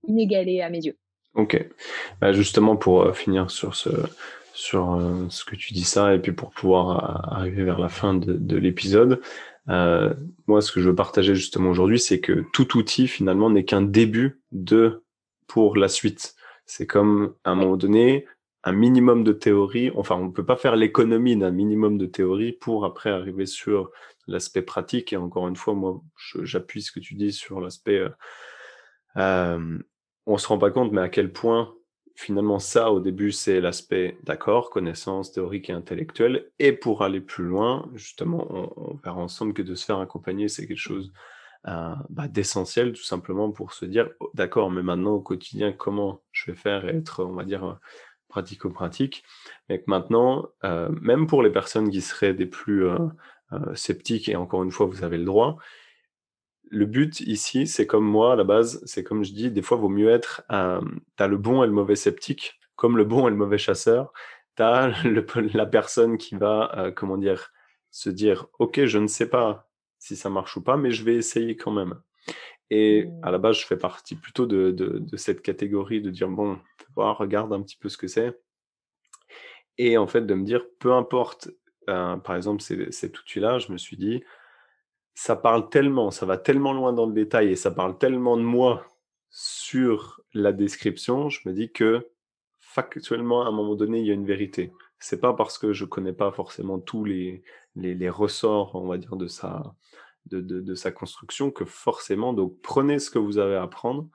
inégalé 0.06 0.60
à 0.60 0.70
mes 0.70 0.80
yeux. 0.80 0.96
Ok. 1.34 1.66
Bah 2.20 2.32
justement, 2.32 2.76
pour 2.76 3.14
finir 3.16 3.50
sur 3.50 3.74
ce, 3.74 3.90
sur 4.54 4.94
euh, 4.94 5.26
ce 5.28 5.44
que 5.44 5.56
tu 5.56 5.72
dis 5.72 5.84
ça, 5.84 6.14
et 6.14 6.18
puis 6.18 6.32
pour 6.32 6.50
pouvoir 6.50 7.32
arriver 7.32 7.64
vers 7.64 7.78
la 7.78 7.88
fin 7.88 8.14
de, 8.14 8.32
de 8.34 8.56
l'épisode, 8.56 9.20
euh, 9.68 10.12
moi, 10.46 10.60
ce 10.60 10.72
que 10.72 10.80
je 10.80 10.88
veux 10.88 10.94
partager 10.94 11.34
justement 11.34 11.70
aujourd'hui, 11.70 12.00
c'est 12.00 12.20
que 12.20 12.44
tout 12.52 12.76
outil 12.76 13.06
finalement 13.06 13.50
n'est 13.50 13.64
qu'un 13.64 13.82
début 13.82 14.40
de 14.50 15.02
pour 15.46 15.76
la 15.76 15.88
suite. 15.88 16.34
C'est 16.66 16.86
comme 16.86 17.34
à 17.44 17.52
un 17.52 17.54
moment 17.54 17.76
donné 17.76 18.26
un 18.64 18.72
minimum 18.72 19.24
de 19.24 19.32
théorie. 19.32 19.90
Enfin, 19.96 20.16
on 20.16 20.26
ne 20.26 20.32
peut 20.32 20.44
pas 20.44 20.56
faire 20.56 20.76
l'économie 20.76 21.36
d'un 21.36 21.50
minimum 21.50 21.98
de 21.98 22.06
théorie 22.06 22.52
pour 22.52 22.84
après 22.84 23.10
arriver 23.10 23.46
sur 23.46 23.90
l'aspect 24.26 24.62
pratique. 24.62 25.12
Et 25.12 25.16
encore 25.16 25.48
une 25.48 25.56
fois, 25.56 25.74
moi, 25.74 26.00
j'appuie 26.42 26.82
ce 26.82 26.92
que 26.92 27.00
tu 27.00 27.14
dis 27.14 27.32
sur 27.32 27.60
l'aspect. 27.60 27.98
Euh, 27.98 28.10
euh, 29.16 29.78
on 30.26 30.38
se 30.38 30.46
rend 30.46 30.58
pas 30.58 30.70
compte, 30.70 30.92
mais 30.92 31.00
à 31.00 31.08
quel 31.08 31.32
point 31.32 31.74
finalement, 32.22 32.58
ça, 32.58 32.92
au 32.92 33.00
début, 33.00 33.32
c'est 33.32 33.60
l'aspect, 33.60 34.16
d'accord, 34.22 34.70
connaissance 34.70 35.32
théorique 35.32 35.70
et 35.70 35.72
intellectuelle. 35.72 36.50
Et 36.58 36.72
pour 36.72 37.02
aller 37.02 37.20
plus 37.20 37.44
loin, 37.44 37.90
justement, 37.94 38.46
on, 38.76 38.94
verra 39.04 39.20
ensemble 39.20 39.52
que 39.52 39.62
de 39.62 39.74
se 39.74 39.84
faire 39.84 39.98
accompagner, 39.98 40.48
c'est 40.48 40.66
quelque 40.66 40.76
chose 40.78 41.12
euh, 41.68 41.94
bah, 42.10 42.28
d'essentiel, 42.28 42.92
tout 42.92 43.02
simplement, 43.02 43.50
pour 43.50 43.72
se 43.72 43.84
dire, 43.84 44.08
oh, 44.20 44.30
d'accord, 44.34 44.70
mais 44.70 44.82
maintenant, 44.82 45.12
au 45.12 45.20
quotidien, 45.20 45.72
comment 45.72 46.22
je 46.30 46.50
vais 46.50 46.56
faire 46.56 46.88
et 46.88 46.96
être, 46.96 47.24
on 47.24 47.32
va 47.32 47.44
dire, 47.44 47.78
pratico-pratique. 48.28 49.24
Mais 49.68 49.80
que 49.80 49.84
maintenant, 49.88 50.48
euh, 50.64 50.88
même 51.00 51.26
pour 51.26 51.42
les 51.42 51.50
personnes 51.50 51.90
qui 51.90 52.00
seraient 52.00 52.34
des 52.34 52.46
plus 52.46 52.86
euh, 52.86 52.98
euh 53.52 53.74
sceptiques, 53.74 54.28
et 54.28 54.36
encore 54.36 54.62
une 54.62 54.70
fois, 54.70 54.86
vous 54.86 55.04
avez 55.04 55.18
le 55.18 55.24
droit, 55.24 55.58
le 56.72 56.86
but 56.86 57.20
ici, 57.20 57.66
c'est 57.66 57.86
comme 57.86 58.06
moi 58.06 58.32
à 58.32 58.36
la 58.36 58.44
base, 58.44 58.82
c'est 58.86 59.04
comme 59.04 59.24
je 59.24 59.32
dis, 59.34 59.50
des 59.50 59.60
fois, 59.60 59.76
il 59.76 59.82
vaut 59.82 59.88
mieux 59.90 60.08
être, 60.08 60.42
euh, 60.50 60.80
tu 61.18 61.22
as 61.22 61.28
le 61.28 61.36
bon 61.36 61.62
et 61.62 61.66
le 61.66 61.72
mauvais 61.72 61.96
sceptique, 61.96 62.58
comme 62.76 62.96
le 62.96 63.04
bon 63.04 63.28
et 63.28 63.30
le 63.30 63.36
mauvais 63.36 63.58
chasseur. 63.58 64.12
Tu 64.56 64.62
as 64.62 64.90
la 65.54 65.66
personne 65.66 66.16
qui 66.16 66.34
va, 66.34 66.72
euh, 66.78 66.90
comment 66.90 67.18
dire, 67.18 67.52
se 67.90 68.08
dire, 68.08 68.46
OK, 68.58 68.86
je 68.86 68.98
ne 68.98 69.06
sais 69.06 69.28
pas 69.28 69.70
si 69.98 70.16
ça 70.16 70.30
marche 70.30 70.56
ou 70.56 70.62
pas, 70.62 70.78
mais 70.78 70.90
je 70.90 71.04
vais 71.04 71.14
essayer 71.14 71.56
quand 71.56 71.72
même. 71.72 72.00
Et 72.70 73.06
à 73.22 73.30
la 73.30 73.36
base, 73.36 73.58
je 73.58 73.66
fais 73.66 73.76
partie 73.76 74.16
plutôt 74.16 74.46
de, 74.46 74.70
de, 74.70 75.16
cette 75.18 75.42
catégorie 75.42 76.00
de 76.00 76.08
dire, 76.08 76.28
bon, 76.28 76.58
voir, 76.96 77.18
regarde 77.18 77.52
un 77.52 77.60
petit 77.60 77.76
peu 77.76 77.90
ce 77.90 77.98
que 77.98 78.06
c'est. 78.06 78.40
Et 79.76 79.98
en 79.98 80.06
fait, 80.06 80.22
de 80.22 80.32
me 80.32 80.44
dire, 80.44 80.64
peu 80.78 80.94
importe, 80.94 81.50
euh, 81.90 82.16
par 82.16 82.34
exemple, 82.34 82.62
cet 82.62 83.18
outil-là, 83.20 83.58
je 83.58 83.72
me 83.72 83.76
suis 83.76 83.98
dit, 83.98 84.24
ça 85.14 85.36
parle 85.36 85.68
tellement, 85.68 86.10
ça 86.10 86.26
va 86.26 86.38
tellement 86.38 86.72
loin 86.72 86.92
dans 86.92 87.06
le 87.06 87.12
détail 87.12 87.50
et 87.50 87.56
ça 87.56 87.70
parle 87.70 87.98
tellement 87.98 88.36
de 88.36 88.42
moi 88.42 88.86
sur 89.30 90.20
la 90.34 90.52
description, 90.52 91.28
je 91.28 91.48
me 91.48 91.54
dis 91.54 91.72
que 91.72 92.08
factuellement, 92.58 93.42
à 93.42 93.48
un 93.48 93.52
moment 93.52 93.74
donné, 93.74 94.00
il 94.00 94.06
y 94.06 94.10
a 94.10 94.14
une 94.14 94.26
vérité. 94.26 94.72
C'est 94.98 95.20
pas 95.20 95.34
parce 95.34 95.58
que 95.58 95.72
je 95.72 95.84
connais 95.84 96.12
pas 96.12 96.32
forcément 96.32 96.78
tous 96.78 97.04
les, 97.04 97.42
les, 97.74 98.08
ressorts, 98.08 98.74
on 98.74 98.86
va 98.86 98.98
dire, 98.98 99.16
de 99.16 99.26
sa, 99.26 99.74
de, 100.26 100.40
de, 100.40 100.74
sa 100.74 100.90
construction 100.90 101.50
que 101.50 101.64
forcément, 101.64 102.32
donc 102.32 102.56
prenez 102.62 102.98
ce 102.98 103.10
que 103.10 103.18
vous 103.18 103.38
avez 103.38 103.56
à 103.56 103.66
prendre 103.66 104.08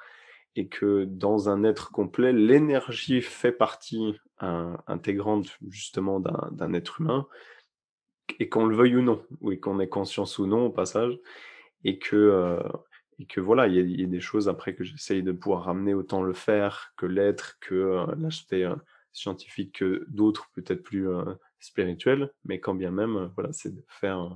et 0.55 0.67
que 0.67 1.05
dans 1.05 1.49
un 1.49 1.63
être 1.63 1.91
complet, 1.91 2.33
l'énergie 2.33 3.21
fait 3.21 3.51
partie 3.51 4.15
intégrante 4.39 5.57
justement 5.67 6.19
d'un 6.19 6.73
être 6.73 7.01
humain 7.01 7.27
et 8.39 8.49
qu'on 8.49 8.65
le 8.65 8.75
veuille 8.75 8.95
ou 8.95 9.01
non, 9.01 9.23
ou 9.41 9.55
qu'on 9.55 9.79
ait 9.79 9.89
conscience 9.89 10.39
ou 10.39 10.45
non 10.45 10.65
au 10.67 10.69
passage, 10.69 11.17
et 11.83 11.99
que, 11.99 12.15
euh, 12.15 12.61
et 13.19 13.25
que 13.25 13.41
voilà, 13.41 13.67
il 13.67 13.99
y, 13.99 14.03
a 14.03 14.07
des 14.07 14.19
choses 14.19 14.49
après 14.49 14.75
que 14.75 14.83
j'essaye 14.83 15.23
de 15.23 15.31
pouvoir 15.31 15.63
ramener 15.63 15.93
autant 15.93 16.21
le 16.21 16.33
faire 16.33 16.93
que 16.97 17.05
l'être, 17.05 17.57
que 17.59 17.75
euh, 17.75 18.05
l'acheter 18.17 18.65
euh, 18.65 18.75
scientifique, 19.13 19.79
que 19.79 20.05
d'autres 20.09 20.49
peut-être 20.53 20.83
plus 20.83 21.07
spirituels, 21.59 22.31
mais 22.45 22.59
quand 22.59 22.75
bien 22.75 22.91
même, 22.91 23.31
voilà, 23.35 23.51
c'est 23.51 23.73
de 23.73 23.83
faire, 23.87 24.29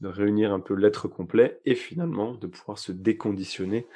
de 0.00 0.08
réunir 0.08 0.52
un 0.52 0.60
peu 0.60 0.74
l'être 0.74 1.08
complet 1.08 1.60
et 1.64 1.74
finalement 1.74 2.34
de 2.34 2.46
pouvoir 2.46 2.78
se 2.78 2.92
déconditionner 2.92 3.86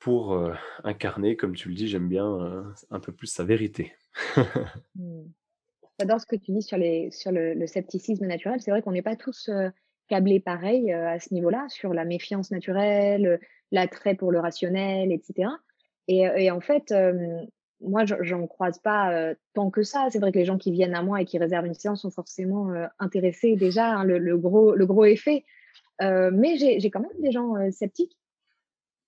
pour 0.00 0.36
incarner, 0.82 1.36
comme 1.36 1.54
tu 1.54 1.68
le 1.68 1.76
dis, 1.76 1.86
j'aime 1.86 2.08
bien 2.08 2.64
un 2.90 2.98
peu 2.98 3.12
plus 3.12 3.28
sa 3.28 3.44
vérité. 3.44 3.94
J'adore 5.98 6.20
ce 6.20 6.26
que 6.26 6.36
tu 6.36 6.52
dis 6.52 6.62
sur, 6.62 6.78
le, 6.78 7.66
scepticisme 7.66 8.26
naturel. 8.26 8.60
C'est 8.60 8.70
vrai 8.70 8.82
qu'on 8.82 8.92
n'est 8.92 9.02
pas 9.02 9.16
tous 9.16 9.50
câblés 10.08 10.40
pareil 10.40 10.92
à 10.92 11.18
ce 11.18 11.34
niveau-là, 11.34 11.66
sur 11.68 11.92
la 11.92 12.04
méfiance 12.04 12.50
naturelle, 12.50 13.40
l'attrait 13.72 14.14
pour 14.14 14.30
le 14.30 14.38
rationnel, 14.38 15.12
etc. 15.12 15.50
Et, 16.06 16.50
en 16.50 16.60
fait, 16.60 16.94
moi, 17.80 18.04
j'en 18.04 18.46
croise 18.46 18.78
pas 18.78 19.34
tant 19.54 19.70
que 19.70 19.82
ça. 19.82 20.06
C'est 20.10 20.20
vrai 20.20 20.30
que 20.30 20.38
les 20.38 20.44
gens 20.44 20.56
qui 20.56 20.70
viennent 20.70 20.94
à 20.94 21.02
moi 21.02 21.20
et 21.20 21.24
qui 21.24 21.36
réservent 21.36 21.66
une 21.66 21.74
séance 21.74 22.02
sont 22.02 22.10
forcément 22.10 22.72
intéressés 22.98 23.56
déjà, 23.56 23.88
hein, 23.88 24.04
le, 24.04 24.38
gros, 24.38 25.04
effet. 25.04 25.44
mais 26.00 26.56
j'ai 26.56 26.90
quand 26.90 27.00
même 27.00 27.20
des 27.20 27.32
gens 27.32 27.54
sceptiques. 27.72 28.16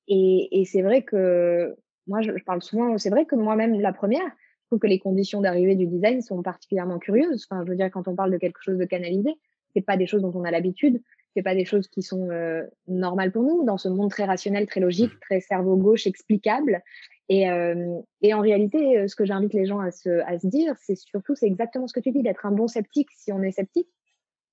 Et, 0.09 0.65
c'est 0.67 0.83
vrai 0.83 1.03
que 1.03 1.77
moi, 2.09 2.21
je, 2.21 2.33
parle 2.45 2.63
souvent, 2.63 2.99
c'est 2.99 3.11
vrai 3.11 3.27
que 3.27 3.37
moi-même, 3.37 3.81
la 3.81 3.93
première, 3.93 4.29
trouve 4.71 4.79
que 4.79 4.87
les 4.87 4.99
conditions 4.99 5.41
d'arrivée 5.41 5.75
du 5.75 5.87
design 5.87 6.23
sont 6.23 6.43
particulièrement 6.43 6.99
curieuses. 6.99 7.47
Enfin, 7.51 7.65
je 7.65 7.71
veux 7.71 7.77
dire, 7.77 7.91
quand 7.91 8.07
on 8.09 8.15
parle 8.15 8.31
de 8.31 8.39
quelque 8.39 8.63
chose 8.63 8.79
de 8.79 8.85
canalisé, 8.85 9.35
c'est 9.75 9.81
pas 9.81 9.97
des 9.97 10.07
choses 10.07 10.23
dont 10.23 10.33
on 10.35 10.45
a 10.45 10.51
l'habitude, 10.51 11.03
c'est 11.35 11.43
pas 11.43 11.55
des 11.55 11.65
choses 11.65 11.89
qui 11.89 12.03
sont 12.03 12.31
euh, 12.31 12.63
normales 12.89 13.33
pour 13.33 13.43
nous 13.43 13.65
dans 13.65 13.79
ce 13.79 13.89
monde 13.89 14.11
très 14.11 14.25
rationnel, 14.25 14.67
très 14.67 14.81
logique, 14.81 15.13
très 15.21 15.41
cerveau 15.41 15.77
gauche, 15.77 16.07
explicable. 16.07 16.83
Et, 17.29 17.49
euh, 17.49 18.01
et 18.23 18.35
en 18.35 18.41
réalité, 18.41 18.99
euh, 18.99 19.09
ce 19.09 19.15
que 19.15 19.25
j'invite 19.25 19.55
les 19.55 19.67
gens 19.67 19.79
à 19.79 19.91
se, 19.91 20.21
à 20.27 20.39
se 20.39 20.47
dire, 20.47 20.75
c'est 20.81 20.97
surtout, 20.97 21.35
c'est 21.35 21.47
exactement 21.47 21.87
ce 21.87 21.93
que 21.93 22.01
tu 22.01 22.11
dis, 22.11 22.23
d'être 22.23 22.47
un 22.47 22.51
bon 22.53 22.67
sceptique 22.67 23.09
si 23.13 23.33
on 23.33 23.43
est 23.43 23.53
sceptique. 23.53 23.89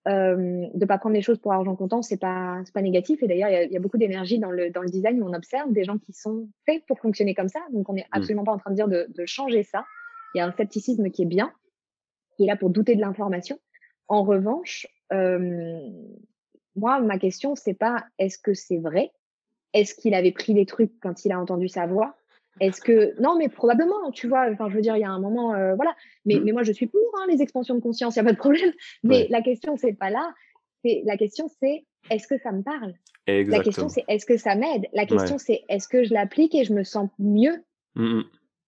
Euh, 0.07 0.67
de 0.73 0.85
pas 0.85 0.97
prendre 0.97 1.15
les 1.15 1.21
choses 1.21 1.37
pour 1.37 1.51
argent 1.51 1.75
comptant, 1.75 2.01
c'est 2.01 2.17
pas 2.17 2.61
c'est 2.63 2.73
pas 2.73 2.81
négatif. 2.81 3.21
Et 3.23 3.27
d'ailleurs, 3.27 3.49
il 3.49 3.71
y, 3.71 3.73
y 3.73 3.75
a, 3.75 3.79
beaucoup 3.79 3.97
d'énergie 3.97 4.39
dans 4.39 4.51
le 4.51 4.69
dans 4.69 4.81
le 4.81 4.87
design 4.87 5.21
où 5.21 5.27
on 5.27 5.33
observe 5.33 5.73
des 5.73 5.83
gens 5.83 5.97
qui 5.97 6.13
sont 6.13 6.47
faits 6.65 6.81
pour 6.87 6.97
fonctionner 6.99 7.35
comme 7.35 7.49
ça. 7.49 7.59
Donc, 7.73 7.89
on 7.89 7.93
n'est 7.93 8.03
mmh. 8.03 8.17
absolument 8.17 8.45
pas 8.45 8.53
en 8.53 8.57
train 8.57 8.71
de 8.71 8.75
dire 8.75 8.87
de, 8.87 9.07
de 9.09 9.25
changer 9.25 9.63
ça. 9.63 9.83
Il 10.33 10.39
y 10.39 10.41
a 10.41 10.45
un 10.45 10.51
scepticisme 10.51 11.09
qui 11.09 11.23
est 11.23 11.27
bien, 11.27 11.51
qui 12.35 12.43
est 12.43 12.47
là 12.47 12.55
pour 12.55 12.69
douter 12.69 12.95
de 12.95 13.01
l'information. 13.01 13.59
En 14.07 14.23
revanche, 14.23 14.87
euh, 15.13 15.79
moi, 16.75 16.99
ma 16.99 17.17
question, 17.17 17.55
c'est 17.55 17.73
pas 17.73 18.05
est-ce 18.19 18.37
que 18.37 18.53
c'est 18.53 18.77
vrai? 18.77 19.11
Est-ce 19.73 19.95
qu'il 19.95 20.13
avait 20.13 20.31
pris 20.31 20.53
des 20.53 20.65
trucs 20.65 20.93
quand 21.01 21.25
il 21.25 21.31
a 21.31 21.39
entendu 21.39 21.67
sa 21.67 21.87
voix? 21.87 22.15
Est-ce 22.59 22.81
que 22.81 23.19
non, 23.21 23.37
mais 23.37 23.49
probablement, 23.49 24.11
tu 24.11 24.27
vois. 24.27 24.49
Enfin, 24.51 24.69
je 24.69 24.75
veux 24.75 24.81
dire, 24.81 24.95
il 24.95 25.01
y 25.01 25.05
a 25.05 25.09
un 25.09 25.19
moment, 25.19 25.53
euh, 25.53 25.75
voilà. 25.75 25.95
Mais, 26.25 26.35
mmh. 26.35 26.43
mais 26.43 26.51
moi, 26.51 26.63
je 26.63 26.71
suis 26.71 26.87
pour 26.87 27.01
hein, 27.19 27.25
les 27.29 27.41
expansions 27.41 27.75
de 27.75 27.81
conscience, 27.81 28.15
il 28.15 28.19
y 28.19 28.21
a 28.21 28.23
pas 28.23 28.31
de 28.31 28.37
problème. 28.37 28.71
Mais 29.03 29.27
la 29.29 29.41
question, 29.41 29.75
c'est 29.77 29.93
pas 29.93 30.09
là. 30.09 30.33
C'est 30.83 31.03
la 31.05 31.17
question, 31.17 31.49
c'est 31.59 31.85
est-ce 32.09 32.27
que 32.27 32.37
ça 32.37 32.51
me 32.51 32.63
parle? 32.63 32.93
Exactement. 33.25 33.57
La 33.57 33.63
question, 33.63 33.89
c'est 33.89 34.05
est-ce 34.07 34.25
que 34.25 34.37
ça 34.37 34.55
m'aide? 34.55 34.87
La 34.93 35.05
question, 35.05 35.37
c'est 35.37 35.63
est-ce 35.69 35.87
que 35.87 36.03
je 36.03 36.13
l'applique 36.13 36.55
et 36.55 36.63
je 36.63 36.73
me 36.73 36.83
sens 36.83 37.09
mieux? 37.19 37.63
Mmh 37.95 38.21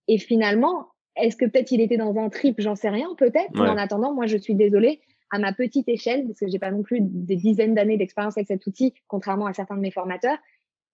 Et 0.07 0.17
finalement, 0.17 0.89
est-ce 1.15 1.35
que 1.35 1.45
peut-être 1.45 1.71
il 1.71 1.81
était 1.81 1.97
dans 1.97 2.17
un 2.17 2.29
trip? 2.29 2.59
J'en 2.59 2.75
sais 2.75 2.89
rien, 2.89 3.09
peut-être. 3.17 3.51
Mais 3.53 3.69
en 3.69 3.77
attendant, 3.77 4.13
moi, 4.13 4.25
je 4.25 4.37
suis 4.37 4.55
désolée 4.55 5.01
à 5.31 5.39
ma 5.39 5.53
petite 5.53 5.87
échelle, 5.87 6.25
parce 6.25 6.39
que 6.39 6.47
j'ai 6.47 6.59
pas 6.59 6.71
non 6.71 6.81
plus 6.81 6.99
des 7.01 7.35
dizaines 7.35 7.75
d'années 7.75 7.97
d'expérience 7.97 8.37
avec 8.37 8.47
cet 8.47 8.65
outil, 8.65 8.93
contrairement 9.07 9.45
à 9.45 9.53
certains 9.53 9.75
de 9.75 9.81
mes 9.81 9.91
formateurs, 9.91 10.37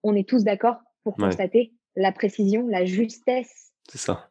on 0.04 0.14
est 0.16 0.28
tous 0.28 0.44
d'accord 0.44 0.78
pour 1.04 1.16
constater 1.16 1.72
la 1.96 2.12
précision, 2.12 2.68
la 2.68 2.86
justesse. 2.86 3.72
ça. 3.88 4.30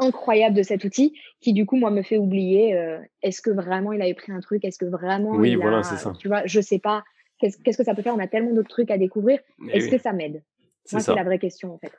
Incroyable 0.00 0.56
de 0.56 0.62
cet 0.62 0.82
outil 0.84 1.16
qui 1.40 1.52
du 1.52 1.66
coup 1.66 1.76
moi 1.76 1.92
me 1.92 2.02
fait 2.02 2.18
oublier 2.18 2.74
euh, 2.74 2.98
est-ce 3.22 3.40
que 3.40 3.50
vraiment 3.50 3.92
il 3.92 4.02
avait 4.02 4.14
pris 4.14 4.32
un 4.32 4.40
truc? 4.40 4.64
Est-ce 4.64 4.76
que 4.76 4.86
vraiment 4.86 5.30
oui 5.30 5.54
voilà 5.54 5.84
c'est 5.84 5.96
ça. 5.96 6.12
tu 6.18 6.26
vois 6.26 6.44
je 6.46 6.60
sais 6.60 6.80
pas. 6.80 7.04
Qu'est-ce 7.38 7.76
que 7.78 7.84
ça 7.84 7.94
peut 7.94 8.02
faire? 8.02 8.14
On 8.14 8.18
a 8.18 8.26
tellement 8.26 8.52
d'autres 8.52 8.70
trucs 8.70 8.90
à 8.90 8.98
découvrir. 8.98 9.38
Est-ce 9.70 9.88
que 9.88 9.98
ça 9.98 10.12
m'aide? 10.12 10.42
Moi 10.90 11.00
c'est 11.00 11.14
la 11.14 11.22
vraie 11.22 11.38
question 11.38 11.72
en 11.72 11.78
fait 11.78 11.92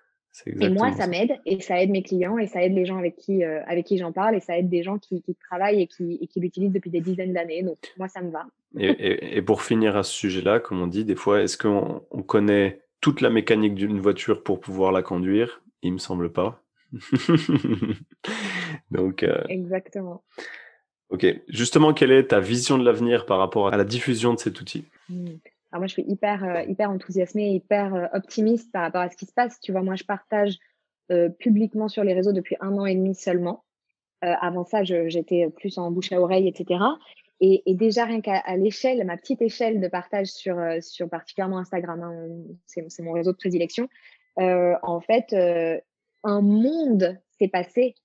et 0.45 0.69
moi, 0.69 0.91
ça 0.93 1.07
m'aide 1.07 1.37
et 1.45 1.61
ça 1.61 1.81
aide 1.81 1.89
mes 1.89 2.03
clients 2.03 2.37
et 2.37 2.47
ça 2.47 2.61
aide 2.63 2.73
les 2.73 2.85
gens 2.85 2.97
avec 2.97 3.15
qui, 3.15 3.43
euh, 3.43 3.61
avec 3.67 3.85
qui 3.85 3.97
j'en 3.97 4.11
parle 4.11 4.35
et 4.35 4.39
ça 4.39 4.57
aide 4.57 4.69
des 4.69 4.83
gens 4.83 4.97
qui, 4.97 5.21
qui 5.21 5.35
travaillent 5.35 5.81
et 5.81 5.87
qui, 5.87 6.17
et 6.21 6.27
qui 6.27 6.39
l'utilisent 6.39 6.73
depuis 6.73 6.89
des 6.89 7.01
dizaines 7.01 7.33
d'années. 7.33 7.63
Donc, 7.63 7.77
moi, 7.97 8.07
ça 8.07 8.21
me 8.21 8.31
va. 8.31 8.45
Et, 8.77 9.37
et, 9.37 9.41
pour 9.41 9.61
finir 9.61 9.95
à 9.95 10.03
ce 10.03 10.11
sujet-là, 10.11 10.59
comme 10.59 10.81
on 10.81 10.87
dit, 10.87 11.05
des 11.05 11.15
fois, 11.15 11.41
est-ce 11.41 11.57
qu'on 11.57 12.03
on 12.11 12.21
connaît 12.21 12.81
toute 12.99 13.21
la 13.21 13.29
mécanique 13.29 13.75
d'une 13.75 13.99
voiture 13.99 14.43
pour 14.43 14.59
pouvoir 14.59 14.91
la 14.91 15.01
conduire? 15.01 15.61
Il 15.81 15.93
me 15.93 15.97
semble 15.99 16.31
pas. 16.31 16.61
Donc. 18.91 19.23
Euh... 19.23 19.43
Exactement. 19.47 20.23
Ok. 21.09 21.25
Justement, 21.47 21.93
quelle 21.93 22.11
est 22.11 22.27
ta 22.27 22.39
vision 22.39 22.77
de 22.77 22.83
l'avenir 22.83 23.25
par 23.25 23.37
rapport 23.37 23.73
à 23.73 23.77
la 23.77 23.85
diffusion 23.85 24.33
de 24.33 24.39
cet 24.39 24.59
outil? 24.59 24.85
Mmh. 25.09 25.27
Alors 25.75 25.81
moi, 25.81 25.87
je 25.87 25.91
suis 25.91 26.05
hyper, 26.07 26.41
euh, 26.45 26.61
hyper 26.69 26.89
enthousiasmée, 26.89 27.49
hyper 27.49 27.93
euh, 27.93 28.05
optimiste 28.13 28.71
par 28.71 28.83
rapport 28.83 29.01
à 29.01 29.09
ce 29.09 29.17
qui 29.17 29.25
se 29.25 29.33
passe. 29.33 29.59
Tu 29.59 29.73
vois, 29.73 29.81
moi, 29.81 29.95
je 29.95 30.05
partage 30.05 30.57
euh, 31.11 31.27
publiquement 31.27 31.89
sur 31.89 32.05
les 32.05 32.13
réseaux 32.13 32.31
depuis 32.31 32.55
un 32.61 32.77
an 32.77 32.85
et 32.85 32.95
demi 32.95 33.13
seulement. 33.13 33.65
avant 34.21 34.63
ça, 34.63 34.85
j'étais 34.85 35.49
plus 35.49 35.77
en 35.77 35.91
bouche 35.91 36.13
à 36.13 36.21
oreille, 36.21 36.47
etc. 36.47 36.79
Et, 37.41 37.61
déjà, 37.67 38.05
rien 38.05 38.21
qu'à 38.21 38.41
l'échelle, 38.55 39.05
ma 39.05 39.17
petite 39.17 39.41
échelle 39.41 39.81
de 39.81 39.87
partage 39.89 40.27
sur, 40.27 40.55
sur 40.79 41.09
particulièrement 41.09 41.57
Instagram, 41.57 42.01
hein, 42.01 42.27
c'est 42.65 43.03
mon 43.03 43.11
réseau 43.11 43.33
de 43.33 43.37
prédilection, 43.37 43.89
en 44.37 45.01
fait, 45.01 45.35
un 46.23 46.41
monde 46.41 47.19
s'est 47.37 47.49
passé 47.49 47.95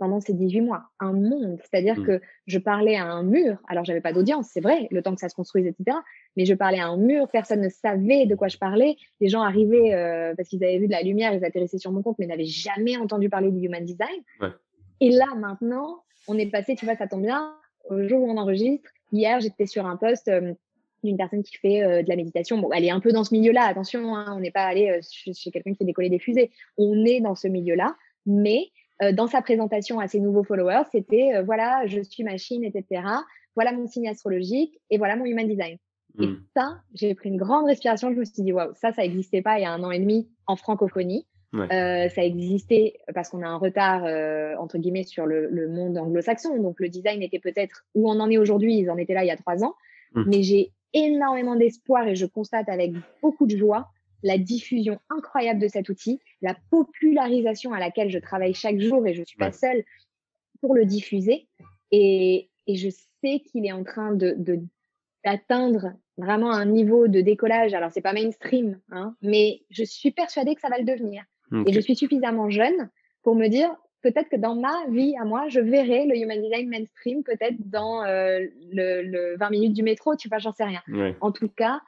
pendant 0.00 0.18
ces 0.18 0.32
18 0.32 0.62
mois, 0.62 0.84
un 0.98 1.12
monde. 1.12 1.58
C'est-à-dire 1.60 2.00
mmh. 2.00 2.06
que 2.06 2.20
je 2.46 2.58
parlais 2.58 2.96
à 2.96 3.04
un 3.04 3.22
mur, 3.22 3.58
alors 3.68 3.84
j'avais 3.84 4.00
pas 4.00 4.14
d'audience, 4.14 4.48
c'est 4.50 4.62
vrai, 4.62 4.88
le 4.90 5.02
temps 5.02 5.14
que 5.14 5.20
ça 5.20 5.28
se 5.28 5.34
construise, 5.34 5.66
etc. 5.66 5.98
Mais 6.38 6.46
je 6.46 6.54
parlais 6.54 6.80
à 6.80 6.86
un 6.86 6.96
mur, 6.96 7.28
personne 7.30 7.60
ne 7.60 7.68
savait 7.68 8.24
de 8.24 8.34
quoi 8.34 8.48
je 8.48 8.56
parlais. 8.56 8.96
Les 9.20 9.28
gens 9.28 9.42
arrivaient 9.42 9.92
euh, 9.92 10.34
parce 10.34 10.48
qu'ils 10.48 10.64
avaient 10.64 10.78
vu 10.78 10.86
de 10.86 10.92
la 10.92 11.02
lumière, 11.02 11.34
ils 11.34 11.44
atterrissaient 11.44 11.78
sur 11.78 11.92
mon 11.92 12.02
compte, 12.02 12.16
mais 12.18 12.26
n'avaient 12.26 12.46
jamais 12.46 12.96
entendu 12.96 13.28
parler 13.28 13.50
du 13.50 13.66
human 13.66 13.84
design. 13.84 14.08
Et 15.00 15.10
là, 15.10 15.26
maintenant, 15.36 16.02
on 16.26 16.38
est 16.38 16.50
passé, 16.50 16.76
tu 16.76 16.86
vois, 16.86 16.96
ça 16.96 17.06
tombe 17.06 17.22
bien, 17.22 17.54
au 17.90 18.02
jour 18.08 18.22
où 18.22 18.30
on 18.30 18.38
enregistre. 18.38 18.88
Hier, 19.12 19.38
j'étais 19.40 19.66
sur 19.66 19.84
un 19.84 19.98
poste 19.98 20.28
euh, 20.28 20.54
d'une 21.04 21.18
personne 21.18 21.42
qui 21.42 21.58
fait 21.58 21.82
euh, 21.82 22.02
de 22.02 22.08
la 22.08 22.16
méditation. 22.16 22.56
Bon, 22.56 22.72
elle 22.72 22.86
est 22.86 22.90
un 22.90 23.00
peu 23.00 23.12
dans 23.12 23.24
ce 23.24 23.34
milieu-là, 23.34 23.66
attention, 23.66 24.16
hein, 24.16 24.32
on 24.34 24.40
n'est 24.40 24.50
pas 24.50 24.64
allé 24.64 24.98
chez, 25.02 25.34
chez 25.34 25.50
quelqu'un 25.50 25.72
qui 25.72 25.76
fait 25.76 25.84
décoller 25.84 26.08
des 26.08 26.18
fusées. 26.18 26.50
On 26.78 27.04
est 27.04 27.20
dans 27.20 27.34
ce 27.34 27.48
milieu-là, 27.48 27.96
mais 28.24 28.70
euh, 29.02 29.12
dans 29.12 29.26
sa 29.26 29.42
présentation 29.42 29.98
à 29.98 30.08
ses 30.08 30.20
nouveaux 30.20 30.44
followers, 30.44 30.84
c'était 30.92 31.32
euh, 31.34 31.42
voilà, 31.42 31.86
je 31.86 32.00
suis 32.00 32.24
machine, 32.24 32.64
etc. 32.64 33.02
Voilà 33.54 33.72
mon 33.72 33.86
signe 33.86 34.08
astrologique 34.08 34.78
et 34.90 34.98
voilà 34.98 35.16
mon 35.16 35.24
human 35.24 35.46
design. 35.46 35.78
Et 36.18 36.26
hmm. 36.26 36.42
ça, 36.56 36.80
j'ai 36.94 37.14
pris 37.14 37.28
une 37.28 37.36
grande 37.36 37.66
respiration. 37.66 38.12
Je 38.12 38.18
me 38.18 38.24
suis 38.24 38.42
dit, 38.42 38.52
waouh, 38.52 38.72
ça, 38.74 38.92
ça 38.92 39.02
n'existait 39.02 39.42
pas 39.42 39.58
il 39.58 39.62
y 39.62 39.64
a 39.64 39.72
un 39.72 39.82
an 39.82 39.90
et 39.90 39.98
demi 39.98 40.28
en 40.46 40.56
francophonie. 40.56 41.26
Euh, 41.52 42.08
ça 42.08 42.24
existait 42.24 42.94
parce 43.12 43.28
qu'on 43.28 43.42
a 43.42 43.48
un 43.48 43.56
retard, 43.56 44.04
euh, 44.04 44.54
entre 44.58 44.78
guillemets, 44.78 45.02
sur 45.02 45.26
le, 45.26 45.48
le 45.48 45.68
monde 45.68 45.98
anglo-saxon. 45.98 46.56
Donc, 46.62 46.78
le 46.78 46.88
design 46.88 47.22
était 47.22 47.40
peut-être 47.40 47.84
où 47.94 48.08
on 48.08 48.20
en 48.20 48.30
est 48.30 48.38
aujourd'hui. 48.38 48.76
Ils 48.76 48.90
en 48.90 48.96
étaient 48.96 49.14
là 49.14 49.24
il 49.24 49.28
y 49.28 49.32
a 49.32 49.36
trois 49.36 49.64
ans. 49.64 49.74
Hmm. 50.14 50.24
Mais 50.26 50.42
j'ai 50.42 50.72
énormément 50.92 51.56
d'espoir 51.56 52.06
et 52.06 52.14
je 52.14 52.26
constate 52.26 52.68
avec 52.68 52.92
beaucoup 53.22 53.46
de 53.46 53.56
joie 53.56 53.88
la 54.22 54.38
diffusion 54.38 54.98
incroyable 55.08 55.60
de 55.60 55.68
cet 55.68 55.88
outil, 55.88 56.20
la 56.42 56.56
popularisation 56.70 57.72
à 57.72 57.80
laquelle 57.80 58.10
je 58.10 58.18
travaille 58.18 58.54
chaque 58.54 58.78
jour 58.78 59.06
et 59.06 59.14
je 59.14 59.22
suis 59.22 59.38
pas 59.38 59.52
seule 59.52 59.84
pour 60.60 60.74
le 60.74 60.84
diffuser. 60.84 61.48
Et, 61.90 62.50
et 62.66 62.76
je 62.76 62.88
sais 62.90 63.40
qu'il 63.40 63.66
est 63.66 63.72
en 63.72 63.84
train 63.84 64.12
de, 64.12 64.36
d'atteindre 65.24 65.92
vraiment 66.16 66.52
un 66.52 66.66
niveau 66.66 67.08
de 67.08 67.20
décollage. 67.20 67.74
Alors, 67.74 67.90
c'est 67.90 68.00
pas 68.00 68.12
mainstream, 68.12 68.78
hein, 68.90 69.14
mais 69.22 69.62
je 69.70 69.84
suis 69.84 70.10
persuadée 70.10 70.54
que 70.54 70.60
ça 70.60 70.68
va 70.68 70.78
le 70.78 70.84
devenir. 70.84 71.24
Et 71.66 71.72
je 71.72 71.80
suis 71.80 71.96
suffisamment 71.96 72.48
jeune 72.48 72.90
pour 73.24 73.34
me 73.34 73.48
dire, 73.48 73.74
peut-être 74.02 74.28
que 74.28 74.36
dans 74.36 74.54
ma 74.54 74.86
vie 74.88 75.16
à 75.20 75.24
moi, 75.24 75.48
je 75.48 75.58
verrai 75.58 76.06
le 76.06 76.16
human 76.16 76.40
design 76.40 76.68
mainstream 76.68 77.24
peut-être 77.24 77.56
dans 77.58 78.04
euh, 78.04 78.46
le, 78.72 79.02
le, 79.02 79.36
20 79.36 79.50
minutes 79.50 79.72
du 79.72 79.82
métro, 79.82 80.14
tu 80.14 80.28
vois, 80.28 80.38
j'en 80.38 80.52
sais 80.52 80.64
rien. 80.64 80.80
En 81.20 81.32
tout 81.32 81.48
cas, 81.48 81.80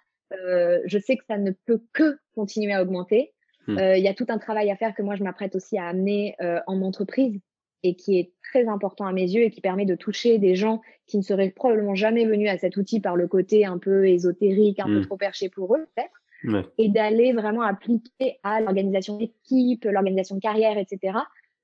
euh, 0.45 0.81
je 0.87 0.99
sais 0.99 1.17
que 1.17 1.25
ça 1.27 1.39
ne 1.39 1.51
peut 1.51 1.81
que 1.93 2.19
continuer 2.35 2.73
à 2.73 2.83
augmenter. 2.83 3.33
Hmm. 3.67 3.79
Euh, 3.79 3.97
il 3.97 4.03
y 4.03 4.09
a 4.09 4.15
tout 4.15 4.27
un 4.29 4.39
travail 4.39 4.71
à 4.71 4.77
faire 4.77 4.95
que 4.95 5.03
moi, 5.03 5.15
je 5.15 5.23
m'apprête 5.23 5.55
aussi 5.55 5.79
à 5.79 5.87
amener 5.87 6.35
euh, 6.41 6.61
en 6.67 6.83
entreprise 6.83 7.41
et 7.85 7.97
qui 7.97 8.19
est 8.19 8.33
très 8.43 8.69
important 8.69 9.07
à 9.07 9.13
mes 9.13 9.23
yeux 9.23 9.43
et 9.43 9.51
qui 9.51 9.61
permet 9.61 9.85
de 9.85 9.95
toucher 9.95 10.39
des 10.39 10.55
gens 10.55 10.81
qui 11.07 11.19
ne 11.19 11.23
seraient 11.23 11.51
probablement 11.51 11.95
jamais 11.95 12.25
venus 12.25 12.49
à 12.49 12.59
cet 12.59 12.77
outil 12.77 13.01
par 13.01 13.17
le 13.17 13.27
côté 13.27 13.65
un 13.65 13.79
peu 13.79 14.07
ésotérique, 14.09 14.79
un 14.81 14.87
peu 14.87 15.01
hmm. 15.01 15.07
trop 15.07 15.17
perché 15.17 15.49
pour 15.49 15.75
eux, 15.77 15.87
peut-être, 15.95 16.65
et 16.79 16.89
d'aller 16.89 17.33
vraiment 17.33 17.63
appliquer 17.63 18.39
à 18.43 18.61
l'organisation 18.61 19.17
d'équipe, 19.17 19.85
l'organisation 19.85 20.37
de 20.37 20.41
carrière, 20.41 20.77
etc. 20.77 21.19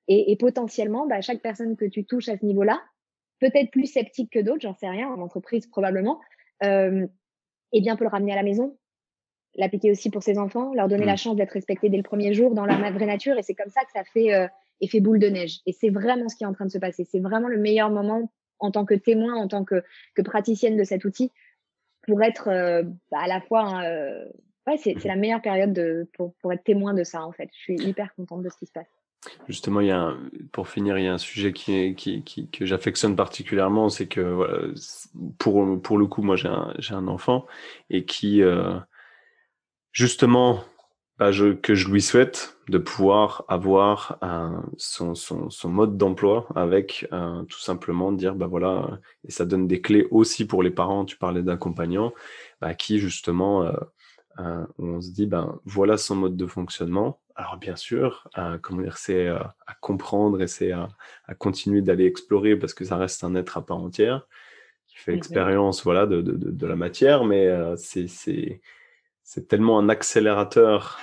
Et, 0.07 0.33
et 0.33 0.37
potentiellement, 0.37 1.07
bah, 1.07 1.21
chaque 1.21 1.43
personne 1.43 1.77
que 1.77 1.85
tu 1.85 2.05
touches 2.05 2.29
à 2.29 2.39
ce 2.39 2.45
niveau-là, 2.45 2.81
peut-être 3.41 3.71
plus 3.71 3.87
sceptique 3.87 4.33
que 4.33 4.39
d'autres, 4.39 4.61
j'en 4.62 4.75
sais 4.75 4.89
rien, 4.89 5.09
en 5.09 5.21
entreprise 5.21 5.66
probablement, 5.66 6.21
euh, 6.64 7.07
eh 7.73 7.81
bien, 7.81 7.97
peut 7.97 8.05
le 8.05 8.11
ramener 8.11 8.33
à 8.33 8.37
la 8.37 8.43
maison, 8.43 8.77
l'appliquer 9.55 9.91
aussi 9.91 10.11
pour 10.11 10.23
ses 10.23 10.39
enfants, 10.39 10.73
leur 10.75 10.89
donner 10.89 11.05
la 11.05 11.14
mmh. 11.14 11.19
chance 11.19 11.37
d'être 11.37 11.53
respectés 11.53 11.89
dès 11.89 11.97
le 11.97 12.03
premier 12.03 12.33
jour 12.33 12.55
dans 12.55 12.64
leur 12.64 12.79
vraie 12.79 13.07
nature. 13.07 13.37
Et 13.39 13.43
c'est 13.43 13.55
comme 13.55 13.71
ça 13.71 13.83
que 13.85 13.93
ça 13.93 14.05
fait 14.05 14.33
euh, 14.35 14.47
effet 14.81 15.01
boule 15.01 15.19
de 15.19 15.29
neige. 15.29 15.61
Et 15.66 15.73
c'est 15.73 15.91
vraiment 15.91 16.29
ce 16.29 16.37
qui 16.37 16.45
est 16.45 16.47
en 16.47 16.53
train 16.53 16.66
de 16.66 16.71
se 16.71 16.79
passer. 16.79 17.05
C'est 17.05 17.21
vraiment 17.21 17.49
le 17.49 17.59
meilleur 17.59 17.91
moment 17.91 18.31
en 18.61 18.71
tant 18.71 18.85
que 18.85 18.95
témoin, 18.95 19.35
en 19.35 19.49
tant 19.49 19.64
que, 19.64 19.83
que 20.14 20.23
praticienne 20.23 20.77
de 20.77 20.85
cet 20.85 21.05
outil, 21.05 21.33
pour 22.03 22.23
être 22.23 22.49
euh, 22.49 22.83
bah, 23.11 23.19
à 23.23 23.29
la 23.29 23.41
fois. 23.41 23.83
Euh, 23.85 24.25
ouais, 24.66 24.77
c'est 24.77 25.05
la 25.05 25.16
meilleure 25.16 25.43
période 25.43 25.73
de, 25.73 26.09
pour, 26.14 26.35
pour 26.41 26.53
être 26.53 26.64
témoin 26.64 26.95
de 26.95 27.05
ça, 27.05 27.25
en 27.25 27.33
fait. 27.33 27.49
Je 27.53 27.59
suis 27.59 27.77
hyper 27.77 28.14
contente 28.14 28.43
de 28.43 28.49
ce 28.49 28.57
qui 28.57 28.66
se 28.66 28.73
passe. 28.73 28.98
Justement, 29.49 29.81
il 29.81 29.89
y 29.89 29.91
a 29.91 30.14
pour 30.53 30.68
finir, 30.68 30.99
il 30.99 31.05
y 31.05 31.09
a 31.09 31.14
un 31.14 31.18
sujet 31.18 31.53
qui, 31.53 31.95
qui, 31.95 32.22
qui 32.22 32.49
que 32.49 32.66
j'affectionne 32.66 33.16
particulièrement, 33.16 33.89
c'est 33.89 34.07
que 34.07 34.74
pour, 35.39 35.81
pour 35.83 35.99
le 35.99 36.07
coup, 36.07 36.22
moi 36.22 36.37
j'ai 36.37 36.49
un, 36.49 36.74
un 36.91 37.09
enfant 37.09 37.47
et 37.91 38.05
qui, 38.05 38.43
euh, 38.43 38.79
justement, 39.93 40.64
bah, 41.18 41.31
que 41.62 41.74
je 41.74 41.89
lui 41.89 42.01
souhaite 42.01 42.57
de 42.68 42.79
pouvoir 42.79 43.45
avoir 43.49 44.18
son, 44.76 45.16
son, 45.16 45.51
son, 45.51 45.68
mode 45.68 45.97
d'emploi 45.97 46.47
avec 46.55 47.09
euh, 47.12 47.43
tout 47.45 47.59
simplement 47.59 48.12
dire, 48.12 48.37
bah 48.37 48.47
voilà, 48.47 49.01
et 49.26 49.33
ça 49.33 49.45
donne 49.45 49.66
des 49.66 49.81
clés 49.81 50.07
aussi 50.12 50.47
pour 50.47 50.62
les 50.62 50.70
parents, 50.70 51.05
tu 51.05 51.16
parlais 51.16 51.43
d'accompagnants, 51.43 52.12
bah, 52.61 52.74
qui 52.74 53.01
justement, 53.01 53.64
euh, 54.39 54.64
on 54.79 55.01
se 55.01 55.11
dit, 55.11 55.26
ben 55.26 55.59
voilà 55.64 55.97
son 55.97 56.14
mode 56.14 56.37
de 56.37 56.47
fonctionnement. 56.47 57.18
Alors 57.39 57.57
bien 57.57 57.76
sûr, 57.76 58.28
euh, 58.36 58.59
comment 58.61 58.82
dire, 58.82 58.99
c'est 58.99 59.28
euh, 59.28 59.39
à 59.66 59.74
comprendre 59.80 60.43
et 60.43 60.49
c'est 60.49 60.72
à, 60.72 60.89
à, 61.26 61.34
continuer 61.34 61.80
d'aller 61.80 62.05
explorer 62.05 62.57
parce 62.57 62.74
que 62.74 62.84
ça 62.84 62.97
reste 62.97 63.24
un 63.24 63.34
être 63.34 63.57
à 63.57 63.64
part 63.64 63.78
entière 63.78 64.26
qui 64.86 64.97
fait 64.99 65.12
l'expérience 65.12 65.84
voilà 65.84 66.07
de, 66.07 66.20
de, 66.20 66.32
de, 66.32 66.66
la 66.66 66.74
matière, 66.74 67.24
mais 67.24 67.47
euh, 67.47 67.76
c'est 67.76 68.61
tellement 69.49 69.78
un 69.78 69.89
accélérateur 69.89 70.99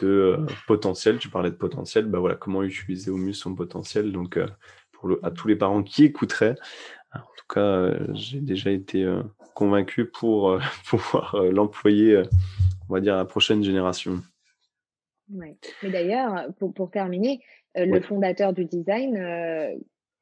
de 0.00 0.38
potentiel. 0.66 1.18
Tu 1.18 1.28
parlais 1.28 1.50
de 1.50 1.56
potentiel, 1.56 2.06
ben 2.06 2.18
voilà 2.18 2.34
comment 2.34 2.62
utiliser 2.62 3.10
au 3.10 3.16
mieux 3.16 3.32
son 3.32 3.54
potentiel. 3.54 4.10
Donc 4.12 4.38
pour 4.92 5.08
le, 5.08 5.24
à 5.24 5.30
tous 5.30 5.48
les 5.48 5.56
parents 5.56 5.82
qui 5.82 6.04
écouteraient, 6.04 6.56
en 7.14 7.20
tout 7.20 7.54
cas, 7.54 7.92
j'ai 8.14 8.40
déjà 8.40 8.70
été 8.70 9.06
convaincu 9.56 10.04
pour 10.04 10.50
euh, 10.50 10.60
pouvoir 10.86 11.34
euh, 11.34 11.50
l'employer, 11.50 12.12
euh, 12.12 12.24
on 12.88 12.94
va 12.94 13.00
dire, 13.00 13.14
à 13.14 13.16
la 13.16 13.24
prochaine 13.24 13.64
génération. 13.64 14.22
Ouais. 15.32 15.56
Mais 15.82 15.90
d'ailleurs, 15.90 16.46
pour, 16.58 16.72
pour, 16.72 16.90
terminer, 16.90 17.40
le 17.74 18.00
fondateur 18.00 18.52
du 18.52 18.64
design, 18.64 19.18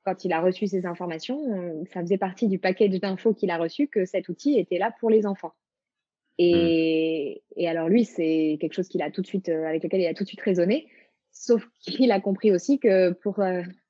quand 0.05 0.25
il 0.25 0.33
a 0.33 0.41
reçu 0.41 0.67
ces 0.67 0.87
informations, 0.87 1.85
ça 1.93 2.01
faisait 2.01 2.19
partie 2.19 2.49
du 2.49 2.59
package 2.59 3.01
d'infos 3.01 3.35
qu'il 3.35 3.51
a 3.51 3.59
reçu 3.59 3.87
que 3.87 4.05
cet 4.07 4.29
outil 4.29 4.59
était 4.59 4.79
là 4.79 4.95
pour 4.99 5.11
les 5.11 5.27
enfants. 5.27 5.53
Et, 6.39 7.43
hmm. 7.57 7.61
et 7.61 7.69
alors 7.69 7.89
lui, 7.89 8.05
c'est 8.05 8.57
quelque 8.61 8.73
chose 8.73 8.89
qu'il 8.89 9.03
a 9.03 9.11
tout 9.11 9.23
de 9.23 9.27
suite, 9.27 9.49
avec 9.49 9.85
lequel 9.85 10.01
il 10.01 10.07
a 10.07 10.15
tout 10.15 10.25
de 10.25 10.29
suite 10.29 10.41
raisonné. 10.41 10.89
Sauf 11.31 11.69
qu'il 11.81 12.11
a 12.11 12.21
compris 12.21 12.51
aussi 12.51 12.79
que 12.79 13.13
pour 13.13 13.41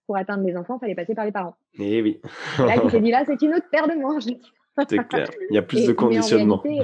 pour 0.06 0.16
atteindre 0.16 0.44
les 0.44 0.56
enfants, 0.56 0.76
il 0.76 0.80
fallait 0.80 0.94
passer 0.94 1.14
par 1.14 1.24
les 1.24 1.32
parents. 1.32 1.56
Et 1.78 1.98
eh 1.98 2.02
oui. 2.02 2.20
là, 2.58 2.76
il 2.82 2.90
s'est 2.90 3.00
dit 3.00 3.10
là, 3.10 3.24
c'est 3.26 3.40
une 3.42 3.54
autre 3.54 3.68
paire 3.70 3.88
de 3.88 3.94
manches. 3.94 4.24
C'est 4.88 5.08
clair. 5.08 5.30
Il 5.50 5.54
y 5.54 5.58
a 5.58 5.62
plus 5.62 5.86
de 5.86 5.92
conditionnement. 5.92 6.62
Euh, 6.66 6.82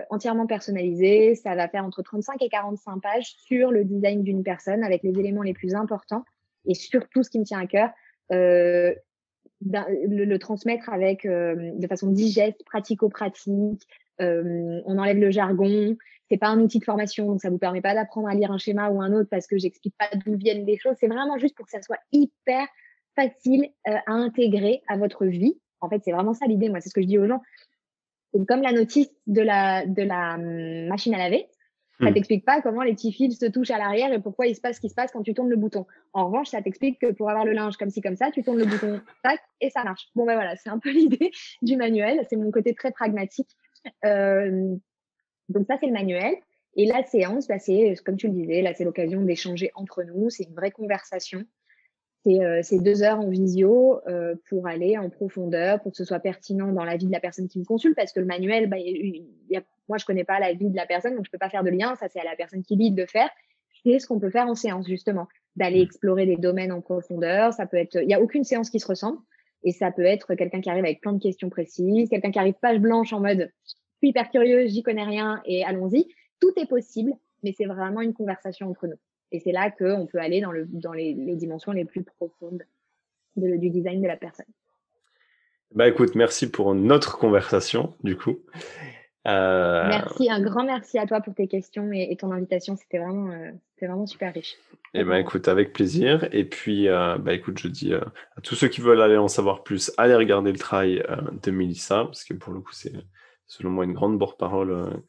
entièrement 0.10 0.47
personnalisé. 0.47 1.35
Ça 1.35 1.53
va 1.53 1.68
faire 1.68 1.85
entre 1.85 2.01
35 2.01 2.41
et 2.41 2.49
45 2.49 2.99
pages 2.99 3.35
sur 3.38 3.69
le 3.69 3.84
design 3.84 4.23
d'une 4.23 4.41
personne 4.41 4.84
avec 4.84 5.03
les 5.03 5.19
éléments 5.19 5.43
les 5.43 5.53
plus 5.53 5.76
importants 5.76 6.23
et 6.65 6.73
surtout 6.73 7.22
ce 7.22 7.30
qui 7.30 7.38
me 7.38 7.43
tient 7.43 7.60
à 7.60 7.68
cœur, 7.68 7.91
le, 8.31 8.95
le, 9.61 10.39
transmettre 10.39 10.89
avec 10.89 11.27
de 11.27 11.88
façon 11.88 12.07
digeste, 12.07 12.64
pratico-pratique, 12.65 13.85
euh, 14.22 14.81
on 14.85 14.98
enlève 14.98 15.18
le 15.18 15.31
jargon. 15.31 15.95
C'est 16.30 16.38
pas 16.38 16.48
un 16.48 16.60
outil 16.60 16.80
de 16.80 16.85
formation, 16.85 17.27
donc 17.27 17.41
ça 17.41 17.49
vous 17.49 17.57
permet 17.57 17.81
pas 17.81 17.93
d'apprendre 17.93 18.30
à 18.30 18.34
lire 18.34 18.52
un 18.52 18.57
schéma 18.57 18.89
ou 18.89 19.02
un 19.02 19.11
autre 19.11 19.27
parce 19.30 19.48
que 19.48 19.57
j'explique 19.57 19.95
pas 19.98 20.10
d'où 20.26 20.38
viennent 20.38 20.65
les 20.65 20.77
choses. 20.77 20.95
C'est 20.99 21.07
vraiment 21.07 21.38
juste 21.38 21.56
pour 21.56 21.65
que 21.65 21.72
ça 21.72 21.81
soit 21.81 21.99
hyper 22.14 22.68
facile 23.15 23.69
euh, 23.88 23.98
à 24.07 24.14
intégrer 24.14 24.81
à 24.88 24.98
votre 24.98 25.26
vie. 25.26 25.60
En 25.81 25.89
fait, 25.89 26.02
c'est 26.06 26.11
vraiment 26.11 26.34
ça 26.34 26.45
l'idée. 26.45 26.69
Moi, 26.69 26.80
c'est 26.80 26.89
ce 26.89 26.93
que 26.93 27.02
je 27.02 27.07
dis 27.07 27.18
aux 27.18 27.27
gens. 27.27 27.41
comme 28.48 28.61
la 28.61 28.72
notice 28.72 29.10
de 29.27 29.41
la 29.41 29.85
de 29.85 30.03
la 30.03 30.35
hum, 30.35 30.88
machine 30.88 31.14
à 31.15 31.18
laver, 31.18 31.48
ça 32.02 32.10
hmm. 32.10 32.14
t'explique 32.14 32.45
pas 32.45 32.61
comment 32.61 32.81
les 32.81 32.93
petits 32.93 33.11
fils 33.11 33.38
se 33.39 33.45
touchent 33.45 33.72
à 33.72 33.77
l'arrière 33.77 34.11
et 34.11 34.19
pourquoi 34.19 34.48
il 34.48 34.56
se 34.56 34.61
passe 34.61 34.77
ce 34.77 34.81
qui 34.81 34.89
se 34.89 34.95
passe 34.95 35.11
quand 35.11 35.22
tu 35.22 35.34
tournes 35.34 35.49
le 35.49 35.56
bouton. 35.56 35.85
En 36.14 36.26
revanche, 36.26 36.48
ça 36.48 36.61
t'explique 36.61 36.99
que 36.99 37.11
pour 37.11 37.30
avoir 37.30 37.45
le 37.45 37.52
linge 37.52 37.77
comme 37.77 37.89
ci 37.89 38.02
comme 38.02 38.15
ça, 38.15 38.31
tu 38.31 38.41
tournes 38.41 38.57
le 38.57 38.65
bouton, 38.65 39.02
tac, 39.23 39.39
et 39.60 39.69
ça 39.69 39.84
marche. 39.84 40.07
Bon 40.15 40.26
ben 40.26 40.35
voilà, 40.35 40.56
c'est 40.56 40.69
un 40.69 40.80
peu 40.80 40.91
l'idée 40.91 41.31
du 41.61 41.76
manuel. 41.76 42.26
C'est 42.30 42.38
mon 42.38 42.52
côté 42.52 42.73
très 42.73 42.91
pragmatique 42.91 43.49
donc 44.03 45.68
ça, 45.68 45.78
c'est 45.80 45.88
le 45.88 45.94
manuel. 45.94 46.36
Et 46.76 46.86
la 46.86 47.03
séance, 47.03 47.48
bah, 47.48 47.60
c'est, 47.60 47.95
comme 48.06 48.16
tu 48.16 48.28
le 48.28 48.34
disais, 48.34 48.62
là, 48.62 48.74
c'est 48.74 48.86
l'occasion 48.86 49.22
d'échanger 49.22 49.72
entre 49.76 50.03
nous. 50.03 50.30
C'est 50.30 50.44
une 50.44 50.56
vraie 50.56 50.72
conversation. 50.72 51.44
C'est 52.24 52.40
euh, 52.40 52.62
deux 52.80 53.03
heures 53.03 53.20
en 53.20 53.30
visio 53.30 53.99
euh, 54.08 54.36
pour 54.48 54.68
aller 54.68 54.98
en 54.98 55.10
profondeur, 55.10 55.82
pour 55.82 55.91
que 55.91 55.98
ce 55.98 56.06
soit 56.06 56.20
pertinent 56.20 56.72
dans 56.72 56.86
la 56.86 56.95
vie 56.95 57.08
de 57.08 57.12
la 57.12 57.20
personne 57.20 57.48
qui 57.48 57.60
me 57.60 57.66
consulte, 57.66 57.95
parce 57.95 58.14
que 58.14 58.20
le 58.20 58.28
manuel, 58.28 58.70
bah, 58.70 58.78
y 58.78 59.26
a, 59.56 59.62
moi, 59.90 59.98
je 59.98 60.06
connais 60.06 60.24
pas 60.24 60.40
la 60.40 60.53
vie 60.53 60.70
de 60.70 60.76
la 60.76 60.86
personne, 60.86 61.16
donc 61.16 61.26
je 61.26 61.32
peux 61.32 61.40
pas 61.40 61.49
faire 61.49 61.64
de 61.64 61.72
lien. 61.72 61.95
Ça, 61.95 62.08
c'est 62.10 62.20
à 62.20 62.24
la 62.24 62.36
personne 62.36 62.64
qui 62.64 62.76
lit 62.76 62.91
de 62.91 63.06
faire. 63.06 63.30
C'est 63.84 63.99
ce 63.99 64.08
qu'on 64.08 64.20
peut 64.20 64.30
faire 64.30 64.48
en 64.48 64.56
séance, 64.56 64.88
justement, 64.88 65.28
d'aller 65.56 65.80
mmh. 65.80 65.84
explorer 65.86 66.26
des 66.28 66.38
domaines 66.38 66.72
en 66.72 66.82
profondeur. 66.82 67.53
Ça 67.53 67.66
peut 67.66 67.78
être, 67.78 67.95
il 68.02 68.10
y 68.10 68.14
a 68.14 68.22
aucune 68.22 68.44
séance 68.44 68.70
qui 68.70 68.80
se 68.80 68.88
ressemble. 68.88 69.18
Et 69.63 69.71
ça 69.71 69.91
peut 69.91 70.05
être 70.05 70.35
quelqu'un 70.35 70.61
qui 70.61 70.69
arrive 70.69 70.85
avec 70.85 71.01
plein 71.01 71.13
de 71.13 71.21
questions 71.21 71.49
précises, 71.49 72.09
quelqu'un 72.09 72.31
qui 72.31 72.39
arrive 72.39 72.55
page 72.61 72.79
blanche 72.79 73.13
en 73.13 73.19
mode 73.19 73.51
suis 74.01 74.09
hyper 74.09 74.29
curieuse, 74.31 74.71
j'y 74.71 74.83
connais 74.83 75.03
rien 75.03 75.41
et 75.45 75.63
allons-y. 75.63 76.07
Tout 76.39 76.51
est 76.57 76.65
possible, 76.65 77.13
mais 77.43 77.53
c'est 77.55 77.65
vraiment 77.65 78.01
une 78.01 78.13
conversation 78.13 78.69
entre 78.69 78.88
nous. 78.88 78.97
Et 79.31 79.39
c'est 79.39 79.51
là 79.51 79.69
qu'on 79.69 80.07
peut 80.07 80.17
aller 80.17 80.41
dans, 80.41 80.51
le, 80.51 80.65
dans 80.67 80.91
les, 80.91 81.13
dimensions 81.13 81.71
les 81.71 81.85
plus 81.85 82.03
profondes 82.03 82.63
de, 83.35 83.57
du 83.57 83.69
design 83.69 84.01
de 84.01 84.07
la 84.07 84.17
personne. 84.17 84.47
Bah 85.73 85.88
écoute, 85.88 86.15
merci 86.15 86.49
pour 86.49 86.75
notre 86.75 87.17
conversation, 87.17 87.93
du 88.03 88.17
coup. 88.17 88.39
Euh... 89.27 89.88
Merci, 89.88 90.31
un 90.31 90.41
grand 90.41 90.64
merci 90.64 90.98
à 90.98 91.06
toi 91.06 91.22
pour 91.22 91.35
tes 91.35 91.48
questions 91.48 91.91
et, 91.91 92.07
et 92.11 92.18
ton 92.18 92.31
invitation. 92.31 92.76
C'était 92.76 92.98
vraiment, 92.98 93.31
euh, 93.31 93.52
vraiment 93.80 94.07
super 94.07 94.34
riche. 94.34 94.56
Eh 94.93 95.03
ben 95.03 95.15
écoute, 95.15 95.48
avec 95.48 95.73
plaisir. 95.73 96.27
Et 96.31 96.43
puis, 96.43 96.88
euh, 96.88 97.18
bah 97.18 97.34
écoute, 97.34 97.60
je 97.60 97.68
dis 97.68 97.93
euh, 97.93 98.02
à 98.35 98.41
tous 98.41 98.56
ceux 98.56 98.68
qui 98.68 98.81
veulent 98.81 99.02
aller 99.02 99.18
en 99.18 99.27
savoir 99.27 99.64
plus, 99.64 99.91
allez 99.98 100.15
regarder 100.15 100.52
le 100.52 100.57
travail 100.57 101.03
de 101.43 101.52
Melissa, 101.52 102.06
parce 102.06 102.23
que 102.23 102.34
pour 102.34 102.53
le 102.53 102.61
coup, 102.61 102.73
c'est 102.73 102.93
selon 103.45 103.69
moi 103.69 103.85
une 103.85 103.93
grande 103.93 104.18
porte-parole 104.18 105.02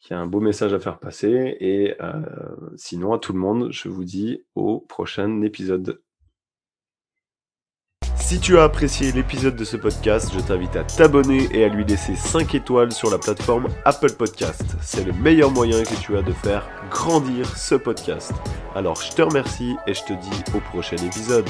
qui 0.00 0.12
a 0.14 0.18
un 0.18 0.26
beau 0.26 0.40
message 0.40 0.72
à 0.72 0.78
faire 0.78 0.98
passer. 0.98 1.56
Et 1.60 1.96
sinon, 2.76 3.12
à 3.14 3.18
tout 3.18 3.32
le 3.32 3.38
monde, 3.38 3.72
je 3.72 3.88
vous 3.88 4.04
dis 4.04 4.44
au 4.54 4.80
prochain 4.80 5.42
épisode. 5.42 6.00
Si 8.26 8.40
tu 8.40 8.58
as 8.58 8.62
apprécié 8.62 9.12
l'épisode 9.12 9.54
de 9.54 9.64
ce 9.64 9.76
podcast, 9.76 10.30
je 10.34 10.40
t'invite 10.40 10.74
à 10.76 10.82
t'abonner 10.82 11.46
et 11.52 11.62
à 11.62 11.68
lui 11.68 11.84
laisser 11.84 12.16
5 12.16 12.54
étoiles 12.54 12.90
sur 12.90 13.10
la 13.10 13.18
plateforme 13.18 13.68
Apple 13.84 14.12
Podcast. 14.12 14.64
C'est 14.80 15.04
le 15.04 15.12
meilleur 15.12 15.50
moyen 15.50 15.82
que 15.82 15.94
tu 16.00 16.16
as 16.16 16.22
de 16.22 16.32
faire 16.32 16.66
grandir 16.90 17.54
ce 17.54 17.74
podcast. 17.74 18.32
Alors 18.74 18.98
je 19.02 19.12
te 19.12 19.20
remercie 19.20 19.76
et 19.86 19.92
je 19.92 20.04
te 20.04 20.14
dis 20.14 20.42
au 20.56 20.60
prochain 20.60 20.96
épisode. 20.96 21.48